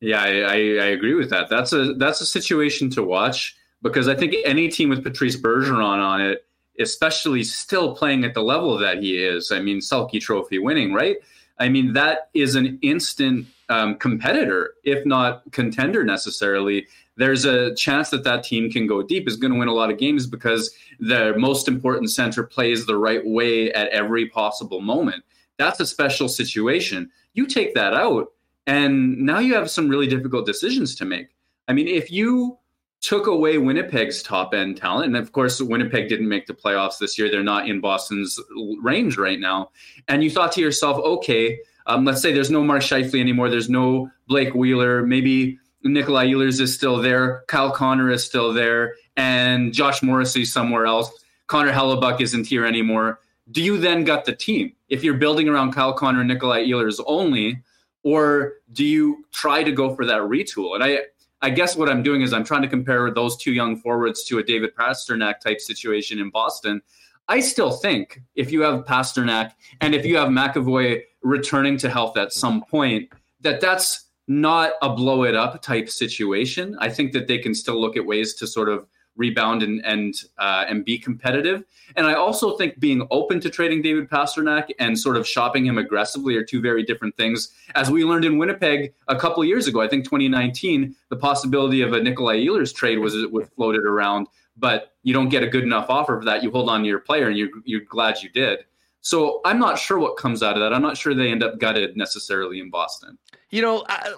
Yeah, 0.00 0.22
I, 0.22 0.52
I, 0.52 0.86
agree 0.86 1.14
with 1.14 1.30
that. 1.30 1.48
That's 1.48 1.72
a 1.72 1.94
that's 1.94 2.20
a 2.20 2.26
situation 2.26 2.88
to 2.90 3.02
watch 3.02 3.56
because 3.82 4.06
I 4.06 4.14
think 4.14 4.36
any 4.44 4.68
team 4.68 4.90
with 4.90 5.02
Patrice 5.02 5.36
Bergeron 5.36 5.98
on 5.98 6.20
it, 6.20 6.46
especially 6.78 7.42
still 7.42 7.96
playing 7.96 8.24
at 8.24 8.34
the 8.34 8.42
level 8.42 8.78
that 8.78 9.02
he 9.02 9.24
is, 9.24 9.50
I 9.50 9.58
mean, 9.58 9.78
Selke 9.78 10.20
Trophy 10.20 10.60
winning, 10.60 10.92
right? 10.92 11.16
I 11.58 11.68
mean, 11.68 11.94
that 11.94 12.30
is 12.34 12.54
an 12.54 12.78
instant 12.82 13.46
um, 13.68 13.96
competitor, 13.96 14.74
if 14.84 15.04
not 15.04 15.42
contender 15.50 16.04
necessarily 16.04 16.86
there's 17.18 17.44
a 17.44 17.74
chance 17.74 18.10
that 18.10 18.22
that 18.22 18.44
team 18.44 18.70
can 18.70 18.86
go 18.86 19.02
deep, 19.02 19.26
is 19.26 19.36
going 19.36 19.52
to 19.52 19.58
win 19.58 19.66
a 19.66 19.74
lot 19.74 19.90
of 19.90 19.98
games 19.98 20.26
because 20.26 20.72
the 21.00 21.34
most 21.36 21.66
important 21.66 22.10
center 22.12 22.44
plays 22.44 22.86
the 22.86 22.96
right 22.96 23.26
way 23.26 23.72
at 23.72 23.88
every 23.88 24.26
possible 24.26 24.80
moment. 24.80 25.24
That's 25.56 25.80
a 25.80 25.86
special 25.86 26.28
situation. 26.28 27.10
You 27.34 27.46
take 27.46 27.74
that 27.74 27.92
out, 27.92 28.28
and 28.68 29.18
now 29.18 29.40
you 29.40 29.54
have 29.54 29.68
some 29.68 29.88
really 29.88 30.06
difficult 30.06 30.46
decisions 30.46 30.94
to 30.94 31.04
make. 31.04 31.34
I 31.66 31.72
mean, 31.72 31.88
if 31.88 32.12
you 32.12 32.56
took 33.00 33.26
away 33.26 33.58
Winnipeg's 33.58 34.22
top 34.22 34.54
end 34.54 34.76
talent, 34.76 35.06
and 35.06 35.16
of 35.16 35.32
course, 35.32 35.60
Winnipeg 35.60 36.08
didn't 36.08 36.28
make 36.28 36.46
the 36.46 36.54
playoffs 36.54 36.98
this 36.98 37.18
year, 37.18 37.28
they're 37.28 37.42
not 37.42 37.68
in 37.68 37.80
Boston's 37.80 38.38
range 38.80 39.18
right 39.18 39.40
now, 39.40 39.70
and 40.06 40.22
you 40.22 40.30
thought 40.30 40.52
to 40.52 40.60
yourself, 40.60 40.98
okay, 40.98 41.58
um, 41.86 42.04
let's 42.04 42.22
say 42.22 42.32
there's 42.32 42.50
no 42.50 42.62
Mark 42.62 42.82
Scheifele 42.82 43.18
anymore, 43.18 43.50
there's 43.50 43.68
no 43.68 44.08
Blake 44.28 44.54
Wheeler, 44.54 45.04
maybe 45.04 45.58
Nikolai 45.84 46.26
Ehlers 46.28 46.60
is 46.60 46.74
still 46.74 47.00
there. 47.00 47.44
Kyle 47.48 47.70
Connor 47.70 48.10
is 48.10 48.24
still 48.24 48.52
there. 48.52 48.94
And 49.16 49.72
Josh 49.72 50.02
Morrissey 50.02 50.44
somewhere 50.44 50.86
else. 50.86 51.10
Connor 51.46 51.72
Hellebuyck 51.72 52.20
isn't 52.20 52.46
here 52.46 52.66
anymore. 52.66 53.20
Do 53.50 53.62
you 53.62 53.78
then 53.78 54.04
gut 54.04 54.24
the 54.24 54.34
team? 54.34 54.72
If 54.88 55.02
you're 55.02 55.14
building 55.14 55.48
around 55.48 55.72
Kyle 55.72 55.92
Connor 55.92 56.20
and 56.20 56.28
Nikolai 56.28 56.66
Ehlers 56.66 57.00
only, 57.06 57.62
or 58.02 58.54
do 58.72 58.84
you 58.84 59.24
try 59.32 59.62
to 59.62 59.72
go 59.72 59.94
for 59.94 60.04
that 60.04 60.20
retool? 60.20 60.74
And 60.74 60.84
I, 60.84 61.00
I 61.40 61.50
guess 61.50 61.76
what 61.76 61.88
I'm 61.88 62.02
doing 62.02 62.22
is 62.22 62.32
I'm 62.32 62.44
trying 62.44 62.62
to 62.62 62.68
compare 62.68 63.10
those 63.10 63.36
two 63.36 63.52
young 63.52 63.76
forwards 63.76 64.24
to 64.24 64.38
a 64.38 64.42
David 64.42 64.74
Pastrnak 64.74 65.40
type 65.40 65.60
situation 65.60 66.18
in 66.18 66.30
Boston. 66.30 66.82
I 67.28 67.40
still 67.40 67.70
think 67.70 68.20
if 68.34 68.50
you 68.50 68.62
have 68.62 68.84
Pastrnak 68.84 69.52
and 69.80 69.94
if 69.94 70.04
you 70.04 70.16
have 70.16 70.28
McAvoy 70.28 71.02
returning 71.22 71.76
to 71.78 71.90
health 71.90 72.16
at 72.16 72.32
some 72.32 72.64
point, 72.64 73.10
that 73.40 73.60
that's 73.60 74.07
not 74.28 74.72
a 74.82 74.90
blow 74.90 75.24
it 75.24 75.34
up 75.34 75.60
type 75.62 75.88
situation. 75.88 76.76
I 76.80 76.90
think 76.90 77.12
that 77.12 77.26
they 77.26 77.38
can 77.38 77.54
still 77.54 77.80
look 77.80 77.96
at 77.96 78.04
ways 78.04 78.34
to 78.34 78.46
sort 78.46 78.68
of 78.68 78.86
rebound 79.16 79.62
and 79.62 79.84
and 79.84 80.14
uh, 80.38 80.64
and 80.68 80.84
be 80.84 80.98
competitive. 80.98 81.64
And 81.96 82.06
I 82.06 82.14
also 82.14 82.56
think 82.56 82.78
being 82.78 83.06
open 83.10 83.40
to 83.40 83.50
trading 83.50 83.82
David 83.82 84.08
Pastrnak 84.08 84.68
and 84.78 84.98
sort 84.98 85.16
of 85.16 85.26
shopping 85.26 85.66
him 85.66 85.76
aggressively 85.76 86.36
are 86.36 86.44
two 86.44 86.60
very 86.60 86.84
different 86.84 87.16
things. 87.16 87.52
As 87.74 87.90
we 87.90 88.04
learned 88.04 88.24
in 88.24 88.38
Winnipeg 88.38 88.94
a 89.08 89.16
couple 89.16 89.44
years 89.44 89.66
ago, 89.66 89.80
I 89.80 89.88
think 89.88 90.04
2019, 90.04 90.94
the 91.08 91.16
possibility 91.16 91.82
of 91.82 91.92
a 91.92 92.02
Nikolai 92.02 92.38
Ehlers 92.38 92.74
trade 92.74 92.98
was 92.98 93.14
was 93.30 93.48
floated 93.56 93.84
around, 93.84 94.28
but 94.56 94.94
you 95.02 95.12
don't 95.12 95.28
get 95.28 95.42
a 95.42 95.48
good 95.48 95.64
enough 95.64 95.90
offer 95.90 96.18
for 96.18 96.24
that. 96.24 96.42
You 96.42 96.50
hold 96.50 96.70
on 96.70 96.82
to 96.82 96.86
your 96.86 97.00
player, 97.00 97.28
and 97.28 97.36
you're 97.36 97.50
you're 97.64 97.80
glad 97.80 98.22
you 98.22 98.30
did. 98.30 98.60
So 99.00 99.40
I'm 99.44 99.58
not 99.58 99.78
sure 99.78 99.98
what 99.98 100.16
comes 100.16 100.42
out 100.42 100.56
of 100.56 100.60
that. 100.60 100.72
I'm 100.72 100.82
not 100.82 100.96
sure 100.96 101.14
they 101.14 101.30
end 101.30 101.42
up 101.42 101.58
gutted 101.58 101.96
necessarily 101.96 102.60
in 102.60 102.68
Boston. 102.68 103.16
You 103.50 103.62
know, 103.62 103.82
I, 103.88 104.12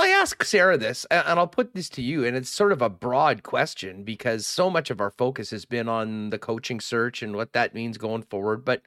I 0.00 0.08
ask 0.08 0.42
Sara 0.42 0.76
this, 0.76 1.04
and 1.08 1.38
I'll 1.38 1.46
put 1.46 1.74
this 1.74 1.88
to 1.90 2.02
you, 2.02 2.24
and 2.24 2.36
it's 2.36 2.50
sort 2.50 2.72
of 2.72 2.82
a 2.82 2.90
broad 2.90 3.44
question 3.44 4.02
because 4.02 4.48
so 4.48 4.68
much 4.68 4.90
of 4.90 5.00
our 5.00 5.12
focus 5.12 5.50
has 5.50 5.64
been 5.64 5.88
on 5.88 6.30
the 6.30 6.38
coaching 6.38 6.80
search 6.80 7.22
and 7.22 7.36
what 7.36 7.52
that 7.52 7.72
means 7.72 7.98
going 7.98 8.22
forward. 8.22 8.64
But 8.64 8.82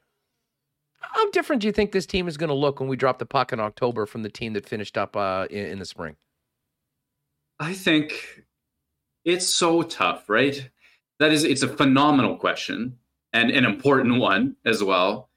how 1.00 1.30
different 1.32 1.62
do 1.62 1.68
you 1.68 1.72
think 1.72 1.94
this 1.94 2.06
team 2.06 2.28
is 2.28 2.36
going 2.36 2.50
to 2.50 2.54
look 2.54 2.82
when 2.82 2.90
we 2.90 2.98
drop 2.98 3.18
the 3.18 3.26
puck 3.26 3.54
in 3.54 3.62
October 3.62 4.06
from 4.06 4.24
the 4.24 4.30
team 4.30 4.54
that 4.54 4.68
finished 4.68 4.98
up 4.98 5.16
uh, 5.16 5.48
in, 5.50 5.66
in 5.68 5.80
the 5.80 5.86
spring? 5.86 6.18
I 7.58 7.74
think 7.74 8.44
it's 9.24 9.48
so 9.48 9.84
tough, 9.84 10.28
right? 10.28 10.70
That 11.20 11.32
is, 11.32 11.46
it's 11.46 11.64
a 11.64 11.68
phenomenal 11.70 12.36
question 12.36 12.98
and 13.32 13.52
an 13.52 13.64
important 13.64 14.20
one 14.20 14.58
as 14.66 14.84
well. 14.84 15.30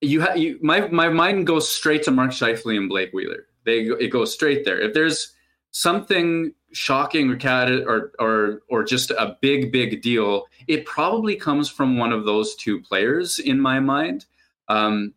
You 0.00 0.20
have 0.20 0.36
you, 0.36 0.60
my 0.62 0.86
my 0.88 1.08
mind 1.08 1.48
goes 1.48 1.68
straight 1.68 2.04
to 2.04 2.12
Mark 2.12 2.30
Scheifele 2.30 2.76
and 2.76 2.88
Blake 2.88 3.12
Wheeler 3.12 3.46
they 3.68 3.80
it 4.04 4.08
goes 4.08 4.32
straight 4.32 4.64
there. 4.64 4.80
If 4.80 4.94
there's 4.94 5.34
something 5.70 6.52
shocking 6.72 7.30
or 7.30 8.12
or 8.18 8.62
or 8.68 8.84
just 8.84 9.10
a 9.10 9.36
big 9.40 9.70
big 9.70 10.02
deal, 10.02 10.46
it 10.66 10.84
probably 10.86 11.36
comes 11.36 11.68
from 11.68 11.98
one 11.98 12.12
of 12.12 12.24
those 12.24 12.56
two 12.56 12.80
players 12.80 13.38
in 13.38 13.60
my 13.60 13.80
mind. 13.80 14.26
Um, 14.68 15.14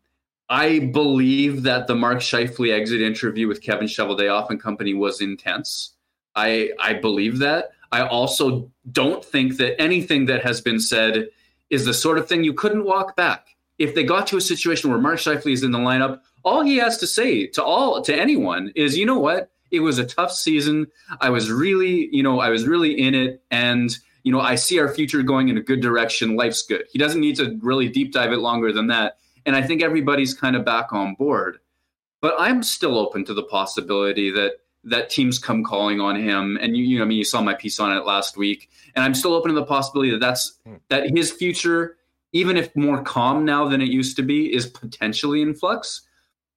I 0.49 0.79
believe 0.79 1.63
that 1.63 1.87
the 1.87 1.95
Mark 1.95 2.19
Scheifele 2.19 2.73
exit 2.73 3.01
interview 3.01 3.47
with 3.47 3.61
Kevin 3.61 3.87
Cheveldayoff 3.87 4.49
and 4.49 4.61
company 4.61 4.93
was 4.93 5.21
intense. 5.21 5.95
I 6.35 6.71
I 6.79 6.93
believe 6.93 7.39
that. 7.39 7.71
I 7.93 8.07
also 8.07 8.71
don't 8.91 9.23
think 9.23 9.57
that 9.57 9.81
anything 9.81 10.25
that 10.25 10.43
has 10.43 10.61
been 10.61 10.79
said 10.79 11.27
is 11.69 11.85
the 11.85 11.93
sort 11.93 12.17
of 12.17 12.27
thing 12.27 12.43
you 12.43 12.53
couldn't 12.53 12.85
walk 12.85 13.15
back. 13.15 13.50
If 13.81 13.95
they 13.95 14.03
got 14.03 14.27
to 14.27 14.37
a 14.37 14.41
situation 14.41 14.89
where 14.89 14.99
Mark 14.99 15.17
Scheifele 15.17 15.53
is 15.53 15.63
in 15.63 15.71
the 15.71 15.79
lineup, 15.79 16.19
all 16.43 16.61
he 16.61 16.77
has 16.77 16.97
to 16.99 17.07
say 17.07 17.47
to 17.47 17.63
all 17.63 18.01
to 18.01 18.15
anyone 18.15 18.71
is, 18.75 18.97
you 18.97 19.05
know 19.05 19.19
what? 19.19 19.51
It 19.71 19.79
was 19.79 19.97
a 19.97 20.05
tough 20.05 20.31
season. 20.31 20.87
I 21.21 21.29
was 21.29 21.51
really, 21.51 22.09
you 22.11 22.21
know, 22.23 22.39
I 22.39 22.49
was 22.49 22.67
really 22.67 22.91
in 22.91 23.15
it, 23.15 23.41
and 23.51 23.95
you 24.23 24.31
know, 24.31 24.41
I 24.41 24.55
see 24.55 24.79
our 24.79 24.93
future 24.93 25.23
going 25.23 25.49
in 25.49 25.57
a 25.57 25.61
good 25.61 25.81
direction. 25.81 26.35
Life's 26.35 26.61
good. 26.61 26.83
He 26.91 26.99
doesn't 26.99 27.19
need 27.19 27.37
to 27.37 27.57
really 27.61 27.89
deep 27.89 28.13
dive 28.13 28.31
it 28.31 28.37
longer 28.37 28.71
than 28.71 28.87
that. 28.87 29.17
And 29.45 29.55
I 29.55 29.61
think 29.61 29.81
everybody's 29.81 30.33
kind 30.33 30.55
of 30.55 30.63
back 30.63 30.93
on 30.93 31.15
board. 31.15 31.57
But 32.21 32.35
I'm 32.37 32.61
still 32.61 32.99
open 32.99 33.25
to 33.25 33.33
the 33.33 33.43
possibility 33.43 34.29
that 34.31 34.57
that 34.83 35.09
teams 35.09 35.37
come 35.37 35.63
calling 35.63 35.99
on 35.99 36.15
him. 36.15 36.57
And 36.61 36.75
you, 36.75 36.83
you 36.83 36.97
know, 36.97 37.03
I 37.03 37.07
mean, 37.07 37.17
you 37.17 37.23
saw 37.23 37.41
my 37.41 37.53
piece 37.53 37.79
on 37.79 37.95
it 37.95 38.05
last 38.05 38.37
week, 38.37 38.69
and 38.95 39.03
I'm 39.03 39.13
still 39.13 39.33
open 39.33 39.49
to 39.49 39.55
the 39.55 39.65
possibility 39.65 40.11
that 40.11 40.19
that's 40.19 40.59
hmm. 40.65 40.75
that 40.89 41.09
his 41.09 41.31
future, 41.31 41.97
even 42.33 42.57
if 42.57 42.75
more 42.75 43.01
calm 43.01 43.45
now 43.45 43.67
than 43.67 43.81
it 43.81 43.89
used 43.89 44.15
to 44.15 44.23
be, 44.23 44.53
is 44.53 44.65
potentially 44.65 45.41
in 45.41 45.53
flux. 45.53 46.01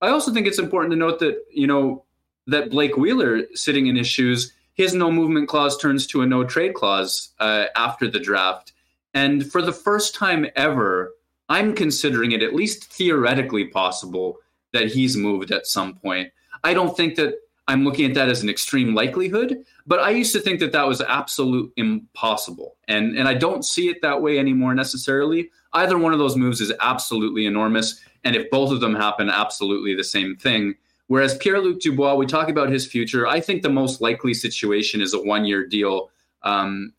I 0.00 0.08
also 0.08 0.32
think 0.32 0.46
it's 0.46 0.58
important 0.58 0.92
to 0.92 0.98
note 0.98 1.18
that, 1.20 1.44
you 1.50 1.66
know, 1.66 2.04
that 2.46 2.70
Blake 2.70 2.96
Wheeler 2.96 3.42
sitting 3.54 3.86
in 3.86 3.96
his 3.96 4.06
shoes, 4.06 4.52
his 4.74 4.94
no 4.94 5.10
movement 5.10 5.48
clause 5.48 5.78
turns 5.78 6.06
to 6.08 6.22
a 6.22 6.26
no 6.26 6.44
trade 6.44 6.74
clause 6.74 7.30
uh, 7.40 7.66
after 7.76 8.08
the 8.10 8.20
draft. 8.20 8.72
And 9.14 9.50
for 9.50 9.62
the 9.62 9.72
first 9.72 10.14
time 10.14 10.46
ever, 10.56 11.14
I'm 11.48 11.74
considering 11.74 12.32
it 12.32 12.42
at 12.42 12.54
least 12.54 12.92
theoretically 12.92 13.66
possible 13.66 14.38
that 14.72 14.88
he's 14.88 15.16
moved 15.16 15.52
at 15.52 15.66
some 15.66 15.94
point. 15.94 16.32
I 16.64 16.74
don't 16.74 16.96
think 16.96 17.14
that 17.16 17.34
I'm 17.66 17.84
looking 17.84 18.06
at 18.06 18.14
that 18.14 18.28
as 18.28 18.42
an 18.42 18.50
extreme 18.50 18.94
likelihood, 18.94 19.64
but 19.86 20.00
I 20.00 20.10
used 20.10 20.32
to 20.34 20.40
think 20.40 20.60
that 20.60 20.72
that 20.72 20.86
was 20.86 21.00
absolute 21.00 21.72
impossible. 21.76 22.76
And 22.88 23.16
and 23.16 23.26
I 23.26 23.34
don't 23.34 23.64
see 23.64 23.88
it 23.88 24.02
that 24.02 24.20
way 24.20 24.38
anymore 24.38 24.74
necessarily. 24.74 25.50
Either 25.72 25.98
one 25.98 26.12
of 26.12 26.18
those 26.18 26.36
moves 26.36 26.60
is 26.60 26.72
absolutely 26.80 27.46
enormous. 27.46 28.00
And 28.22 28.36
if 28.36 28.50
both 28.50 28.70
of 28.70 28.80
them 28.80 28.94
happen, 28.94 29.28
absolutely 29.28 29.94
the 29.94 30.04
same 30.04 30.36
thing. 30.36 30.74
Whereas 31.08 31.36
Pierre 31.36 31.60
Luc 31.60 31.80
Dubois, 31.80 32.14
we 32.14 32.26
talk 32.26 32.48
about 32.48 32.70
his 32.70 32.86
future. 32.86 33.26
I 33.26 33.40
think 33.40 33.62
the 33.62 33.68
most 33.68 34.00
likely 34.00 34.34
situation 34.34 35.00
is 35.00 35.14
a 35.14 35.20
one 35.20 35.44
year 35.44 35.66
deal. 35.66 36.10
Um, 36.42 36.92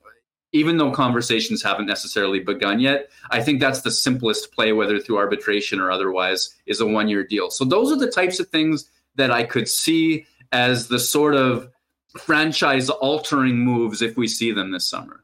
even 0.55 0.77
though 0.77 0.89
conversations 0.89 1.61
haven't 1.61 1.85
necessarily 1.85 2.39
begun 2.39 2.79
yet. 2.79 3.09
I 3.29 3.43
think 3.43 3.59
that's 3.59 3.81
the 3.81 3.91
simplest 3.91 4.53
play, 4.53 4.71
whether 4.71 4.97
through 4.99 5.17
arbitration 5.17 5.81
or 5.81 5.91
otherwise, 5.91 6.55
is 6.65 6.79
a 6.79 6.85
one 6.85 7.09
year 7.09 7.27
deal. 7.27 7.51
So 7.51 7.65
those 7.65 7.91
are 7.91 7.97
the 7.97 8.09
types 8.09 8.39
of 8.39 8.47
things 8.47 8.89
that 9.15 9.31
I 9.31 9.43
could 9.43 9.67
see 9.67 10.25
as 10.55 10.87
the 10.87 10.99
sort 10.99 11.35
of 11.35 11.69
franchise 12.17 12.89
altering 12.89 13.57
moves 13.57 14.01
if 14.01 14.15
we 14.15 14.25
see 14.25 14.53
them 14.53 14.71
this 14.71 14.89
summer. 14.89 15.21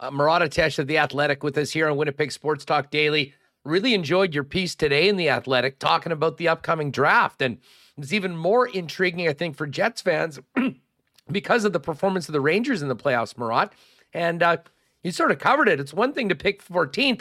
Uh, 0.00 0.10
Murat 0.10 0.40
of 0.40 0.86
The 0.86 0.96
Athletic 0.96 1.42
with 1.42 1.58
us 1.58 1.70
here 1.70 1.88
on 1.88 1.98
Winnipeg 1.98 2.32
Sports 2.32 2.64
Talk 2.64 2.90
Daily. 2.90 3.34
Really 3.64 3.92
enjoyed 3.92 4.34
your 4.34 4.42
piece 4.42 4.74
today 4.74 5.08
in 5.10 5.16
The 5.16 5.28
Athletic 5.28 5.78
talking 5.78 6.12
about 6.12 6.38
the 6.38 6.48
upcoming 6.48 6.90
draft. 6.90 7.42
And 7.42 7.58
it's 7.98 8.14
even 8.14 8.36
more 8.36 8.66
intriguing, 8.66 9.28
I 9.28 9.34
think, 9.34 9.54
for 9.54 9.66
Jets 9.66 10.00
fans 10.00 10.40
because 11.30 11.66
of 11.66 11.74
the 11.74 11.80
performance 11.80 12.26
of 12.26 12.32
the 12.32 12.40
Rangers 12.40 12.80
in 12.80 12.88
the 12.88 12.96
playoffs, 12.96 13.36
Murat. 13.36 13.70
And 14.14 14.42
uh, 14.42 14.56
you 15.02 15.10
sort 15.10 15.30
of 15.30 15.38
covered 15.38 15.68
it. 15.68 15.78
It's 15.78 15.92
one 15.92 16.14
thing 16.14 16.30
to 16.30 16.34
pick 16.34 16.64
14th, 16.64 17.20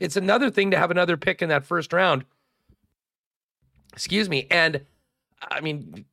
it's 0.00 0.16
another 0.16 0.48
thing 0.48 0.70
to 0.70 0.78
have 0.78 0.90
another 0.90 1.18
pick 1.18 1.42
in 1.42 1.50
that 1.50 1.66
first 1.66 1.92
round. 1.92 2.24
Excuse 3.92 4.30
me. 4.30 4.46
And 4.50 4.86
I 5.50 5.60
mean, 5.60 6.06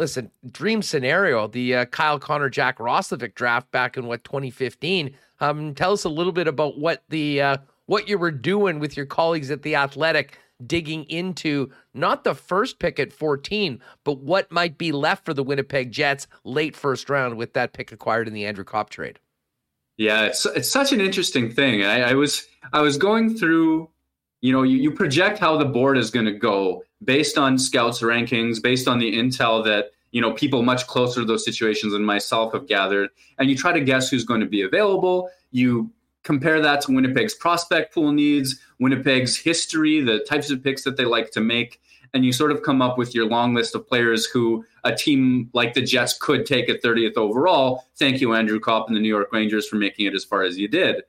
listen, 0.00 0.30
dream 0.50 0.80
scenario, 0.80 1.46
the 1.46 1.76
uh, 1.76 1.84
Kyle 1.84 2.18
Connor, 2.18 2.48
Jack 2.48 2.78
Roslovic 2.78 3.34
draft 3.34 3.70
back 3.70 3.98
in 3.98 4.06
what 4.06 4.24
2015. 4.24 5.14
Um, 5.40 5.74
tell 5.74 5.92
us 5.92 6.04
a 6.04 6.08
little 6.08 6.32
bit 6.32 6.48
about 6.48 6.78
what 6.78 7.04
the 7.10 7.40
uh, 7.42 7.56
what 7.86 8.08
you 8.08 8.18
were 8.18 8.30
doing 8.30 8.80
with 8.80 8.96
your 8.96 9.06
colleagues 9.06 9.50
at 9.50 9.62
the 9.62 9.76
Athletic, 9.76 10.38
digging 10.66 11.04
into 11.04 11.70
not 11.92 12.24
the 12.24 12.34
first 12.34 12.78
pick 12.78 12.98
at 12.98 13.12
14, 13.12 13.80
but 14.04 14.18
what 14.18 14.50
might 14.50 14.78
be 14.78 14.90
left 14.90 15.24
for 15.24 15.34
the 15.34 15.42
Winnipeg 15.42 15.92
Jets 15.92 16.26
late 16.44 16.74
first 16.74 17.10
round 17.10 17.36
with 17.36 17.52
that 17.52 17.74
pick 17.74 17.92
acquired 17.92 18.26
in 18.26 18.34
the 18.34 18.46
Andrew 18.46 18.64
Copp 18.64 18.90
trade. 18.90 19.20
Yeah, 19.98 20.24
it's 20.24 20.46
it's 20.46 20.70
such 20.70 20.92
an 20.92 21.00
interesting 21.02 21.52
thing. 21.52 21.84
I, 21.84 22.10
I 22.10 22.14
was 22.14 22.46
I 22.72 22.80
was 22.80 22.96
going 22.96 23.36
through, 23.36 23.90
you 24.40 24.50
know, 24.50 24.62
you, 24.62 24.78
you 24.78 24.92
project 24.92 25.38
how 25.38 25.58
the 25.58 25.66
board 25.66 25.98
is 25.98 26.10
going 26.10 26.26
to 26.26 26.32
go 26.32 26.84
based 27.04 27.38
on 27.38 27.58
scouts 27.58 28.00
rankings, 28.00 28.62
based 28.62 28.88
on 28.88 28.98
the 28.98 29.16
intel 29.16 29.64
that 29.64 29.92
you 30.12 30.20
know 30.20 30.32
people 30.32 30.62
much 30.62 30.86
closer 30.86 31.20
to 31.20 31.26
those 31.26 31.44
situations 31.44 31.92
than 31.92 32.04
myself 32.04 32.52
have 32.52 32.66
gathered, 32.66 33.10
and 33.38 33.48
you 33.48 33.56
try 33.56 33.72
to 33.72 33.80
guess 33.80 34.10
who's 34.10 34.24
going 34.24 34.40
to 34.40 34.46
be 34.46 34.62
available. 34.62 35.30
You 35.50 35.90
compare 36.22 36.60
that 36.60 36.82
to 36.82 36.92
Winnipeg's 36.92 37.34
prospect 37.34 37.94
pool 37.94 38.12
needs, 38.12 38.60
Winnipeg's 38.78 39.36
history, 39.36 40.00
the 40.00 40.20
types 40.20 40.50
of 40.50 40.62
picks 40.62 40.84
that 40.84 40.96
they 40.96 41.04
like 41.04 41.30
to 41.30 41.40
make, 41.40 41.80
and 42.12 42.24
you 42.24 42.32
sort 42.32 42.52
of 42.52 42.62
come 42.62 42.82
up 42.82 42.98
with 42.98 43.14
your 43.14 43.26
long 43.26 43.54
list 43.54 43.74
of 43.74 43.86
players 43.86 44.26
who 44.26 44.64
a 44.84 44.94
team 44.94 45.48
like 45.52 45.74
the 45.74 45.82
Jets 45.82 46.16
could 46.18 46.44
take 46.44 46.68
at 46.68 46.82
30th 46.82 47.16
overall. 47.16 47.86
Thank 47.96 48.20
you, 48.20 48.34
Andrew 48.34 48.60
Copp 48.60 48.88
and 48.88 48.96
the 48.96 49.00
New 49.00 49.08
York 49.08 49.32
Rangers, 49.32 49.66
for 49.66 49.76
making 49.76 50.06
it 50.06 50.14
as 50.14 50.24
far 50.24 50.42
as 50.42 50.58
you 50.58 50.68
did. 50.68 51.02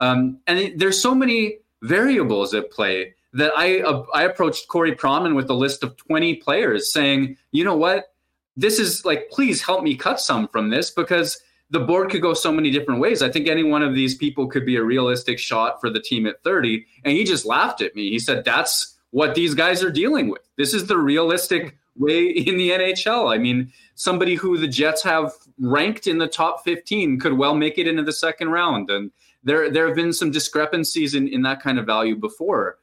Um, 0.00 0.38
and 0.46 0.78
there's 0.78 1.00
so 1.00 1.14
many 1.14 1.58
variables 1.82 2.54
at 2.54 2.70
play 2.70 3.14
that 3.32 3.52
I 3.56 3.80
uh, 3.80 4.04
I 4.14 4.22
approached 4.24 4.68
Corey 4.68 4.94
Pronman 4.94 5.34
with 5.34 5.50
a 5.50 5.54
list 5.54 5.82
of 5.82 5.96
20 5.96 6.36
players, 6.36 6.92
saying, 6.92 7.36
you 7.52 7.64
know 7.64 7.76
what, 7.76 8.12
this 8.56 8.78
is 8.78 9.04
like, 9.04 9.30
please 9.30 9.62
help 9.62 9.82
me 9.82 9.94
cut 9.94 10.20
some 10.20 10.48
from 10.48 10.70
this 10.70 10.90
because 10.90 11.40
the 11.70 11.80
board 11.80 12.10
could 12.10 12.22
go 12.22 12.34
so 12.34 12.50
many 12.50 12.70
different 12.70 13.00
ways. 13.00 13.22
I 13.22 13.30
think 13.30 13.46
any 13.46 13.62
one 13.62 13.82
of 13.82 13.94
these 13.94 14.16
people 14.16 14.48
could 14.48 14.66
be 14.66 14.76
a 14.76 14.82
realistic 14.82 15.38
shot 15.38 15.80
for 15.80 15.90
the 15.90 16.00
team 16.00 16.26
at 16.26 16.42
30. 16.42 16.84
And 17.04 17.12
he 17.12 17.24
just 17.24 17.46
laughed 17.46 17.82
at 17.82 17.94
me. 17.94 18.10
He 18.10 18.18
said, 18.18 18.44
that's 18.44 18.96
what 19.10 19.34
these 19.34 19.54
guys 19.54 19.82
are 19.82 19.90
dealing 19.90 20.28
with. 20.28 20.42
This 20.56 20.74
is 20.74 20.86
the 20.86 20.98
realistic 20.98 21.76
way 21.96 22.26
in 22.28 22.56
the 22.56 22.70
NHL. 22.70 23.32
I 23.32 23.38
mean, 23.38 23.72
somebody 23.94 24.34
who 24.34 24.56
the 24.56 24.68
Jets 24.68 25.02
have 25.02 25.32
ranked 25.60 26.06
in 26.06 26.18
the 26.18 26.28
top 26.28 26.64
15 26.64 27.20
could 27.20 27.34
well 27.34 27.54
make 27.54 27.78
it 27.78 27.86
into 27.86 28.02
the 28.02 28.12
second 28.12 28.48
round. 28.48 28.90
And 28.90 29.10
there, 29.44 29.70
there 29.70 29.86
have 29.86 29.96
been 29.96 30.12
some 30.12 30.30
discrepancies 30.30 31.14
in, 31.14 31.28
in 31.28 31.42
that 31.42 31.62
kind 31.62 31.78
of 31.78 31.86
value 31.86 32.16
before. 32.16 32.78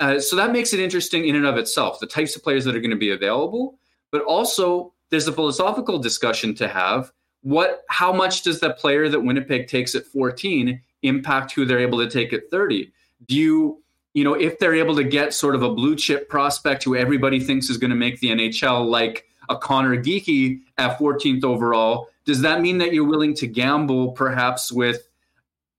Uh, 0.00 0.20
so 0.20 0.36
that 0.36 0.52
makes 0.52 0.72
it 0.72 0.80
interesting 0.80 1.26
in 1.26 1.34
and 1.34 1.46
of 1.46 1.56
itself, 1.56 1.98
the 2.00 2.06
types 2.06 2.36
of 2.36 2.42
players 2.42 2.64
that 2.64 2.76
are 2.76 2.80
going 2.80 2.90
to 2.90 2.96
be 2.96 3.10
available, 3.10 3.78
but 4.10 4.22
also 4.22 4.92
there's 5.10 5.26
a 5.26 5.32
philosophical 5.32 5.98
discussion 5.98 6.54
to 6.54 6.68
have. 6.68 7.12
What, 7.42 7.84
how 7.88 8.12
much 8.12 8.42
does 8.42 8.60
the 8.60 8.74
player 8.74 9.08
that 9.08 9.20
Winnipeg 9.20 9.68
takes 9.68 9.94
at 9.94 10.06
14 10.06 10.80
impact 11.02 11.52
who 11.52 11.64
they're 11.64 11.78
able 11.78 11.98
to 11.98 12.08
take 12.08 12.32
at 12.32 12.50
30? 12.50 12.92
Do 13.26 13.34
you, 13.34 13.82
you 14.14 14.24
know, 14.24 14.34
if 14.34 14.58
they're 14.58 14.74
able 14.74 14.94
to 14.96 15.04
get 15.04 15.34
sort 15.34 15.54
of 15.54 15.62
a 15.62 15.74
blue 15.74 15.96
chip 15.96 16.28
prospect 16.28 16.84
who 16.84 16.96
everybody 16.96 17.40
thinks 17.40 17.68
is 17.68 17.76
going 17.76 17.90
to 17.90 17.96
make 17.96 18.20
the 18.20 18.30
NHL, 18.30 18.88
like 18.88 19.26
a 19.48 19.56
Conor 19.56 19.96
Geekie 19.96 20.60
at 20.76 20.98
14th 20.98 21.42
overall, 21.42 22.08
does 22.24 22.40
that 22.42 22.60
mean 22.60 22.78
that 22.78 22.92
you're 22.92 23.04
willing 23.04 23.34
to 23.34 23.46
gamble 23.46 24.12
perhaps 24.12 24.70
with 24.70 25.08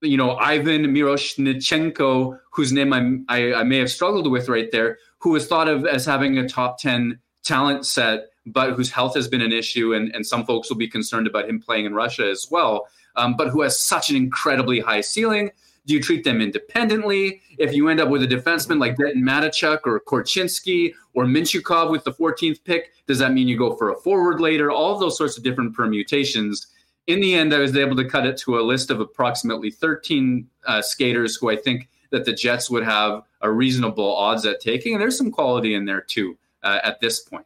you 0.01 0.17
know, 0.17 0.35
Ivan 0.37 0.85
Miroshnichenko, 0.85 2.39
whose 2.59 2.73
name 2.73 2.91
I, 2.91 3.19
I, 3.29 3.53
I, 3.53 3.63
may 3.63 3.77
have 3.77 3.89
struggled 3.89 4.29
with 4.29 4.49
right 4.49 4.69
there, 4.69 4.97
who 5.19 5.29
was 5.29 5.47
thought 5.47 5.69
of 5.69 5.85
as 5.85 6.05
having 6.05 6.37
a 6.37 6.45
top 6.45 6.77
10 6.77 7.17
talent 7.41 7.85
set, 7.85 8.31
but 8.47 8.73
whose 8.73 8.91
health 8.91 9.15
has 9.15 9.29
been 9.29 9.39
an 9.39 9.53
issue. 9.53 9.93
And, 9.93 10.13
and 10.13 10.27
some 10.27 10.45
folks 10.45 10.69
will 10.69 10.75
be 10.75 10.89
concerned 10.89 11.25
about 11.25 11.47
him 11.47 11.61
playing 11.61 11.85
in 11.85 11.93
Russia 11.93 12.29
as 12.29 12.47
well, 12.51 12.89
um, 13.15 13.37
but 13.37 13.47
who 13.47 13.61
has 13.61 13.79
such 13.79 14.09
an 14.09 14.17
incredibly 14.17 14.81
high 14.81 14.99
ceiling. 14.99 15.51
Do 15.85 15.93
you 15.93 16.03
treat 16.03 16.25
them 16.25 16.41
independently? 16.41 17.41
If 17.57 17.73
you 17.73 17.87
end 17.87 18.01
up 18.01 18.09
with 18.09 18.23
a 18.23 18.27
defenseman 18.27 18.77
like 18.77 18.97
Denton 18.97 19.23
Mateychuk 19.23 19.79
or 19.85 20.01
Korchinski 20.01 20.93
or 21.13 21.23
Mintyukov 21.23 21.89
with 21.89 22.03
the 22.03 22.11
14th 22.11 22.61
pick, 22.65 22.91
does 23.07 23.19
that 23.19 23.31
mean 23.31 23.47
you 23.47 23.57
go 23.57 23.73
for 23.73 23.91
a 23.91 23.95
forward 23.95 24.41
later? 24.41 24.69
All 24.69 24.99
those 24.99 25.17
sorts 25.17 25.37
of 25.37 25.45
different 25.45 25.73
permutations 25.73 26.67
in 27.07 27.21
the 27.21 27.33
end, 27.33 27.53
I 27.55 27.57
was 27.57 27.75
able 27.75 27.95
to 27.95 28.05
cut 28.05 28.27
it 28.27 28.37
to 28.39 28.59
a 28.59 28.61
list 28.61 28.91
of 28.91 28.99
approximately 28.99 29.71
13 29.71 30.45
uh, 30.67 30.81
skaters 30.81 31.37
who 31.37 31.49
I 31.49 31.55
think 31.55 31.89
that 32.11 32.25
the 32.25 32.33
Jets 32.33 32.69
would 32.69 32.83
have 32.83 33.23
a 33.41 33.51
reasonable 33.51 34.15
odds 34.15 34.45
at 34.45 34.59
taking. 34.59 34.93
And 34.93 35.01
there's 35.01 35.17
some 35.17 35.31
quality 35.31 35.73
in 35.73 35.85
there 35.85 36.01
too 36.01 36.37
uh, 36.63 36.79
at 36.83 36.99
this 36.99 37.19
point. 37.19 37.45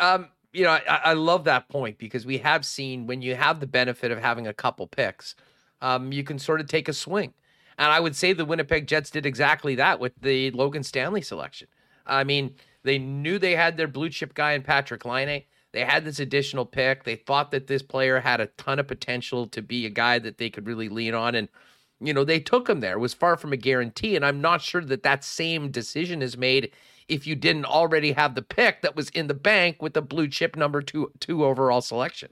Um, 0.00 0.28
you 0.52 0.64
know, 0.64 0.70
I, 0.70 1.00
I, 1.04 1.12
love 1.12 1.44
that 1.44 1.68
point 1.68 1.96
because 1.96 2.26
we 2.26 2.38
have 2.38 2.66
seen 2.66 3.06
when 3.06 3.22
you 3.22 3.36
have 3.36 3.60
the 3.60 3.66
benefit 3.66 4.10
of 4.10 4.18
having 4.18 4.46
a 4.46 4.52
couple 4.52 4.86
picks, 4.86 5.36
um, 5.80 6.12
you 6.12 6.24
can 6.24 6.38
sort 6.38 6.60
of 6.60 6.66
take 6.66 6.88
a 6.88 6.92
swing. 6.92 7.32
And 7.78 7.90
I 7.90 8.00
would 8.00 8.16
say 8.16 8.32
the 8.32 8.44
Winnipeg 8.44 8.86
Jets 8.86 9.10
did 9.10 9.24
exactly 9.24 9.76
that 9.76 10.00
with 10.00 10.12
the 10.20 10.50
Logan 10.50 10.82
Stanley 10.82 11.22
selection. 11.22 11.68
I 12.06 12.24
mean, 12.24 12.56
they 12.82 12.98
knew 12.98 13.38
they 13.38 13.54
had 13.54 13.76
their 13.76 13.88
blue 13.88 14.10
chip 14.10 14.34
guy 14.34 14.52
in 14.52 14.62
Patrick 14.62 15.04
Laine. 15.04 15.44
They 15.72 15.84
had 15.84 16.04
this 16.04 16.20
additional 16.20 16.66
pick. 16.66 17.04
They 17.04 17.16
thought 17.16 17.50
that 17.52 17.66
this 17.66 17.82
player 17.82 18.20
had 18.20 18.40
a 18.40 18.46
ton 18.46 18.78
of 18.78 18.88
potential 18.88 19.46
to 19.48 19.62
be 19.62 19.86
a 19.86 19.90
guy 19.90 20.18
that 20.18 20.36
they 20.36 20.50
could 20.50 20.66
really 20.66 20.88
lean 20.88 21.14
on. 21.14 21.34
And, 21.34 21.48
you 22.02 22.12
know, 22.12 22.24
they 22.24 22.40
took 22.40 22.68
him 22.68 22.80
there. 22.80 22.94
It 22.94 23.00
was 23.00 23.14
far 23.14 23.36
from 23.36 23.52
a 23.52 23.56
guarantee. 23.56 24.16
And 24.16 24.24
I'm 24.24 24.40
not 24.40 24.62
sure 24.62 24.84
that 24.84 25.02
that 25.02 25.24
same 25.24 25.70
decision 25.70 26.22
is 26.22 26.36
made 26.36 26.72
if 27.08 27.26
you 27.26 27.34
didn't 27.34 27.64
already 27.64 28.12
have 28.12 28.34
the 28.34 28.42
pick 28.42 28.82
that 28.82 28.96
was 28.96 29.08
in 29.10 29.26
the 29.26 29.34
bank 29.34 29.82
with 29.82 29.94
the 29.94 30.02
blue 30.02 30.28
chip 30.28 30.56
number 30.56 30.82
two, 30.82 31.12
two 31.20 31.44
overall 31.44 31.80
selection. 31.80 32.30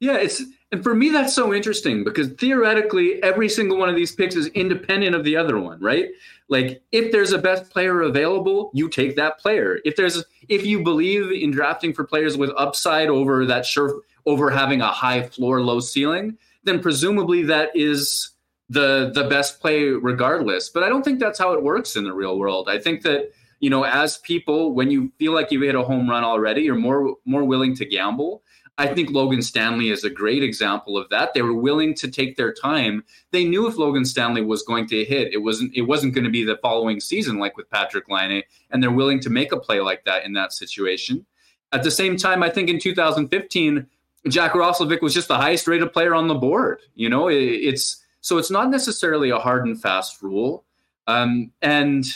Yeah, 0.00 0.16
it's 0.16 0.42
and 0.72 0.82
for 0.82 0.94
me 0.94 1.10
that's 1.10 1.32
so 1.32 1.54
interesting 1.54 2.04
because 2.04 2.28
theoretically 2.32 3.22
every 3.22 3.48
single 3.48 3.78
one 3.78 3.88
of 3.88 3.94
these 3.94 4.12
picks 4.12 4.34
is 4.34 4.48
independent 4.48 5.14
of 5.14 5.24
the 5.24 5.36
other 5.36 5.58
one, 5.58 5.80
right? 5.80 6.08
Like 6.48 6.82
if 6.92 7.12
there's 7.12 7.32
a 7.32 7.38
best 7.38 7.70
player 7.70 8.02
available, 8.02 8.70
you 8.74 8.88
take 8.88 9.16
that 9.16 9.38
player. 9.38 9.78
If 9.84 9.96
there's 9.96 10.22
if 10.48 10.66
you 10.66 10.82
believe 10.82 11.30
in 11.30 11.52
drafting 11.52 11.94
for 11.94 12.04
players 12.04 12.36
with 12.36 12.50
upside 12.56 13.08
over 13.08 13.46
that 13.46 13.64
sure 13.64 14.02
over 14.26 14.50
having 14.50 14.80
a 14.80 14.88
high 14.88 15.22
floor, 15.22 15.62
low 15.62 15.80
ceiling, 15.80 16.36
then 16.64 16.80
presumably 16.80 17.42
that 17.44 17.70
is 17.74 18.30
the 18.68 19.10
the 19.14 19.24
best 19.24 19.60
play 19.60 19.84
regardless. 19.88 20.68
But 20.68 20.82
I 20.82 20.88
don't 20.88 21.04
think 21.04 21.20
that's 21.20 21.38
how 21.38 21.52
it 21.52 21.62
works 21.62 21.96
in 21.96 22.04
the 22.04 22.12
real 22.12 22.38
world. 22.38 22.68
I 22.68 22.78
think 22.78 23.02
that 23.02 23.32
you 23.60 23.70
know, 23.70 23.84
as 23.84 24.18
people, 24.18 24.74
when 24.74 24.90
you 24.90 25.10
feel 25.18 25.32
like 25.32 25.50
you've 25.50 25.62
hit 25.62 25.74
a 25.74 25.82
home 25.82 26.08
run 26.08 26.24
already, 26.24 26.62
you're 26.62 26.74
more 26.74 27.16
more 27.24 27.44
willing 27.44 27.74
to 27.76 27.84
gamble. 27.84 28.42
I 28.76 28.88
think 28.88 29.10
Logan 29.10 29.40
Stanley 29.40 29.90
is 29.90 30.02
a 30.02 30.10
great 30.10 30.42
example 30.42 30.98
of 30.98 31.08
that. 31.10 31.32
They 31.32 31.42
were 31.42 31.54
willing 31.54 31.94
to 31.94 32.10
take 32.10 32.36
their 32.36 32.52
time. 32.52 33.04
They 33.30 33.44
knew 33.44 33.68
if 33.68 33.76
Logan 33.76 34.04
Stanley 34.04 34.42
was 34.42 34.64
going 34.64 34.88
to 34.88 35.04
hit, 35.04 35.32
it 35.32 35.38
wasn't 35.38 35.74
it 35.74 35.82
wasn't 35.82 36.14
going 36.14 36.24
to 36.24 36.30
be 36.30 36.44
the 36.44 36.58
following 36.58 37.00
season 37.00 37.38
like 37.38 37.56
with 37.56 37.70
Patrick 37.70 38.08
Laine, 38.08 38.42
and 38.70 38.82
they're 38.82 38.90
willing 38.90 39.20
to 39.20 39.30
make 39.30 39.52
a 39.52 39.60
play 39.60 39.80
like 39.80 40.04
that 40.04 40.24
in 40.24 40.32
that 40.32 40.52
situation. 40.52 41.24
At 41.72 41.84
the 41.84 41.90
same 41.90 42.16
time, 42.16 42.42
I 42.42 42.50
think 42.50 42.68
in 42.68 42.78
2015, 42.78 43.86
Jack 44.28 44.52
Roslovic 44.52 45.02
was 45.02 45.14
just 45.14 45.28
the 45.28 45.36
highest 45.36 45.66
rated 45.66 45.92
player 45.92 46.14
on 46.14 46.28
the 46.28 46.34
board. 46.34 46.80
You 46.94 47.08
know, 47.08 47.28
it, 47.28 47.36
it's 47.36 48.03
so 48.24 48.38
it's 48.38 48.50
not 48.50 48.70
necessarily 48.70 49.28
a 49.28 49.36
hard 49.36 49.66
and 49.66 49.78
fast 49.78 50.22
rule. 50.22 50.64
Um, 51.06 51.52
and 51.60 52.06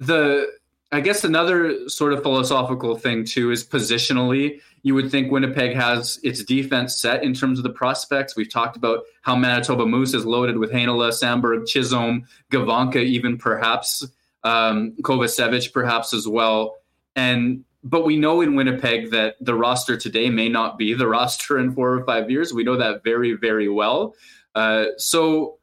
the 0.00 0.48
I 0.90 1.00
guess 1.00 1.22
another 1.22 1.88
sort 1.88 2.12
of 2.12 2.24
philosophical 2.24 2.96
thing 2.96 3.24
too 3.24 3.52
is 3.52 3.64
positionally. 3.64 4.60
You 4.82 4.96
would 4.96 5.12
think 5.12 5.30
Winnipeg 5.30 5.76
has 5.76 6.18
its 6.24 6.42
defense 6.42 6.98
set 6.98 7.22
in 7.22 7.34
terms 7.34 7.60
of 7.60 7.62
the 7.62 7.70
prospects. 7.70 8.34
We've 8.34 8.50
talked 8.50 8.76
about 8.76 9.04
how 9.22 9.36
Manitoba 9.36 9.86
Moose 9.86 10.12
is 10.12 10.26
loaded 10.26 10.58
with 10.58 10.72
Heinola, 10.72 11.10
Samberg, 11.10 11.68
Chisholm, 11.68 12.26
Gawanke, 12.50 12.96
even 12.96 13.38
perhaps 13.38 14.04
um, 14.42 14.96
Kovacevic, 15.02 15.72
perhaps 15.72 16.12
as 16.12 16.26
well. 16.26 16.74
And 17.14 17.64
but 17.84 18.04
we 18.04 18.16
know 18.16 18.40
in 18.40 18.56
Winnipeg 18.56 19.12
that 19.12 19.36
the 19.40 19.54
roster 19.54 19.96
today 19.96 20.30
may 20.30 20.48
not 20.48 20.78
be 20.78 20.94
the 20.94 21.06
roster 21.16 21.60
in 21.60 21.72
four 21.76 21.94
or 21.94 22.04
five 22.04 22.28
years. 22.28 22.52
We 22.52 22.64
know 22.64 22.76
that 22.76 23.04
very, 23.04 23.34
very 23.34 23.68
well. 23.68 24.16
Uh, 24.54 24.86
so 24.98 25.58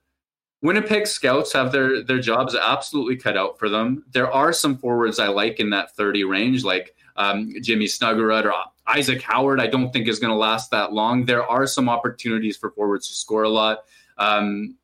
Winnipeg 0.61 1.07
scouts 1.07 1.53
have 1.53 1.72
their 1.72 2.03
their 2.03 2.19
jobs 2.19 2.55
absolutely 2.55 3.18
cut 3.18 3.38
out 3.38 3.57
for 3.57 3.69
them. 3.69 4.03
There 4.11 4.31
are 4.31 4.53
some 4.53 4.77
forwards 4.77 5.19
I 5.19 5.27
like 5.27 5.59
in 5.59 5.69
that 5.72 5.95
30 5.95 6.23
range, 6.23 6.63
like 6.63 6.95
um, 7.15 7.53
Jimmy 7.61 7.85
Snuggerud 7.85 8.45
or 8.45 8.53
Isaac 8.88 9.22
Howard. 9.22 9.59
I 9.59 9.68
don't 9.68 9.91
think 9.91 10.07
is 10.07 10.19
going 10.19 10.31
to 10.31 10.38
last 10.38 10.72
that 10.72 10.93
long. 10.93 11.26
There 11.26 11.45
are 11.45 11.65
some 11.65 11.89
opportunities 11.89 12.57
for 12.57 12.72
forwards 12.72 13.07
to 13.07 13.15
score 13.15 13.43
a 13.43 13.49
lot. 13.49 13.85
Um, 14.18 14.76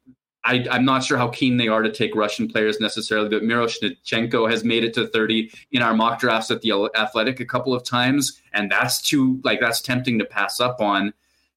I, 0.43 0.65
am 0.71 0.85
not 0.85 1.03
sure 1.03 1.17
how 1.17 1.27
keen 1.27 1.57
they 1.57 1.67
are 1.67 1.81
to 1.81 1.91
take 1.91 2.15
Russian 2.15 2.47
players 2.47 2.79
necessarily, 2.79 3.27
but 3.27 3.43
Miroshnichenko 3.43 4.49
has 4.49 4.63
made 4.63 4.85
it 4.85 4.93
to 4.93 5.07
30 5.07 5.51
in 5.71 5.81
our 5.81 5.93
mock 5.93 6.19
drafts 6.19 6.49
at 6.49 6.61
the 6.61 6.89
Athletic 6.95 7.41
a 7.41 7.45
couple 7.45 7.73
of 7.73 7.83
times, 7.83 8.41
and 8.53 8.71
that's 8.71 9.01
too 9.01 9.41
like 9.43 9.59
that's 9.59 9.81
tempting 9.81 10.17
to 10.19 10.25
pass 10.25 10.61
up 10.61 10.79
on. 10.79 11.13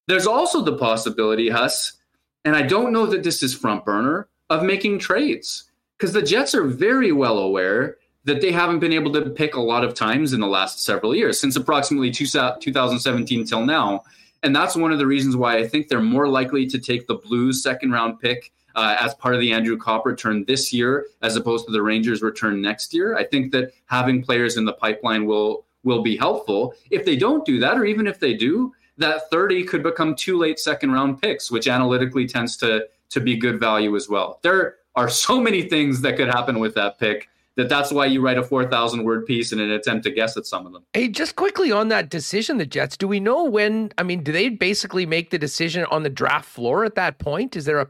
There's 0.09 0.27
also 0.27 0.61
the 0.61 0.77
possibility, 0.77 1.49
Huss, 1.49 2.00
and 2.45 2.57
I 2.57 2.63
don't 2.63 2.93
know 2.93 3.07
that 3.07 3.23
this 3.23 3.43
is 3.43 3.55
front 3.55 3.85
burner 3.85 4.29
of 4.49 4.63
making 4.63 4.99
trades 4.99 5.71
because 5.97 6.13
the 6.13 6.23
Jets 6.23 6.55
are 6.55 6.65
very 6.65 7.13
well 7.13 7.39
aware 7.39 7.97
that 8.25 8.41
they 8.41 8.53
haven't 8.53 8.81
been 8.81 8.93
able 8.93 9.13
to 9.13 9.31
pick 9.31 9.55
a 9.55 9.61
lot 9.61 9.85
of 9.85 9.95
times 9.95 10.33
in 10.33 10.41
the 10.41 10.47
last 10.47 10.85
several 10.85 11.15
years, 11.15 11.41
since 11.41 11.57
approximately 11.57 12.11
2017 12.11 13.45
till 13.45 13.65
now. 13.65 14.05
And 14.43 14.55
that's 14.55 14.77
one 14.77 14.93
of 14.93 14.99
the 14.99 15.07
reasons 15.07 15.37
why 15.37 15.59
I 15.59 15.67
think 15.67 15.89
they're 15.89 16.01
more 16.01 16.29
likely 16.29 16.67
to 16.67 16.79
take 16.79 17.07
the 17.07 17.15
Blues 17.15 17.63
second 17.63 17.93
round 17.93 18.21
pick 18.21 18.53
uh, 18.75 18.97
as 19.01 19.15
part 19.15 19.35
of 19.35 19.41
the 19.41 19.53
Andrew 19.53 19.77
Copp 19.77 20.07
return 20.07 20.45
this 20.45 20.73
year, 20.73 21.07
as 21.23 21.37
opposed 21.37 21.67
to 21.67 21.73
the 21.73 21.83
Rangers 21.83 22.23
return 22.23 22.63
next 22.63 22.95
year. 22.95 23.17
I 23.17 23.25
think 23.25 23.53
that 23.53 23.73
having 23.87 24.23
players 24.23 24.57
in 24.57 24.65
the 24.65 24.73
pipeline 24.73 25.27
will 25.27 25.65
will 25.83 26.03
be 26.03 26.17
helpful. 26.17 26.75
If 26.91 27.07
they 27.07 27.17
don't 27.17 27.45
do 27.47 27.59
that, 27.61 27.79
or 27.79 27.87
even 27.87 28.07
if 28.07 28.21
they 28.21 28.35
do, 28.35 28.75
that 29.01 29.31
30 29.31 29.65
could 29.65 29.83
become 29.83 30.15
two 30.15 30.39
late 30.39 30.59
second 30.59 30.93
round 30.93 31.21
picks, 31.21 31.51
which 31.51 31.69
analytically 31.69 32.27
tends 32.27 32.57
to 32.59 32.87
to 33.11 33.21
be 33.21 33.37
good 33.37 33.59
value 33.59 33.97
as 33.97 34.09
well. 34.09 34.39
There 34.43 34.77
are 34.95 35.09
so 35.09 35.41
many 35.41 35.63
things 35.63 36.01
that 36.03 36.17
could 36.17 36.29
happen 36.29 36.61
with 36.61 36.75
that 36.77 36.99
pick 36.99 37.29
that 37.57 37.69
that's 37.69 37.93
why 37.93 38.07
you 38.07 38.21
write 38.21 38.39
a 38.39 38.43
4,000 38.43 39.03
word 39.05 39.27
piece 39.27 39.53
in 39.53 39.61
an 39.61 39.71
attempt 39.71 40.05
to 40.05 40.11
guess 40.11 40.37
at 40.37 40.47
some 40.47 40.67
of 40.67 40.73
them. 40.73 40.85
Hey, 40.95 41.09
just 41.09 41.37
quickly 41.37 41.73
on 41.73 41.89
that 41.89 42.09
decision, 42.09 42.59
the 42.59 42.65
Jets, 42.67 42.97
do 42.97 43.09
we 43.09 43.21
know 43.21 43.45
when? 43.45 43.93
I 43.99 44.03
mean, 44.03 44.23
do 44.23 44.33
they 44.33 44.49
basically 44.49 45.05
make 45.05 45.31
the 45.31 45.39
decision 45.39 45.85
on 45.87 46.03
the 46.03 46.09
draft 46.09 46.49
floor 46.49 46.85
at 46.85 46.95
that 46.95 47.19
point? 47.19 47.57
Is 47.57 47.65
there 47.65 47.81
a 47.81 47.89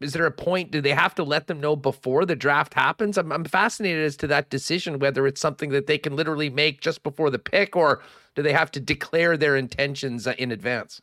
is 0.00 0.14
there 0.14 0.26
a 0.26 0.32
point? 0.32 0.72
Do 0.72 0.80
they 0.80 0.90
have 0.90 1.14
to 1.14 1.22
let 1.22 1.46
them 1.46 1.60
know 1.60 1.76
before 1.76 2.26
the 2.26 2.34
draft 2.34 2.74
happens? 2.74 3.16
I'm, 3.16 3.30
I'm 3.30 3.44
fascinated 3.44 4.04
as 4.04 4.16
to 4.16 4.26
that 4.26 4.50
decision, 4.50 4.98
whether 4.98 5.28
it's 5.28 5.40
something 5.40 5.70
that 5.70 5.86
they 5.86 5.98
can 5.98 6.16
literally 6.16 6.50
make 6.50 6.80
just 6.80 7.04
before 7.04 7.30
the 7.30 7.38
pick, 7.38 7.76
or 7.76 8.02
do 8.34 8.42
they 8.42 8.52
have 8.52 8.70
to 8.72 8.80
declare 8.80 9.36
their 9.36 9.56
intentions 9.56 10.26
uh, 10.26 10.34
in 10.38 10.50
advance? 10.52 11.00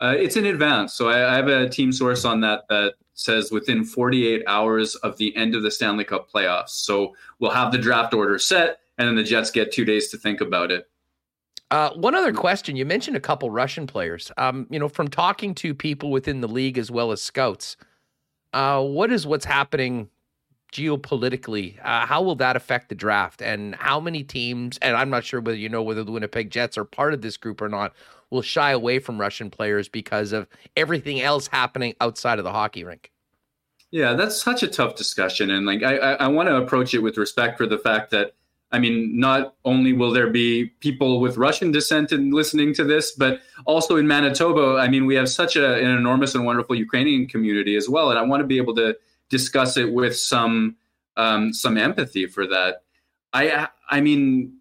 Uh, 0.00 0.14
it's 0.16 0.36
in 0.36 0.46
advance. 0.46 0.94
So 0.94 1.08
I, 1.08 1.32
I, 1.32 1.36
have 1.36 1.48
a 1.48 1.68
team 1.68 1.90
source 1.90 2.24
on 2.24 2.40
that 2.42 2.68
that 2.68 2.94
says 3.14 3.50
within 3.50 3.84
48 3.84 4.44
hours 4.46 4.94
of 4.96 5.16
the 5.16 5.36
end 5.36 5.56
of 5.56 5.62
the 5.62 5.70
Stanley 5.70 6.04
Cup 6.04 6.30
playoffs. 6.30 6.70
So 6.70 7.16
we'll 7.40 7.50
have 7.50 7.72
the 7.72 7.78
draft 7.78 8.14
order 8.14 8.38
set, 8.38 8.78
and 8.96 9.08
then 9.08 9.16
the 9.16 9.24
Jets 9.24 9.50
get 9.50 9.72
two 9.72 9.84
days 9.84 10.08
to 10.10 10.16
think 10.16 10.40
about 10.40 10.70
it. 10.70 10.88
Uh, 11.70 11.90
one 11.94 12.14
other 12.14 12.32
question: 12.32 12.76
You 12.76 12.86
mentioned 12.86 13.16
a 13.16 13.20
couple 13.20 13.50
Russian 13.50 13.86
players. 13.86 14.30
Um, 14.38 14.66
you 14.70 14.78
know, 14.78 14.88
from 14.88 15.08
talking 15.08 15.54
to 15.56 15.74
people 15.74 16.10
within 16.10 16.40
the 16.40 16.48
league 16.48 16.78
as 16.78 16.90
well 16.90 17.10
as 17.10 17.20
scouts, 17.20 17.76
uh, 18.52 18.82
what 18.82 19.12
is 19.12 19.26
what's 19.26 19.44
happening 19.44 20.08
geopolitically? 20.72 21.78
Uh, 21.84 22.06
how 22.06 22.22
will 22.22 22.36
that 22.36 22.56
affect 22.56 22.88
the 22.88 22.94
draft? 22.94 23.42
And 23.42 23.74
how 23.74 24.00
many 24.00 24.22
teams? 24.22 24.78
And 24.78 24.96
I'm 24.96 25.10
not 25.10 25.24
sure 25.24 25.40
whether 25.40 25.56
you 25.56 25.68
know 25.68 25.82
whether 25.82 26.04
the 26.04 26.12
Winnipeg 26.12 26.50
Jets 26.50 26.78
are 26.78 26.84
part 26.84 27.14
of 27.14 27.22
this 27.22 27.36
group 27.36 27.60
or 27.60 27.68
not. 27.68 27.94
Will 28.30 28.42
shy 28.42 28.72
away 28.72 28.98
from 28.98 29.18
Russian 29.18 29.48
players 29.50 29.88
because 29.88 30.32
of 30.32 30.46
everything 30.76 31.20
else 31.20 31.46
happening 31.46 31.94
outside 32.00 32.38
of 32.38 32.44
the 32.44 32.52
hockey 32.52 32.84
rink. 32.84 33.10
Yeah, 33.90 34.12
that's 34.12 34.42
such 34.42 34.62
a 34.62 34.68
tough 34.68 34.96
discussion, 34.96 35.50
and 35.50 35.64
like 35.64 35.82
I, 35.82 35.96
I, 35.96 36.12
I 36.12 36.28
want 36.28 36.50
to 36.50 36.56
approach 36.56 36.92
it 36.92 36.98
with 36.98 37.16
respect 37.16 37.56
for 37.56 37.66
the 37.66 37.78
fact 37.78 38.10
that 38.10 38.34
I 38.70 38.78
mean, 38.78 39.18
not 39.18 39.54
only 39.64 39.94
will 39.94 40.12
there 40.12 40.28
be 40.28 40.66
people 40.80 41.20
with 41.20 41.38
Russian 41.38 41.72
descent 41.72 42.12
in 42.12 42.32
listening 42.32 42.74
to 42.74 42.84
this, 42.84 43.12
but 43.12 43.40
also 43.64 43.96
in 43.96 44.06
Manitoba, 44.06 44.78
I 44.78 44.88
mean, 44.88 45.06
we 45.06 45.14
have 45.14 45.30
such 45.30 45.56
a, 45.56 45.76
an 45.76 45.90
enormous 45.90 46.34
and 46.34 46.44
wonderful 46.44 46.76
Ukrainian 46.76 47.26
community 47.26 47.76
as 47.76 47.88
well, 47.88 48.10
and 48.10 48.18
I 48.18 48.22
want 48.22 48.42
to 48.42 48.46
be 48.46 48.58
able 48.58 48.74
to 48.74 48.94
discuss 49.28 49.76
it 49.76 49.92
with 49.92 50.16
some 50.16 50.76
um, 51.16 51.52
some 51.52 51.76
empathy 51.76 52.26
for 52.26 52.46
that. 52.46 52.82
I 53.32 53.68
I 53.90 54.00
mean, 54.00 54.58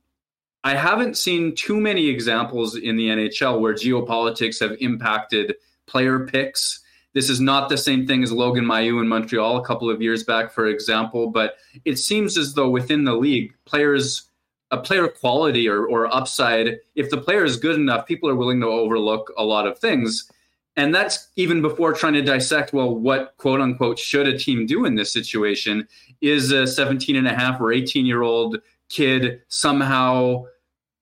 I 0.63 0.75
haven't 0.75 1.17
seen 1.17 1.55
too 1.55 1.79
many 1.79 2.07
examples 2.07 2.75
in 2.75 2.97
the 2.97 3.09
NHL 3.09 3.59
where 3.59 3.73
geopolitics 3.73 4.59
have 4.59 4.77
impacted 4.79 5.55
player 5.85 6.25
picks 6.25 6.81
this 7.17 7.31
is 7.31 7.41
not 7.41 7.67
the 7.67 7.79
same 7.79 8.05
thing 8.05 8.21
as 8.21 8.31
Logan 8.31 8.63
Mailloux 8.63 9.01
in 9.01 9.07
Montreal 9.07 9.57
a 9.57 9.65
couple 9.65 9.89
of 9.89 10.03
years 10.03 10.23
back, 10.23 10.51
for 10.51 10.67
example. 10.67 11.31
But 11.31 11.55
it 11.83 11.95
seems 11.95 12.37
as 12.37 12.53
though 12.53 12.69
within 12.69 13.05
the 13.05 13.15
league, 13.15 13.55
players, 13.65 14.29
a 14.69 14.77
player 14.77 15.07
quality 15.07 15.67
or, 15.67 15.87
or 15.87 16.13
upside, 16.15 16.77
if 16.93 17.09
the 17.09 17.17
player 17.17 17.43
is 17.43 17.57
good 17.57 17.75
enough, 17.75 18.05
people 18.05 18.29
are 18.29 18.35
willing 18.35 18.59
to 18.61 18.67
overlook 18.67 19.33
a 19.35 19.43
lot 19.43 19.65
of 19.65 19.79
things. 19.79 20.29
And 20.77 20.93
that's 20.93 21.29
even 21.35 21.61
before 21.61 21.91
trying 21.93 22.13
to 22.13 22.21
dissect, 22.21 22.71
well, 22.71 22.95
what 22.95 23.33
quote 23.37 23.59
unquote 23.59 23.97
should 23.97 24.27
a 24.27 24.37
team 24.37 24.67
do 24.67 24.85
in 24.85 24.95
this 24.95 25.11
situation? 25.11 25.87
Is 26.21 26.51
a 26.51 26.67
17 26.67 27.15
and 27.15 27.27
a 27.27 27.33
half 27.33 27.59
or 27.59 27.73
18 27.73 28.05
year 28.05 28.21
old 28.21 28.59
kid 28.87 29.41
somehow, 29.47 30.45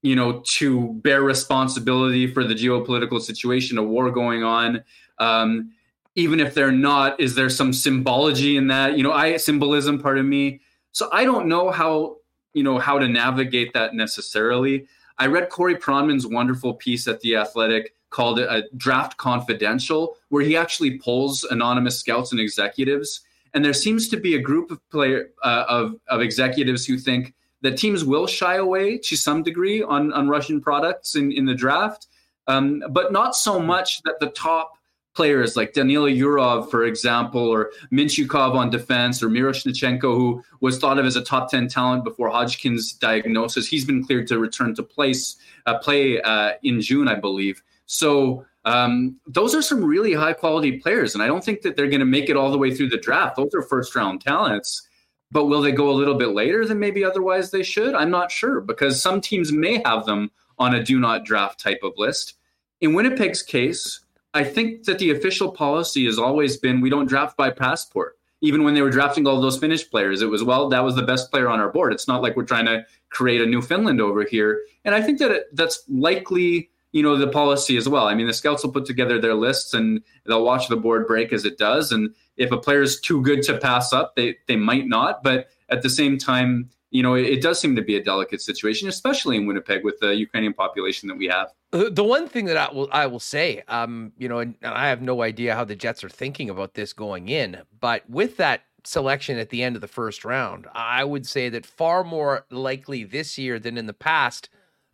you 0.01 0.15
know, 0.15 0.41
to 0.45 0.93
bear 1.03 1.21
responsibility 1.21 2.25
for 2.25 2.45
the 2.45 2.55
geopolitical 2.55 3.21
situation, 3.21 3.77
a 3.77 3.83
war 3.83 4.09
going 4.09 4.43
on? 4.43 4.83
Um, 5.19 5.71
even 6.15 6.39
if 6.39 6.53
they're 6.53 6.71
not 6.71 7.19
is 7.19 7.35
there 7.35 7.49
some 7.49 7.73
symbology 7.73 8.57
in 8.57 8.67
that 8.67 8.97
you 8.97 9.03
know 9.03 9.11
i 9.11 9.37
symbolism 9.37 9.99
part 9.99 10.17
of 10.17 10.25
me 10.25 10.61
so 10.91 11.09
i 11.11 11.23
don't 11.23 11.47
know 11.47 11.69
how 11.69 12.15
you 12.53 12.63
know 12.63 12.77
how 12.79 12.97
to 12.97 13.07
navigate 13.07 13.73
that 13.73 13.93
necessarily 13.93 14.87
i 15.17 15.25
read 15.25 15.49
corey 15.49 15.75
pronman's 15.75 16.25
wonderful 16.25 16.73
piece 16.73 17.07
at 17.07 17.19
the 17.19 17.35
athletic 17.35 17.94
called 18.09 18.39
a 18.39 18.63
draft 18.77 19.17
confidential 19.17 20.15
where 20.29 20.43
he 20.43 20.55
actually 20.55 20.99
polls 20.99 21.43
anonymous 21.45 21.99
scouts 21.99 22.31
and 22.31 22.39
executives 22.39 23.21
and 23.53 23.63
there 23.63 23.73
seems 23.73 24.09
to 24.09 24.17
be 24.17 24.35
a 24.35 24.39
group 24.39 24.69
of 24.69 24.79
player 24.89 25.29
uh, 25.43 25.65
of, 25.69 25.95
of 26.09 26.21
executives 26.21 26.85
who 26.85 26.97
think 26.97 27.33
that 27.61 27.77
teams 27.77 28.03
will 28.03 28.27
shy 28.27 28.55
away 28.55 28.97
to 28.97 29.15
some 29.15 29.43
degree 29.43 29.81
on, 29.83 30.13
on 30.13 30.27
russian 30.27 30.61
products 30.61 31.15
in, 31.15 31.31
in 31.31 31.45
the 31.45 31.55
draft 31.55 32.07
um, 32.47 32.83
but 32.91 33.11
not 33.11 33.35
so 33.35 33.59
much 33.59 34.01
that 34.03 34.19
the 34.19 34.29
top 34.29 34.75
players 35.15 35.55
like 35.55 35.73
Danila 35.73 36.15
Yurov, 36.15 36.69
for 36.69 36.83
example, 36.83 37.41
or 37.41 37.71
Mintyukov 37.91 38.53
on 38.53 38.69
defense, 38.69 39.23
or 39.23 39.29
Miroshnichenko, 39.29 40.01
who 40.01 40.43
was 40.59 40.77
thought 40.77 40.99
of 40.99 41.05
as 41.05 41.15
a 41.15 41.23
top 41.23 41.49
10 41.49 41.69
talent 41.69 42.03
before 42.03 42.29
Hodgkin's 42.29 42.91
diagnosis. 42.93 43.67
He's 43.67 43.85
been 43.85 44.03
cleared 44.03 44.27
to 44.27 44.39
return 44.39 44.75
to 44.75 44.83
place, 44.83 45.37
uh, 45.65 45.79
play 45.79 46.21
uh, 46.21 46.51
in 46.63 46.81
June, 46.81 47.07
I 47.07 47.15
believe. 47.15 47.63
So 47.85 48.45
um, 48.65 49.17
those 49.27 49.53
are 49.53 49.61
some 49.61 49.83
really 49.83 50.13
high 50.13 50.33
quality 50.33 50.79
players. 50.79 51.13
And 51.13 51.23
I 51.23 51.27
don't 51.27 51.43
think 51.43 51.61
that 51.61 51.75
they're 51.75 51.87
going 51.87 51.99
to 51.99 52.05
make 52.05 52.29
it 52.29 52.37
all 52.37 52.51
the 52.51 52.57
way 52.57 52.73
through 52.73 52.89
the 52.89 52.97
draft. 52.97 53.35
Those 53.35 53.53
are 53.53 53.61
first 53.61 53.95
round 53.95 54.21
talents. 54.21 54.87
But 55.31 55.45
will 55.45 55.61
they 55.61 55.71
go 55.71 55.89
a 55.89 55.93
little 55.93 56.15
bit 56.15 56.29
later 56.29 56.65
than 56.65 56.79
maybe 56.79 57.03
otherwise 57.03 57.51
they 57.51 57.63
should? 57.63 57.95
I'm 57.95 58.11
not 58.11 58.31
sure 58.31 58.61
because 58.61 59.01
some 59.01 59.21
teams 59.21 59.51
may 59.51 59.81
have 59.83 60.05
them 60.05 60.31
on 60.57 60.75
a 60.75 60.83
do 60.83 60.99
not 60.99 61.25
draft 61.25 61.59
type 61.59 61.79
of 61.83 61.93
list. 61.97 62.35
In 62.81 62.93
Winnipeg's 62.93 63.41
case, 63.41 64.01
I 64.33 64.43
think 64.43 64.83
that 64.83 64.99
the 64.99 65.11
official 65.11 65.51
policy 65.51 66.05
has 66.05 66.19
always 66.19 66.57
been 66.57 66.81
we 66.81 66.89
don't 66.89 67.07
draft 67.07 67.37
by 67.37 67.49
passport. 67.49 68.17
Even 68.41 68.63
when 68.63 68.75
they 68.75 68.81
were 68.81 68.89
drafting 68.89 69.25
all 69.25 69.41
those 69.41 69.57
Finnish 69.57 69.89
players, 69.89 70.21
it 70.21 70.29
was 70.29 70.43
well 70.43 70.69
that 70.69 70.83
was 70.83 70.95
the 70.95 71.01
best 71.01 71.31
player 71.31 71.49
on 71.49 71.59
our 71.59 71.71
board. 71.71 71.93
It's 71.93 72.07
not 72.07 72.21
like 72.21 72.35
we're 72.35 72.43
trying 72.43 72.65
to 72.65 72.85
create 73.09 73.41
a 73.41 73.45
new 73.45 73.61
Finland 73.61 74.01
over 74.01 74.23
here. 74.23 74.61
And 74.83 74.93
I 74.93 75.01
think 75.01 75.19
that 75.19 75.31
it, 75.31 75.45
that's 75.53 75.83
likely 75.89 76.69
you 76.95 77.03
know 77.03 77.17
the 77.17 77.27
policy 77.27 77.75
as 77.75 77.89
well. 77.89 78.07
I 78.07 78.15
mean, 78.15 78.25
the 78.25 78.33
scouts 78.33 78.63
will 78.63 78.71
put 78.71 78.85
together 78.85 79.19
their 79.19 79.35
lists 79.35 79.73
and 79.73 80.01
they'll 80.25 80.45
watch 80.45 80.69
the 80.69 80.77
board 80.77 81.05
break 81.05 81.33
as 81.33 81.43
it 81.43 81.57
does. 81.57 81.91
And 81.91 82.15
if 82.37 82.53
a 82.53 82.57
player 82.57 82.81
is 82.81 83.01
too 83.01 83.21
good 83.21 83.43
to 83.43 83.57
pass 83.57 83.91
up, 83.91 84.15
they 84.15 84.37
they 84.47 84.55
might 84.55 84.87
not. 84.87 85.21
But 85.21 85.49
at 85.67 85.81
the 85.81 85.89
same 85.89 86.17
time, 86.17 86.69
you 86.91 87.03
know, 87.03 87.15
it, 87.15 87.25
it, 87.25 87.41
does 87.41 87.59
seem 87.59 87.75
to 87.75 87.81
be 87.81 87.97
a 87.97 88.03
delicate 88.03 88.41
situation, 88.41 88.87
especially 88.87 89.35
in 89.35 89.45
Winnipeg 89.45 89.83
with 89.83 89.99
the 89.99 90.15
Ukrainian 90.15 90.53
population 90.53 91.09
that 91.09 91.17
we 91.17 91.25
have. 91.25 91.51
The 91.71 92.03
one 92.03 92.29
thing 92.29 92.45
that 92.45 92.55
I 92.55 92.73
will 92.73 92.87
I 92.93 93.07
will 93.07 93.19
say, 93.19 93.61
um, 93.67 94.13
you 94.17 94.29
know, 94.29 94.39
and 94.39 94.55
I 94.63 94.87
have 94.87 95.01
no 95.01 95.21
idea 95.21 95.53
how 95.53 95.65
the 95.65 95.75
Jets 95.75 96.01
are 96.01 96.09
thinking 96.09 96.49
about 96.49 96.75
this 96.75 96.93
going 96.93 97.27
in, 97.27 97.61
but 97.77 98.09
with 98.09 98.37
that 98.37 98.61
selection 98.85 99.37
at 99.37 99.49
the 99.49 99.63
end 99.63 99.75
of 99.75 99.81
the 99.81 99.89
first 99.89 100.23
round, 100.23 100.65
I 100.71 101.03
would 101.03 101.27
say 101.27 101.49
that 101.49 101.65
far 101.65 102.05
more 102.05 102.45
likely 102.49 103.03
this 103.03 103.37
year 103.37 103.59
than 103.59 103.77
in 103.77 103.85
the 103.85 103.93
past 103.93 104.47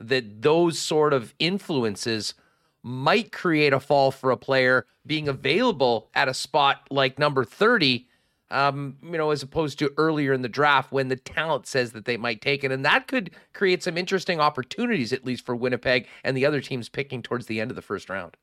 that 0.07 0.41
those 0.41 0.79
sort 0.79 1.13
of 1.13 1.33
influences 1.39 2.33
might 2.83 3.31
create 3.31 3.73
a 3.73 3.79
fall 3.79 4.11
for 4.11 4.31
a 4.31 4.37
player 4.37 4.85
being 5.05 5.27
available 5.27 6.09
at 6.13 6.27
a 6.27 6.33
spot 6.33 6.87
like 6.89 7.19
number 7.19 7.43
30 7.43 8.07
um, 8.51 8.97
you 9.01 9.17
know, 9.17 9.31
as 9.31 9.41
opposed 9.41 9.79
to 9.79 9.93
earlier 9.97 10.33
in 10.33 10.41
the 10.41 10.49
draft 10.49 10.91
when 10.91 11.07
the 11.07 11.15
talent 11.15 11.65
says 11.65 11.93
that 11.93 12.05
they 12.05 12.17
might 12.17 12.41
take 12.41 12.63
it. 12.63 12.71
And 12.71 12.83
that 12.85 13.07
could 13.07 13.31
create 13.53 13.81
some 13.81 13.97
interesting 13.97 14.39
opportunities, 14.39 15.13
at 15.13 15.25
least 15.25 15.45
for 15.45 15.55
Winnipeg 15.55 16.07
and 16.23 16.35
the 16.35 16.45
other 16.45 16.59
teams 16.59 16.89
picking 16.89 17.21
towards 17.21 17.45
the 17.45 17.61
end 17.61 17.71
of 17.71 17.75
the 17.75 17.81
first 17.81 18.09
round. 18.09 18.35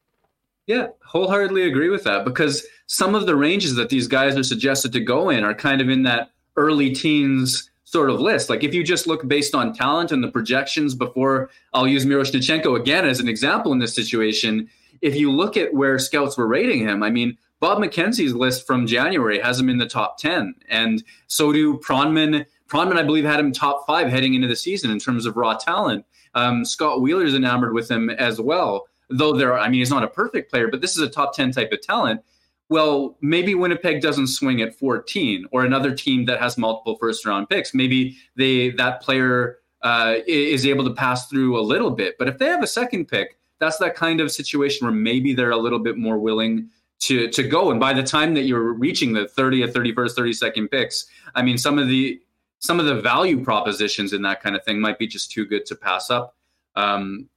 Yeah, 0.67 0.89
wholeheartedly 1.05 1.63
agree 1.63 1.89
with 1.89 2.05
that 2.05 2.25
because 2.25 2.67
some 2.87 3.15
of 3.15 3.27
the 3.27 3.37
ranges 3.37 3.75
that 3.77 3.91
these 3.91 4.07
guys 4.07 4.37
are 4.37 4.43
suggested 4.43 4.93
to 4.93 5.01
go 5.01 5.31
in 5.31 5.45
are 5.45 5.55
kind 5.55 5.81
of 5.81 5.89
in 5.89 6.03
that 6.03 6.31
early 6.57 6.95
teens 6.95 7.71
sort 7.91 8.11
of 8.11 8.21
list. 8.21 8.51
Like 8.51 8.63
if 8.63 8.75
you 8.75 8.85
just 8.85 9.07
look 9.07 9.27
based 9.27 9.55
on 9.55 9.73
talent 9.73 10.13
and 10.13 10.23
the 10.23 10.31
projections 10.31 10.95
before, 10.95 11.49
I'll 11.73 11.89
use 11.89 12.05
Miroshnichenko 12.05 12.79
again 12.79 13.07
as 13.07 13.19
an 13.19 13.29
example 13.29 13.73
in 13.73 13.79
this 13.79 13.95
situation. 13.95 14.69
If 15.01 15.17
you 15.17 15.33
look 15.33 15.57
at 15.57 15.73
where 15.73 15.99
scouts 15.99 16.37
were 16.37 16.47
rating 16.47 16.81
him, 16.81 17.03
I 17.03 17.09
mean, 17.09 17.39
Bob 17.61 17.79
McKenzie's 17.79 18.35
list 18.35 18.67
from 18.67 18.87
January 18.87 19.41
has 19.41 19.59
him 19.59 19.71
in 19.71 19.79
the 19.79 19.89
top 19.89 20.19
10. 20.19 20.55
And 20.69 21.03
so 21.29 21.51
do 21.51 21.79
Pronman. 21.79 22.45
Pronman, 22.69 22.99
I 22.99 23.05
believe, 23.05 23.25
had 23.25 23.41
him 23.41 23.53
top 23.53 23.87
five 23.87 24.09
heading 24.09 24.35
into 24.35 24.49
the 24.49 24.57
season 24.57 24.91
in 24.91 24.99
terms 24.99 25.25
of 25.25 25.39
raw 25.39 25.55
talent. 25.55 26.05
Um, 26.35 26.67
Scott 26.67 27.01
Wheeler's 27.01 27.35
enamored 27.35 27.73
with 27.73 27.91
him 27.91 28.11
as 28.11 28.39
well. 28.39 28.87
Though 29.09 29.33
there, 29.33 29.55
are, 29.55 29.59
I 29.59 29.71
mean, 29.71 29.81
he's 29.81 29.89
not 29.89 30.05
a 30.05 30.09
perfect 30.09 30.51
player, 30.51 30.69
but 30.69 30.83
this 30.83 30.95
is 30.95 30.99
a 30.99 31.09
top 31.09 31.35
10 31.35 31.53
type 31.53 31.73
of 31.73 31.81
talent. 31.81 32.21
Well, 32.71 33.17
maybe 33.23 33.55
Winnipeg 33.55 34.03
doesn't 34.03 34.27
swing 34.27 34.61
at 34.61 34.75
14 34.75 35.47
or 35.53 35.65
another 35.65 35.95
team 35.95 36.27
that 36.27 36.41
has 36.41 36.59
multiple 36.59 36.97
first 36.97 37.25
round 37.25 37.49
picks. 37.49 37.73
Maybe 37.73 38.19
they 38.37 38.71
that 38.71 39.01
player 39.01 39.59
uh, 39.83 40.17
is 40.27 40.67
able 40.67 40.85
to 40.85 40.93
pass 40.93 41.29
through 41.29 41.59
a 41.59 41.63
little 41.63 41.91
bit. 41.91 42.17
But 42.19 42.29
if 42.29 42.39
they 42.39 42.47
have 42.47 42.63
a 42.63 42.67
second 42.67 43.07
pick, 43.07 43.39
that's 43.59 43.79
that 43.79 43.95
kind 43.95 44.21
of 44.21 44.31
situation 44.31 44.87
where 44.87 44.95
maybe 44.95 45.35
they're 45.35 45.51
a 45.51 45.57
little 45.57 45.79
bit 45.79 45.97
more 45.97 46.19
willing 46.19 46.69
to 47.01 47.29
to 47.31 47.43
go. 47.43 47.71
And 47.71 47.81
by 47.81 47.93
the 47.93 48.03
time 48.03 48.35
that 48.35 48.43
you're 48.43 48.73
reaching 48.73 49.13
the 49.13 49.25
30th, 49.25 49.73
31st, 49.73 50.17
32nd 50.17 50.71
picks, 50.71 51.07
I 51.35 51.43
mean 51.43 51.57
some 51.57 51.79
of 51.79 51.89
the 51.89 52.21
some 52.59 52.81
of 52.81 52.87
the 52.87 53.01
value 53.01 53.43
propositions 53.43 54.13
in 54.13 54.23
that 54.23 54.43
kind 54.43 54.57
of 54.57 54.65
thing 54.65 54.81
might 54.81 54.99
be 54.99 55.07
just 55.07 55.31
too 55.31 55.47
good 55.47 55.65
to 55.67 55.77
pass 55.77 56.11
up. 56.11 56.35
Um, 56.75 57.29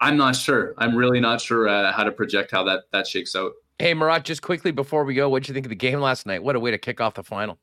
I'm 0.00 0.16
not 0.16 0.36
sure. 0.36 0.74
I'm 0.78 0.94
really 0.94 1.18
not 1.18 1.40
sure 1.40 1.66
uh, 1.66 1.92
how 1.92 2.04
to 2.04 2.12
project 2.12 2.50
how 2.52 2.62
that 2.64 2.84
that 2.92 3.06
shakes 3.06 3.34
out. 3.34 3.52
Hey, 3.78 3.94
Murat, 3.94 4.24
just 4.24 4.42
quickly 4.42 4.72
before 4.72 5.04
we 5.04 5.14
go, 5.14 5.28
what 5.28 5.42
did 5.42 5.48
you 5.48 5.54
think 5.54 5.66
of 5.66 5.70
the 5.70 5.76
game 5.76 6.00
last 6.00 6.26
night? 6.26 6.42
What 6.42 6.56
a 6.56 6.60
way 6.60 6.72
to 6.72 6.78
kick 6.78 7.00
off 7.00 7.14
the 7.14 7.22
final. 7.22 7.58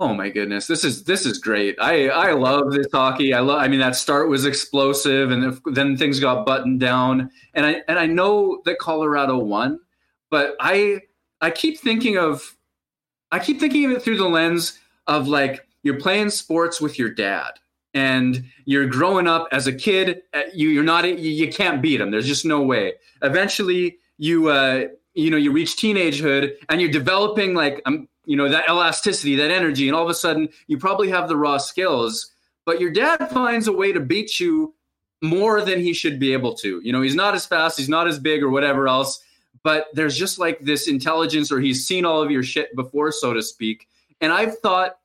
Oh 0.00 0.14
my 0.14 0.28
goodness, 0.30 0.68
this 0.68 0.84
is 0.84 1.02
this 1.04 1.26
is 1.26 1.38
great. 1.38 1.76
I 1.80 2.08
I 2.08 2.32
love 2.32 2.70
this 2.70 2.86
hockey. 2.92 3.34
I 3.34 3.40
love. 3.40 3.60
I 3.60 3.66
mean, 3.66 3.80
that 3.80 3.96
start 3.96 4.28
was 4.28 4.44
explosive, 4.44 5.32
and 5.32 5.60
then 5.66 5.96
things 5.96 6.20
got 6.20 6.46
buttoned 6.46 6.78
down. 6.78 7.30
And 7.54 7.66
I 7.66 7.82
and 7.88 7.98
I 7.98 8.06
know 8.06 8.62
that 8.64 8.78
Colorado 8.78 9.38
won, 9.38 9.80
but 10.30 10.54
I 10.60 11.00
I 11.40 11.50
keep 11.50 11.80
thinking 11.80 12.16
of 12.16 12.56
I 13.32 13.40
keep 13.40 13.58
thinking 13.58 13.86
of 13.86 13.90
it 13.92 14.02
through 14.02 14.18
the 14.18 14.28
lens 14.28 14.78
of 15.08 15.26
like 15.26 15.66
you're 15.82 15.98
playing 15.98 16.30
sports 16.30 16.80
with 16.80 16.98
your 16.98 17.10
dad 17.10 17.52
and 17.94 18.44
you're 18.66 18.86
growing 18.86 19.26
up 19.26 19.48
as 19.52 19.66
a 19.66 19.72
kid 19.72 20.22
uh, 20.34 20.42
you 20.52 20.68
you're 20.68 20.84
not 20.84 21.04
you, 21.04 21.30
you 21.30 21.50
can't 21.50 21.80
beat 21.80 21.96
them 21.96 22.10
there's 22.10 22.26
just 22.26 22.44
no 22.44 22.60
way 22.60 22.92
eventually 23.22 23.96
you 24.18 24.48
uh 24.48 24.84
you 25.18 25.30
know 25.30 25.36
you 25.36 25.50
reach 25.50 25.76
teenagehood 25.76 26.52
and 26.68 26.80
you're 26.80 26.90
developing 26.90 27.52
like 27.52 27.82
um 27.86 28.08
you 28.24 28.36
know 28.36 28.48
that 28.48 28.68
elasticity 28.68 29.34
that 29.34 29.50
energy 29.50 29.88
and 29.88 29.96
all 29.96 30.04
of 30.04 30.08
a 30.08 30.14
sudden 30.14 30.48
you 30.68 30.78
probably 30.78 31.10
have 31.10 31.28
the 31.28 31.36
raw 31.36 31.58
skills 31.58 32.30
but 32.64 32.80
your 32.80 32.90
dad 32.90 33.28
finds 33.30 33.66
a 33.66 33.72
way 33.72 33.92
to 33.92 34.00
beat 34.00 34.38
you 34.38 34.74
more 35.20 35.60
than 35.62 35.80
he 35.80 35.92
should 35.92 36.20
be 36.20 36.32
able 36.32 36.54
to. 36.54 36.80
You 36.84 36.92
know 36.92 37.02
he's 37.02 37.16
not 37.16 37.34
as 37.34 37.44
fast 37.44 37.78
he's 37.78 37.88
not 37.88 38.06
as 38.06 38.20
big 38.20 38.42
or 38.42 38.50
whatever 38.50 38.86
else 38.86 39.20
but 39.64 39.86
there's 39.92 40.16
just 40.16 40.38
like 40.38 40.60
this 40.60 40.86
intelligence 40.86 41.50
or 41.50 41.58
he's 41.58 41.84
seen 41.84 42.04
all 42.04 42.22
of 42.22 42.30
your 42.30 42.44
shit 42.44 42.74
before 42.76 43.10
so 43.10 43.34
to 43.34 43.42
speak. 43.42 43.88
And 44.20 44.32
i've 44.32 44.58
thought 44.58 44.98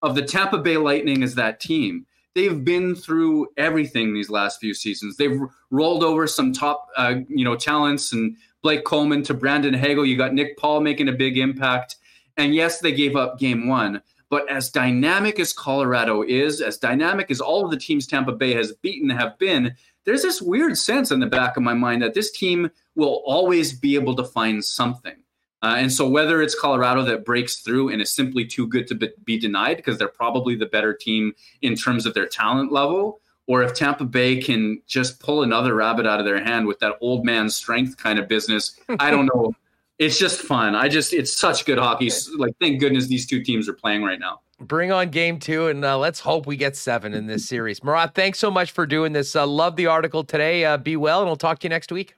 of 0.00 0.14
the 0.14 0.22
tampa 0.22 0.58
bay 0.58 0.78
lightning 0.78 1.22
as 1.22 1.34
that 1.34 1.60
team. 1.60 2.06
They've 2.34 2.64
been 2.64 2.94
through 2.94 3.48
everything 3.56 4.14
these 4.14 4.30
last 4.30 4.60
few 4.60 4.72
seasons. 4.72 5.16
They've 5.16 5.40
rolled 5.70 6.04
over 6.04 6.26
some 6.26 6.52
top 6.52 6.86
uh, 6.96 7.16
you 7.28 7.44
know 7.44 7.56
talents 7.56 8.12
and 8.12 8.36
blake 8.62 8.84
coleman 8.84 9.22
to 9.24 9.34
brandon 9.34 9.74
hagel. 9.74 10.06
You 10.06 10.16
got 10.16 10.34
nick 10.34 10.56
paul 10.56 10.80
making 10.80 11.08
a 11.08 11.12
big 11.12 11.38
impact. 11.38 11.96
And 12.36 12.54
yes 12.54 12.80
they 12.80 12.92
gave 12.92 13.16
up 13.16 13.38
game 13.38 13.68
one. 13.68 14.02
But 14.30 14.50
as 14.50 14.70
dynamic 14.70 15.40
as 15.40 15.52
colorado 15.52 16.22
is 16.22 16.60
as 16.60 16.78
dynamic 16.78 17.30
as 17.30 17.40
all 17.40 17.64
of 17.64 17.70
the 17.70 17.78
teams 17.78 18.06
tampa 18.06 18.32
bay 18.32 18.54
has 18.54 18.72
beaten 18.72 19.10
have 19.10 19.38
been 19.38 19.74
there's 20.08 20.22
this 20.22 20.40
weird 20.40 20.78
sense 20.78 21.10
in 21.10 21.20
the 21.20 21.26
back 21.26 21.58
of 21.58 21.62
my 21.62 21.74
mind 21.74 22.00
that 22.00 22.14
this 22.14 22.30
team 22.30 22.70
will 22.94 23.22
always 23.26 23.78
be 23.78 23.94
able 23.94 24.16
to 24.16 24.24
find 24.24 24.64
something. 24.64 25.16
Uh, 25.62 25.74
and 25.76 25.92
so, 25.92 26.08
whether 26.08 26.40
it's 26.40 26.58
Colorado 26.58 27.02
that 27.02 27.24
breaks 27.24 27.56
through 27.56 27.90
and 27.90 28.00
is 28.00 28.10
simply 28.10 28.46
too 28.46 28.66
good 28.66 28.86
to 28.86 28.94
be, 28.94 29.10
be 29.24 29.38
denied 29.38 29.76
because 29.76 29.98
they're 29.98 30.08
probably 30.08 30.54
the 30.54 30.66
better 30.66 30.94
team 30.94 31.34
in 31.62 31.74
terms 31.74 32.06
of 32.06 32.14
their 32.14 32.26
talent 32.26 32.72
level, 32.72 33.20
or 33.48 33.62
if 33.62 33.74
Tampa 33.74 34.04
Bay 34.04 34.36
can 34.40 34.80
just 34.86 35.18
pull 35.18 35.42
another 35.42 35.74
rabbit 35.74 36.06
out 36.06 36.20
of 36.20 36.26
their 36.26 36.42
hand 36.42 36.66
with 36.66 36.78
that 36.78 36.96
old 37.00 37.24
man 37.24 37.48
strength 37.48 37.96
kind 37.96 38.18
of 38.18 38.28
business, 38.28 38.78
I 39.00 39.10
don't 39.10 39.26
know. 39.26 39.52
It's 39.98 40.16
just 40.16 40.42
fun. 40.42 40.76
I 40.76 40.88
just, 40.88 41.12
it's 41.12 41.36
such 41.36 41.64
good 41.64 41.76
hockey. 41.76 42.08
Like, 42.36 42.54
thank 42.60 42.78
goodness 42.78 43.08
these 43.08 43.26
two 43.26 43.42
teams 43.42 43.68
are 43.68 43.72
playing 43.72 44.04
right 44.04 44.20
now. 44.20 44.42
Bring 44.60 44.92
on 44.92 45.10
game 45.10 45.40
two, 45.40 45.66
and 45.66 45.84
uh, 45.84 45.98
let's 45.98 46.20
hope 46.20 46.46
we 46.46 46.56
get 46.56 46.76
seven 46.76 47.14
in 47.14 47.26
this 47.26 47.48
series. 47.48 47.82
Murat, 47.82 48.14
thanks 48.14 48.38
so 48.38 48.48
much 48.48 48.70
for 48.70 48.86
doing 48.86 49.12
this. 49.12 49.34
Uh, 49.34 49.44
love 49.44 49.74
the 49.74 49.86
article 49.86 50.22
today. 50.22 50.64
Uh, 50.64 50.76
be 50.76 50.96
well, 50.96 51.18
and 51.18 51.26
we'll 51.26 51.34
talk 51.34 51.58
to 51.58 51.64
you 51.64 51.70
next 51.70 51.90
week. 51.90 52.14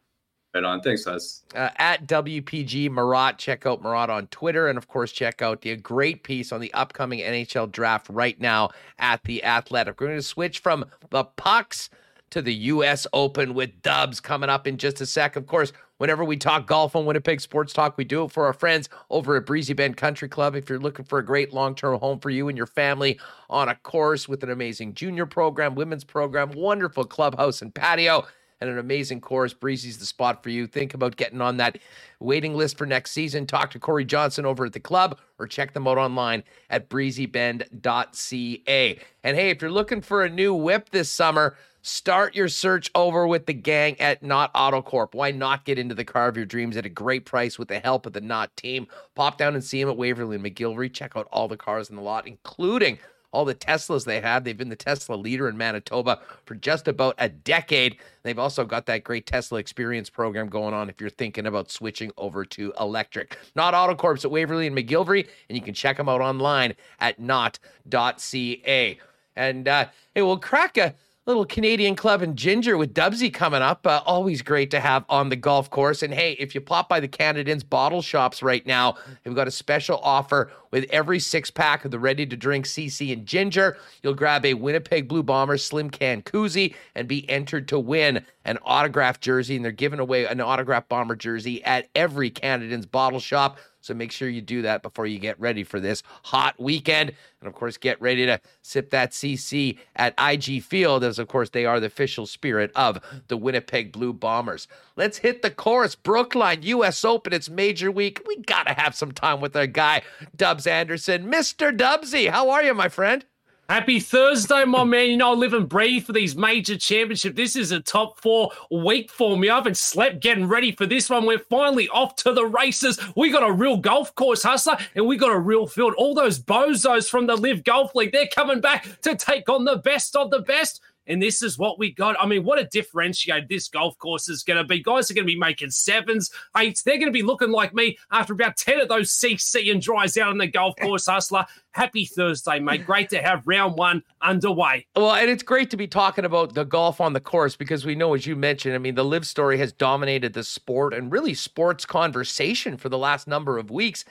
Right 0.55 0.64
on. 0.64 0.81
Thanks, 0.81 1.05
Hus. 1.05 1.43
Uh, 1.55 1.68
at 1.77 2.09
WPG 2.09 2.90
Murat, 2.90 3.39
Check 3.39 3.66
out 3.66 3.82
Murat 3.82 4.10
on 4.10 4.27
Twitter. 4.28 4.66
And 4.68 4.77
of 4.77 4.89
course, 4.89 5.12
check 5.12 5.43
out 5.43 5.62
the 5.62 5.77
great 5.77 6.24
piece 6.24 6.51
on 6.51 6.60
the 6.60 6.74
upcoming 6.74 7.20
NHL 7.20 7.70
draft 7.70 8.09
right 8.10 8.40
now 8.40 8.70
at 8.98 9.22
The 9.22 9.44
Athletic. 9.44 10.01
We're 10.01 10.09
going 10.09 10.18
to 10.18 10.22
switch 10.22 10.59
from 10.59 10.86
the 11.10 11.24
pucks 11.24 11.89
to 12.31 12.43
the 12.43 12.55
U.S. 12.55 13.06
Open 13.12 13.55
with 13.55 13.82
Dubbs 13.82 14.20
coming 14.20 14.51
up 14.51 14.66
in 14.66 14.77
just 14.77 15.01
a 15.01 15.06
sec. 15.06 15.36
Of 15.36 15.47
course, 15.47 15.72
whenever 15.98 16.24
we 16.24 16.36
talk 16.36 16.66
golf 16.66 16.97
on 16.97 17.05
Winnipeg 17.05 17.40
Sports 17.40 17.72
Talk, 17.72 17.97
we 17.97 18.05
do 18.05 18.24
it 18.24 18.32
for 18.32 18.47
our 18.47 18.52
friends 18.52 18.89
over 19.09 19.36
at 19.36 19.47
Breezy 19.47 19.72
Bend 19.72 19.97
Country 19.97 20.28
Club. 20.28 20.56
If 20.56 20.68
you're 20.68 20.81
looking 20.81 21.05
for 21.05 21.18
a 21.18 21.24
great 21.24 21.52
long 21.52 21.77
term 21.77 21.98
home 22.01 22.18
for 22.18 22.31
you 22.31 22.48
and 22.48 22.56
your 22.56 22.66
family 22.66 23.20
on 23.48 23.68
a 23.68 23.77
course 23.77 24.28
with 24.28 24.43
an 24.43 24.51
amazing 24.51 24.94
junior 24.94 25.27
program, 25.27 25.77
women's 25.77 26.05
program, 26.05 26.51
wonderful 26.52 27.05
clubhouse 27.05 27.62
and 27.62 27.72
patio 27.74 28.27
and 28.61 28.70
an 28.70 28.78
amazing 28.78 29.20
course. 29.20 29.53
Breezy's 29.53 29.99
the 29.99 30.07
spot 30.07 30.43
for 30.43 30.51
you. 30.51 30.66
Think 30.66 30.95
about 30.95 31.16
getting 31.16 31.41
on 31.41 31.57
that 31.59 31.78
waiting 32.19 32.55
list 32.55 32.78
for 32.78 32.87
next 32.87 33.12
season. 33.12 33.47
Talk 33.47 33.70
to 33.73 33.78
Corey 33.78 34.05
Johnson 34.05 34.47
over 34.47 34.66
at 34.66 34.73
the 34.73 34.81
club 34.81 35.19
or 35.39 35.47
check 35.47 35.73
them 35.73 35.89
out 35.89 35.99
online 35.99 36.43
at 36.69 36.89
breezybend.ca. 36.89 38.99
And 39.23 39.37
hey, 39.37 39.51
if 39.51 39.62
you're 39.62 39.70
looking 39.70 40.01
for 40.01 40.24
a 40.24 40.31
new 40.31 40.55
whip 40.55 40.91
this 40.91 41.11
summer, 41.11 41.57
Start 41.82 42.35
your 42.35 42.49
search 42.49 42.91
over 42.95 43.27
with 43.27 43.47
the 43.47 43.55
gang 43.55 43.99
at 44.01 44.23
Knott 44.23 44.53
Autocorp. 44.53 45.15
Why 45.15 45.31
not 45.31 45.65
get 45.65 45.78
into 45.78 45.95
the 45.95 46.05
car 46.05 46.28
of 46.28 46.37
your 46.37 46.45
dreams 46.45 46.77
at 46.77 46.85
a 46.85 46.91
great 46.91 47.24
price 47.24 47.59
with 47.59 47.69
the 47.69 47.81
help 47.81 48.05
of 48.05 48.12
the 48.12 48.20
Knott 48.20 48.55
team? 48.55 48.87
Pop 49.15 49.39
down 49.39 49.55
and 49.55 49.65
see 49.65 49.81
them 49.81 49.89
at 49.89 49.97
Waverly 49.97 50.37
and 50.37 50.45
McGillivray. 50.45 50.93
Check 50.93 51.16
out 51.16 51.27
all 51.32 51.49
the 51.49 51.57
cars 51.57 51.89
in 51.89 51.97
the 51.97 52.03
lot, 52.03 52.27
including 52.27 52.99
all 53.32 53.44
the 53.44 53.55
Teslas 53.55 54.05
they 54.05 54.20
have. 54.20 54.44
They've 54.44 54.57
been 54.57 54.69
the 54.69 54.77
Tesla 54.77 55.15
leader 55.15 55.48
in 55.48 55.57
Manitoba 55.57 56.20
for 56.44 56.55
just 56.55 56.89
about 56.89 57.15
a 57.19 57.28
decade. 57.28 57.97
They've 58.23 58.39
also 58.39 58.65
got 58.65 58.86
that 58.86 59.05
great 59.05 59.27
Tesla 59.27 59.59
experience 59.59 60.11
program 60.11 60.48
going 60.48 60.74
on 60.74 60.89
if 60.90 61.01
you're 61.01 61.11
thinking 61.11 61.47
about 61.47 61.70
switching 61.70 62.11
over 62.16 62.44
to 62.47 62.73
electric. 62.78 63.39
Knott 63.55 63.74
Autocorp's 63.74 64.24
at 64.24 64.31
Waverly 64.31 64.66
and 64.66 64.77
McGillivray, 64.77 65.27
and 65.48 65.57
you 65.57 65.62
can 65.62 65.74
check 65.74 65.97
them 65.97 66.09
out 66.09 66.20
online 66.20 66.74
at 66.98 67.19
not.ca. 67.20 68.98
And 69.36 69.69
uh, 69.69 69.86
it 70.15 70.23
will 70.23 70.39
crack 70.39 70.77
a 70.77 70.94
little 71.27 71.45
Canadian 71.45 71.95
club 71.95 72.23
in 72.23 72.35
Ginger 72.35 72.77
with 72.77 72.95
Dubsy 72.95 73.33
coming 73.33 73.61
up. 73.61 73.87
Uh, 73.87 74.01
always 74.07 74.41
great 74.43 74.71
to 74.71 74.81
have 74.81 75.05
on 75.09 75.29
the 75.29 75.37
golf 75.37 75.69
course. 75.71 76.03
And 76.03 76.15
hey, 76.15 76.33
if 76.39 76.55
you 76.55 76.61
pop 76.61 76.89
by 76.89 76.99
the 76.99 77.09
Canadians 77.09 77.63
bottle 77.63 78.01
shops 78.01 78.43
right 78.43 78.65
now, 78.67 78.97
they've 79.23 79.35
got 79.35 79.47
a 79.47 79.51
special 79.51 79.99
offer 79.99 80.51
with 80.71 80.87
every 80.91 81.19
six 81.19 81.51
pack 81.51 81.85
of 81.85 81.91
the 81.91 81.99
ready 81.99 82.25
to 82.25 82.37
drink 82.37 82.65
CC 82.65 83.13
and 83.13 83.27
Ginger. 83.27 83.77
You'll 84.03 84.15
grab 84.15 84.47
a 84.47 84.55
Winnipeg 84.55 85.09
Blue 85.09 85.23
Bomber 85.23 85.59
Slim 85.59 85.91
Can 85.91 86.23
koozie 86.23 86.75
and 86.95 87.07
be 87.07 87.29
entered 87.29 87.69
to 87.69 87.79
win 87.79 88.25
an 88.47 88.57
autographed 88.59 89.21
jersey. 89.21 89.57
And 89.57 89.65
they're 89.65 89.73
giving 89.73 90.01
away 90.01 90.25
an 90.25 90.41
autographed 90.41 90.89
bomber 90.89 91.17
jersey 91.17 91.63
at 91.65 91.89
every 91.95 92.31
Canadians 92.31 92.87
bottle 92.87 93.21
shop. 93.21 93.59
So 93.81 93.94
make 93.94 94.12
sure 94.12 94.28
you 94.28 94.40
do 94.40 94.62
that 94.62 94.82
before 94.82 95.07
you 95.07 95.19
get 95.19 95.40
ready 95.40 95.65
for 95.65 95.81
this 95.81 96.02
hot 96.24 96.61
weekend. 96.61 97.12
And 97.40 97.48
of 97.48 97.55
course, 97.55 97.77
get 97.77 98.01
ready 98.01 98.27
to 98.27 98.40
sip 98.62 98.90
that 98.90 99.12
CC 99.12 99.78
at 99.97 100.15
IG 100.19 100.62
Field, 100.62 101.02
as 101.02 101.19
of 101.19 101.28
course 101.28 101.51
they 101.51 101.65
are 101.65 101.81
the 101.81 101.86
official 101.86 102.27
spirit 102.27 102.70
of 102.77 103.01
the 103.28 103.36
Winnipeg 103.36 103.93
Blue 103.93 104.12
Bombers. 104.12 104.69
Let's 104.97 105.19
hit 105.19 105.43
the 105.43 105.51
chorus. 105.51 105.94
Brookline, 105.94 106.62
US 106.62 107.05
Open, 107.05 107.32
it's 107.32 107.48
major 107.48 107.90
week. 107.90 108.23
We 108.27 108.36
got 108.36 108.66
to 108.66 108.74
have 108.74 108.94
some 108.94 109.12
time 109.12 109.40
with 109.40 109.57
our 109.57 109.66
guy, 109.66 110.02
Dubbs 110.36 110.66
Anderson. 110.66 111.31
Mr. 111.31 111.77
Dubsy, 111.77 112.28
how 112.28 112.51
are 112.51 112.62
you, 112.62 112.74
my 112.74 112.89
friend? 112.89 113.24
Happy 113.71 114.01
Thursday, 114.01 114.65
my 114.65 114.83
man. 114.83 115.11
You 115.11 115.17
know, 115.17 115.31
I 115.31 115.35
live 115.37 115.53
and 115.53 115.69
breathe 115.69 116.05
for 116.05 116.13
these 116.13 116.35
major 116.35 116.77
championships. 116.77 117.37
This 117.37 117.55
is 117.55 117.71
a 117.71 117.79
top 117.79 118.19
four 118.19 118.51
week 118.69 119.13
for 119.13 119.39
me. 119.39 119.49
I 119.49 119.55
haven't 119.55 119.77
slept 119.77 120.19
getting 120.19 120.49
ready 120.49 120.73
for 120.73 120.87
this 120.87 121.09
one. 121.09 121.25
We're 121.25 121.39
finally 121.39 121.89
off 121.91 122.17
to 122.17 122.33
the 122.33 122.47
races. 122.47 122.99
We 123.15 123.31
got 123.31 123.49
a 123.49 123.53
real 123.53 123.77
golf 123.77 124.13
course 124.17 124.43
hustler 124.43 124.77
and 124.97 125.07
we 125.07 125.17
got 125.17 125.31
a 125.31 125.39
real 125.39 125.69
field. 125.69 125.95
All 125.97 126.17
those 126.17 126.41
bozos 126.41 127.09
from 127.09 127.29
the 127.29 127.37
Live 127.37 127.63
Golf 127.63 127.95
League, 127.95 128.11
they're 128.11 128.27
coming 128.27 128.61
back 128.61 128.89
to 129.03 129.15
take 129.15 129.49
on 129.49 129.65
the 129.65 129.77
best 129.77 130.17
of 130.17 130.33
the 130.33 130.41
best. 130.41 130.81
And 131.11 131.20
this 131.20 131.43
is 131.43 131.59
what 131.59 131.78
we 131.78 131.93
got. 131.93 132.16
I 132.20 132.27
mean, 132.27 132.45
what 132.45 132.61
a 132.61 132.65
differentiate 132.65 133.49
this 133.49 133.69
golf 133.69 133.99
course 133.99 134.28
is 134.28 134.45
going 134.45 134.59
to 134.59 134.65
be. 134.65 134.81
Guys 134.81 135.11
are 135.11 135.15
going 135.15 135.27
to 135.27 135.32
be 135.32 135.39
making 135.39 135.70
sevens, 135.70 136.31
eights. 136.57 136.82
They're 136.82 136.99
going 136.99 137.09
to 137.09 137.12
be 137.12 137.23
looking 137.23 137.51
like 137.51 137.74
me 137.74 137.99
after 138.12 138.32
about 138.32 138.57
10 138.57 138.81
of 138.81 138.89
those 138.89 139.11
CC 139.11 139.73
and 139.73 139.82
dries 139.82 140.16
out 140.16 140.28
on 140.28 140.39
the 140.39 140.47
golf 140.47 140.77
course, 140.81 141.07
Hustler. 141.07 141.45
Happy 141.73 142.05
Thursday, 142.05 142.61
mate. 142.61 142.87
Great 142.87 143.11
to 143.11 143.20
have 143.20 143.47
round 143.47 143.77
one 143.77 144.05
underway. 144.23 144.87
Well, 144.95 145.12
and 145.12 145.28
it's 145.28 145.43
great 145.43 145.69
to 145.70 145.77
be 145.77 145.89
talking 145.89 146.24
about 146.24 146.55
the 146.55 146.65
golf 146.65 147.01
on 147.01 147.12
the 147.12 147.20
course 147.20 147.57
because 147.57 147.85
we 147.85 147.97
know, 147.97 148.15
as 148.15 148.27
you 148.27 148.37
mentioned, 148.37 148.77
I 148.77 148.78
mean, 148.78 148.95
the 148.95 149.05
live 149.05 149.27
story 149.27 149.59
has 149.59 149.73
dominated 149.73 150.32
the 150.32 150.45
sport 150.45 150.95
and 150.95 151.11
really 151.11 151.35
sports 151.35 151.85
conversation 151.85 152.77
for 152.77 152.89
the 152.89 152.99
last 152.99 153.27
number 153.27 153.59
of 153.59 153.70
weeks. 153.70 154.05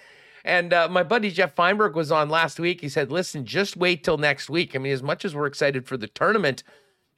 And 0.46 0.74
uh, 0.74 0.88
my 0.90 1.04
buddy 1.04 1.32
Jeff 1.32 1.56
Feinberg 1.56 1.96
was 1.96 2.12
on 2.12 2.30
last 2.30 2.60
week. 2.60 2.82
He 2.82 2.90
said, 2.90 3.12
listen, 3.12 3.46
just 3.46 3.78
wait 3.78 4.04
till 4.04 4.18
next 4.18 4.50
week. 4.50 4.76
I 4.76 4.80
mean, 4.80 4.94
as 4.94 5.04
much 5.04 5.26
as 5.26 5.36
we're 5.36 5.46
excited 5.46 5.86
for 5.86 5.98
the 5.98 6.08
tournament, 6.08 6.64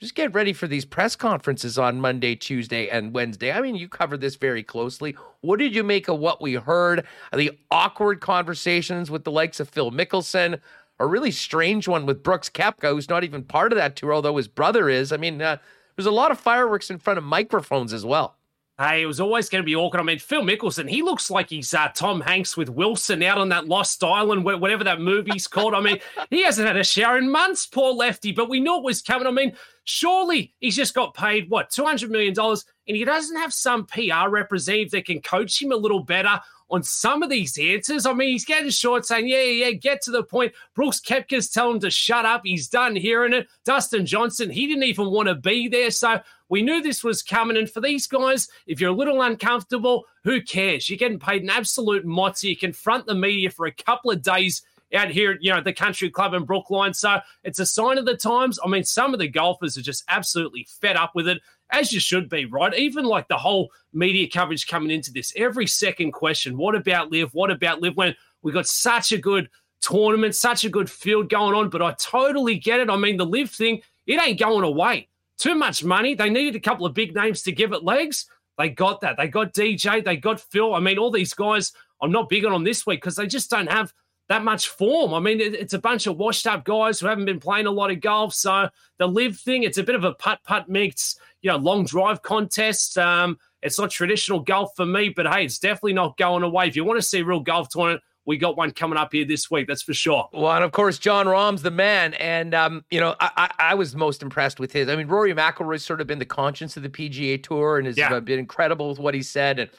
just 0.02 0.16
get 0.16 0.34
ready 0.34 0.52
for 0.52 0.66
these 0.66 0.84
press 0.84 1.16
conferences 1.16 1.78
on 1.78 2.02
Monday, 2.02 2.36
Tuesday, 2.36 2.90
and 2.90 3.14
Wednesday. 3.14 3.52
I 3.52 3.62
mean, 3.62 3.76
you 3.76 3.88
covered 3.88 4.20
this 4.20 4.36
very 4.36 4.64
closely. 4.64 5.16
What 5.42 5.60
did 5.60 5.76
you 5.76 5.84
make 5.84 6.08
of 6.08 6.18
what 6.18 6.42
we 6.42 6.56
heard? 6.56 7.06
The 7.32 7.52
awkward 7.70 8.20
conversations 8.20 9.12
with 9.12 9.26
the 9.26 9.32
likes 9.32 9.60
of 9.60 9.70
Phil 9.70 9.92
Mickelson, 9.92 10.60
a 11.00 11.06
really 11.06 11.30
strange 11.30 11.88
one 11.88 12.08
with 12.08 12.24
Brooks 12.24 12.50
Koepka, 12.50 12.90
who's 12.90 13.10
not 13.10 13.24
even 13.24 13.44
part 13.44 13.72
of 13.72 13.78
that 13.78 13.96
tour, 13.96 14.12
although 14.12 14.38
his 14.38 14.48
brother 14.48 14.90
is. 14.90 15.12
I 15.12 15.18
mean, 15.18 15.40
uh, 15.40 15.58
there's 15.96 16.08
a 16.08 16.12
lot 16.12 16.32
of 16.32 16.40
fireworks 16.40 16.90
in 16.90 16.98
front 16.98 17.20
of 17.20 17.24
microphones 17.24 17.94
as 17.94 18.04
well. 18.04 18.38
Hey, 18.80 19.04
it 19.04 19.06
was 19.06 19.20
always 19.20 19.50
going 19.50 19.62
to 19.62 19.66
be 19.66 19.76
awkward. 19.76 20.00
I 20.00 20.04
mean, 20.04 20.18
Phil 20.18 20.42
Mickelson, 20.42 20.90
he 20.90 21.04
looks 21.04 21.30
like 21.30 21.52
he's 21.52 21.72
uh, 21.72 21.90
Tom 21.94 22.22
Hanks 22.22 22.58
with 22.58 22.70
Wilson 22.70 23.22
out 23.22 23.38
on 23.38 23.50
that 23.50 23.68
Lost 23.68 24.04
Island, 24.04 24.44
whatever 24.44 24.84
that 24.84 25.00
movie's 25.00 25.48
called. 25.48 25.76
I 25.76 25.82
mean, 25.82 26.00
he 26.32 26.42
hasn't 26.42 26.68
had 26.68 26.78
a 26.78 26.84
shower 26.84 27.20
in 27.20 27.30
months, 27.30 27.68
poor 27.68 27.94
lefty, 27.94 28.32
but 28.32 28.50
we 28.50 28.60
knew 28.60 28.78
it 28.78 28.84
was 28.84 29.04
coming. 29.04 29.28
I 29.28 29.32
mean, 29.32 29.56
surely 29.92 30.54
he's 30.60 30.76
just 30.76 30.94
got 30.94 31.14
paid, 31.14 31.50
what, 31.50 31.70
$200 31.70 32.10
million, 32.10 32.34
and 32.38 32.98
he 32.98 33.04
doesn't 33.04 33.38
have 33.38 33.54
some 33.54 33.86
PR 33.86 34.30
representative 34.30 34.92
that 34.92 35.06
can 35.06 35.22
coach 35.22 35.62
him 35.62 35.72
a 35.72 35.76
little 35.76 36.04
better 36.04 36.40
on 36.72 36.82
some 36.82 37.22
of 37.22 37.30
these 37.30 37.58
answers. 37.58 38.06
I 38.06 38.14
mean, 38.14 38.30
he's 38.30 38.46
getting 38.46 38.70
short 38.70 39.06
saying, 39.06 39.28
yeah, 39.28 39.42
yeah, 39.42 39.66
yeah, 39.66 39.72
get 39.72 40.02
to 40.04 40.12
the 40.12 40.24
point. 40.24 40.54
Brooks 40.74 41.02
Koepka's 41.02 41.50
telling 41.50 41.76
him 41.76 41.82
to 41.82 41.92
shut 41.92 42.26
up. 42.26 42.42
He's 42.46 42.70
done 42.70 42.96
hearing 42.96 43.34
it. 43.34 43.48
Dustin 43.66 44.06
Johnson, 44.06 44.50
he 44.50 44.68
didn't 44.68 44.84
even 44.84 45.12
want 45.12 45.28
to 45.28 45.36
be 45.36 45.68
there. 45.68 45.92
So 45.92 46.22
we 46.48 46.62
knew 46.62 46.82
this 46.82 47.04
was 47.04 47.22
coming. 47.22 47.58
And 47.58 47.70
for 47.70 47.82
these 47.82 48.08
guys, 48.08 48.48
if 48.68 48.80
you're 48.80 48.92
a 48.92 48.96
little 48.96 49.22
uncomfortable, 49.22 50.06
who 50.24 50.42
cares? 50.42 50.90
You're 50.90 50.98
getting 50.98 51.20
paid 51.20 51.44
an 51.44 51.50
absolute 51.50 52.06
mozzie. 52.06 52.50
You 52.50 52.58
confront 52.58 53.06
the 53.06 53.16
media 53.16 53.50
for 53.50 53.66
a 53.66 53.74
couple 53.74 54.10
of 54.10 54.22
days 54.22 54.62
out 54.94 55.10
here, 55.10 55.38
you 55.42 55.52
know, 55.52 55.58
at 55.58 55.64
the 55.64 55.74
country 55.74 56.10
club 56.10 56.34
in 56.34 56.44
Brookline. 56.44 56.94
So 56.94 57.20
it's 57.44 57.60
a 57.60 57.66
sign 57.66 57.98
of 57.98 58.06
the 58.06 58.18
times. 58.18 58.60
I 58.64 58.68
mean, 58.68 58.84
some 58.84 59.14
of 59.14 59.20
the 59.20 59.28
golfers 59.28 59.78
are 59.78 59.82
just 59.82 60.04
absolutely 60.08 60.68
fed 60.82 60.96
up 60.96 61.16
with 61.16 61.28
it, 61.28 61.42
as 61.72 61.94
you 61.94 62.00
should 62.00 62.30
be, 62.30 62.46
right? 62.46 62.74
Even 62.74 63.06
like 63.06 63.28
the 63.28 63.38
whole 63.38 63.72
media 63.94 64.28
coverage 64.30 64.68
coming 64.68 64.92
into 64.92 65.12
this, 65.12 65.34
every 65.36 65.68
second 65.68 66.12
question, 66.12 66.58
what 66.58 66.76
about 66.76 67.12
live? 67.12 67.34
What 67.34 67.52
about 67.52 67.82
live? 67.82 67.96
When 67.96 68.16
we 68.42 68.52
got 68.52 68.68
such 68.68 69.12
a 69.12 69.18
good 69.18 69.50
tournament, 69.82 70.36
such 70.36 70.64
a 70.64 70.70
good 70.70 70.90
field 70.90 71.30
going 71.30 71.56
on, 71.56 71.70
but 71.70 71.82
I 71.82 71.94
totally 71.94 72.58
get 72.58 72.80
it. 72.80 72.90
I 72.90 72.98
mean, 72.98 73.18
the 73.18 73.26
live 73.26 73.50
thing, 73.50 73.82
it 74.08 74.22
ain't 74.22 74.40
going 74.40 74.64
away. 74.64 75.08
Too 75.38 75.56
much 75.56 75.84
money. 75.84 76.14
They 76.14 76.30
needed 76.30 76.56
a 76.56 76.60
couple 76.60 76.86
of 76.86 76.94
big 76.94 77.16
names 77.16 77.42
to 77.44 77.52
give 77.52 77.74
it 77.74 77.84
legs. 77.84 78.28
They 78.58 78.70
got 78.70 79.02
that. 79.02 79.18
They 79.18 79.28
got 79.28 79.54
DJ. 79.54 80.04
They 80.04 80.18
got 80.18 80.40
Phil. 80.40 80.76
I 80.76 80.80
mean, 80.80 81.00
all 81.00 81.10
these 81.10 81.34
guys, 81.34 81.72
I'm 82.02 82.12
not 82.12 82.30
big 82.30 82.46
on 82.46 82.52
them 82.52 82.64
this 82.64 82.86
week 82.86 83.02
because 83.02 83.16
they 83.16 83.26
just 83.26 83.50
don't 83.50 83.72
have 83.72 83.92
that 84.30 84.44
much 84.44 84.70
form. 84.70 85.14
I 85.14 85.20
mean, 85.20 85.42
it's 85.42 85.74
a 85.74 85.80
bunch 85.80 86.08
of 86.08 86.18
washed 86.18 86.48
up 86.48 86.64
guys 86.64 87.00
who 87.00 87.08
haven't 87.08 87.26
been 87.26 87.40
playing 87.40 87.66
a 87.66 87.72
lot 87.72 87.92
of 87.92 88.00
golf. 88.00 88.34
So 88.34 88.70
the 88.98 89.08
live 89.08 89.38
thing, 89.38 89.64
it's 89.64 89.78
a 89.78 89.84
bit 89.84 89.96
of 89.96 90.04
a 90.04 90.14
putt 90.14 90.40
putt 90.44 90.70
mix, 90.70 91.18
you 91.42 91.52
know, 91.52 91.58
long 91.58 91.86
drive 91.86 92.22
contest. 92.22 92.98
Um, 92.98 93.38
it's 93.62 93.78
not 93.78 93.92
traditional 93.92 94.40
golf 94.40 94.72
for 94.76 94.86
me, 94.86 95.10
but 95.10 95.28
hey, 95.28 95.44
it's 95.44 95.60
definitely 95.60 95.94
not 95.94 96.18
going 96.18 96.44
away. 96.44 96.68
If 96.68 96.76
you 96.76 96.84
want 96.86 96.98
to 96.98 97.06
see 97.06 97.22
real 97.22 97.42
golf 97.42 97.70
tournament, 97.70 98.02
we 98.26 98.38
got 98.38 98.56
one 98.56 98.72
coming 98.72 98.98
up 98.98 99.12
here 99.12 99.26
this 99.26 99.50
week. 99.50 99.68
That's 99.68 99.82
for 99.82 99.94
sure. 99.94 100.30
Well, 100.32 100.52
and 100.52 100.64
of 100.64 100.72
course, 100.72 101.00
Jon 101.00 101.28
Rahm's 101.28 101.64
the 101.64 101.72
man. 101.72 102.14
And, 102.16 102.54
um, 102.54 102.86
you 102.92 103.00
know, 103.00 103.16
I, 103.20 103.32
I, 103.36 103.72
I, 103.72 103.76
was 103.76 103.96
most 103.96 104.22
impressed 104.22 104.60
with 104.60 104.72
his. 104.72 104.90
I 104.90 104.96
mean, 104.96 105.08
Rory 105.08 105.34
McIlroy's 105.34 105.84
sort 105.84 106.02
of 106.02 106.08
been 106.08 106.20
the 106.20 106.26
conscience 106.26 106.78
of 106.78 106.84
the 106.84 106.90
PGA 106.90 107.42
Tour 107.42 107.80
and 107.80 107.88
has 107.88 107.98
yeah. 107.98 108.20
been 108.20 108.40
incredible 108.40 108.90
with 108.90 109.00
what 109.00 109.16
he 109.16 109.24
said. 109.24 109.58
And 109.60 109.70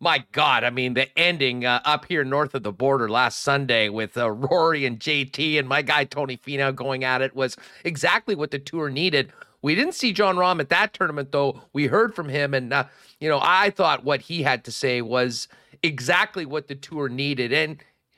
my 0.00 0.24
God, 0.32 0.64
I 0.64 0.70
mean, 0.70 0.94
the 0.94 1.06
ending 1.18 1.66
uh, 1.66 1.82
up 1.84 2.06
here 2.06 2.24
north 2.24 2.54
of 2.54 2.62
the 2.62 2.72
border 2.72 3.08
last 3.08 3.40
Sunday 3.40 3.90
with 3.90 4.16
uh, 4.16 4.30
Rory 4.30 4.86
and 4.86 4.98
JT 4.98 5.58
and 5.58 5.68
my 5.68 5.82
guy 5.82 6.04
Tony 6.04 6.38
Finau 6.38 6.74
going 6.74 7.04
at 7.04 7.20
it 7.20 7.36
was 7.36 7.56
exactly 7.84 8.34
what 8.34 8.50
the 8.50 8.58
tour 8.58 8.88
needed. 8.88 9.30
We 9.60 9.74
didn't 9.74 9.94
see 9.94 10.14
Jon 10.14 10.36
Rahm 10.36 10.58
at 10.58 10.70
that 10.70 10.94
tournament, 10.94 11.32
though. 11.32 11.60
We 11.74 11.86
heard 11.86 12.14
from 12.14 12.30
him, 12.30 12.54
and 12.54 12.72
uh, 12.72 12.84
you 13.20 13.28
know, 13.28 13.40
I 13.42 13.68
thought 13.68 14.04
what 14.04 14.22
he 14.22 14.42
had 14.42 14.64
to 14.64 14.72
say 14.72 15.02
was 15.02 15.48
exactly 15.82 16.46
what 16.46 16.68
the 16.68 16.74
tour 16.74 17.10
needed, 17.10 17.52
and 17.52 17.76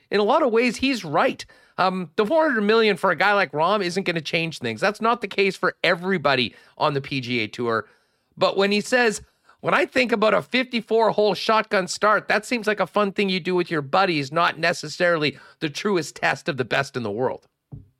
in 0.09 0.21
a 0.21 0.23
lot 0.23 0.41
of 0.41 0.53
ways, 0.53 0.77
he's 0.77 1.03
right. 1.03 1.45
Um, 1.77 2.11
the 2.15 2.25
400 2.25 2.61
million 2.61 2.95
for 2.95 3.11
a 3.11 3.15
guy 3.15 3.33
like 3.33 3.51
Rahm 3.51 3.83
isn't 3.83 4.03
going 4.03 4.15
to 4.15 4.21
change 4.21 4.59
things. 4.59 4.79
That's 4.79 5.01
not 5.01 5.19
the 5.19 5.27
case 5.27 5.57
for 5.57 5.75
everybody 5.83 6.55
on 6.77 6.93
the 6.93 7.01
PGA 7.01 7.51
Tour. 7.51 7.87
But 8.37 8.55
when 8.55 8.71
he 8.71 8.79
says 8.79 9.21
when 9.63 9.73
I 9.73 9.85
think 9.85 10.11
about 10.11 10.33
a 10.33 10.41
54 10.41 11.11
hole 11.11 11.33
shotgun 11.33 11.87
start, 11.87 12.27
that 12.27 12.45
seems 12.45 12.67
like 12.67 12.81
a 12.81 12.85
fun 12.85 13.13
thing 13.13 13.29
you 13.29 13.39
do 13.39 13.55
with 13.55 13.71
your 13.71 13.81
buddies, 13.81 14.29
not 14.29 14.59
necessarily 14.59 15.37
the 15.61 15.69
truest 15.69 16.17
test 16.17 16.49
of 16.49 16.57
the 16.57 16.65
best 16.65 16.97
in 16.97 17.03
the 17.03 17.09
world. 17.09 17.47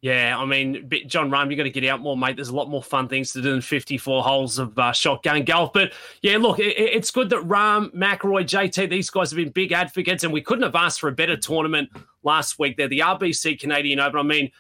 Yeah, 0.02 0.38
I 0.38 0.44
mean, 0.44 0.90
Jon 1.07 1.31
Rahm, 1.31 1.49
you 1.49 1.56
got 1.56 1.64
to 1.64 1.69
get 1.69 1.85
out 1.85 2.02
more, 2.02 2.18
mate. 2.18 2.35
There's 2.35 2.49
a 2.49 2.56
lot 2.56 2.69
more 2.69 2.84
fun 2.84 3.07
things 3.07 3.31
to 3.31 3.41
do 3.41 3.52
than 3.52 3.61
54 3.61 4.23
holes 4.23 4.60
of 4.60 4.77
uh, 4.77 4.91
shotgun 4.91 5.45
golf. 5.45 5.72
But 5.72 5.94
yeah, 6.22 6.35
look, 6.35 6.60
it, 6.60 6.77
it's 6.77 7.10
good 7.11 7.30
that 7.30 7.40
Rahm, 7.48 7.95
McIlroy, 7.95 8.44
JT, 8.44 8.90
these 8.90 9.10
guys 9.10 9.31
have 9.31 9.38
been 9.38 9.52
big 9.52 9.72
advocates, 9.72 10.26
and 10.26 10.34
we 10.34 10.41
couldn't 10.41 10.64
have 10.64 10.76
asked 10.76 10.99
for 10.99 11.07
a 11.07 11.14
better 11.14 11.38
tournament 11.38 11.90
last 12.23 12.60
week. 12.60 12.76
They're 12.76 12.90
the 12.90 12.99
RBC 12.99 13.57
Canadian 13.57 14.02
Open. 14.02 14.19
I 14.19 14.23
mean, 14.23 14.52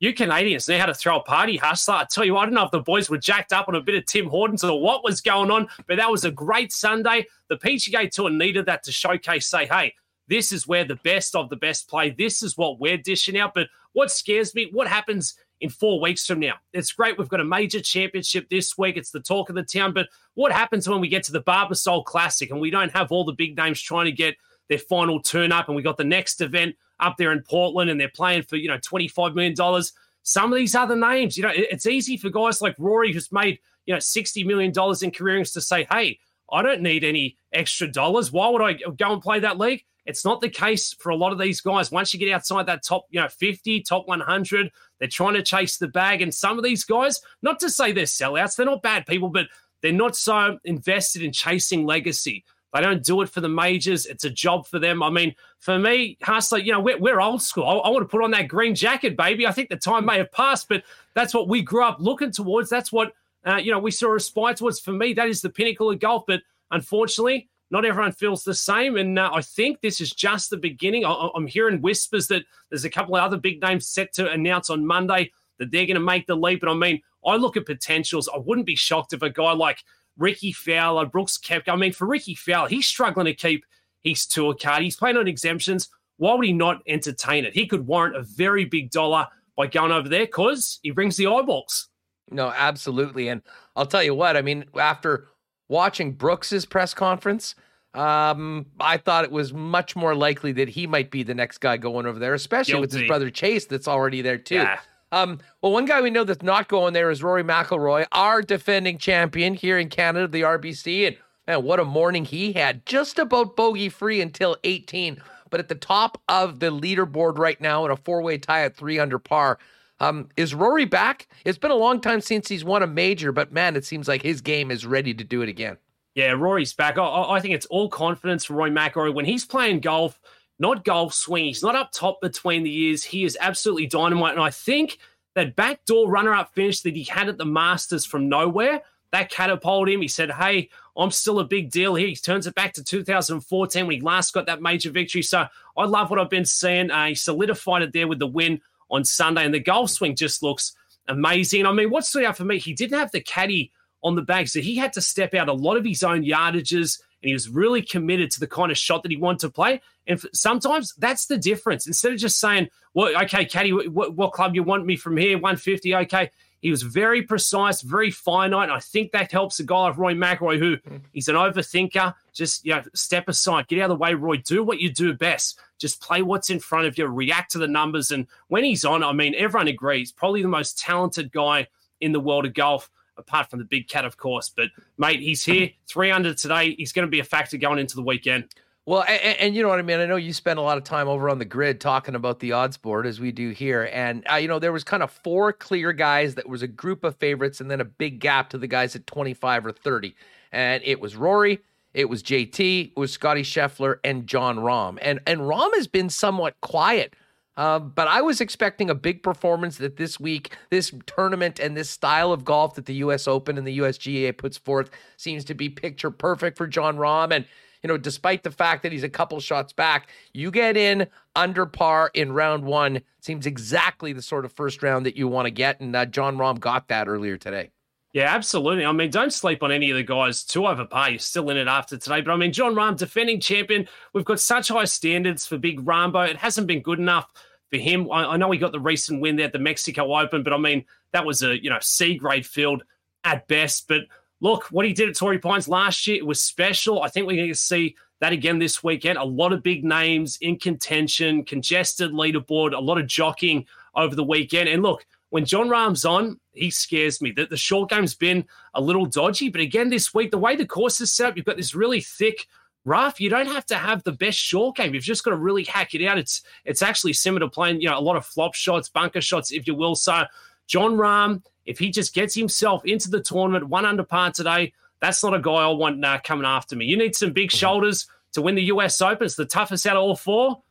you 0.00 0.14
Canadians 0.14 0.68
know 0.68 0.78
how 0.78 0.86
to 0.86 0.94
throw 0.94 1.18
a 1.18 1.22
party, 1.22 1.56
hustler. 1.56 1.94
I 1.94 2.04
tell 2.04 2.24
you, 2.24 2.36
I 2.36 2.44
don't 2.44 2.54
know 2.54 2.64
if 2.64 2.70
the 2.70 2.80
boys 2.80 3.10
were 3.10 3.18
jacked 3.18 3.52
up 3.52 3.68
on 3.68 3.74
a 3.74 3.80
bit 3.80 3.96
of 3.96 4.06
Tim 4.06 4.26
Hortons 4.26 4.62
or 4.62 4.80
what 4.80 5.02
was 5.02 5.20
going 5.20 5.50
on, 5.50 5.68
but 5.86 5.96
that 5.96 6.10
was 6.10 6.24
a 6.24 6.30
great 6.30 6.72
Sunday. 6.72 7.26
The 7.48 7.56
PGA 7.56 8.10
Tour 8.10 8.30
needed 8.30 8.66
that 8.66 8.84
to 8.84 8.92
showcase, 8.92 9.48
say, 9.48 9.66
hey, 9.66 9.94
this 10.28 10.52
is 10.52 10.68
where 10.68 10.84
the 10.84 10.96
best 10.96 11.34
of 11.34 11.48
the 11.48 11.56
best 11.56 11.88
play. 11.88 12.10
This 12.10 12.42
is 12.42 12.56
what 12.56 12.78
we're 12.78 12.98
dishing 12.98 13.38
out. 13.38 13.54
But 13.54 13.68
what 13.92 14.10
scares 14.10 14.54
me, 14.54 14.68
what 14.72 14.86
happens 14.86 15.34
in 15.60 15.70
four 15.70 16.00
weeks 16.00 16.26
from 16.26 16.38
now? 16.38 16.54
It's 16.72 16.92
great. 16.92 17.18
We've 17.18 17.28
got 17.28 17.40
a 17.40 17.44
major 17.44 17.80
championship 17.80 18.48
this 18.50 18.78
week. 18.78 18.96
It's 18.96 19.10
the 19.10 19.20
talk 19.20 19.48
of 19.48 19.56
the 19.56 19.62
town. 19.64 19.94
But 19.94 20.08
what 20.34 20.52
happens 20.52 20.88
when 20.88 21.00
we 21.00 21.08
get 21.08 21.24
to 21.24 21.32
the 21.32 21.42
Barbasol 21.42 22.04
Classic 22.04 22.50
and 22.50 22.60
we 22.60 22.70
don't 22.70 22.92
have 22.92 23.10
all 23.10 23.24
the 23.24 23.32
big 23.32 23.56
names 23.56 23.80
trying 23.80 24.04
to 24.04 24.12
get 24.12 24.36
their 24.68 24.78
final 24.78 25.20
turn 25.20 25.50
up 25.50 25.68
and 25.68 25.74
we 25.74 25.82
got 25.82 25.96
the 25.96 26.04
next 26.04 26.40
event 26.40 26.76
up 27.00 27.16
there 27.16 27.32
in 27.32 27.42
Portland 27.42 27.90
and 27.90 28.00
they're 28.00 28.08
playing 28.08 28.42
for, 28.42 28.56
you 28.56 28.68
know, 28.68 28.78
$25 28.78 29.34
million. 29.34 29.82
Some 30.22 30.52
of 30.52 30.56
these 30.56 30.74
other 30.74 30.96
names, 30.96 31.36
you 31.36 31.42
know, 31.42 31.52
it's 31.54 31.86
easy 31.86 32.16
for 32.16 32.28
guys 32.28 32.60
like 32.60 32.74
Rory, 32.78 33.12
who's 33.12 33.32
made, 33.32 33.58
you 33.86 33.94
know, 33.94 33.98
$60 33.98 34.44
million 34.44 34.72
in 35.02 35.10
career 35.10 35.34
earnings 35.34 35.52
to 35.52 35.60
say, 35.60 35.86
hey, 35.90 36.18
I 36.50 36.62
don't 36.62 36.82
need 36.82 37.04
any 37.04 37.36
extra 37.52 37.86
dollars. 37.90 38.32
Why 38.32 38.48
would 38.48 38.62
I 38.62 38.74
go 38.74 39.12
and 39.12 39.22
play 39.22 39.40
that 39.40 39.58
league? 39.58 39.84
It's 40.06 40.24
not 40.24 40.40
the 40.40 40.48
case 40.48 40.94
for 40.94 41.10
a 41.10 41.16
lot 41.16 41.32
of 41.32 41.38
these 41.38 41.60
guys. 41.60 41.92
Once 41.92 42.14
you 42.14 42.20
get 42.20 42.32
outside 42.32 42.64
that 42.66 42.82
top, 42.82 43.06
you 43.10 43.20
know, 43.20 43.28
50, 43.28 43.82
top 43.82 44.08
100, 44.08 44.70
they're 44.98 45.08
trying 45.08 45.34
to 45.34 45.42
chase 45.42 45.76
the 45.76 45.88
bag. 45.88 46.22
And 46.22 46.32
some 46.32 46.56
of 46.56 46.64
these 46.64 46.84
guys, 46.84 47.20
not 47.42 47.60
to 47.60 47.68
say 47.68 47.92
they're 47.92 48.04
sellouts, 48.04 48.56
they're 48.56 48.64
not 48.64 48.82
bad 48.82 49.04
people, 49.04 49.28
but 49.28 49.48
they're 49.82 49.92
not 49.92 50.16
so 50.16 50.58
invested 50.64 51.22
in 51.22 51.32
chasing 51.32 51.84
legacy. 51.84 52.44
They 52.74 52.80
don't 52.80 53.02
do 53.02 53.22
it 53.22 53.30
for 53.30 53.40
the 53.40 53.48
majors. 53.48 54.06
It's 54.06 54.24
a 54.24 54.30
job 54.30 54.66
for 54.66 54.78
them. 54.78 55.02
I 55.02 55.08
mean, 55.08 55.34
for 55.58 55.78
me, 55.78 56.18
Hustler, 56.22 56.58
you 56.58 56.72
know, 56.72 56.80
we're, 56.80 56.98
we're 56.98 57.20
old 57.20 57.40
school. 57.40 57.64
I, 57.64 57.74
I, 57.76 57.88
want 57.88 58.02
to 58.02 58.08
put 58.08 58.22
on 58.22 58.30
that 58.32 58.48
green 58.48 58.74
jacket, 58.74 59.16
baby. 59.16 59.46
I 59.46 59.52
think 59.52 59.70
the 59.70 59.76
time 59.76 60.04
may 60.04 60.18
have 60.18 60.30
passed, 60.32 60.68
but 60.68 60.82
that's 61.14 61.32
what 61.32 61.48
we 61.48 61.62
grew 61.62 61.84
up 61.84 61.96
looking 61.98 62.30
towards. 62.30 62.68
That's 62.68 62.92
what, 62.92 63.14
uh, 63.46 63.56
you 63.56 63.72
know, 63.72 63.78
we 63.78 63.90
saw 63.90 64.14
aspire 64.14 64.54
towards. 64.54 64.80
For 64.80 64.92
me, 64.92 65.14
that 65.14 65.28
is 65.28 65.40
the 65.40 65.48
pinnacle 65.48 65.90
of 65.90 65.98
golf. 65.98 66.24
But 66.26 66.42
unfortunately, 66.70 67.48
not 67.70 67.84
everyone 67.86 68.12
feels 68.12 68.44
the 68.44 68.54
same. 68.54 68.96
And 68.96 69.18
uh, 69.18 69.30
I 69.32 69.40
think 69.40 69.80
this 69.80 70.00
is 70.00 70.10
just 70.10 70.50
the 70.50 70.56
beginning. 70.56 71.06
I, 71.06 71.30
am 71.34 71.46
hearing 71.46 71.80
whispers 71.80 72.28
that 72.28 72.44
there's 72.70 72.84
a 72.84 72.90
couple 72.90 73.16
of 73.16 73.22
other 73.22 73.38
big 73.38 73.62
names 73.62 73.88
set 73.88 74.12
to 74.14 74.30
announce 74.30 74.68
on 74.68 74.86
Monday 74.86 75.32
that 75.58 75.70
they're 75.70 75.86
going 75.86 75.94
to 75.94 76.00
make 76.00 76.26
the 76.26 76.36
leap. 76.36 76.62
And 76.62 76.70
I 76.70 76.74
mean, 76.74 77.00
I 77.26 77.36
look 77.36 77.56
at 77.56 77.66
potentials. 77.66 78.28
I 78.32 78.38
wouldn't 78.38 78.66
be 78.66 78.76
shocked 78.76 79.12
if 79.12 79.22
a 79.22 79.30
guy 79.30 79.52
like 79.52 79.82
Rickie 80.18 80.52
Fowler, 80.52 81.06
Brooks 81.06 81.38
Koepka. 81.38 81.68
I 81.68 81.76
mean, 81.76 81.92
for 81.92 82.06
Ricky 82.06 82.34
Fowler, 82.34 82.68
he's 82.68 82.86
struggling 82.86 83.26
to 83.26 83.34
keep 83.34 83.64
his 84.02 84.26
tour 84.26 84.54
card. 84.54 84.82
He's 84.82 84.96
playing 84.96 85.16
on 85.16 85.28
exemptions. 85.28 85.88
Why 86.18 86.34
would 86.34 86.44
he 86.44 86.52
not 86.52 86.82
entertain 86.86 87.44
it? 87.44 87.54
He 87.54 87.66
could 87.66 87.86
warrant 87.86 88.16
a 88.16 88.22
very 88.22 88.64
big 88.64 88.90
dollar 88.90 89.28
by 89.56 89.68
going 89.68 89.92
over 89.92 90.08
there 90.08 90.26
because 90.26 90.80
he 90.82 90.90
brings 90.90 91.16
the 91.16 91.26
eyeballs. 91.28 91.88
No, 92.30 92.52
absolutely. 92.54 93.28
And 93.28 93.42
I'll 93.76 93.86
tell 93.86 94.02
you 94.02 94.14
what, 94.14 94.36
I 94.36 94.42
mean, 94.42 94.64
after 94.78 95.28
watching 95.68 96.12
Brooks's 96.12 96.66
press 96.66 96.92
conference, 96.92 97.54
um, 97.94 98.66
I 98.80 98.98
thought 98.98 99.24
it 99.24 99.32
was 99.32 99.52
much 99.52 99.96
more 99.96 100.14
likely 100.14 100.52
that 100.52 100.68
he 100.68 100.86
might 100.86 101.10
be 101.10 101.22
the 101.22 101.34
next 101.34 101.58
guy 101.58 101.76
going 101.76 102.06
over 102.06 102.18
there, 102.18 102.34
especially 102.34 102.72
Guilty. 102.72 102.80
with 102.82 102.92
his 102.92 103.08
brother 103.08 103.30
Chase 103.30 103.66
that's 103.66 103.88
already 103.88 104.20
there 104.20 104.38
too. 104.38 104.56
Yeah. 104.56 104.80
Um, 105.10 105.40
well, 105.62 105.72
one 105.72 105.86
guy 105.86 106.00
we 106.00 106.10
know 106.10 106.24
that's 106.24 106.42
not 106.42 106.68
going 106.68 106.92
there 106.92 107.10
is 107.10 107.22
Rory 107.22 107.42
McIlroy, 107.42 108.06
our 108.12 108.42
defending 108.42 108.98
champion 108.98 109.54
here 109.54 109.78
in 109.78 109.88
Canada, 109.88 110.28
the 110.28 110.42
RBC. 110.42 111.06
And 111.06 111.16
man, 111.46 111.62
what 111.62 111.80
a 111.80 111.84
morning 111.84 112.24
he 112.24 112.52
had. 112.52 112.84
Just 112.84 113.18
about 113.18 113.56
bogey 113.56 113.88
free 113.88 114.20
until 114.20 114.56
18, 114.64 115.20
but 115.50 115.60
at 115.60 115.68
the 115.68 115.74
top 115.74 116.20
of 116.28 116.60
the 116.60 116.70
leaderboard 116.70 117.38
right 117.38 117.60
now 117.60 117.84
in 117.84 117.90
a 117.90 117.96
four 117.96 118.22
way 118.22 118.38
tie 118.38 118.64
at 118.64 118.76
three 118.76 118.98
under 118.98 119.18
par. 119.18 119.58
Um, 120.00 120.28
is 120.36 120.54
Rory 120.54 120.84
back? 120.84 121.26
It's 121.44 121.58
been 121.58 121.70
a 121.70 121.76
long 121.76 122.00
time 122.00 122.20
since 122.20 122.48
he's 122.48 122.64
won 122.64 122.82
a 122.82 122.86
major, 122.86 123.32
but 123.32 123.52
man, 123.52 123.74
it 123.76 123.84
seems 123.84 124.06
like 124.06 124.22
his 124.22 124.40
game 124.40 124.70
is 124.70 124.86
ready 124.86 125.12
to 125.14 125.24
do 125.24 125.42
it 125.42 125.48
again. 125.48 125.76
Yeah, 126.14 126.32
Rory's 126.32 126.72
back. 126.72 126.98
I, 126.98 127.04
I 127.04 127.40
think 127.40 127.54
it's 127.54 127.66
all 127.66 127.88
confidence 127.88 128.44
for 128.44 128.54
Roy 128.54 128.70
McIlroy 128.70 129.14
when 129.14 129.24
he's 129.24 129.44
playing 129.44 129.80
golf 129.80 130.20
not 130.58 130.84
golf 130.84 131.14
swing. 131.14 131.46
He's 131.46 131.62
not 131.62 131.76
up 131.76 131.92
top 131.92 132.20
between 132.20 132.62
the 132.62 132.76
ears. 132.84 133.04
He 133.04 133.24
is 133.24 133.38
absolutely 133.40 133.86
dynamite. 133.86 134.32
And 134.32 134.42
I 134.42 134.50
think 134.50 134.98
that 135.34 135.56
backdoor 135.56 136.10
runner 136.10 136.34
up 136.34 136.54
finish 136.54 136.80
that 136.80 136.96
he 136.96 137.04
had 137.04 137.28
at 137.28 137.38
the 137.38 137.44
Masters 137.44 138.04
from 138.04 138.28
nowhere, 138.28 138.82
that 139.12 139.30
catapulted 139.30 139.94
him. 139.94 140.02
He 140.02 140.08
said, 140.08 140.32
Hey, 140.32 140.68
I'm 140.96 141.10
still 141.10 141.38
a 141.38 141.44
big 141.44 141.70
deal 141.70 141.94
here. 141.94 142.08
He 142.08 142.16
turns 142.16 142.46
it 142.46 142.54
back 142.54 142.74
to 142.74 142.84
2014 142.84 143.86
when 143.86 143.96
he 143.96 144.00
last 144.00 144.34
got 144.34 144.46
that 144.46 144.60
major 144.60 144.90
victory. 144.90 145.22
So 145.22 145.46
I 145.76 145.84
love 145.84 146.10
what 146.10 146.18
I've 146.18 146.30
been 146.30 146.44
seeing. 146.44 146.90
Uh, 146.90 147.06
he 147.06 147.14
solidified 147.14 147.82
it 147.82 147.92
there 147.92 148.08
with 148.08 148.18
the 148.18 148.26
win 148.26 148.60
on 148.90 149.04
Sunday. 149.04 149.44
And 149.44 149.54
the 149.54 149.60
golf 149.60 149.90
swing 149.90 150.16
just 150.16 150.42
looks 150.42 150.74
amazing. 151.06 151.66
I 151.66 151.72
mean, 151.72 151.90
what 151.90 152.04
stood 152.04 152.24
out 152.24 152.36
for 152.36 152.44
me, 152.44 152.58
he 152.58 152.74
didn't 152.74 152.98
have 152.98 153.12
the 153.12 153.20
caddy 153.20 153.70
on 154.02 154.16
the 154.16 154.22
bag. 154.22 154.48
So 154.48 154.60
he 154.60 154.76
had 154.76 154.92
to 154.94 155.00
step 155.00 155.34
out 155.34 155.48
a 155.48 155.52
lot 155.52 155.76
of 155.76 155.84
his 155.84 156.02
own 156.02 156.22
yardages 156.22 157.00
and 157.22 157.28
he 157.28 157.32
was 157.32 157.48
really 157.48 157.82
committed 157.82 158.30
to 158.32 158.40
the 158.40 158.46
kind 158.46 158.70
of 158.70 158.78
shot 158.78 159.02
that 159.02 159.10
he 159.10 159.16
wanted 159.16 159.40
to 159.40 159.50
play. 159.50 159.80
And 160.06 160.20
sometimes 160.32 160.94
that's 160.94 161.26
the 161.26 161.38
difference. 161.38 161.86
Instead 161.86 162.12
of 162.12 162.18
just 162.18 162.38
saying, 162.38 162.68
"Well, 162.94 163.16
okay, 163.24 163.44
Caddy, 163.44 163.72
what, 163.72 164.14
what 164.14 164.32
club 164.32 164.54
you 164.54 164.62
want 164.62 164.86
me 164.86 164.96
from 164.96 165.16
here? 165.16 165.36
150, 165.36 165.94
okay." 165.96 166.30
He 166.60 166.72
was 166.72 166.82
very 166.82 167.22
precise, 167.22 167.82
very 167.82 168.10
finite. 168.10 168.64
And 168.64 168.72
I 168.72 168.80
think 168.80 169.12
that 169.12 169.30
helps 169.30 169.60
a 169.60 169.64
guy 169.64 169.78
like 169.78 169.96
Roy 169.96 170.14
McIlroy, 170.14 170.58
who 170.58 170.76
mm. 170.78 171.00
he's 171.12 171.28
an 171.28 171.36
overthinker. 171.36 172.14
Just 172.32 172.64
you 172.64 172.74
know, 172.74 172.82
step 172.94 173.28
aside, 173.28 173.68
get 173.68 173.78
out 173.78 173.90
of 173.90 173.90
the 173.90 174.02
way, 174.02 174.14
Roy. 174.14 174.38
Do 174.38 174.64
what 174.64 174.80
you 174.80 174.92
do 174.92 175.14
best. 175.14 175.60
Just 175.78 176.00
play 176.00 176.22
what's 176.22 176.50
in 176.50 176.58
front 176.58 176.86
of 176.86 176.98
you. 176.98 177.06
React 177.06 177.52
to 177.52 177.58
the 177.58 177.68
numbers. 177.68 178.10
And 178.10 178.26
when 178.48 178.64
he's 178.64 178.84
on, 178.84 179.04
I 179.04 179.12
mean, 179.12 179.34
everyone 179.36 179.68
agrees, 179.68 180.10
probably 180.10 180.42
the 180.42 180.48
most 180.48 180.78
talented 180.78 181.30
guy 181.30 181.68
in 182.00 182.12
the 182.12 182.20
world 182.20 182.44
of 182.44 182.54
golf 182.54 182.90
apart 183.18 183.50
from 183.50 183.58
the 183.58 183.64
big 183.64 183.88
cat, 183.88 184.04
of 184.04 184.16
course. 184.16 184.50
But 184.54 184.68
mate, 184.96 185.20
he's 185.20 185.44
here, 185.44 185.70
300 185.88 186.38
today. 186.38 186.74
He's 186.76 186.92
going 186.92 187.06
to 187.06 187.10
be 187.10 187.20
a 187.20 187.24
factor 187.24 187.56
going 187.56 187.78
into 187.78 187.96
the 187.96 188.02
weekend. 188.02 188.54
Well, 188.88 189.04
and, 189.06 189.36
and, 189.38 189.54
you 189.54 189.62
know 189.62 189.68
what 189.68 189.78
I 189.78 189.82
mean. 189.82 190.00
I 190.00 190.06
know 190.06 190.16
you 190.16 190.32
spend 190.32 190.58
a 190.58 190.62
lot 190.62 190.78
of 190.78 190.84
time 190.84 191.08
over 191.08 191.28
on 191.28 191.38
the 191.38 191.44
grid 191.44 191.78
talking 191.78 192.14
about 192.14 192.40
the 192.40 192.52
odds 192.52 192.78
board 192.78 193.06
as 193.06 193.20
we 193.20 193.32
do 193.32 193.50
here, 193.50 193.90
and 193.92 194.24
uh, 194.32 194.36
you 194.36 194.48
know 194.48 194.58
there 194.58 194.72
was 194.72 194.82
kind 194.82 195.02
of 195.02 195.10
four 195.10 195.52
clear 195.52 195.92
guys 195.92 196.36
that 196.36 196.48
was 196.48 196.62
a 196.62 196.66
group 196.66 197.04
of 197.04 197.14
favorites, 197.16 197.60
and 197.60 197.70
then 197.70 197.82
a 197.82 197.84
big 197.84 198.18
gap 198.18 198.48
to 198.48 198.56
the 198.56 198.66
guys 198.66 198.96
at 198.96 199.06
25 199.06 199.66
or 199.66 199.72
30, 199.72 200.16
and 200.52 200.82
it 200.86 201.00
was 201.00 201.16
Rory, 201.16 201.58
it 201.92 202.08
was 202.08 202.22
JT, 202.22 202.92
it 202.92 202.96
was 202.98 203.12
Scotty 203.12 203.42
Scheffler, 203.42 203.96
and 204.04 204.26
Jon 204.26 204.56
Rahm, 204.56 204.96
and 205.02 205.20
and 205.26 205.40
Rahm 205.40 205.68
has 205.74 205.86
been 205.86 206.08
somewhat 206.08 206.58
quiet 206.62 207.14
uh, 207.58 207.80
but 207.80 208.06
I 208.06 208.22
was 208.22 208.40
expecting 208.40 208.88
a 208.88 208.94
big 208.94 209.24
performance 209.24 209.78
that 209.78 209.96
this 209.96 210.20
week, 210.20 210.56
this 210.70 210.94
tournament, 211.06 211.58
and 211.58 211.76
this 211.76 211.90
style 211.90 212.32
of 212.32 212.44
golf 212.44 212.76
that 212.76 212.86
the 212.86 212.94
U.S. 212.94 213.26
Open 213.26 213.58
and 213.58 213.66
the 213.66 213.80
USGA 213.80 214.38
puts 214.38 214.56
forth 214.56 214.90
seems 215.16 215.44
to 215.46 215.54
be 215.54 215.68
picture 215.68 216.12
perfect 216.12 216.56
for 216.56 216.68
Jon 216.68 216.98
Rahm. 216.98 217.32
And 217.32 217.44
you 217.82 217.88
know, 217.88 217.96
despite 217.96 218.44
the 218.44 218.52
fact 218.52 218.84
that 218.84 218.92
he's 218.92 219.02
a 219.02 219.08
couple 219.08 219.40
shots 219.40 219.72
back, 219.72 220.08
you 220.32 220.52
get 220.52 220.76
in 220.76 221.08
under 221.34 221.66
par 221.66 222.12
in 222.14 222.30
round 222.32 222.62
one. 222.62 223.02
Seems 223.20 223.44
exactly 223.44 224.12
the 224.12 224.22
sort 224.22 224.44
of 224.44 224.52
first 224.52 224.80
round 224.80 225.04
that 225.06 225.16
you 225.16 225.26
want 225.26 225.46
to 225.46 225.50
get, 225.50 225.80
and 225.80 225.96
uh, 225.96 226.06
Jon 226.06 226.36
Rahm 226.36 226.60
got 226.60 226.86
that 226.88 227.08
earlier 227.08 227.36
today. 227.36 227.72
Yeah, 228.12 228.34
absolutely. 228.34 228.86
I 228.86 228.92
mean, 228.92 229.10
don't 229.10 229.32
sleep 229.32 229.64
on 229.64 229.72
any 229.72 229.90
of 229.90 229.96
the 229.96 230.02
guys 230.04 230.44
too 230.44 230.66
overpay. 230.66 231.10
You're 231.10 231.18
still 231.18 231.50
in 231.50 231.56
it 231.56 231.68
after 231.68 231.96
today. 231.98 232.20
But 232.20 232.32
I 232.32 232.36
mean, 232.36 232.52
Jon 232.52 232.74
Rahm, 232.74 232.96
defending 232.96 233.40
champion. 233.40 233.88
We've 234.12 234.24
got 234.24 234.40
such 234.40 234.68
high 234.68 234.84
standards 234.84 235.44
for 235.46 235.58
Big 235.58 235.86
Rambo. 235.86 236.20
It 236.20 236.36
hasn't 236.36 236.68
been 236.68 236.80
good 236.80 237.00
enough 237.00 237.30
for 237.70 237.76
him. 237.76 238.10
I, 238.10 238.24
I, 238.24 238.36
know 238.36 238.50
he 238.50 238.58
got 238.58 238.72
the 238.72 238.80
recent 238.80 239.20
win 239.20 239.36
there 239.36 239.46
at 239.46 239.52
the 239.52 239.58
Mexico 239.58 240.16
Open, 240.16 240.42
but 240.42 240.52
I 240.52 240.58
mean 240.58 240.84
that 241.12 241.24
was 241.24 241.42
a 241.42 241.62
you 241.62 241.70
know 241.70 241.78
C 241.80 242.16
grade 242.16 242.46
field 242.46 242.82
at 243.24 243.46
best. 243.48 243.88
But 243.88 244.02
look, 244.40 244.64
what 244.66 244.86
he 244.86 244.92
did 244.92 245.08
at 245.08 245.16
Torrey 245.16 245.38
Pines 245.38 245.68
last 245.68 246.06
year 246.06 246.16
it 246.16 246.26
was 246.26 246.40
special. 246.40 247.02
I 247.02 247.08
think 247.08 247.26
we're 247.26 247.36
going 247.36 247.48
to 247.48 247.54
see 247.54 247.96
that 248.20 248.32
again 248.32 248.58
this 248.58 248.82
weekend. 248.82 249.18
A 249.18 249.24
lot 249.24 249.52
of 249.52 249.62
big 249.62 249.84
names 249.84 250.38
in 250.40 250.58
contention, 250.58 251.44
congested 251.44 252.12
leaderboard, 252.12 252.74
a 252.74 252.80
lot 252.80 252.98
of 252.98 253.06
jockeying 253.06 253.66
over 253.94 254.14
the 254.14 254.24
weekend. 254.24 254.68
And 254.68 254.82
look, 254.82 255.06
when 255.30 255.44
Jon 255.44 255.68
Rahm's 255.68 256.04
on, 256.04 256.40
he 256.52 256.70
scares 256.70 257.20
me. 257.20 257.30
The, 257.30 257.46
the 257.46 257.56
short 257.56 257.90
game's 257.90 258.14
been 258.14 258.46
a 258.74 258.80
little 258.80 259.06
dodgy, 259.06 259.50
but 259.50 259.60
again 259.60 259.90
this 259.90 260.14
week, 260.14 260.30
the 260.30 260.38
way 260.38 260.56
the 260.56 260.66
course 260.66 261.00
is 261.00 261.12
set 261.12 261.28
up, 261.28 261.36
you've 261.36 261.46
got 261.46 261.56
this 261.56 261.74
really 261.74 262.00
thick 262.00 262.48
rough. 262.84 263.20
You 263.20 263.30
don't 263.30 263.46
have 263.46 263.66
to 263.66 263.76
have 263.76 264.02
the 264.02 264.12
best 264.12 264.38
short 264.38 264.76
game. 264.76 264.94
You've 264.94 265.04
just 265.04 265.24
got 265.24 265.30
to 265.30 265.36
really 265.36 265.64
hack 265.64 265.94
it 265.94 266.04
out. 266.06 266.18
It's 266.18 266.42
it's 266.64 266.82
actually 266.82 267.12
similar 267.12 267.40
to 267.40 267.48
playing, 267.48 267.80
you 267.80 267.88
know, 267.88 267.98
a 267.98 268.00
lot 268.00 268.16
of 268.16 268.26
flop 268.26 268.54
shots, 268.54 268.88
bunker 268.88 269.20
shots, 269.20 269.52
if 269.52 269.66
you 269.66 269.74
will. 269.74 269.94
So 269.94 270.24
Jon 270.66 270.96
Rahm, 270.96 271.42
if 271.66 271.78
he 271.78 271.90
just 271.90 272.14
gets 272.14 272.34
himself 272.34 272.84
into 272.84 273.10
the 273.10 273.20
tournament, 273.20 273.68
one 273.68 273.84
under 273.84 274.04
par 274.04 274.32
today, 274.32 274.72
that's 275.00 275.22
not 275.22 275.34
a 275.34 275.40
guy 275.40 275.52
I 275.52 275.68
want 275.68 276.04
uh, 276.04 276.18
coming 276.24 276.46
after 276.46 276.76
me. 276.76 276.86
You 276.86 276.96
need 276.96 277.14
some 277.14 277.32
big 277.32 277.50
mm-hmm. 277.50 277.58
shoulders 277.58 278.06
to 278.32 278.42
win 278.42 278.54
the 278.54 278.64
US 278.64 279.00
Open. 279.00 279.24
It's 279.24 279.36
the 279.36 279.44
toughest 279.44 279.86
out 279.86 279.96
of 279.96 280.02
all 280.02 280.16
four. 280.16 280.62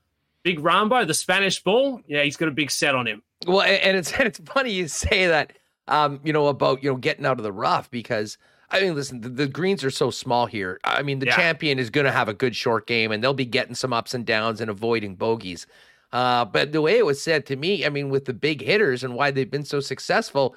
Big 0.44 0.60
Rambo, 0.60 1.06
the 1.06 1.14
Spanish 1.14 1.62
bull. 1.64 2.02
Yeah, 2.08 2.24
he's 2.24 2.38
got 2.38 2.48
a 2.48 2.52
big 2.52 2.72
set 2.72 2.96
on 2.96 3.08
him. 3.08 3.22
Well, 3.46 3.62
and 3.62 3.98
it's 3.98 4.12
and 4.20 4.28
it's 4.28 4.40
funny 4.40 4.72
you 4.72 4.88
say 4.88 5.28
that, 5.28 5.54
um, 5.88 6.20
you 6.24 6.34
know, 6.34 6.48
about 6.48 6.84
you 6.84 6.90
know 6.90 6.98
getting 6.98 7.26
out 7.26 7.38
of 7.38 7.44
the 7.44 7.52
rough 7.52 7.90
because– 7.92 8.38
I 8.70 8.82
mean, 8.82 8.96
listen, 8.96 9.22
the, 9.22 9.30
the, 9.30 9.48
greens 9.48 9.84
are 9.84 9.90
so 9.90 10.12
small 10.12 10.46
here. 10.46 10.80
I 10.84 11.02
mean, 11.02 11.20
the 11.20 11.28
yeah. 11.28 11.36
champion 11.36 11.80
is 11.80 11.90
going 11.90 12.06
to 12.06 12.12
have 12.12 12.28
a 12.28 12.34
good 12.34 12.56
short 12.56 12.86
game, 12.86 13.12
and 13.12 13.24
they'll 13.24 13.34
be 13.34 13.46
getting 13.46 13.76
some 13.76 13.94
ups 13.94 14.14
and 14.14 14.26
downs 14.26 14.60
and 14.60 14.70
avoiding 14.70 15.16
bogeys. 15.16 15.66
Uh, 16.12 16.44
but 16.44 16.74
the 16.74 16.82
way 16.82 16.98
it 16.98 17.06
was 17.06 17.22
said 17.22 17.46
to 17.46 17.56
me, 17.56 17.86
I 17.86 17.90
mean, 17.90 18.10
with 18.10 18.26
the 18.26 18.34
big 18.34 18.62
hitters 18.62 19.04
and 19.04 19.16
why 19.16 19.32
they've 19.32 19.50
been 19.50 19.66
so 19.66 19.80
successful, 19.80 20.56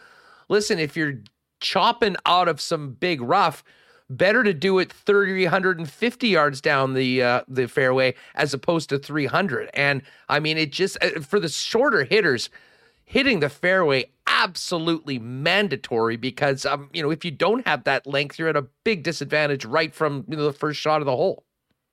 listen, 0.48 0.78
if 0.78 0.96
you're 0.96 1.20
chopping 1.60 2.16
out 2.26 2.48
of 2.48 2.60
some 2.60 2.92
big 2.92 3.20
rough, 3.20 3.62
better 4.08 4.42
to 4.42 4.52
do 4.52 4.78
it 4.80 4.92
350 4.92 6.28
yards 6.28 6.60
down 6.60 6.94
the 6.94 7.22
uh, 7.22 7.42
the 7.46 7.68
fairway 7.68 8.14
as 8.34 8.52
opposed 8.52 8.88
to 8.88 8.98
300. 8.98 9.70
And 9.74 10.02
I 10.28 10.40
mean, 10.40 10.58
it 10.58 10.72
just 10.72 10.98
uh, 11.02 11.20
for 11.20 11.38
the 11.38 11.48
shorter 11.48 12.04
hitters 12.04 12.50
hitting 13.10 13.40
the 13.40 13.48
fairway 13.48 14.08
absolutely 14.28 15.18
mandatory 15.18 16.16
because 16.16 16.64
um 16.64 16.88
you 16.92 17.02
know 17.02 17.10
if 17.10 17.24
you 17.24 17.30
don't 17.32 17.66
have 17.66 17.82
that 17.82 18.06
length 18.06 18.38
you're 18.38 18.48
at 18.48 18.56
a 18.56 18.64
big 18.84 19.02
disadvantage 19.02 19.64
right 19.64 19.92
from 19.92 20.24
you 20.28 20.36
know, 20.36 20.44
the 20.44 20.52
first 20.52 20.78
shot 20.78 21.00
of 21.00 21.06
the 21.06 21.16
hole 21.16 21.44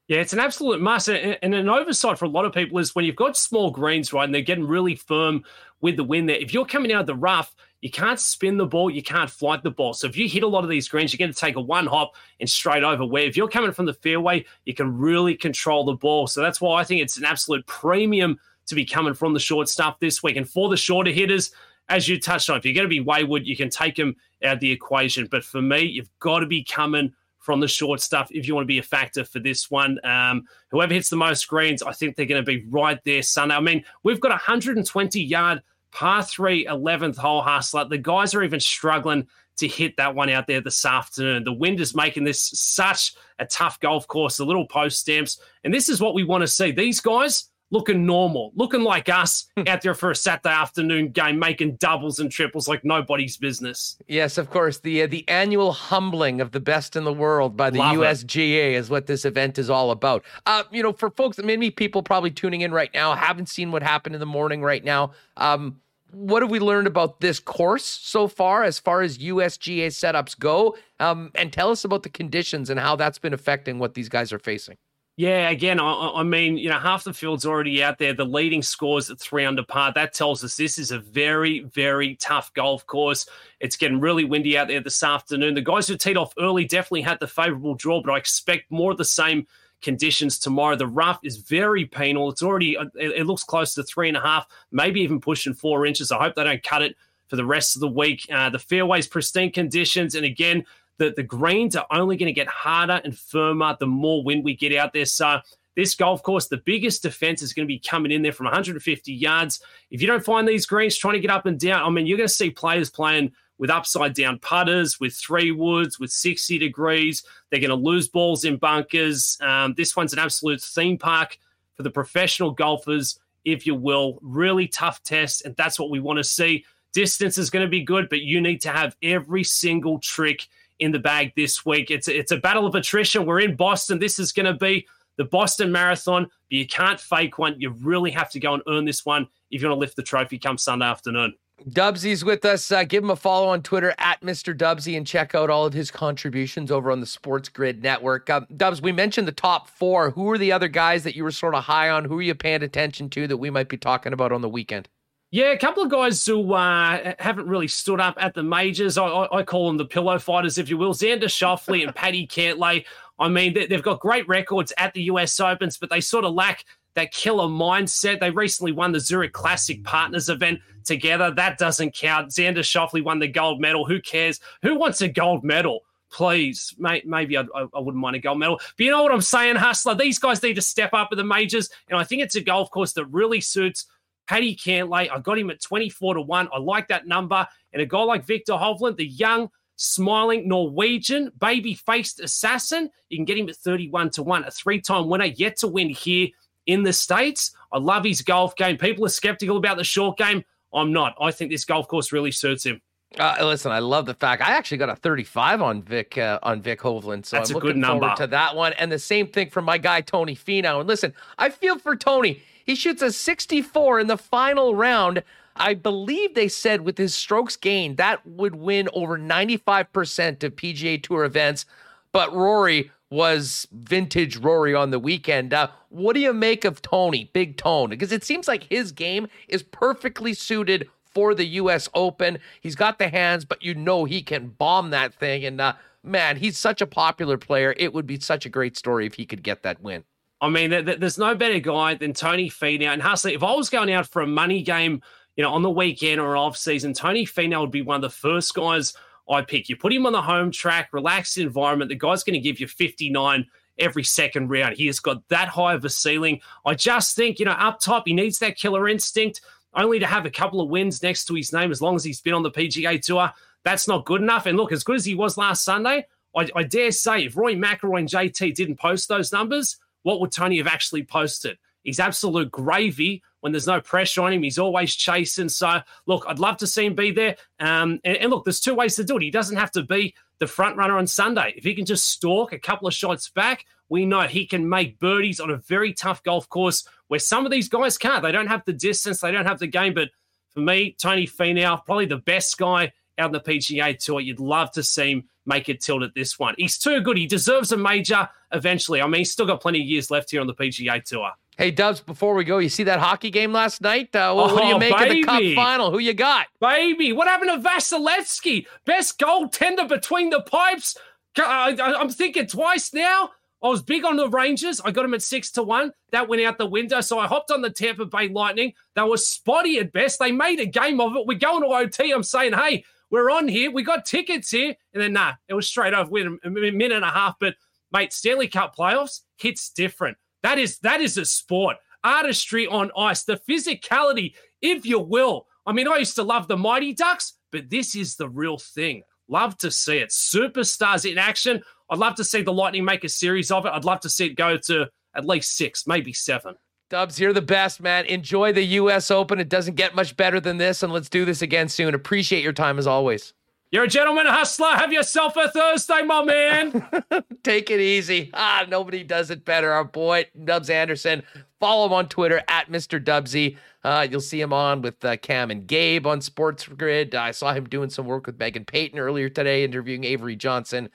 yeah, 0.08 0.20
it's 0.20 0.32
an 0.32 0.40
absolute 0.40 0.80
must. 0.80 1.10
And 1.10 1.54
an 1.54 1.68
oversight 1.68 2.18
for 2.18 2.24
a 2.24 2.30
lot 2.30 2.46
of 2.46 2.54
people 2.54 2.80
is 2.80 2.96
when 2.96 3.04
you've 3.04 3.18
got 3.18 3.36
small 3.36 3.72
greens, 3.72 4.14
right, 4.14 4.24
and 4.24 4.34
they're 4.34 4.42
getting 4.42 4.66
really 4.66 4.96
firm 4.96 5.44
with 5.82 5.98
the 5.98 6.04
wind 6.06 6.30
there. 6.30 6.38
If 6.38 6.54
you're 6.54 6.66
coming 6.66 6.94
out 6.94 7.02
of 7.02 7.08
the 7.08 7.16
rough, 7.16 7.54
you 7.82 7.92
can't 7.92 8.18
spin 8.18 8.56
the 8.56 8.66
ball, 8.66 8.90
you 8.90 9.04
can't 9.04 9.30
flight 9.30 9.64
the 9.64 9.72
ball. 9.72 9.94
So 9.94 10.08
if 10.08 10.16
you 10.16 10.30
hit 10.30 10.44
a 10.44 10.48
lot 10.48 10.64
of 10.64 10.70
these 10.70 10.88
greens, 10.88 11.12
you're 11.12 11.26
going 11.26 11.34
to 11.34 11.38
take 11.38 11.58
a 11.58 11.62
one 11.62 11.88
hop 11.88 12.16
and 12.40 12.50
straight 12.50 12.84
over. 12.84 13.06
Where 13.06 13.24
if 13.24 13.36
you're 13.36 13.50
coming 13.50 13.74
from 13.74 13.86
the 13.86 13.94
fairway, 13.94 14.46
you 14.64 14.74
can 14.74 14.98
really 14.98 15.36
control 15.36 15.84
the 15.84 15.94
ball. 15.96 16.26
So 16.28 16.42
that's 16.42 16.62
why 16.62 16.80
I 16.80 16.86
think 16.86 17.02
it's 17.02 17.18
an 17.18 17.26
absolute 17.26 17.66
premium 17.68 18.40
to 18.68 18.76
be 18.76 18.86
coming 18.86 19.14
from 19.14 19.34
the 19.34 19.40
short 19.40 19.70
stuff 19.70 20.00
this 20.00 20.22
week. 20.22 20.36
And 20.36 20.48
for 20.48 20.70
the 20.70 20.78
shorter 20.78 21.12
hitters, 21.12 21.52
as 21.90 22.08
you 22.08 22.20
touched 22.20 22.50
on, 22.50 22.58
if 22.58 22.66
you're 22.66 22.74
going 22.74 22.86
to 22.86 22.90
be 22.90 23.00
wayward, 23.00 23.48
you 23.48 23.56
can 23.56 23.70
take 23.70 23.96
them 23.96 24.16
out 24.44 24.56
of 24.56 24.60
the 24.60 24.72
equation. 24.72 25.28
But 25.30 25.44
for 25.44 25.62
me, 25.62 25.82
you've 25.82 26.10
got 26.20 26.40
to 26.40 26.46
be 26.46 26.64
coming 26.64 27.14
from 27.40 27.62
the 27.62 27.68
short 27.68 28.02
stuff 28.02 28.28
if 28.32 28.46
you 28.46 28.54
want 28.54 28.66
to 28.66 28.68
be 28.68 28.80
a 28.80 28.84
factor 28.84 29.24
for 29.24 29.40
this 29.40 29.72
one. 29.72 30.06
Um, 30.06 30.44
whoever 30.70 30.94
hits 30.94 31.10
the 31.10 31.16
most 31.16 31.48
greens, 31.48 31.82
I 31.82 31.94
think 31.94 32.16
they're 32.16 32.26
going 32.26 32.44
to 32.44 32.46
be 32.46 32.66
right 32.70 33.02
there, 33.06 33.22
Sunday. 33.22 33.56
I 33.56 33.62
mean, 33.62 33.86
we've 34.04 34.20
got 34.20 34.32
a 34.32 34.34
120 34.34 35.22
yard 35.22 35.64
par 35.92 36.24
three 36.24 36.66
11th 36.66 37.16
hole 37.16 37.42
hustler. 37.42 37.86
The 37.86 37.98
guys 37.98 38.36
are 38.36 38.44
even 38.44 38.60
struggling 38.60 39.28
to 39.58 39.68
hit 39.68 39.98
that 39.98 40.14
one 40.14 40.30
out 40.30 40.48
there 40.48 40.62
this 40.62 40.86
afternoon. 40.86 41.44
The 41.44 41.54
wind 41.54 41.80
is 41.80 41.96
making 41.96 42.26
this 42.26 42.42
such 42.42 43.16
a 43.40 43.46
tough 43.46 43.80
golf 43.80 44.08
course, 44.08 44.38
the 44.38 44.46
little 44.46 44.68
post 44.68 45.00
stamps. 45.00 45.40
And 45.64 45.74
this 45.74 45.90
is 45.90 46.02
what 46.02 46.14
we 46.14 46.24
want 46.24 46.42
to 46.42 46.48
see. 46.48 46.72
These 46.72 47.00
guys, 47.00 47.46
looking 47.70 48.06
normal, 48.06 48.52
looking 48.56 48.82
like 48.82 49.10
us 49.10 49.48
hmm. 49.58 49.64
out 49.68 49.82
there 49.82 49.94
for 49.94 50.12
a 50.12 50.16
Saturday 50.16 50.54
afternoon 50.54 51.10
game, 51.10 51.38
making 51.40 51.76
doubles 51.76 52.20
and 52.20 52.32
triples 52.32 52.68
like 52.68 52.84
nobody's 52.84 53.38
business. 53.38 53.98
Yes, 54.08 54.38
of 54.38 54.50
course. 54.50 54.80
The 54.80 55.04
uh, 55.04 55.08
the 55.08 55.28
annual 55.28 55.74
humbling 55.74 56.42
of 56.42 56.52
the 56.52 56.60
best 56.60 56.96
in 56.96 57.04
the 57.04 57.14
world 57.14 57.58
by 57.58 57.70
the 57.70 57.80
Love 57.80 57.98
USGA 57.98 58.72
it. 58.72 58.76
is 58.76 58.90
what 58.90 59.08
this 59.08 59.26
event 59.26 59.58
is 59.58 59.70
all 59.70 59.92
about. 59.92 60.24
Uh, 60.46 60.64
you 60.72 60.82
know, 60.82 60.94
for 60.94 61.10
folks, 61.10 61.38
maybe 61.38 61.70
people 61.72 62.04
probably 62.04 62.32
tuning 62.32 62.62
in 62.62 62.72
right 62.72 62.94
now 62.94 63.16
haven't 63.16 63.50
seen 63.50 63.72
what 63.72 63.84
happened 63.84 64.16
in 64.16 64.20
the 64.20 64.26
morning 64.26 64.62
right 64.62 64.84
now. 64.84 65.12
Um, 65.36 65.82
what 66.12 66.42
have 66.42 66.50
we 66.50 66.60
learned 66.60 66.88
about 66.88 67.20
this 67.20 67.40
course 67.40 67.84
so 67.84 68.28
far 68.28 68.64
as 68.64 68.80
far 68.80 69.02
as 69.02 69.18
USGA 69.18 69.88
setups 69.88 70.40
go? 70.40 70.78
Um, 71.00 71.32
and 71.36 71.52
tell 71.52 71.70
us 71.70 71.84
about 71.84 72.04
the 72.04 72.10
conditions 72.10 72.70
and 72.70 72.80
how 72.80 72.96
that's 72.96 73.20
been 73.20 73.34
affecting 73.34 73.78
what 73.78 73.94
these 73.94 74.10
guys 74.10 74.32
are 74.32 74.40
facing. 74.40 74.78
Yeah, 75.18 75.50
again, 75.50 75.80
I, 75.80 76.12
I, 76.18 76.22
mean, 76.22 76.60
you 76.60 76.70
know, 76.70 76.78
half 76.78 77.04
the 77.04 77.12
field's 77.12 77.44
already 77.44 77.84
out 77.84 77.98
there. 77.98 78.14
The 78.14 78.24
leading 78.24 78.62
scores 78.62 79.10
at 79.10 79.20
three 79.20 79.46
under 79.46 79.64
par. 79.64 79.92
That 79.96 80.14
tells 80.14 80.44
us 80.44 80.56
this 80.56 80.78
is 80.78 80.92
a 80.92 81.00
very, 81.00 81.62
very 81.62 82.18
tough 82.18 82.54
golf 82.54 82.86
course. 82.86 83.28
It's 83.60 83.76
getting 83.76 84.00
really 84.00 84.26
windy 84.26 84.56
out 84.60 84.68
there 84.68 84.80
this 84.80 85.02
afternoon. 85.02 85.56
The 85.56 85.62
guys 85.62 85.88
who 85.88 85.98
teed 85.98 86.18
off 86.18 86.36
early 86.40 86.66
definitely 86.66 87.02
had 87.02 87.20
the 87.20 87.26
favorable 87.26 87.74
draw, 87.74 88.00
but 88.00 88.12
I 88.12 88.18
expect 88.18 88.70
more 88.70 88.92
of 88.92 89.00
the 89.00 89.06
same 89.06 89.48
conditions 89.82 90.38
tomorrow. 90.38 90.76
The 90.76 90.86
rough 90.86 91.20
is 91.24 91.38
very 91.38 91.86
penal. 91.86 92.30
It's 92.30 92.44
already, 92.44 92.78
uh, 92.78 92.86
it, 92.94 93.26
looks 93.26 93.44
close 93.44 93.74
to 93.74 93.84
three 93.84 94.10
and 94.10 94.18
a 94.18 94.22
half, 94.22 94.46
maybe 94.72 95.02
even 95.02 95.20
pushing 95.20 95.56
four 95.56 95.88
inches. 95.88 96.12
I 96.12 96.24
hope 96.24 96.36
they 96.36 96.44
don't 96.44 96.62
cut 96.62 96.84
it 96.84 96.96
for 97.26 97.38
the 97.38 97.46
rest 97.46 97.76
of 97.76 97.80
the 97.80 97.88
week. 97.88 98.28
Uh, 98.32 98.52
the 98.52 98.60
fairways, 98.60 99.08
pristine 99.08 99.52
conditions. 99.52 100.14
And 100.14 100.26
again, 100.26 100.64
the, 100.98 101.14
the 101.16 101.24
greens 101.24 101.76
are 101.76 101.88
only 101.92 102.18
going 102.18 102.28
to 102.28 102.34
get 102.34 102.48
harder 102.48 103.02
and 103.04 103.18
firmer 103.18 103.76
the 103.80 103.88
more 103.88 104.24
wind 104.24 104.44
we 104.44 104.56
get 104.56 104.76
out 104.76 104.94
there. 104.94 105.06
So, 105.06 105.40
this 105.76 105.94
golf 105.94 106.24
course, 106.24 106.48
the 106.48 106.58
biggest 106.58 107.04
defense 107.04 107.44
is 107.44 107.54
going 107.54 107.68
to 107.68 107.72
be 107.72 107.78
coming 107.78 108.12
in 108.12 108.24
there 108.24 108.32
from 108.32 108.46
150 108.46 109.14
yards. 109.14 109.62
If 109.92 110.02
you 110.02 110.08
don't 110.08 110.26
find 110.26 110.48
these 110.48 110.66
greens 110.66 110.98
trying 110.98 111.14
to 111.14 111.20
get 111.20 111.30
up 111.30 111.46
and 111.46 111.60
down, 111.60 111.84
I 111.84 111.90
mean, 111.92 112.08
you're 112.08 112.18
going 112.18 112.28
to 112.28 112.34
see 112.34 112.50
players 112.50 112.90
playing 112.90 113.32
with 113.60 113.70
upside 113.70 114.14
down 114.14 114.40
putters, 114.40 115.00
with 115.00 115.14
three 115.14 115.52
woods, 115.52 116.00
with 116.00 116.12
60 116.12 116.58
degrees. 116.58 117.24
They're 117.50 117.60
going 117.60 117.70
to 117.70 117.76
lose 117.76 118.08
balls 118.08 118.44
in 118.44 118.58
bunkers. 118.58 119.38
Um, 119.40 119.76
this 119.76 119.96
one's 119.96 120.14
an 120.14 120.20
absolute 120.20 120.62
theme 120.62 120.98
park 120.98 121.38
for 121.76 121.84
the 121.84 121.92
professional 121.92 122.52
golfers, 122.52 123.20
if 123.46 123.68
you 123.68 123.76
will. 123.76 124.20
Really 124.22 124.68
tough 124.68 125.04
test, 125.04 125.46
and 125.46 125.56
that's 125.56 125.80
what 125.80 125.90
we 125.90 126.00
want 126.00 126.18
to 126.18 126.24
see. 126.24 126.66
Distance 126.94 127.38
is 127.38 127.50
going 127.50 127.66
to 127.66 127.70
be 127.70 127.84
good, 127.84 128.10
but 128.10 128.22
you 128.22 128.42
need 128.42 128.62
to 128.62 128.70
have 128.70 128.96
every 129.04 129.44
single 129.44 130.00
trick 130.00 130.48
in 130.80 130.92
the 130.92 131.00
bag 131.00 131.34
this 131.36 131.66
week. 131.66 131.92
It's 131.92 132.08
it's 132.08 132.32
a 132.32 132.38
battle 132.38 132.66
of 132.66 132.76
attrition. 132.76 133.26
We're 133.26 133.42
in 133.42 133.56
Boston. 133.56 134.00
This 134.00 134.20
is 134.20 134.32
going 134.32 134.46
to 134.46 134.54
be 134.54 134.88
the 135.18 135.26
Boston 135.26 135.72
Marathon, 135.72 136.24
but 136.24 136.32
you 136.50 136.68
can't 136.68 137.00
fake 137.00 137.38
one. 137.38 137.56
You 137.60 137.72
really 137.72 138.12
have 138.12 138.30
to 138.32 138.40
go 138.40 138.54
and 138.54 138.64
earn 138.68 138.86
this 138.86 139.06
one 139.06 139.28
if 139.50 139.62
you 139.62 139.68
want 139.68 139.78
to 139.78 139.80
lift 139.80 139.96
the 139.96 140.04
trophy 140.04 140.38
come 140.38 140.58
Sunday 140.58 140.86
afternoon. 140.86 141.34
Dubsy's 141.70 142.24
with 142.24 142.46
us. 142.46 142.72
Uh, 142.72 142.84
give 142.84 143.04
him 143.04 143.10
a 143.10 143.16
follow 143.16 143.48
on 143.48 143.64
Twitter 143.64 143.96
at 143.98 144.22
Mr. 144.22 144.56
Dubsy 144.56 144.96
and 144.96 145.08
check 145.08 145.34
out 145.34 145.50
all 145.50 145.66
of 145.66 145.74
his 145.74 145.90
contributions 145.90 146.72
over 146.72 146.92
on 146.92 147.00
the 147.00 147.08
Sports 147.08 147.50
Grid 147.50 147.82
Network. 147.82 148.30
Uh, 148.30 148.42
Dubbs, 148.56 148.80
we 148.80 148.92
mentioned 148.92 149.28
the 149.28 149.32
top 149.32 149.68
four. 149.68 150.12
Who 150.12 150.30
are 150.30 150.38
the 150.38 150.52
other 150.52 150.68
guys 150.68 151.04
that 151.04 151.16
you 151.16 151.24
were 151.24 151.32
sort 151.32 151.56
of 151.56 151.64
high 151.64 151.90
on? 151.90 152.06
Who 152.06 152.20
are 152.20 152.24
you 152.24 152.36
paying 152.36 152.62
attention 152.62 153.10
to 153.12 153.28
that 153.28 153.38
we 153.38 153.50
might 153.50 153.70
be 153.70 153.78
talking 153.78 154.14
about 154.14 154.32
on 154.32 154.42
the 154.42 154.50
weekend? 154.50 154.88
Yeah, 155.30 155.52
a 155.52 155.58
couple 155.58 155.84
of 155.84 155.90
guys 155.90 156.26
who 156.26 156.54
uh, 156.54 157.14
haven't 157.20 157.50
really 157.50 157.68
stood 157.68 158.00
up 158.00 158.16
at 158.18 158.34
the 158.34 158.44
majors. 158.44 158.98
I, 158.98 159.06
I, 159.06 159.40
I, 159.40 159.44
call 159.44 159.68
them 159.68 159.76
the 159.76 159.86
pillow 159.86 160.18
fighters, 160.20 160.58
if 160.58 160.70
you 160.70 160.78
will. 160.78 160.94
Xander 160.94 161.24
Schauffele 161.24 161.84
and 161.84 161.94
Paddy 161.94 162.26
Cantlay. 162.32 162.86
I 163.20 163.28
mean, 163.28 163.54
they, 163.54 163.66
they've 163.66 163.84
got 163.84 164.00
great 164.00 164.26
records 164.30 164.72
at 164.78 164.94
the 164.94 165.04
US 165.04 165.38
Opens, 165.40 165.78
but 165.78 165.90
they 165.90 166.00
sort 166.00 166.24
of 166.24 166.34
lack 166.34 166.64
that 166.94 167.12
killer 167.12 167.48
mindset. 167.48 168.22
They 168.22 168.32
recently 168.32 168.72
won 168.72 168.94
the 168.94 169.02
Zurich 169.02 169.34
Classic 169.34 169.84
Partners 169.84 170.30
event 170.30 170.62
together. 170.86 171.30
That 171.32 171.58
doesn't 171.58 171.94
count. 171.94 172.32
Xander 172.32 172.60
Schauffele 172.60 173.04
won 173.04 173.20
the 173.20 173.28
gold 173.28 173.60
medal. 173.60 173.86
Who 173.86 174.00
cares? 174.00 174.40
Who 174.62 174.80
wants 174.80 175.02
a 175.02 175.10
gold 175.10 175.44
medal? 175.44 175.82
Please, 176.10 176.74
maybe 176.78 177.38
I, 177.38 177.44
I 177.54 177.80
wouldn't 177.80 178.02
mind 178.02 178.16
a 178.16 178.20
gold 178.20 178.40
medal. 178.40 178.62
But 178.78 178.86
you 178.86 178.92
know 178.92 179.04
what 179.04 179.12
I'm 179.12 179.20
saying, 179.20 179.58
Hustler? 179.58 179.94
These 179.94 180.20
guys 180.20 180.42
need 180.42 180.56
to 180.56 180.62
step 180.62 180.94
up 180.94 181.10
at 181.12 181.18
the 181.18 181.24
majors. 181.26 181.70
And 181.90 182.00
I 182.00 182.06
think 182.06 182.22
it's 182.22 182.36
a 182.36 182.42
golf 182.42 182.72
course 182.72 182.94
that 182.94 183.06
really 183.08 183.42
suits 183.42 183.88
Paddy 184.28 184.56
Cantlay. 184.56 185.10
I 185.12 185.20
got 185.20 185.38
him 185.38 185.50
at 185.50 185.62
24 185.62 186.16
to 186.16 186.22
1. 186.22 186.50
I 186.54 186.60
like 186.60 186.88
that 186.90 187.08
number. 187.08 187.48
And 187.74 187.82
a 187.82 187.86
guy 187.86 188.02
like 188.04 188.26
Viktor 188.26 188.54
Hovland, 188.54 188.98
the 188.98 189.06
young, 189.08 189.50
smiling 189.76 190.48
Norwegian, 190.48 191.32
baby 191.40 191.74
faced 191.74 192.20
assassin, 192.20 192.90
you 193.10 193.18
can 193.18 193.26
get 193.26 193.38
him 193.38 193.48
at 193.50 193.56
31 193.56 194.10
to 194.12 194.24
1. 194.24 194.44
A 194.44 194.52
three 194.52 194.82
time 194.82 195.08
winner, 195.08 195.26
yet 195.26 195.58
to 195.58 195.68
win 195.68 195.90
here 195.90 196.28
in 196.66 196.84
the 196.84 196.94
States. 196.94 197.56
I 197.72 197.78
love 197.78 198.04
his 198.04 198.22
golf 198.22 198.56
game. 198.56 198.78
People 198.78 199.06
are 199.06 199.10
skeptical 199.10 199.58
about 199.58 199.78
the 199.78 199.84
short 199.84 200.18
game. 200.18 200.44
I'm 200.74 200.92
not. 200.92 201.16
I 201.20 201.32
think 201.32 201.52
this 201.52 201.66
golf 201.66 201.88
course 201.88 202.12
really 202.12 202.32
suits 202.32 202.66
him. 202.66 202.82
Uh, 203.18 203.36
listen, 203.42 203.72
I 203.72 203.80
love 203.80 204.06
the 204.06 204.14
fact 204.14 204.42
I 204.42 204.52
actually 204.52 204.80
got 204.80 204.90
a 204.90 204.96
35 204.96 205.62
on 205.62 205.82
Vic 205.82 206.18
uh, 206.18 206.40
on 206.44 206.62
Vic 206.62 206.82
Hovland, 206.82 207.26
so 207.26 207.38
That's 207.38 207.50
I'm 207.50 207.56
a 207.56 207.60
looking 207.60 207.70
good 207.70 207.78
number. 207.78 208.02
forward 208.02 208.18
to 208.18 208.28
that 208.28 208.56
one. 208.56 208.74
And 208.74 208.92
the 208.92 209.00
same 209.00 209.28
thing 209.28 209.50
for 209.50 209.62
my 209.62 209.78
guy 209.78 210.02
Tony 210.02 210.36
Finau. 210.36 210.80
And 210.80 210.88
listen, 210.90 211.14
I 211.38 211.50
feel 211.50 211.80
for 211.80 211.96
Tony. 211.96 212.42
He 212.68 212.76
shoots 212.76 213.02
a 213.02 213.14
64 213.14 214.02
in 214.02 214.08
the 214.08 214.18
final 214.18 214.76
round. 214.76 215.24
I 215.56 215.74
believe 215.74 216.36
they 216.36 216.50
said 216.50 216.82
with 216.82 216.98
his 216.98 217.16
strokes 217.16 217.56
gained 217.56 217.96
that 217.96 218.28
would 218.28 218.56
win 218.56 218.90
over 218.94 219.18
95% 219.18 220.44
of 220.44 220.56
PGA 220.58 221.02
Tour 221.02 221.24
events. 221.24 221.66
But 222.12 222.36
Rory 222.36 222.92
was 223.10 223.68
vintage 223.72 224.36
Rory 224.36 224.76
on 224.76 224.92
the 224.92 225.00
weekend. 225.00 225.54
Uh, 225.54 225.70
what 225.88 226.14
do 226.14 226.20
you 226.20 226.34
make 226.34 226.66
of 226.66 226.82
Tony, 226.82 227.30
Big 227.32 227.56
Tone? 227.56 227.90
Because 227.90 228.12
it 228.12 228.26
seems 228.26 228.50
like 228.50 228.64
his 228.64 228.92
game 228.92 229.28
is 229.48 229.64
perfectly 229.64 230.34
suited 230.34 230.90
for 231.06 231.34
the 231.34 231.46
U.S. 231.46 231.88
Open. 231.94 232.38
He's 232.60 232.76
got 232.76 233.00
the 233.00 233.08
hands, 233.08 233.46
but 233.46 233.64
you 233.64 233.76
know 233.76 234.04
he 234.04 234.22
can 234.22 234.50
bomb 234.50 234.90
that 234.90 235.14
thing. 235.14 235.46
And 235.46 235.62
uh, 235.62 235.74
man, 236.04 236.36
he's 236.36 236.58
such 236.58 236.82
a 236.82 236.86
popular 236.86 237.38
player. 237.38 237.74
It 237.78 237.94
would 237.94 238.06
be 238.06 238.20
such 238.20 238.46
a 238.46 238.50
great 238.50 238.76
story 238.76 239.06
if 239.06 239.14
he 239.14 239.26
could 239.26 239.42
get 239.42 239.64
that 239.64 239.82
win. 239.82 240.04
I 240.40 240.50
mean, 240.50 240.70
there's 240.70 241.18
no 241.18 241.34
better 241.34 241.60
guy 241.60 241.96
than 241.96 242.14
Tony 242.14 242.50
Finau. 242.50 242.94
And 242.94 243.02
Husley, 243.02 243.34
if 243.34 243.44
I 243.44 243.54
was 243.54 243.70
going 243.70 243.92
out 243.92 244.08
for 244.08 244.22
a 244.22 244.28
money 244.28 244.62
game, 244.62 245.02
you 245.36 245.44
know, 245.44 245.52
on 245.52 245.64
the 245.64 245.70
weekend 245.70 246.22
or 246.22 246.38
off 246.38 246.58
season, 246.58 246.94
Tony 246.94 247.26
Finau 247.26 247.62
would 247.62 247.72
be 247.72 247.82
one 247.82 247.96
of 247.96 248.02
the 248.02 248.16
first 248.16 248.54
guys 248.54 248.94
I 249.30 249.42
pick. 249.42 249.68
You 249.68 249.76
put 249.76 249.94
him 249.94 250.06
on 250.06 250.14
the 250.14 250.22
home 250.22 250.52
track, 250.52 250.90
relaxed 250.92 251.38
environment. 251.38 251.90
The 251.90 251.96
guy's 251.96 252.24
going 252.24 252.36
to 252.36 252.40
give 252.40 252.60
you 252.60 252.68
59 252.68 253.46
every 253.80 254.04
second 254.04 254.50
round. 254.50 254.76
He 254.76 254.88
has 254.88 255.00
got 255.00 255.28
that 255.30 255.50
high 255.50 255.74
of 255.74 255.86
a 255.86 255.90
ceiling. 255.90 256.42
I 256.66 256.76
just 256.76 257.16
think, 257.16 257.40
you 257.40 257.46
know, 257.46 257.52
up 257.52 257.80
top, 257.80 258.04
he 258.08 258.14
needs 258.14 258.40
that 258.40 258.58
killer 258.58 258.88
instinct. 258.88 259.42
Only 259.74 260.00
to 260.00 260.08
have 260.08 260.26
a 260.26 260.32
couple 260.32 260.62
of 260.62 260.70
wins 260.70 261.04
next 261.04 261.26
to 261.26 261.36
his 261.36 261.54
name 261.54 261.72
as 261.72 261.82
long 261.82 261.96
as 261.96 262.04
he's 262.04 262.22
been 262.22 262.34
on 262.34 262.44
the 262.44 262.52
PGA 262.52 263.02
Tour, 263.02 263.32
that's 263.64 263.88
not 263.88 264.06
good 264.06 264.22
enough. 264.22 264.46
And 264.46 264.58
look, 264.58 264.72
as 264.72 264.84
good 264.84 264.96
as 264.96 265.06
he 265.06 265.14
was 265.14 265.38
last 265.38 265.64
Sunday, 265.64 266.08
I, 266.36 266.50
I 266.56 266.64
dare 266.64 266.92
say 266.92 267.26
if 267.26 267.36
Roy 267.36 267.54
McIlroy 267.56 268.00
and 268.00 268.10
JT 268.10 268.56
didn't 268.56 268.78
post 268.78 269.08
those 269.08 269.32
numbers, 269.32 269.78
what 270.08 270.22
would 270.22 270.32
Tony 270.32 270.58
have 270.60 270.68
actually 270.68 271.04
posted? 271.04 271.58
He's 271.84 272.00
absolute 272.00 272.50
gravy 272.50 273.22
when 273.42 273.52
there's 273.52 273.68
no 273.68 273.82
pressure 273.82 274.22
on 274.22 274.32
him. 274.32 274.42
He's 274.42 274.58
always 274.58 274.96
chasing. 274.96 275.50
So, 275.50 275.82
look, 276.06 276.24
I'd 276.30 276.40
love 276.40 276.56
to 276.60 276.68
see 276.68 276.86
him 276.86 276.96
be 276.96 277.12
there. 277.12 277.36
Um, 277.60 278.00
and, 278.06 278.16
and, 278.16 278.30
look, 278.30 278.46
there's 278.46 278.62
two 278.62 278.74
ways 278.74 278.96
to 278.96 279.04
do 279.04 279.18
it. 279.18 279.22
He 279.24 279.32
doesn't 279.32 279.58
have 279.58 279.72
to 279.72 279.84
be 279.84 280.16
the 280.40 280.48
front 280.48 280.78
runner 280.78 280.98
on 280.98 281.08
Sunday. 281.08 281.54
If 281.58 281.66
he 281.66 281.76
can 281.76 281.84
just 281.84 282.08
stalk 282.08 282.54
a 282.54 282.58
couple 282.58 282.88
of 282.88 282.94
shots 282.94 283.28
back, 283.28 283.66
we 283.90 284.06
know 284.06 284.22
he 284.22 284.46
can 284.46 284.70
make 284.70 284.98
birdies 284.98 285.42
on 285.42 285.50
a 285.50 285.58
very 285.58 285.92
tough 285.92 286.24
golf 286.24 286.48
course 286.48 286.88
where 287.10 287.20
some 287.20 287.46
of 287.46 287.52
these 287.52 287.68
guys 287.68 287.98
can't. 287.98 288.24
They 288.24 288.32
don't 288.32 288.48
have 288.48 288.64
the 288.64 288.72
distance, 288.72 289.20
they 289.20 289.34
don't 289.34 289.46
have 289.46 289.60
the 289.60 289.68
game. 289.68 289.94
But 289.94 290.12
for 290.52 290.62
me, 290.62 290.96
Tony 290.98 291.28
Finau, 291.28 291.84
probably 291.84 292.06
the 292.06 292.16
best 292.16 292.58
guy 292.58 292.94
out 293.18 293.28
in 293.28 293.32
the 293.34 293.40
PGA 293.40 293.98
Tour. 293.98 294.20
You'd 294.20 294.40
love 294.40 294.72
to 294.72 294.84
see 294.84 295.12
him 295.12 295.24
make 295.46 295.70
it 295.70 295.82
tilt 295.82 296.04
at 296.04 296.14
this 296.14 296.38
one. 296.38 296.56
He's 296.58 296.78
too 296.78 297.02
good. 297.02 297.18
He 297.18 297.26
deserves 297.26 297.72
a 297.72 297.78
major 297.78 298.28
eventually. 298.52 299.02
I 299.02 299.06
mean, 299.06 299.20
he's 299.20 299.32
still 299.32 299.46
got 299.46 299.62
plenty 299.62 299.82
of 299.82 299.88
years 299.88 300.12
left 300.12 300.32
here 300.32 300.42
on 300.42 300.48
the 300.48 300.54
PGA 300.54 301.04
Tour. 301.04 301.32
Hey 301.58 301.72
Dubbs, 301.72 302.02
before 302.02 302.36
we 302.36 302.44
go, 302.44 302.60
you 302.60 302.70
see 302.70 302.84
that 302.84 303.00
hockey 303.00 303.32
game 303.32 303.52
last 303.52 303.82
night? 303.82 304.16
Uh, 304.16 304.32
what, 304.34 304.52
oh, 304.52 304.54
what, 304.54 304.62
do 304.62 304.68
you 304.68 304.76
oh, 304.76 304.80
make 304.80 304.96
baby. 304.96 305.10
of 305.10 305.16
the 305.16 305.56
cup 305.56 305.56
final? 305.56 305.90
Who 305.90 305.98
you 305.98 306.14
got? 306.14 306.46
Baby, 306.62 307.14
what 307.14 307.28
happened 307.28 307.50
to 307.52 307.68
Vasilevskiy? 307.68 308.68
Best 308.86 309.18
goaltender 309.18 309.88
between 309.90 310.30
the 310.30 310.42
pipes. 310.42 310.96
I, 311.36 311.76
am 312.00 312.10
thinking 312.10 312.46
twice 312.46 312.94
now. 312.94 313.32
I 313.64 313.70
was 313.70 313.82
big 313.82 314.06
on 314.06 314.18
the 314.18 314.30
Rangers. 314.30 314.80
I 314.82 314.92
got 314.92 315.02
them 315.02 315.16
at 315.16 315.24
six 315.24 315.50
to 315.54 315.64
one. 315.64 315.92
That 316.12 316.30
went 316.30 316.44
out 316.44 316.60
the 316.60 316.68
window. 316.68 317.02
So 317.02 317.18
I 317.18 317.26
hopped 317.26 317.50
on 317.50 317.62
the 317.62 317.72
Tampa 317.72 318.06
Bay 318.06 318.28
Lightning. 318.28 318.74
They 318.96 319.02
were 319.02 319.18
spotty 319.18 319.80
at 319.80 319.92
best. 319.92 320.20
They 320.20 320.32
made 320.32 320.60
a 320.60 320.66
game 320.66 321.02
of 321.02 321.16
it. 321.16 321.26
We're 321.26 321.40
going 321.40 321.64
to 321.64 321.70
OT. 321.70 322.12
I'm 322.12 322.22
saying, 322.22 322.54
hey, 322.54 322.84
we're 323.10 323.32
on 323.32 323.48
here. 323.48 323.72
We 323.72 323.84
got 323.84 324.06
tickets 324.06 324.52
here. 324.52 324.76
And 324.94 325.02
then, 325.02 325.14
nah, 325.14 325.34
it 325.48 325.54
was 325.54 325.68
straight 325.68 325.94
over 325.94 326.10
with 326.10 326.28
a 326.44 326.50
minute 326.50 326.92
and 326.92 327.06
a 327.06 327.10
half. 327.10 327.36
But, 327.40 327.56
mate, 327.92 328.14
Stanley 328.14 328.48
Cup 328.48 328.76
playoffs, 328.76 329.22
hits 329.38 329.70
different. 329.70 330.18
That 330.44 330.60
is 330.60 330.80
that 330.80 331.02
is 331.02 331.18
a 331.18 331.26
sport. 331.26 331.78
Artistry 332.04 332.68
on 332.68 332.92
ice, 332.98 333.24
the 333.24 333.40
physicality, 333.50 334.34
if 334.62 334.86
you 334.86 335.00
will. 335.00 335.48
I 335.66 335.74
mean, 335.74 335.88
I 335.88 335.98
used 335.98 336.16
to 336.16 336.24
love 336.24 336.48
the 336.48 336.56
Mighty 336.56 336.94
Ducks, 336.94 337.34
but 337.52 337.70
this 337.70 337.96
is 337.96 338.16
the 338.16 338.30
real 338.30 338.58
thing. 338.58 339.04
Love 339.28 339.58
to 339.58 339.72
see 339.72 339.98
it. 339.98 340.10
Superstars 340.10 341.10
in 341.10 341.18
action. 341.18 341.62
I'd 341.90 342.00
love 342.00 342.16
to 342.16 342.24
see 342.24 342.42
the 342.42 342.54
Lightning 342.54 342.86
make 342.86 343.04
a 343.04 343.10
series 343.10 343.52
of 343.52 343.66
it. 343.66 343.74
I'd 343.74 343.84
love 343.84 344.00
to 344.02 344.10
see 344.10 344.28
it 344.28 344.36
go 344.36 344.58
to 344.58 344.88
at 345.16 345.26
least 345.26 345.58
six, 345.58 345.86
maybe 345.88 346.14
seven. 346.14 346.56
Dubbs, 346.90 347.20
you're 347.20 347.34
the 347.34 347.42
best, 347.42 347.82
man. 347.82 348.06
Enjoy 348.06 348.54
the 348.54 348.64
U.S. 348.64 349.12
Open. 349.12 349.40
It 349.40 349.50
doesn't 349.50 349.76
get 349.76 349.94
much 349.94 350.16
better 350.16 350.40
than 350.40 350.58
this, 350.58 350.84
and 350.84 350.94
let's 350.94 351.10
do 351.10 351.26
this 351.26 351.42
again 351.42 351.68
soon. 351.68 351.94
Appreciate 351.94 352.44
your 352.44 352.54
time 352.54 352.80
as 352.80 352.88
always. 352.88 353.34
You're 353.72 353.84
a 353.84 353.90
gentleman 353.90 354.26
hustler. 354.26 354.70
Have 354.70 354.94
yourself 354.94 355.36
a 355.36 355.52
Thursday, 355.52 356.02
my 356.04 356.24
man. 356.24 356.88
Take 357.44 357.70
it 357.70 357.82
easy. 357.82 358.30
Ah, 358.34 358.66
nobody 358.70 359.04
does 359.04 359.30
it 359.30 359.44
better. 359.44 359.74
Our 359.74 359.84
boy 359.84 360.28
Dubbs 360.46 360.70
Anderson. 360.70 361.24
Follow 361.60 361.88
him 361.88 361.94
on 361.94 362.08
Twitter 362.08 362.42
at 362.48 362.72
Mr. 362.72 363.04
Dubsy. 363.04 363.58
Uh, 363.84 364.08
you'll 364.10 364.22
see 364.22 364.40
him 364.40 364.54
on 364.54 364.82
with 364.82 365.04
uh, 365.04 365.18
Cam 365.18 365.52
and 365.52 365.68
Gabe 365.68 366.08
on 366.08 366.22
Sports 366.22 366.66
Grid. 366.66 367.14
I 367.16 367.32
saw 367.32 367.52
him 367.52 367.66
doing 367.66 367.90
some 367.90 368.06
work 368.06 368.28
with 368.28 368.40
Megan 368.40 368.64
Payton 368.64 368.98
earlier 369.00 369.28
today, 369.28 369.66
interviewing 369.66 370.06
Avery 370.06 370.38
Johnson 370.38 370.90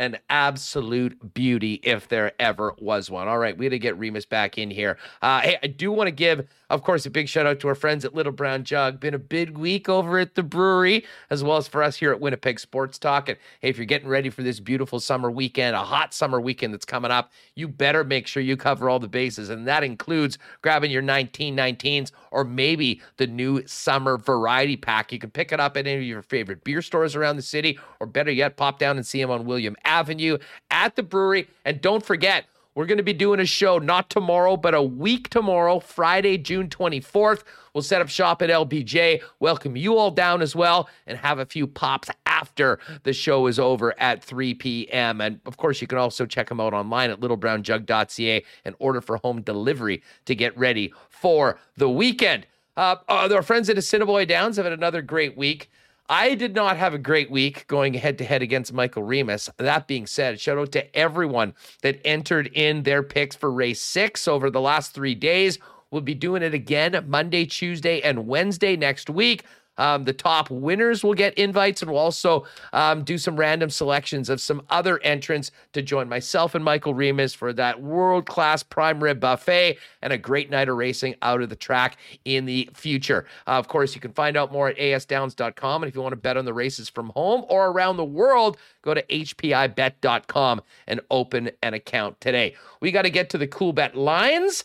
an 0.00 0.16
absolute 0.30 1.34
beauty 1.34 1.74
if 1.82 2.08
there 2.08 2.32
ever 2.40 2.74
was 2.78 3.10
one. 3.10 3.28
All 3.28 3.38
right, 3.38 3.56
we 3.56 3.66
got 3.66 3.70
to 3.70 3.78
get 3.78 3.98
Remis 3.98 4.24
back 4.24 4.56
in 4.56 4.70
here. 4.70 4.96
Uh, 5.20 5.40
hey, 5.42 5.58
I 5.62 5.66
do 5.66 5.92
want 5.92 6.08
to 6.08 6.12
give, 6.12 6.48
of 6.70 6.82
course, 6.82 7.04
a 7.04 7.10
big 7.10 7.28
shout 7.28 7.44
out 7.44 7.60
to 7.60 7.68
our 7.68 7.74
friends 7.74 8.06
at 8.06 8.14
Little 8.14 8.32
Brown 8.32 8.64
Jug. 8.64 8.98
Been 8.98 9.12
a 9.12 9.18
big 9.18 9.58
week 9.58 9.90
over 9.90 10.18
at 10.18 10.36
the 10.36 10.42
brewery, 10.42 11.04
as 11.28 11.44
well 11.44 11.58
as 11.58 11.68
for 11.68 11.82
us 11.82 11.96
here 11.96 12.12
at 12.12 12.18
Winnipeg 12.18 12.58
Sports 12.58 12.98
Talk. 12.98 13.28
And 13.28 13.36
hey, 13.60 13.68
if 13.68 13.76
you're 13.76 13.84
getting 13.84 14.08
ready 14.08 14.30
for 14.30 14.42
this 14.42 14.58
beautiful 14.58 15.00
summer 15.00 15.30
weekend, 15.30 15.76
a 15.76 15.84
hot 15.84 16.14
summer 16.14 16.40
weekend 16.40 16.72
that's 16.72 16.86
coming 16.86 17.10
up, 17.10 17.30
you 17.54 17.68
better 17.68 18.02
make 18.02 18.26
sure 18.26 18.42
you 18.42 18.56
cover 18.56 18.88
all 18.88 19.00
the 19.00 19.06
bases. 19.06 19.50
And 19.50 19.68
that 19.68 19.84
includes 19.84 20.38
grabbing 20.62 20.90
your 20.90 21.02
1919s 21.02 22.10
or 22.30 22.44
maybe 22.44 23.00
the 23.16 23.26
new 23.26 23.66
summer 23.66 24.16
variety 24.18 24.76
pack. 24.76 25.12
You 25.12 25.18
can 25.18 25.30
pick 25.30 25.52
it 25.52 25.60
up 25.60 25.76
at 25.76 25.86
any 25.86 25.96
of 25.96 26.02
your 26.02 26.22
favorite 26.22 26.64
beer 26.64 26.82
stores 26.82 27.16
around 27.16 27.36
the 27.36 27.42
city, 27.42 27.78
or 27.98 28.06
better 28.06 28.30
yet, 28.30 28.56
pop 28.56 28.78
down 28.78 28.96
and 28.96 29.06
see 29.06 29.20
them 29.20 29.30
on 29.30 29.44
William 29.44 29.76
Avenue 29.84 30.38
at 30.70 30.96
the 30.96 31.02
brewery. 31.02 31.48
And 31.64 31.80
don't 31.80 32.04
forget, 32.04 32.44
we're 32.74 32.86
going 32.86 32.98
to 32.98 33.04
be 33.04 33.12
doing 33.12 33.40
a 33.40 33.46
show 33.46 33.78
not 33.78 34.10
tomorrow, 34.10 34.56
but 34.56 34.74
a 34.74 34.82
week 34.82 35.28
tomorrow, 35.28 35.80
Friday, 35.80 36.38
June 36.38 36.68
24th. 36.68 37.42
We'll 37.74 37.82
set 37.82 38.00
up 38.00 38.08
shop 38.08 38.42
at 38.42 38.50
LBJ, 38.50 39.22
welcome 39.40 39.76
you 39.76 39.96
all 39.96 40.10
down 40.10 40.40
as 40.40 40.54
well, 40.54 40.88
and 41.06 41.18
have 41.18 41.38
a 41.40 41.46
few 41.46 41.66
pops 41.66 42.10
after 42.40 42.78
the 43.02 43.12
show 43.12 43.46
is 43.46 43.58
over 43.58 43.98
at 44.00 44.22
3 44.22 44.54
p.m. 44.54 45.20
And 45.20 45.40
of 45.46 45.56
course, 45.56 45.80
you 45.80 45.86
can 45.86 45.98
also 45.98 46.26
check 46.26 46.48
them 46.48 46.60
out 46.60 46.72
online 46.72 47.10
at 47.10 47.20
littlebrownjug.ca 47.20 48.44
and 48.64 48.74
order 48.78 49.00
for 49.00 49.18
home 49.18 49.42
delivery 49.42 50.02
to 50.24 50.34
get 50.34 50.56
ready 50.56 50.92
for 51.08 51.58
the 51.76 51.90
weekend. 51.90 52.46
Uh, 52.76 52.96
our 53.08 53.42
friends 53.42 53.68
at 53.68 53.78
Assiniboia 53.78 54.26
Downs 54.26 54.56
have 54.56 54.64
had 54.64 54.72
another 54.72 55.02
great 55.02 55.36
week. 55.36 55.70
I 56.08 56.34
did 56.34 56.56
not 56.56 56.76
have 56.76 56.92
a 56.92 56.98
great 56.98 57.30
week 57.30 57.66
going 57.68 57.94
head 57.94 58.18
to 58.18 58.24
head 58.24 58.42
against 58.42 58.72
Michael 58.72 59.04
Remis. 59.04 59.48
That 59.58 59.86
being 59.86 60.06
said, 60.06 60.40
shout 60.40 60.58
out 60.58 60.72
to 60.72 60.96
everyone 60.96 61.54
that 61.82 62.00
entered 62.04 62.48
in 62.48 62.82
their 62.82 63.04
picks 63.04 63.36
for 63.36 63.52
race 63.52 63.80
six 63.80 64.26
over 64.26 64.50
the 64.50 64.60
last 64.60 64.92
three 64.92 65.14
days. 65.14 65.58
We'll 65.90 66.00
be 66.00 66.14
doing 66.14 66.42
it 66.42 66.54
again 66.54 67.04
Monday, 67.06 67.46
Tuesday, 67.46 68.00
and 68.00 68.26
Wednesday 68.26 68.76
next 68.76 69.10
week. 69.10 69.44
Um, 69.78 70.04
the 70.04 70.12
top 70.12 70.50
winners 70.50 71.02
will 71.02 71.14
get 71.14 71.34
invites, 71.34 71.80
and 71.82 71.90
we'll 71.90 72.00
also 72.00 72.46
um, 72.72 73.02
do 73.02 73.16
some 73.16 73.36
random 73.36 73.70
selections 73.70 74.28
of 74.28 74.40
some 74.40 74.62
other 74.68 74.98
entrants 75.02 75.50
to 75.72 75.82
join 75.82 76.08
myself 76.08 76.54
and 76.54 76.64
Michael 76.64 76.94
Remis 76.94 77.34
for 77.34 77.52
that 77.54 77.80
world 77.80 78.26
class 78.26 78.62
prime 78.62 79.02
rib 79.02 79.20
buffet 79.20 79.78
and 80.02 80.12
a 80.12 80.18
great 80.18 80.50
night 80.50 80.68
of 80.68 80.76
racing 80.76 81.14
out 81.22 81.40
of 81.40 81.48
the 81.48 81.56
track 81.56 81.96
in 82.24 82.44
the 82.44 82.68
future. 82.74 83.26
Uh, 83.46 83.52
of 83.52 83.68
course, 83.68 83.94
you 83.94 84.00
can 84.00 84.12
find 84.12 84.36
out 84.36 84.52
more 84.52 84.68
at 84.68 84.76
asdowns.com. 84.76 85.82
And 85.82 85.88
if 85.88 85.94
you 85.94 86.02
want 86.02 86.12
to 86.12 86.16
bet 86.16 86.36
on 86.36 86.44
the 86.44 86.54
races 86.54 86.88
from 86.88 87.10
home 87.10 87.44
or 87.48 87.68
around 87.68 87.96
the 87.96 88.04
world, 88.04 88.56
go 88.82 88.94
to 88.94 89.02
hpibet.com 89.02 90.62
and 90.86 91.00
open 91.10 91.50
an 91.62 91.74
account 91.74 92.20
today. 92.20 92.54
We 92.80 92.92
got 92.92 93.02
to 93.02 93.10
get 93.10 93.30
to 93.30 93.38
the 93.38 93.48
Coolbet 93.48 93.94
lines. 93.94 94.64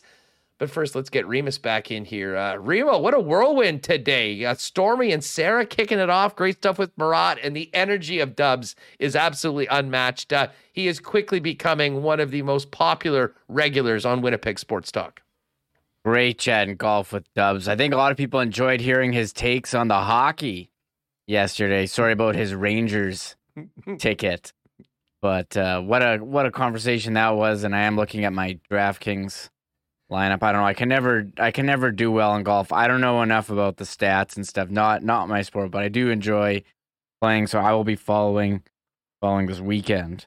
But 0.57 0.69
first, 0.69 0.95
let's 0.95 1.09
get 1.09 1.27
Remis 1.27 1.57
back 1.57 1.91
in 1.91 2.05
here. 2.05 2.37
Uh, 2.37 2.55
Remo, 2.55 2.97
what 2.99 3.13
a 3.13 3.19
whirlwind 3.19 3.83
today. 3.83 4.45
Uh, 4.45 4.53
Stormy 4.53 5.11
and 5.11 5.21
Sara 5.21 5.65
kicking 5.65 5.99
it 5.99 6.09
off. 6.09 6.35
Great 6.35 6.57
stuff 6.57 6.79
with 6.79 6.97
Murat, 6.97 7.39
and 7.43 7.53
the 7.53 7.69
energy 7.73 8.19
of 8.19 8.37
Dubbs 8.37 8.73
is 8.97 9.17
absolutely 9.17 9.67
unmatched. 9.67 10.31
Uh, 10.31 10.47
he 10.71 10.87
is 10.87 10.99
quickly 11.01 11.41
becoming 11.41 12.03
one 12.03 12.21
of 12.21 12.31
the 12.31 12.41
most 12.41 12.71
popular 12.71 13.35
regulars 13.49 14.05
on 14.05 14.21
Winnipeg 14.21 14.57
Sports 14.57 14.93
Talk. 14.93 15.21
Great 16.05 16.39
chat 16.39 16.69
and 16.69 16.77
golf 16.77 17.11
with 17.11 17.25
Dubbs. 17.33 17.67
I 17.67 17.75
think 17.75 17.93
a 17.93 17.97
lot 17.97 18.11
of 18.11 18.17
people 18.17 18.39
enjoyed 18.39 18.79
hearing 18.79 19.11
his 19.11 19.33
takes 19.33 19.73
on 19.73 19.89
the 19.89 19.95
hockey 19.95 20.69
yesterday. 21.27 21.85
Sorry 21.85 22.13
about 22.13 22.35
his 22.35 22.53
Rangers 22.53 23.35
ticket. 23.97 24.53
But 25.21 25.57
uh, 25.57 25.81
what 25.81 26.01
a 26.01 26.17
what 26.19 26.45
a 26.45 26.51
conversation 26.51 27.15
that 27.15 27.35
was, 27.35 27.63
and 27.63 27.75
I 27.75 27.81
am 27.81 27.95
looking 27.95 28.23
at 28.23 28.31
my 28.31 28.59
DraftKings 28.69 29.49
lineup. 30.11 30.43
I 30.43 30.51
don't 30.51 30.61
know. 30.61 30.67
I 30.67 30.73
can 30.73 30.89
never 30.89 31.27
I 31.37 31.51
can 31.51 31.65
never 31.65 31.91
do 31.91 32.11
well 32.11 32.35
in 32.35 32.43
golf. 32.43 32.71
I 32.71 32.87
don't 32.87 33.01
know 33.01 33.21
enough 33.21 33.49
about 33.49 33.77
the 33.77 33.85
stats 33.85 34.35
and 34.35 34.47
stuff. 34.47 34.69
Not 34.69 35.03
not 35.03 35.27
my 35.27 35.41
sport, 35.41 35.71
but 35.71 35.83
I 35.83 35.89
do 35.89 36.09
enjoy 36.09 36.63
playing. 37.21 37.47
So 37.47 37.59
I 37.59 37.73
will 37.73 37.83
be 37.83 37.95
following 37.95 38.63
following 39.21 39.47
this 39.47 39.59
weekend. 39.59 40.25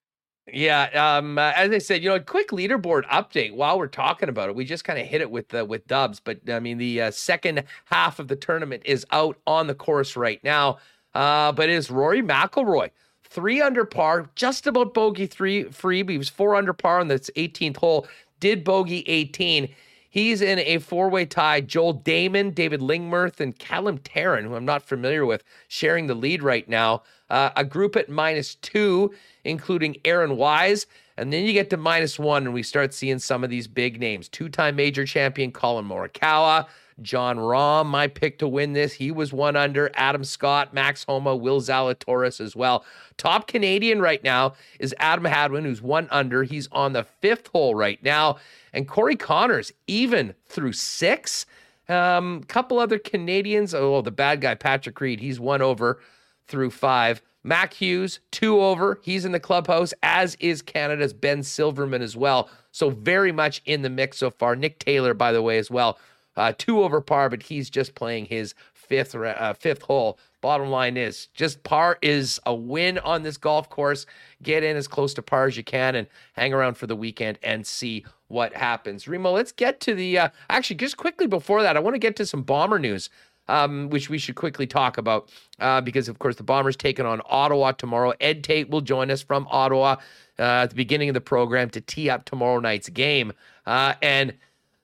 Yeah, 0.52 1.18
um, 1.18 1.36
uh, 1.36 1.52
as 1.54 1.70
I 1.70 1.78
said, 1.78 2.02
you 2.02 2.08
know, 2.08 2.16
a 2.16 2.20
quick 2.20 2.48
leaderboard 2.48 3.04
update 3.08 3.52
while 3.52 3.78
we're 3.78 3.86
talking 3.86 4.30
about 4.30 4.48
it. 4.48 4.54
We 4.54 4.64
just 4.64 4.82
kind 4.82 4.98
of 4.98 5.06
hit 5.06 5.20
it 5.20 5.30
with 5.30 5.54
uh, 5.54 5.64
with 5.66 5.86
Dubbs, 5.86 6.20
but 6.20 6.40
I 6.48 6.58
mean, 6.58 6.78
the 6.78 7.02
uh, 7.02 7.10
second 7.10 7.64
half 7.86 8.18
of 8.18 8.28
the 8.28 8.36
tournament 8.36 8.82
is 8.86 9.04
out 9.10 9.36
on 9.46 9.66
the 9.66 9.74
course 9.74 10.16
right 10.16 10.42
now. 10.42 10.78
Uh, 11.14 11.52
but 11.52 11.68
it 11.68 11.74
is 11.74 11.90
Rory 11.90 12.22
McIlroy, 12.22 12.90
three 13.24 13.60
under 13.60 13.84
par, 13.84 14.30
just 14.34 14.66
about 14.66 14.94
bogey 14.94 15.26
three 15.26 15.64
free. 15.64 16.04
He 16.06 16.18
was 16.18 16.28
four 16.28 16.54
under 16.54 16.72
par 16.72 17.00
on 17.00 17.08
this 17.08 17.30
18th 17.36 17.76
hole 17.76 18.06
did 18.40 18.64
bogey 18.64 19.04
18. 19.06 19.68
He's 20.10 20.40
in 20.40 20.58
a 20.60 20.78
four 20.78 21.08
way 21.08 21.26
tie. 21.26 21.60
Joel 21.60 22.00
Dahmen, 22.00 22.54
David 22.54 22.80
Lingmerth, 22.80 23.40
and 23.40 23.58
Callum 23.58 23.98
Tarren, 23.98 24.44
who 24.44 24.54
I'm 24.54 24.64
not 24.64 24.82
familiar 24.82 25.26
with, 25.26 25.44
sharing 25.68 26.06
the 26.06 26.14
lead 26.14 26.42
right 26.42 26.68
now. 26.68 27.02
Uh, 27.28 27.50
a 27.56 27.64
group 27.64 27.94
at 27.94 28.08
minus 28.08 28.54
two, 28.56 29.12
including 29.44 29.96
Aaron 30.04 30.36
Wise. 30.36 30.86
And 31.18 31.32
then 31.32 31.44
you 31.44 31.52
get 31.52 31.68
to 31.70 31.76
minus 31.76 32.18
one, 32.18 32.44
and 32.44 32.54
we 32.54 32.62
start 32.62 32.94
seeing 32.94 33.18
some 33.18 33.44
of 33.44 33.50
these 33.50 33.66
big 33.66 34.00
names. 34.00 34.28
Two 34.28 34.48
time 34.48 34.76
major 34.76 35.04
champion 35.04 35.52
Collin 35.52 35.84
Morikawa, 35.84 36.66
Jon 37.00 37.36
Rahm, 37.36 37.86
my 37.86 38.06
pick 38.06 38.38
to 38.38 38.48
win 38.48 38.72
this. 38.72 38.94
He 38.94 39.10
was 39.10 39.32
one 39.32 39.56
under. 39.56 39.90
Adam 39.94 40.24
Scott, 40.24 40.74
Max 40.74 41.04
Homa, 41.04 41.36
Will 41.36 41.60
Zalatoris 41.60 42.40
as 42.40 42.56
well. 42.56 42.84
Top 43.16 43.46
Canadian 43.46 44.00
right 44.00 44.22
now 44.22 44.54
is 44.78 44.94
Adam 44.98 45.24
Hadwin, 45.24 45.64
who's 45.64 45.82
one 45.82 46.08
under. 46.10 46.42
He's 46.42 46.68
on 46.72 46.92
the 46.92 47.04
fifth 47.04 47.48
hole 47.48 47.74
right 47.74 48.02
now. 48.02 48.38
And 48.72 48.88
Corey 48.88 49.16
Conners, 49.16 49.72
even 49.86 50.34
through 50.46 50.72
six. 50.72 51.46
Um, 51.88 52.42
couple 52.44 52.78
other 52.78 52.98
Canadians. 52.98 53.74
Oh, 53.74 54.02
the 54.02 54.10
bad 54.10 54.40
guy, 54.40 54.54
Patrick 54.54 55.00
Reed, 55.00 55.20
he's 55.20 55.40
one 55.40 55.62
over 55.62 56.00
through 56.46 56.70
five. 56.70 57.22
Mac 57.44 57.72
Hughes, 57.72 58.20
two 58.30 58.60
over. 58.60 59.00
He's 59.02 59.24
in 59.24 59.32
the 59.32 59.40
clubhouse, 59.40 59.94
as 60.02 60.34
is 60.40 60.60
Canada's 60.60 61.14
Ben 61.14 61.42
Silverman 61.42 62.02
as 62.02 62.16
well. 62.16 62.50
So 62.72 62.90
very 62.90 63.32
much 63.32 63.62
in 63.64 63.80
the 63.82 63.88
mix 63.88 64.18
so 64.18 64.30
far. 64.30 64.54
Nick 64.54 64.78
Taylor, 64.80 65.14
by 65.14 65.32
the 65.32 65.40
way, 65.40 65.56
as 65.56 65.70
well 65.70 65.98
uh, 66.38 66.52
two 66.56 66.82
over 66.82 67.00
par, 67.00 67.28
but 67.28 67.42
he's 67.42 67.68
just 67.68 67.94
playing 67.94 68.26
his 68.26 68.54
fifth 68.72 69.14
uh, 69.14 69.52
fifth 69.54 69.82
hole. 69.82 70.18
Bottom 70.40 70.70
line 70.70 70.96
is 70.96 71.26
just 71.34 71.62
par 71.64 71.98
is 72.00 72.40
a 72.46 72.54
win 72.54 72.98
on 72.98 73.22
this 73.22 73.36
golf 73.36 73.68
course. 73.68 74.06
Get 74.42 74.62
in 74.62 74.76
as 74.76 74.86
close 74.86 75.12
to 75.14 75.22
par 75.22 75.46
as 75.46 75.56
you 75.56 75.64
can 75.64 75.96
and 75.96 76.06
hang 76.34 76.54
around 76.54 76.76
for 76.76 76.86
the 76.86 76.96
weekend 76.96 77.38
and 77.42 77.66
see 77.66 78.04
what 78.28 78.54
happens. 78.54 79.08
Remo, 79.08 79.32
let's 79.32 79.52
get 79.52 79.80
to 79.80 79.94
the 79.94 80.18
uh, 80.18 80.28
actually 80.48 80.76
just 80.76 80.96
quickly 80.96 81.26
before 81.26 81.62
that, 81.62 81.76
I 81.76 81.80
want 81.80 81.94
to 81.94 81.98
get 81.98 82.16
to 82.16 82.26
some 82.26 82.42
bomber 82.42 82.78
news. 82.78 83.10
Um, 83.50 83.88
which 83.88 84.10
we 84.10 84.18
should 84.18 84.34
quickly 84.34 84.66
talk 84.66 84.98
about 84.98 85.32
uh, 85.58 85.80
because, 85.80 86.06
of 86.10 86.18
course, 86.18 86.36
the 86.36 86.42
Bombers 86.42 86.76
taking 86.76 87.06
on 87.06 87.22
Ottawa 87.30 87.72
tomorrow. 87.72 88.12
Ed 88.20 88.44
Tait 88.44 88.68
will 88.68 88.82
join 88.82 89.10
us 89.10 89.22
from 89.22 89.48
Ottawa 89.50 89.96
uh, 90.38 90.42
at 90.42 90.68
the 90.68 90.76
beginning 90.76 91.08
of 91.08 91.14
the 91.14 91.22
program 91.22 91.70
to 91.70 91.80
tee 91.80 92.10
up 92.10 92.26
tomorrow 92.26 92.60
night's 92.60 92.90
game. 92.90 93.32
Uh, 93.64 93.94
and 94.02 94.34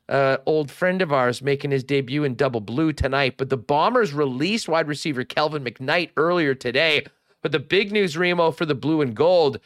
uh, 0.08 0.38
old 0.46 0.70
friend 0.70 1.02
of 1.02 1.12
ours 1.12 1.42
making 1.42 1.70
his 1.70 1.84
debut 1.84 2.24
in 2.24 2.34
double 2.34 2.60
blue 2.60 2.92
tonight. 2.92 3.34
But 3.36 3.50
the 3.50 3.56
Bombers 3.56 4.12
released 4.12 4.68
wide 4.68 4.88
receiver 4.88 5.24
Kelvin 5.24 5.64
McKnight 5.64 6.10
earlier 6.16 6.54
today. 6.54 7.06
But 7.42 7.52
the 7.52 7.58
big 7.58 7.92
news, 7.92 8.16
Remo, 8.16 8.50
for 8.50 8.66
the 8.66 8.74
blue 8.74 9.00
and 9.00 9.14
gold 9.14 9.60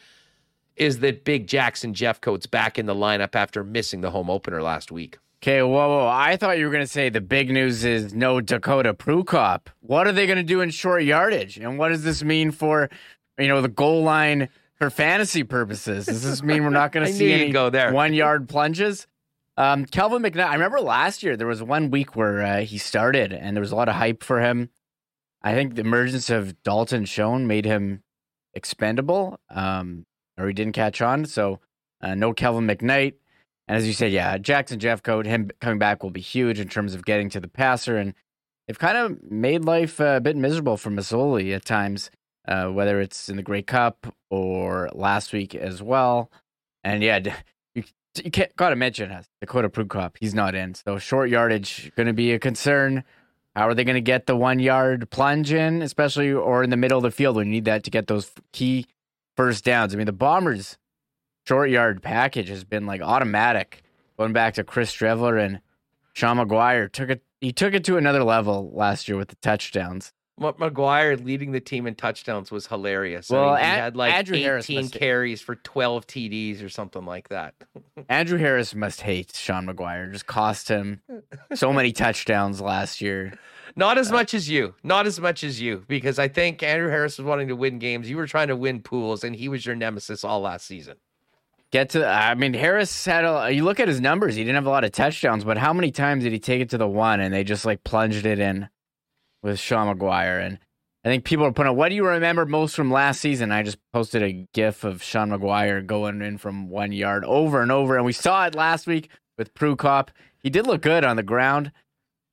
is 0.75 0.99
that 0.99 1.25
Big 1.25 1.47
Jackson 1.47 1.93
Jeffcoat's 1.93 2.45
back 2.45 2.79
in 2.79 2.85
the 2.85 2.95
lineup 2.95 3.35
after 3.35 3.63
missing 3.63 4.01
the 4.01 4.11
home 4.11 4.29
opener 4.29 4.61
last 4.61 4.91
week. 4.91 5.17
Okay, 5.41 5.61
whoa, 5.61 5.71
whoa. 5.71 6.07
I 6.07 6.35
thought 6.35 6.57
you 6.57 6.65
were 6.65 6.71
going 6.71 6.83
to 6.83 6.91
say 6.91 7.09
the 7.09 7.21
big 7.21 7.49
news 7.49 7.85
is 7.85 8.13
no 8.13 8.41
Dakota 8.41 8.93
Prukop. 8.93 9.67
What 9.79 10.07
are 10.07 10.11
they 10.11 10.25
going 10.25 10.37
to 10.37 10.43
do 10.43 10.59
in 10.59 10.69
short 10.69 11.03
yardage? 11.03 11.57
And 11.57 11.77
what 11.77 11.89
does 11.89 12.03
this 12.03 12.23
mean 12.23 12.51
for, 12.51 12.89
you 13.37 13.47
know, 13.47 13.61
the 13.61 13.69
goal 13.69 14.03
line 14.03 14.49
for 14.75 14.89
fantasy 14.89 15.43
purposes? 15.43 16.07
Does 16.07 16.23
this 16.23 16.43
mean 16.43 16.63
we're 16.63 16.71
not 16.71 16.91
going 16.91 17.07
to 17.07 17.13
see 17.13 17.31
any 17.31 17.51
go 17.51 17.69
there. 17.69 17.93
one 17.93 18.13
yard 18.13 18.49
plunges? 18.49 19.07
Um, 19.59 19.85
Kelvin 19.85 20.21
McKnight, 20.21 20.47
I 20.47 20.53
remember 20.53 20.79
last 20.79 21.21
year 21.21 21.35
there 21.35 21.45
was 21.45 21.61
one 21.61 21.91
week 21.91 22.15
where 22.15 22.41
uh, 22.41 22.61
he 22.61 22.77
started 22.77 23.33
and 23.33 23.57
there 23.57 23.61
was 23.61 23.73
a 23.73 23.75
lot 23.75 23.89
of 23.89 23.95
hype 23.95 24.23
for 24.23 24.39
him. 24.39 24.69
I 25.41 25.53
think 25.53 25.75
the 25.75 25.81
emergence 25.81 26.29
of 26.29 26.63
Dalton 26.63 27.03
Schoen 27.03 27.45
made 27.45 27.65
him 27.65 28.01
expendable, 28.53 29.37
um, 29.49 30.05
or 30.37 30.47
he 30.47 30.53
didn't 30.53 30.75
catch 30.75 31.01
on. 31.01 31.25
So 31.25 31.59
uh, 32.01 32.15
no 32.15 32.31
Kelvin 32.31 32.67
McKnight. 32.67 33.15
And 33.67 33.77
as 33.77 33.85
you 33.85 33.91
said, 33.91 34.13
yeah, 34.13 34.37
Jackson 34.37 34.79
Jeffcoat, 34.79 35.25
him 35.25 35.51
coming 35.59 35.77
back 35.77 36.03
will 36.03 36.09
be 36.09 36.21
huge 36.21 36.57
in 36.61 36.69
terms 36.69 36.95
of 36.95 37.03
getting 37.03 37.29
to 37.31 37.41
the 37.41 37.49
passer. 37.49 37.97
And 37.97 38.13
they've 38.65 38.79
kind 38.79 38.97
of 38.97 39.29
made 39.29 39.65
life 39.65 39.99
a 39.99 40.21
bit 40.21 40.37
miserable 40.37 40.77
for 40.77 40.89
Masoli 40.89 41.53
at 41.53 41.65
times 41.65 42.09
uh, 42.47 42.67
whether 42.67 43.01
it's 43.01 43.27
in 43.27 43.35
the 43.35 43.43
Grey 43.43 43.61
Cup 43.63 44.15
or 44.29 44.89
last 44.93 45.33
week 45.33 45.53
as 45.53 45.83
well. 45.83 46.31
And 46.81 47.03
yeah, 47.03 47.19
you, 48.23 48.31
can't 48.31 48.55
gotta 48.55 48.75
mention 48.75 49.11
us, 49.11 49.27
Dakota 49.41 49.69
Prukop. 49.69 50.15
He's 50.19 50.33
not 50.33 50.55
in, 50.55 50.73
so 50.75 50.97
short 50.97 51.29
yardage 51.29 51.91
going 51.95 52.07
to 52.07 52.13
be 52.13 52.33
a 52.33 52.39
concern. 52.39 53.03
How 53.55 53.67
are 53.67 53.73
they 53.73 53.83
going 53.83 53.95
to 53.95 54.01
get 54.01 54.25
the 54.25 54.35
one 54.35 54.59
yard 54.59 55.09
plunge 55.09 55.51
in, 55.51 55.81
especially 55.81 56.31
or 56.31 56.63
in 56.63 56.69
the 56.69 56.77
middle 56.77 56.97
of 56.97 57.03
the 57.03 57.11
field 57.11 57.35
when 57.35 57.47
you 57.47 57.53
need 57.53 57.65
that 57.65 57.83
to 57.83 57.91
get 57.91 58.07
those 58.07 58.31
key 58.53 58.85
first 59.35 59.65
downs? 59.65 59.93
I 59.93 59.97
mean, 59.97 60.05
the 60.05 60.13
Bombers' 60.13 60.77
short 61.47 61.69
yard 61.69 62.01
package 62.01 62.49
has 62.49 62.63
been 62.63 62.85
like 62.85 63.01
automatic. 63.01 63.83
Going 64.17 64.33
back 64.33 64.53
to 64.55 64.63
Chris 64.63 64.93
Streveler 64.93 65.43
and 65.43 65.61
Sean 66.13 66.37
McGuire 66.37 66.91
took 66.91 67.09
it. 67.09 67.23
He 67.41 67.51
took 67.53 67.73
it 67.73 67.83
to 67.85 67.97
another 67.97 68.23
level 68.23 68.71
last 68.73 69.07
year 69.07 69.17
with 69.17 69.29
the 69.29 69.35
touchdowns. 69.37 70.11
McGuire 70.39 71.23
leading 71.23 71.51
the 71.51 71.59
team 71.59 71.85
in 71.87 71.95
touchdowns 71.95 72.51
was 72.51 72.67
hilarious. 72.67 73.29
Well, 73.29 73.49
I 73.49 73.55
mean, 73.55 73.57
he 73.57 73.71
An- 73.71 73.79
had 73.79 73.95
like 73.95 74.13
Andrew 74.13 74.35
18 74.37 74.45
Harris 74.45 74.69
must- 74.69 74.93
carries 74.93 75.41
for 75.41 75.55
12 75.55 76.07
TDs 76.07 76.63
or 76.63 76.69
something 76.69 77.05
like 77.05 77.29
that. 77.29 77.53
Andrew 78.09 78.37
Harris 78.37 78.73
must 78.73 79.01
hate 79.01 79.35
Sean 79.35 79.67
McGuire. 79.67 80.11
Just 80.11 80.25
cost 80.27 80.67
him 80.69 81.01
so 81.53 81.71
many 81.73 81.91
touchdowns 81.91 82.61
last 82.61 83.01
year. 83.01 83.33
Not 83.75 83.97
as 83.97 84.09
uh, 84.09 84.13
much 84.13 84.33
as 84.33 84.49
you. 84.49 84.73
Not 84.83 85.05
as 85.05 85.19
much 85.19 85.43
as 85.43 85.61
you, 85.61 85.83
because 85.87 86.17
I 86.19 86.27
think 86.27 86.63
Andrew 86.63 86.89
Harris 86.89 87.17
was 87.17 87.25
wanting 87.25 87.49
to 87.49 87.55
win 87.55 87.79
games. 87.79 88.09
You 88.09 88.17
were 88.17 88.27
trying 88.27 88.47
to 88.47 88.55
win 88.55 88.81
pools, 88.81 89.23
and 89.23 89.35
he 89.35 89.47
was 89.47 89.65
your 89.65 89.75
nemesis 89.75 90.23
all 90.23 90.41
last 90.41 90.65
season. 90.65 90.97
Get 91.71 91.89
to, 91.91 92.03
I 92.07 92.33
mean, 92.33 92.55
Harris 92.55 93.05
had 93.05 93.25
a, 93.25 93.51
you 93.51 93.63
look 93.63 93.79
at 93.79 93.87
his 93.87 94.01
numbers, 94.01 94.33
he 94.33 94.41
didn't 94.43 94.55
have 94.55 94.65
a 94.65 94.71
lot 94.71 94.83
of 94.83 94.91
touchdowns, 94.91 95.43
but 95.43 95.55
how 95.59 95.71
many 95.71 95.91
times 95.91 96.23
did 96.23 96.33
he 96.33 96.39
take 96.39 96.61
it 96.61 96.69
to 96.71 96.79
the 96.79 96.87
one 96.87 97.19
and 97.19 97.31
they 97.31 97.43
just 97.43 97.63
like 97.63 97.83
plunged 97.83 98.25
it 98.25 98.39
in 98.39 98.67
with 99.43 99.59
Sean 99.59 99.95
McGuire? 99.95 100.45
And 100.45 100.59
I 101.03 101.09
think 101.09 101.23
people 101.23 101.45
are 101.45 101.51
putting, 101.51 101.75
what 101.75 101.89
do 101.89 101.95
you 101.95 102.05
remember 102.05 102.45
most 102.45 102.75
from 102.75 102.91
last 102.91 103.21
season? 103.21 103.51
I 103.51 103.63
just 103.63 103.77
posted 103.93 104.21
a 104.21 104.47
gif 104.53 104.83
of 104.83 105.01
Sean 105.01 105.29
McGuire 105.29 105.85
going 105.85 106.21
in 106.21 106.37
from 106.37 106.69
one 106.69 106.91
yard 106.91 107.23
over 107.25 107.61
and 107.61 107.71
over. 107.71 107.95
And 107.95 108.05
we 108.05 108.13
saw 108.13 108.45
it 108.45 108.55
last 108.55 108.87
week 108.87 109.09
with 109.37 109.53
Prukop. 109.53 110.09
He 110.41 110.49
did 110.49 110.67
look 110.67 110.81
good 110.81 111.03
on 111.03 111.15
the 111.15 111.23
ground. 111.23 111.71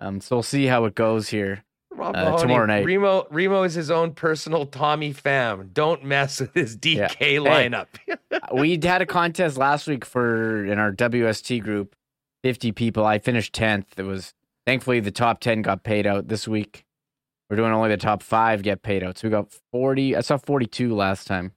Um, 0.01 0.21
so 0.21 0.37
we'll 0.37 0.43
see 0.43 0.67
how 0.67 0.85
it 0.85 0.95
goes 0.95 1.29
here 1.29 1.65
Rob 1.91 2.15
uh, 2.15 2.25
Mahoney, 2.25 2.43
tomorrow 2.43 2.67
night. 2.67 2.85
Remo 2.85 3.27
Remo 3.31 3.63
is 3.63 3.75
his 3.75 3.91
own 3.91 4.13
personal 4.13 4.67
Tommy 4.67 5.15
Pham. 5.15 5.73
Don't 5.73 6.05
mess 6.05 6.41
with 6.41 6.55
his 6.55 6.77
DK 6.77 6.97
Yeah. 6.97 7.09
Hey. 7.19 7.37
lineup. 7.37 7.87
we 8.55 8.79
had 8.83 9.03
a 9.03 9.07
contest 9.07 9.57
last 9.57 9.87
week 9.87 10.05
for 10.05 10.65
in 10.67 10.79
our 10.79 10.93
WST 10.93 11.63
group, 11.63 11.97
fifty 12.43 12.73
people. 12.73 13.05
I 13.07 13.19
finished 13.19 13.53
tenth. 13.55 13.99
It 13.99 14.03
was 14.03 14.35
thankfully 14.67 15.01
the 15.01 15.11
top 15.11 15.41
ten 15.41 15.63
got 15.63 15.83
paid 15.83 16.07
out 16.07 16.29
this 16.29 16.47
week. 16.47 16.85
We're 17.49 17.57
doing 17.57 17.73
only 17.73 17.91
the 17.91 17.97
top 17.97 18.23
five 18.23 18.63
get 18.63 18.83
paid 18.83 19.03
out. 19.05 19.19
So 19.19 19.29
we 19.29 19.31
got 19.33 19.53
forty. 19.73 20.17
I 20.17 20.21
saw 20.21 20.37
forty-two 20.37 20.95
last 20.95 21.27
time. 21.27 21.53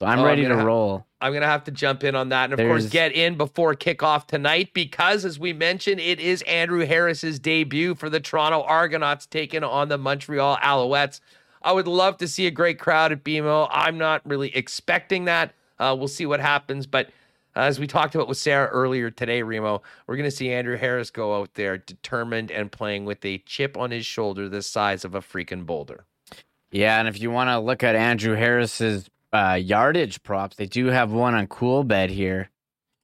So 0.00 0.06
I'm 0.06 0.18
Oh, 0.18 0.22
I'm 0.22 0.26
ready 0.26 0.44
to 0.46 0.54
ha- 0.56 0.62
roll. 0.62 1.06
I'm 1.20 1.32
gonna 1.32 1.46
have 1.46 1.64
to 1.64 1.70
jump 1.70 2.04
in 2.04 2.14
on 2.14 2.28
that, 2.28 2.50
and 2.50 2.60
of 2.60 2.66
course, 2.66 2.88
get 2.88 3.12
in 3.12 3.36
before 3.36 3.74
kickoff 3.74 4.26
tonight 4.26 4.70
because, 4.74 5.24
as 5.24 5.38
we 5.38 5.52
mentioned, 5.54 5.98
it 6.00 6.20
is 6.20 6.42
Andrew 6.42 6.84
Harris's 6.84 7.38
debut 7.38 7.94
for 7.94 8.10
the 8.10 8.20
Toronto 8.20 8.62
Argonauts 8.62 9.26
taking 9.26 9.64
on 9.64 9.88
the 9.88 9.96
Montreal 9.98 10.58
Alouettes. 10.58 11.20
I 11.62 11.72
would 11.72 11.88
love 11.88 12.18
to 12.18 12.28
see 12.28 12.46
a 12.46 12.50
great 12.50 12.78
crowd 12.78 13.10
at 13.12 13.24
BMO. 13.24 13.66
I'm 13.70 13.96
not 13.98 14.20
really 14.26 14.54
expecting 14.54 15.24
that. 15.24 15.54
Uh, 15.78 15.96
we'll 15.98 16.06
see 16.08 16.26
what 16.26 16.40
happens, 16.40 16.86
but 16.86 17.08
as 17.56 17.80
we 17.80 17.86
talked 17.86 18.14
about 18.14 18.28
with 18.28 18.38
Sara 18.38 18.68
earlier 18.68 19.10
today, 19.10 19.42
Remo, 19.42 19.82
we're 20.06 20.16
going 20.16 20.28
to 20.28 20.36
see 20.36 20.52
Andrew 20.52 20.76
Harris 20.76 21.10
go 21.10 21.40
out 21.40 21.54
there 21.54 21.78
determined 21.78 22.50
and 22.50 22.70
playing 22.70 23.06
with 23.06 23.24
a 23.24 23.38
chip 23.38 23.76
on 23.76 23.90
his 23.90 24.04
shoulder 24.04 24.48
the 24.48 24.62
size 24.62 25.04
of 25.04 25.14
a 25.14 25.20
freaking 25.20 25.64
boulder. 25.64 26.04
Yeah, 26.70 26.98
and 26.98 27.08
if 27.08 27.20
you 27.20 27.30
want 27.30 27.48
to 27.48 27.58
look 27.58 27.82
at 27.82 27.96
Andrew 27.96 28.34
Harris's 28.34 29.08
uh, 29.32 29.58
yardage 29.60 30.22
props, 30.22 30.56
they 30.56 30.66
do 30.66 30.86
have 30.86 31.12
one 31.12 31.34
on 31.34 31.46
Coolbet 31.46 32.10
here. 32.10 32.50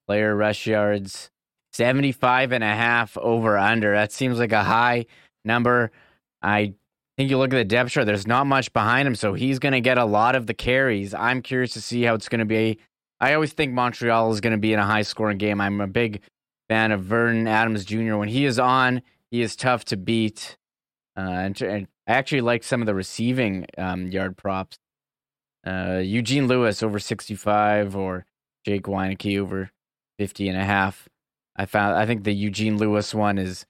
Player 0.07 0.35
rush 0.35 0.67
yards, 0.67 1.31
75 1.71 2.51
and 2.51 2.63
a 2.63 2.75
half 2.75 3.17
over 3.17 3.57
under. 3.57 3.93
That 3.93 4.11
seems 4.11 4.37
like 4.37 4.51
a 4.51 4.63
high 4.63 5.05
number. 5.43 5.91
I 6.41 6.73
think 7.17 7.29
you 7.29 7.37
look 7.37 7.53
at 7.53 7.57
the 7.57 7.63
depth 7.63 7.91
chart, 7.91 8.05
there's 8.05 8.27
not 8.27 8.45
much 8.45 8.71
behind 8.73 9.07
him, 9.07 9.15
so 9.15 9.33
he's 9.33 9.59
going 9.59 9.71
to 9.71 9.81
get 9.81 9.97
a 9.97 10.05
lot 10.05 10.35
of 10.35 10.45
the 10.45 10.53
carries. 10.53 11.13
I'm 11.13 11.41
curious 11.41 11.73
to 11.73 11.81
see 11.81 12.03
how 12.03 12.15
it's 12.15 12.29
going 12.29 12.39
to 12.39 12.45
be. 12.45 12.79
I 13.19 13.33
always 13.33 13.53
think 13.53 13.73
Montreal 13.73 14.31
is 14.31 14.41
going 14.41 14.51
to 14.51 14.59
be 14.59 14.73
in 14.73 14.79
a 14.79 14.85
high 14.85 15.03
scoring 15.03 15.37
game. 15.37 15.61
I'm 15.61 15.81
a 15.81 15.87
big 15.87 16.21
fan 16.69 16.91
of 16.91 17.03
Vernon 17.03 17.47
Adams 17.47 17.85
Jr. 17.85 18.15
When 18.15 18.29
he 18.29 18.45
is 18.45 18.59
on, 18.59 19.01
he 19.31 19.41
is 19.41 19.55
tough 19.55 19.85
to 19.85 19.97
beat. 19.97 20.57
Uh, 21.17 21.21
and, 21.21 21.61
and 21.61 21.87
I 22.07 22.13
actually 22.13 22.41
like 22.41 22.63
some 22.63 22.81
of 22.81 22.85
the 22.85 22.95
receiving 22.95 23.65
um, 23.77 24.07
yard 24.07 24.37
props. 24.37 24.77
Uh, 25.65 26.01
Eugene 26.03 26.47
Lewis 26.47 26.83
over 26.83 26.99
65 26.99 27.95
or 27.95 28.25
Jake 28.65 28.83
Wieneke 28.83 29.39
over 29.39 29.71
50 30.19 30.49
and 30.49 30.57
a 30.57 30.63
half. 30.63 31.07
I 31.55 31.65
found 31.65 31.95
I 31.95 32.05
think 32.05 32.23
the 32.23 32.33
Eugene 32.33 32.77
Lewis 32.77 33.13
one 33.13 33.37
is 33.37 33.65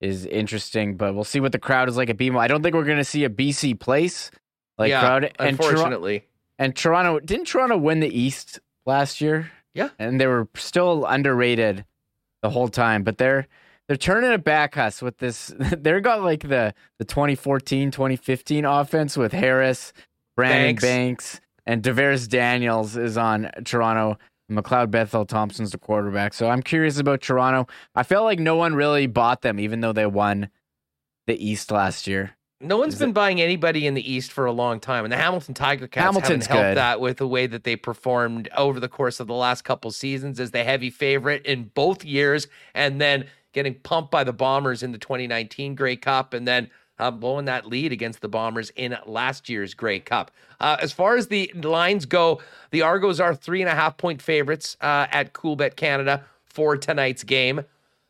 is 0.00 0.26
interesting, 0.26 0.96
but 0.96 1.14
we'll 1.14 1.24
see 1.24 1.40
what 1.40 1.52
the 1.52 1.58
crowd 1.58 1.88
is 1.88 1.96
like 1.96 2.10
at 2.10 2.16
BMO. 2.16 2.38
I 2.38 2.48
don't 2.48 2.62
think 2.62 2.74
we're 2.74 2.84
going 2.84 2.98
to 2.98 3.04
see 3.04 3.24
a 3.24 3.30
BC 3.30 3.78
place 3.78 4.30
like 4.78 4.90
yeah, 4.90 5.00
crowd. 5.00 5.24
And, 5.38 5.58
Tor- 5.58 5.70
unfortunately. 5.70 6.24
and 6.58 6.74
Toronto 6.74 7.20
didn't 7.20 7.46
Toronto 7.46 7.76
win 7.76 8.00
the 8.00 8.08
East 8.08 8.60
last 8.86 9.20
year? 9.20 9.50
Yeah. 9.74 9.90
and 9.98 10.18
they 10.18 10.26
were 10.26 10.48
still 10.54 11.04
underrated 11.04 11.84
the 12.42 12.48
whole 12.48 12.68
time, 12.68 13.02
but 13.02 13.18
they're 13.18 13.46
they're 13.88 13.96
turning 13.96 14.32
it 14.32 14.42
back 14.42 14.76
us 14.76 15.02
with 15.02 15.18
this. 15.18 15.54
They're 15.58 16.00
got 16.00 16.22
like 16.22 16.40
the 16.48 16.74
the 16.98 17.04
2014 17.04 17.90
2015 17.90 18.64
offense 18.64 19.16
with 19.16 19.32
Harris, 19.32 19.92
Brandon 20.34 20.76
Banks. 20.76 20.82
Banks, 20.82 21.40
and 21.66 21.82
DaVaris 21.82 22.28
Daniels 22.28 22.96
is 22.96 23.16
on 23.16 23.50
Toronto. 23.64 24.18
McLeod 24.50 24.90
Bethel 24.92 25.26
Thompson's 25.26 25.72
the 25.72 25.78
quarterback. 25.78 26.32
So 26.32 26.48
I'm 26.48 26.62
curious 26.62 26.98
about 26.98 27.20
Toronto. 27.20 27.66
I 27.94 28.04
felt 28.04 28.24
like 28.24 28.38
no 28.38 28.54
one 28.54 28.74
really 28.74 29.08
bought 29.08 29.42
them, 29.42 29.58
even 29.58 29.80
though 29.80 29.92
they 29.92 30.06
won 30.06 30.50
the 31.26 31.44
East 31.44 31.70
last 31.72 32.06
year. 32.06 32.35
No 32.60 32.78
one's 32.78 32.94
Is 32.94 33.00
been 33.00 33.12
buying 33.12 33.40
anybody 33.40 33.86
in 33.86 33.94
the 33.94 34.12
East 34.12 34.32
for 34.32 34.46
a 34.46 34.52
long 34.52 34.80
time, 34.80 35.04
and 35.04 35.12
the 35.12 35.16
Hamilton 35.18 35.52
Tiger 35.52 35.86
Cats 35.86 36.04
Hamilton's 36.04 36.46
haven't 36.46 36.62
helped 36.62 36.70
good. 36.70 36.76
that 36.78 37.00
with 37.00 37.18
the 37.18 37.28
way 37.28 37.46
that 37.46 37.64
they 37.64 37.76
performed 37.76 38.48
over 38.56 38.80
the 38.80 38.88
course 38.88 39.20
of 39.20 39.26
the 39.26 39.34
last 39.34 39.62
couple 39.62 39.90
seasons 39.90 40.40
as 40.40 40.52
the 40.52 40.64
heavy 40.64 40.88
favorite 40.88 41.44
in 41.44 41.70
both 41.74 42.02
years, 42.02 42.48
and 42.74 42.98
then 42.98 43.26
getting 43.52 43.74
pumped 43.74 44.10
by 44.10 44.24
the 44.24 44.32
Bombers 44.32 44.82
in 44.82 44.92
the 44.92 44.98
2019 44.98 45.74
Grey 45.74 45.96
Cup, 45.96 46.32
and 46.32 46.48
then 46.48 46.70
uh, 46.98 47.10
blowing 47.10 47.44
that 47.44 47.66
lead 47.66 47.92
against 47.92 48.22
the 48.22 48.28
Bombers 48.28 48.70
in 48.74 48.96
last 49.04 49.50
year's 49.50 49.74
Grey 49.74 50.00
Cup. 50.00 50.30
Uh, 50.58 50.78
as 50.80 50.92
far 50.92 51.16
as 51.16 51.26
the 51.26 51.52
lines 51.54 52.06
go, 52.06 52.40
the 52.70 52.80
Argos 52.80 53.20
are 53.20 53.34
three 53.34 53.60
and 53.60 53.68
a 53.68 53.74
half 53.74 53.98
point 53.98 54.22
favorites 54.22 54.78
uh, 54.80 55.06
at 55.10 55.34
Coolbet 55.34 55.76
Canada 55.76 56.24
for 56.44 56.78
tonight's 56.78 57.22
game. 57.22 57.62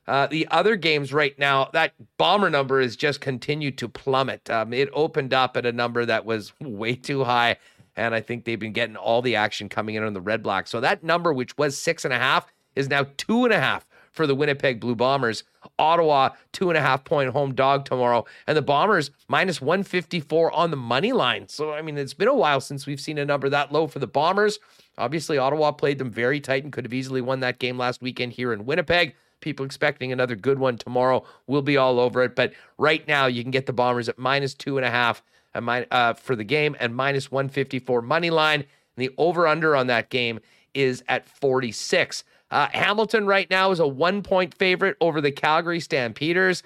Uh, 0.09 0.27
the 0.27 0.47
other 0.51 0.77
games 0.77 1.13
right 1.13 1.37
now, 1.39 1.69
that 1.73 1.93
bomber 2.17 2.49
number 2.49 2.81
has 2.81 2.95
just 2.95 3.21
continued 3.21 3.77
to 3.79 3.89
plummet. 3.89 4.49
Um, 4.49 4.73
it 4.73 4.89
opened 4.93 5.35
up 5.35 5.57
at 5.57 5.67
a 5.67 5.73
number 5.73 6.05
that 6.07 6.25
was 6.25 6.53
way 6.61 6.95
too 6.95 7.25
high, 7.25 7.57
and 7.97 8.15
I 8.15 8.21
think 8.21 8.45
they've 8.45 8.59
been 8.59 8.73
getting 8.73 8.97
all 8.97 9.23
the 9.23 9.37
action 9.37 9.69
coming 9.69 9.97
in 9.97 10.03
on 10.03 10.15
the 10.15 10.21
red 10.21 10.43
black. 10.43 10.67
So 10.69 10.81
that 10.81 11.03
number, 11.03 11.33
which 11.33 11.57
was 11.59 11.79
six 11.79 12.05
and 12.05 12.15
a 12.15 12.19
half, 12.19 12.47
is 12.77 12.89
now 12.89 13.07
two 13.17 13.45
and 13.45 13.53
a 13.53 13.59
half 13.59 13.87
for 14.13 14.27
the 14.27 14.35
Winnipeg 14.35 14.81
Blue 14.81 14.95
Bombers. 14.95 15.45
Ottawa, 15.79 16.31
two 16.53 16.71
and 16.71 16.79
a 16.79 16.81
half 16.81 17.05
point 17.05 17.31
home 17.31 17.55
dog 17.55 17.85
tomorrow, 17.85 18.25
and 18.47 18.57
the 18.57 18.63
Bombers 18.63 19.11
minus 19.29 19.61
154 19.61 20.53
on 20.53 20.71
the 20.71 20.77
money 20.77 21.13
line. 21.13 21.49
So, 21.49 21.73
I 21.73 21.83
mean, 21.83 21.99
it's 21.99 22.15
been 22.15 22.29
a 22.29 22.35
while 22.35 22.61
since 22.61 22.87
we've 22.87 23.01
seen 23.01 23.19
a 23.19 23.25
number 23.25 23.49
that 23.49 23.73
low 23.73 23.87
for 23.87 23.99
the 23.99 24.07
Bombers. 24.07 24.59
Obviously, 24.99 25.37
Ottawa 25.37 25.73
played 25.73 25.99
them 25.99 26.11
very 26.11 26.41
tight 26.41 26.65
and 26.65 26.73
could 26.73 26.85
have 26.85 26.95
easily 26.95 27.21
won 27.21 27.41
that 27.41 27.59
game 27.59 27.77
last 27.77 28.01
weekend 28.01 28.33
here 28.33 28.53
in 28.53 28.65
Winnipeg. 28.65 29.15
People 29.47 29.65
expecting 29.65 30.11
another 30.11 30.35
good 30.35 30.59
one 30.59 30.77
tomorrow. 30.77 31.23
We'll 31.47 31.63
be 31.63 31.77
all 31.77 32.01
over 32.01 32.25
it. 32.25 32.35
But 32.35 32.53
right 32.79 33.07
now, 33.07 33.27
you 33.27 33.43
can 33.45 33.53
get 33.53 33.67
the 33.67 33.73
Bombers 33.73 34.09
at 34.09 34.19
minus 34.19 34.55
two 34.55 34.77
and 34.77 34.85
a 34.85 34.91
half 34.91 35.23
and 35.55 35.65
mi- 35.65 35.87
uh, 35.93 36.15
for 36.15 36.35
the 36.35 36.43
game 36.43 36.75
and 36.81 36.97
minus 36.97 37.31
154 37.31 38.03
money 38.03 38.31
line. 38.31 38.63
And 38.63 38.67
the 38.97 39.15
over 39.17 39.47
under 39.47 39.77
on 39.77 39.87
that 39.87 40.11
game 40.11 40.41
is 40.75 41.05
at 41.07 41.29
46. 41.29 42.25
Uh, 42.51 42.67
Hamilton 42.73 43.25
right 43.25 43.49
now 43.49 43.71
is 43.71 43.79
a 43.79 43.87
one 43.87 44.21
point 44.25 44.53
favorite 44.53 44.97
over 45.01 45.21
the 45.21 45.31
Calgary 45.31 45.79
Stampeders. 45.79 46.65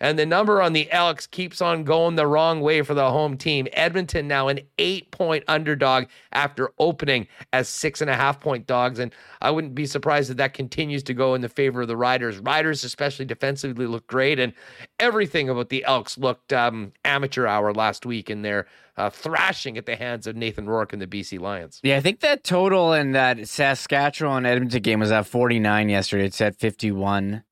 And 0.00 0.18
the 0.18 0.26
number 0.26 0.62
on 0.62 0.72
the 0.72 0.90
Elks 0.92 1.26
keeps 1.26 1.60
on 1.60 1.84
going 1.84 2.16
the 2.16 2.26
wrong 2.26 2.60
way 2.60 2.82
for 2.82 2.94
the 2.94 3.10
home 3.10 3.36
team. 3.36 3.66
Edmonton 3.72 4.28
now 4.28 4.48
an 4.48 4.60
eight 4.78 5.10
point 5.10 5.44
underdog 5.48 6.04
after 6.32 6.72
opening 6.78 7.26
as 7.52 7.68
six 7.68 8.00
and 8.00 8.08
a 8.08 8.14
half 8.14 8.40
point 8.40 8.66
dogs. 8.66 8.98
And 8.98 9.12
I 9.40 9.50
wouldn't 9.50 9.74
be 9.74 9.86
surprised 9.86 10.30
if 10.30 10.36
that 10.36 10.54
continues 10.54 11.02
to 11.04 11.14
go 11.14 11.34
in 11.34 11.40
the 11.40 11.48
favor 11.48 11.82
of 11.82 11.88
the 11.88 11.96
Riders. 11.96 12.38
Riders, 12.38 12.84
especially 12.84 13.24
defensively, 13.24 13.86
look 13.86 14.06
great. 14.06 14.38
And 14.38 14.52
everything 15.00 15.48
about 15.48 15.68
the 15.68 15.84
Elks 15.84 16.16
looked 16.16 16.52
um, 16.52 16.92
amateur 17.04 17.46
hour 17.46 17.72
last 17.72 18.06
week 18.06 18.30
in 18.30 18.42
their 18.42 18.66
uh, 18.96 19.10
thrashing 19.10 19.78
at 19.78 19.86
the 19.86 19.96
hands 19.96 20.26
of 20.26 20.36
Nathan 20.36 20.68
Rourke 20.68 20.92
and 20.92 21.00
the 21.00 21.06
BC 21.06 21.38
Lions. 21.40 21.80
Yeah, 21.82 21.96
I 21.96 22.00
think 22.00 22.20
that 22.20 22.42
total 22.42 22.92
in 22.92 23.12
that 23.12 23.46
Saskatchewan 23.48 24.44
Edmonton 24.44 24.82
game 24.82 25.00
was 25.00 25.12
at 25.12 25.26
49 25.26 25.88
yesterday. 25.88 26.26
It's 26.26 26.40
at 26.40 26.56
51 26.56 27.44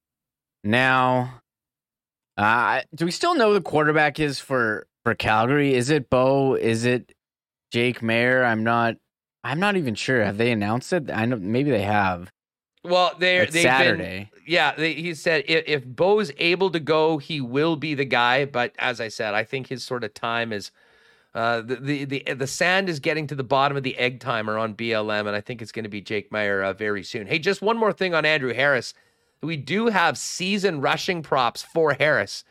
now. 0.64 1.40
Uh, 2.36 2.82
do 2.94 3.04
we 3.04 3.10
still 3.10 3.34
know 3.34 3.48
who 3.48 3.54
the 3.54 3.60
quarterback 3.60 4.20
is 4.20 4.38
for 4.38 4.86
for 5.04 5.14
Calgary? 5.14 5.74
Is 5.74 5.90
it 5.90 6.10
Bo? 6.10 6.54
Is 6.54 6.84
it 6.84 7.14
Jake 7.70 8.00
Maier. 8.00 8.44
I'm 8.44 8.64
not. 8.64 8.96
I'm 9.44 9.60
not 9.60 9.76
even 9.76 9.94
sure. 9.94 10.24
Have 10.24 10.38
they 10.38 10.50
announced 10.50 10.92
it? 10.92 11.10
I 11.10 11.26
know 11.26 11.36
maybe 11.36 11.70
they 11.70 11.82
have. 11.82 12.32
Well, 12.82 13.12
they're 13.18 13.50
Saturday. 13.50 14.30
Been, 14.32 14.42
yeah, 14.46 14.74
they, 14.74 14.94
he 14.94 15.14
said 15.14 15.44
if, 15.46 15.64
if 15.66 15.84
Bo's 15.84 16.32
able 16.38 16.70
to 16.70 16.80
go, 16.80 17.18
he 17.18 17.40
will 17.40 17.76
be 17.76 17.94
the 17.94 18.04
guy. 18.04 18.44
But 18.44 18.74
as 18.78 19.00
I 19.00 19.08
said, 19.08 19.34
I 19.34 19.44
think 19.44 19.68
his 19.68 19.84
sort 19.84 20.04
of 20.04 20.14
time 20.14 20.52
is. 20.52 20.70
Uh, 21.34 21.60
the, 21.60 21.76
the 21.76 22.04
the 22.06 22.34
the 22.34 22.46
sand 22.46 22.88
is 22.88 22.98
getting 22.98 23.26
to 23.26 23.34
the 23.34 23.44
bottom 23.44 23.76
of 23.76 23.82
the 23.82 23.98
egg 23.98 24.20
timer 24.20 24.56
on 24.56 24.74
BLM, 24.74 25.26
and 25.26 25.36
I 25.36 25.42
think 25.42 25.60
it's 25.60 25.72
going 25.72 25.82
to 25.82 25.90
be 25.90 26.00
Jake 26.00 26.30
Maier 26.30 26.64
uh, 26.64 26.72
very 26.72 27.02
soon. 27.02 27.26
Hey, 27.26 27.38
just 27.38 27.60
one 27.60 27.76
more 27.76 27.92
thing 27.92 28.14
on 28.14 28.24
Andrew 28.24 28.54
Harris. 28.54 28.94
We 29.42 29.56
do 29.56 29.88
have 29.88 30.18
season 30.18 30.80
rushing 30.80 31.22
props 31.22 31.62
for 31.62 31.94
Harris. 31.94 32.44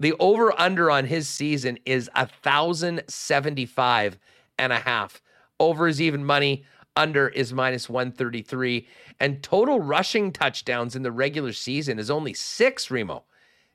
The 0.00 0.14
over 0.18 0.58
under 0.58 0.90
on 0.90 1.06
his 1.06 1.28
season 1.28 1.78
is 1.84 2.10
a 2.14 2.26
thousand 2.26 3.02
seventy 3.08 3.66
five 3.66 4.18
and 4.58 4.72
a 4.72 4.78
half. 4.80 5.22
Over 5.60 5.88
is 5.88 6.00
even 6.00 6.24
money. 6.24 6.64
Under 6.96 7.28
is 7.28 7.52
minus 7.52 7.88
133. 7.88 8.86
And 9.18 9.42
total 9.42 9.80
rushing 9.80 10.32
touchdowns 10.32 10.94
in 10.94 11.02
the 11.02 11.10
regular 11.10 11.52
season 11.52 11.98
is 11.98 12.10
only 12.10 12.34
six, 12.34 12.90
Remo. 12.90 13.24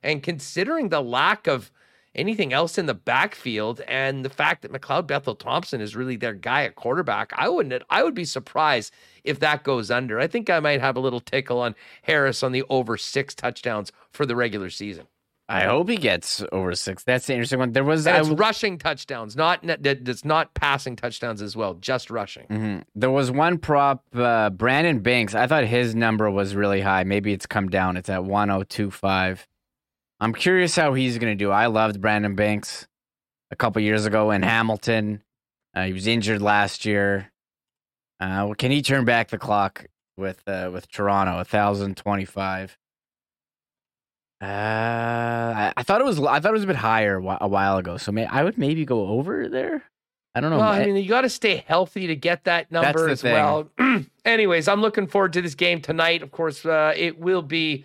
And 0.02 0.22
considering 0.22 0.88
the 0.88 1.02
lack 1.02 1.46
of 1.46 1.70
anything 2.14 2.52
else 2.52 2.76
in 2.78 2.86
the 2.86 2.94
backfield 2.94 3.80
and 3.86 4.24
the 4.24 4.30
fact 4.30 4.62
that 4.62 4.72
McLeod 4.72 5.06
Bethel 5.06 5.34
Thompson 5.34 5.80
is 5.80 5.94
really 5.94 6.16
their 6.16 6.34
guy 6.34 6.64
at 6.64 6.74
quarterback, 6.74 7.32
I 7.36 7.48
wouldn't 7.48 7.82
I 7.90 8.02
would 8.02 8.14
be 8.14 8.24
surprised 8.24 8.92
if 9.24 9.38
that 9.40 9.62
goes 9.64 9.90
under. 9.90 10.18
I 10.18 10.26
think 10.26 10.50
I 10.50 10.60
might 10.60 10.80
have 10.80 10.96
a 10.96 11.00
little 11.00 11.20
tickle 11.20 11.60
on 11.60 11.74
Harris 12.02 12.42
on 12.42 12.52
the 12.52 12.64
over 12.68 12.96
six 12.96 13.34
touchdowns 13.34 13.92
for 14.10 14.26
the 14.26 14.34
regular 14.36 14.70
season. 14.70 15.06
I 15.48 15.62
hope 15.64 15.88
he 15.88 15.96
gets 15.96 16.44
over 16.52 16.76
six. 16.76 17.02
That's 17.02 17.26
the 17.26 17.32
interesting 17.32 17.58
one. 17.58 17.72
There 17.72 17.82
was 17.82 18.06
And 18.06 18.24
I 18.24 18.30
rushing 18.34 18.78
touchdowns, 18.78 19.34
not 19.34 19.60
that- 19.66 19.84
it's 20.08 20.24
not 20.24 20.54
passing 20.54 20.94
touchdowns 20.94 21.42
as 21.42 21.56
well, 21.56 21.74
just 21.74 22.08
rushing. 22.08 22.46
Mhm. 22.46 22.82
There 22.94 23.10
was 23.10 23.32
one 23.32 23.58
prop, 23.58 24.04
uh, 24.14 24.50
Brandon 24.50 25.00
Banks. 25.00 25.34
I 25.34 25.48
thought 25.48 25.64
his 25.64 25.92
number 25.96 26.30
was 26.30 26.54
really 26.54 26.82
high. 26.82 27.02
Maybe 27.02 27.32
it's 27.32 27.46
come 27.46 27.68
down. 27.68 27.96
It's 27.96 28.08
at 28.08 28.22
1025. 28.24 29.48
I'm 30.20 30.32
curious 30.34 30.76
how 30.76 30.94
he's 30.94 31.18
going 31.18 31.32
to 31.36 31.44
do. 31.44 31.50
I 31.50 31.66
loved 31.66 32.00
Brandon 32.00 32.34
Banks 32.34 32.86
a 33.50 33.56
couple 33.56 33.80
years 33.82 34.04
ago 34.06 34.30
in 34.30 34.42
Hamilton. 34.42 35.22
Uh, 35.74 35.84
he 35.84 35.92
was 35.92 36.06
injured 36.06 36.42
last 36.42 36.84
year. 36.84 37.30
Uh, 38.20 38.52
can 38.54 38.70
he 38.70 38.82
turn 38.82 39.04
back 39.04 39.28
the 39.28 39.38
clock 39.38 39.86
with 40.16 40.42
uh, 40.46 40.70
with 40.72 40.90
Toronto? 40.90 41.36
1025. 41.36 42.76
Uh, 44.42 44.44
I, 44.46 45.72
I 45.76 45.82
thought 45.82 46.00
it 46.00 46.04
was 46.04 46.18
I 46.20 46.40
thought 46.40 46.50
it 46.50 46.52
was 46.54 46.64
a 46.64 46.68
bit 46.68 46.76
higher 46.76 47.18
a 47.18 47.38
a 47.42 47.48
while 47.48 47.76
ago. 47.78 47.96
So 47.96 48.10
may, 48.12 48.26
I 48.26 48.42
would 48.44 48.58
maybe 48.58 48.84
go 48.84 49.06
over 49.08 49.48
there. 49.48 49.82
I 50.34 50.40
don't 50.40 50.50
know. 50.50 50.58
Well, 50.58 50.68
I 50.68 50.80
I- 50.82 50.86
mean, 50.86 50.96
you 50.96 51.08
got 51.08 51.22
to 51.22 51.28
stay 51.28 51.64
healthy 51.66 52.06
to 52.08 52.16
get 52.16 52.44
that 52.44 52.70
number 52.70 53.08
as 53.08 53.22
thing. 53.22 53.32
well. 53.32 53.70
Anyways, 54.24 54.68
I'm 54.68 54.80
looking 54.80 55.06
forward 55.06 55.32
to 55.34 55.42
this 55.42 55.54
game 55.54 55.80
tonight. 55.80 56.22
Of 56.22 56.30
course, 56.30 56.64
uh, 56.64 56.92
it 56.96 57.18
will 57.18 57.42
be 57.42 57.84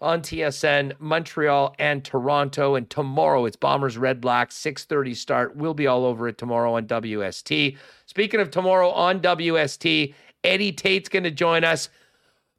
on 0.00 0.22
TSN, 0.22 0.92
Montreal 0.98 1.74
and 1.78 2.04
Toronto, 2.04 2.74
and 2.74 2.88
tomorrow 2.88 3.44
it's 3.44 3.56
Bombers 3.56 3.98
Red 3.98 4.20
Blacks 4.20 4.56
6:30 4.56 5.14
start. 5.14 5.56
We'll 5.56 5.74
be 5.74 5.86
all 5.86 6.04
over 6.04 6.28
it 6.28 6.38
tomorrow 6.38 6.74
on 6.74 6.86
WST. 6.86 7.76
Speaking 8.06 8.40
of 8.40 8.50
tomorrow 8.50 8.90
on 8.90 9.20
WST, 9.20 10.14
Eddie 10.42 10.72
Tait's 10.72 11.08
going 11.08 11.24
to 11.24 11.30
join 11.30 11.64
us. 11.64 11.88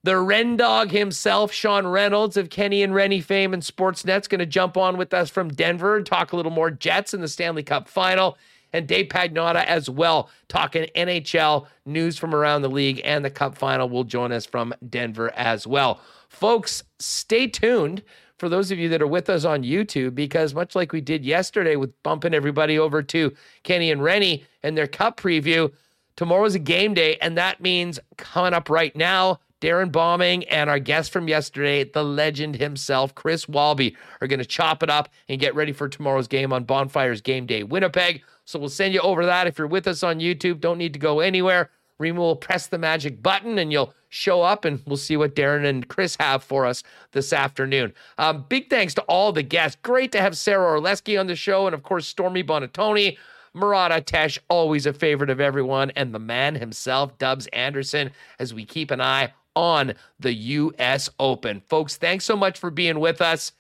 The 0.03 0.17
Ren 0.17 0.57
Dog 0.57 0.89
himself, 0.91 1.51
Sean 1.51 1.85
Reynolds 1.85 2.35
of 2.35 2.49
Kenny 2.49 2.81
and 2.81 2.93
Rennie 2.93 3.21
fame 3.21 3.53
and 3.53 3.61
Sportsnet's 3.61 4.27
going 4.27 4.39
to 4.39 4.47
jump 4.47 4.75
on 4.75 4.97
with 4.97 5.13
us 5.13 5.29
from 5.29 5.49
Denver 5.49 5.95
and 5.95 6.05
talk 6.05 6.31
a 6.31 6.35
little 6.35 6.51
more 6.51 6.71
Jets 6.71 7.13
in 7.13 7.21
the 7.21 7.27
Stanley 7.27 7.61
Cup 7.61 7.87
final. 7.87 8.37
And 8.73 8.87
Dave 8.87 9.07
Pagnotta 9.07 9.65
as 9.65 9.89
well, 9.89 10.29
talking 10.47 10.87
NHL 10.95 11.67
news 11.85 12.17
from 12.17 12.33
around 12.33 12.61
the 12.61 12.69
league 12.69 13.01
and 13.03 13.23
the 13.23 13.29
Cup 13.29 13.57
final 13.57 13.89
will 13.89 14.03
join 14.03 14.31
us 14.31 14.45
from 14.45 14.73
Denver 14.89 15.31
as 15.35 15.67
well. 15.67 15.99
Folks, 16.29 16.83
stay 16.99 17.47
tuned 17.47 18.03
for 18.37 18.49
those 18.49 18.71
of 18.71 18.79
you 18.79 18.89
that 18.89 19.03
are 19.03 19.07
with 19.07 19.29
us 19.29 19.45
on 19.45 19.61
YouTube, 19.61 20.15
because 20.15 20.55
much 20.55 20.75
like 20.75 20.91
we 20.91 20.99
did 20.99 21.23
yesterday 21.23 21.75
with 21.75 22.01
bumping 22.01 22.33
everybody 22.33 22.79
over 22.79 23.03
to 23.03 23.31
Kenny 23.61 23.91
and 23.91 24.01
Rennie 24.01 24.43
and 24.63 24.75
their 24.75 24.87
Cup 24.87 25.19
preview, 25.19 25.71
tomorrow's 26.15 26.55
a 26.55 26.59
game 26.59 26.95
day, 26.95 27.17
and 27.21 27.37
that 27.37 27.61
means 27.61 27.99
coming 28.17 28.53
up 28.53 28.67
right 28.67 28.95
now, 28.95 29.39
Darren 29.61 29.91
Bombing 29.91 30.43
and 30.45 30.71
our 30.71 30.79
guest 30.79 31.11
from 31.13 31.27
yesterday, 31.27 31.83
the 31.83 32.03
legend 32.03 32.55
himself, 32.55 33.13
Chris 33.13 33.47
Walby, 33.47 33.95
are 34.19 34.27
going 34.27 34.39
to 34.39 34.45
chop 34.45 34.81
it 34.81 34.89
up 34.89 35.09
and 35.29 35.39
get 35.39 35.53
ready 35.53 35.71
for 35.71 35.87
tomorrow's 35.87 36.27
game 36.27 36.51
on 36.51 36.63
Bonfires 36.63 37.21
Game 37.21 37.45
Day 37.45 37.61
Winnipeg. 37.61 38.23
So 38.51 38.59
we'll 38.59 38.69
send 38.69 38.93
you 38.93 38.99
over 38.99 39.25
that. 39.25 39.47
If 39.47 39.57
you're 39.57 39.67
with 39.67 39.87
us 39.87 40.03
on 40.03 40.19
YouTube, 40.19 40.59
don't 40.59 40.77
need 40.77 40.93
to 40.93 40.99
go 40.99 41.21
anywhere. 41.21 41.69
Remo 41.99 42.19
will 42.19 42.35
press 42.35 42.67
the 42.67 42.77
magic 42.77 43.21
button 43.21 43.59
and 43.59 43.71
you'll 43.71 43.93
show 44.09 44.41
up 44.41 44.65
and 44.65 44.81
we'll 44.85 44.97
see 44.97 45.15
what 45.15 45.35
Darren 45.35 45.65
and 45.65 45.87
Chris 45.87 46.17
have 46.19 46.43
for 46.43 46.65
us 46.65 46.83
this 47.11 47.31
afternoon. 47.31 47.93
Um, 48.17 48.45
big 48.49 48.69
thanks 48.69 48.93
to 48.95 49.01
all 49.03 49.31
the 49.31 49.43
guests. 49.43 49.77
Great 49.83 50.11
to 50.11 50.21
have 50.21 50.35
Sara 50.35 50.79
Orlesky 50.79 51.19
on 51.19 51.27
the 51.27 51.35
show 51.35 51.67
and, 51.67 51.73
of 51.73 51.83
course, 51.83 52.07
Stormy 52.07 52.43
Buonantony. 52.43 53.17
Murat 53.53 53.91
Ates, 53.91 54.39
always 54.49 54.85
a 54.85 54.93
favorite 54.93 55.29
of 55.29 55.41
everyone, 55.41 55.91
and 55.97 56.13
the 56.13 56.19
man 56.19 56.55
himself, 56.55 57.17
Dubbs 57.17 57.47
Anderson, 57.47 58.11
as 58.39 58.53
we 58.53 58.63
keep 58.65 58.91
an 58.91 59.01
eye 59.01 59.33
on 59.55 59.93
the 60.19 60.33
U.S. 60.33 61.09
Open. 61.19 61.61
Folks, 61.67 61.97
thanks 61.97 62.23
so 62.23 62.37
much 62.37 62.57
for 62.57 62.71
being 62.71 62.99
with 62.99 63.21
us. 63.21 63.51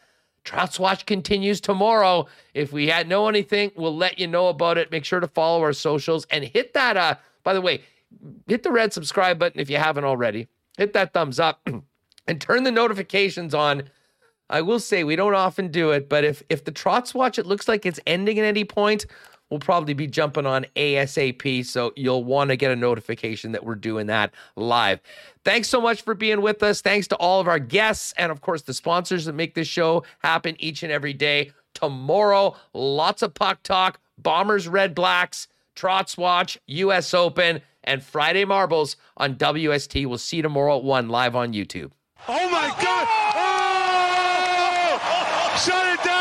Trotz 0.43 0.79
Watch 0.79 1.05
continues 1.05 1.61
tomorrow. 1.61 2.27
If 2.53 2.73
we 2.73 2.87
had 2.87 3.07
know 3.07 3.27
anything, 3.27 3.71
we'll 3.75 3.95
let 3.95 4.19
you 4.19 4.27
know 4.27 4.47
about 4.47 4.77
it. 4.77 4.91
Make 4.91 5.05
sure 5.05 5.19
to 5.19 5.27
follow 5.27 5.61
our 5.61 5.73
socials 5.73 6.25
and 6.31 6.43
hit 6.43 6.73
that. 6.73 6.97
Uh, 6.97 7.15
by 7.43 7.53
the 7.53 7.61
way, 7.61 7.81
hit 8.47 8.63
the 8.63 8.71
red 8.71 8.93
subscribe 8.93 9.37
button 9.39 9.59
if 9.59 9.69
you 9.69 9.77
haven't 9.77 10.03
already. 10.03 10.47
Hit 10.77 10.93
that 10.93 11.13
thumbs 11.13 11.39
up 11.39 11.67
and 12.27 12.41
turn 12.41 12.63
the 12.63 12.71
notifications 12.71 13.53
on. 13.53 13.83
I 14.49 14.61
will 14.61 14.79
say 14.79 15.03
we 15.03 15.15
don't 15.15 15.33
often 15.33 15.69
do 15.69 15.91
it, 15.91 16.09
but 16.09 16.25
if 16.25 16.43
if 16.49 16.65
the 16.65 16.71
Trotz 16.71 17.13
Watch 17.13 17.39
it 17.39 17.45
looks 17.45 17.67
like 17.67 17.85
it's 17.85 17.99
ending 18.05 18.37
at 18.37 18.45
any 18.45 18.65
point, 18.65 19.05
we'll 19.51 19.59
probably 19.59 19.93
be 19.93 20.07
jumping 20.07 20.47
on 20.47 20.65
ASAP. 20.75 21.63
So 21.65 21.93
you'll 21.95 22.23
want 22.23 22.49
to 22.49 22.55
get 22.55 22.71
a 22.71 22.75
notification 22.75 23.51
that 23.51 23.63
we're 23.63 23.75
doing 23.75 24.07
that 24.07 24.33
live. 24.55 24.99
Thanks 25.45 25.67
so 25.67 25.79
much 25.79 26.01
for 26.01 26.15
being 26.15 26.41
with 26.41 26.63
us. 26.63 26.81
Thanks 26.81 27.07
to 27.09 27.15
all 27.17 27.39
of 27.39 27.47
our 27.47 27.59
guests 27.59 28.15
and, 28.17 28.31
of 28.31 28.41
course, 28.41 28.63
the 28.63 28.73
sponsors 28.73 29.25
that 29.25 29.33
make 29.33 29.53
this 29.53 29.67
show 29.67 30.03
happen 30.19 30.55
each 30.57 30.81
and 30.81 30.91
every 30.91 31.13
day. 31.13 31.51
Tomorrow, 31.75 32.55
lots 32.73 33.21
of 33.21 33.33
puck 33.33 33.61
talk, 33.61 33.99
Bombers, 34.17 34.67
Red 34.67 34.95
Blacks, 34.95 35.47
Trotz 35.75 36.17
Watch, 36.17 36.57
US 36.67 37.13
Open, 37.13 37.61
and 37.83 38.03
Friday 38.03 38.45
Marbles 38.45 38.95
on 39.17 39.35
WST. 39.35 40.05
We'll 40.05 40.17
see 40.17 40.37
you 40.37 40.43
tomorrow 40.43 40.77
at 40.77 40.83
1 40.83 41.09
live 41.09 41.35
on 41.35 41.53
YouTube. 41.53 41.91
Oh 42.27 42.49
my 42.49 42.67
God! 42.81 43.07
Oh! 43.33 45.01
Shut 45.57 45.93
it 45.93 46.03
down! 46.03 46.20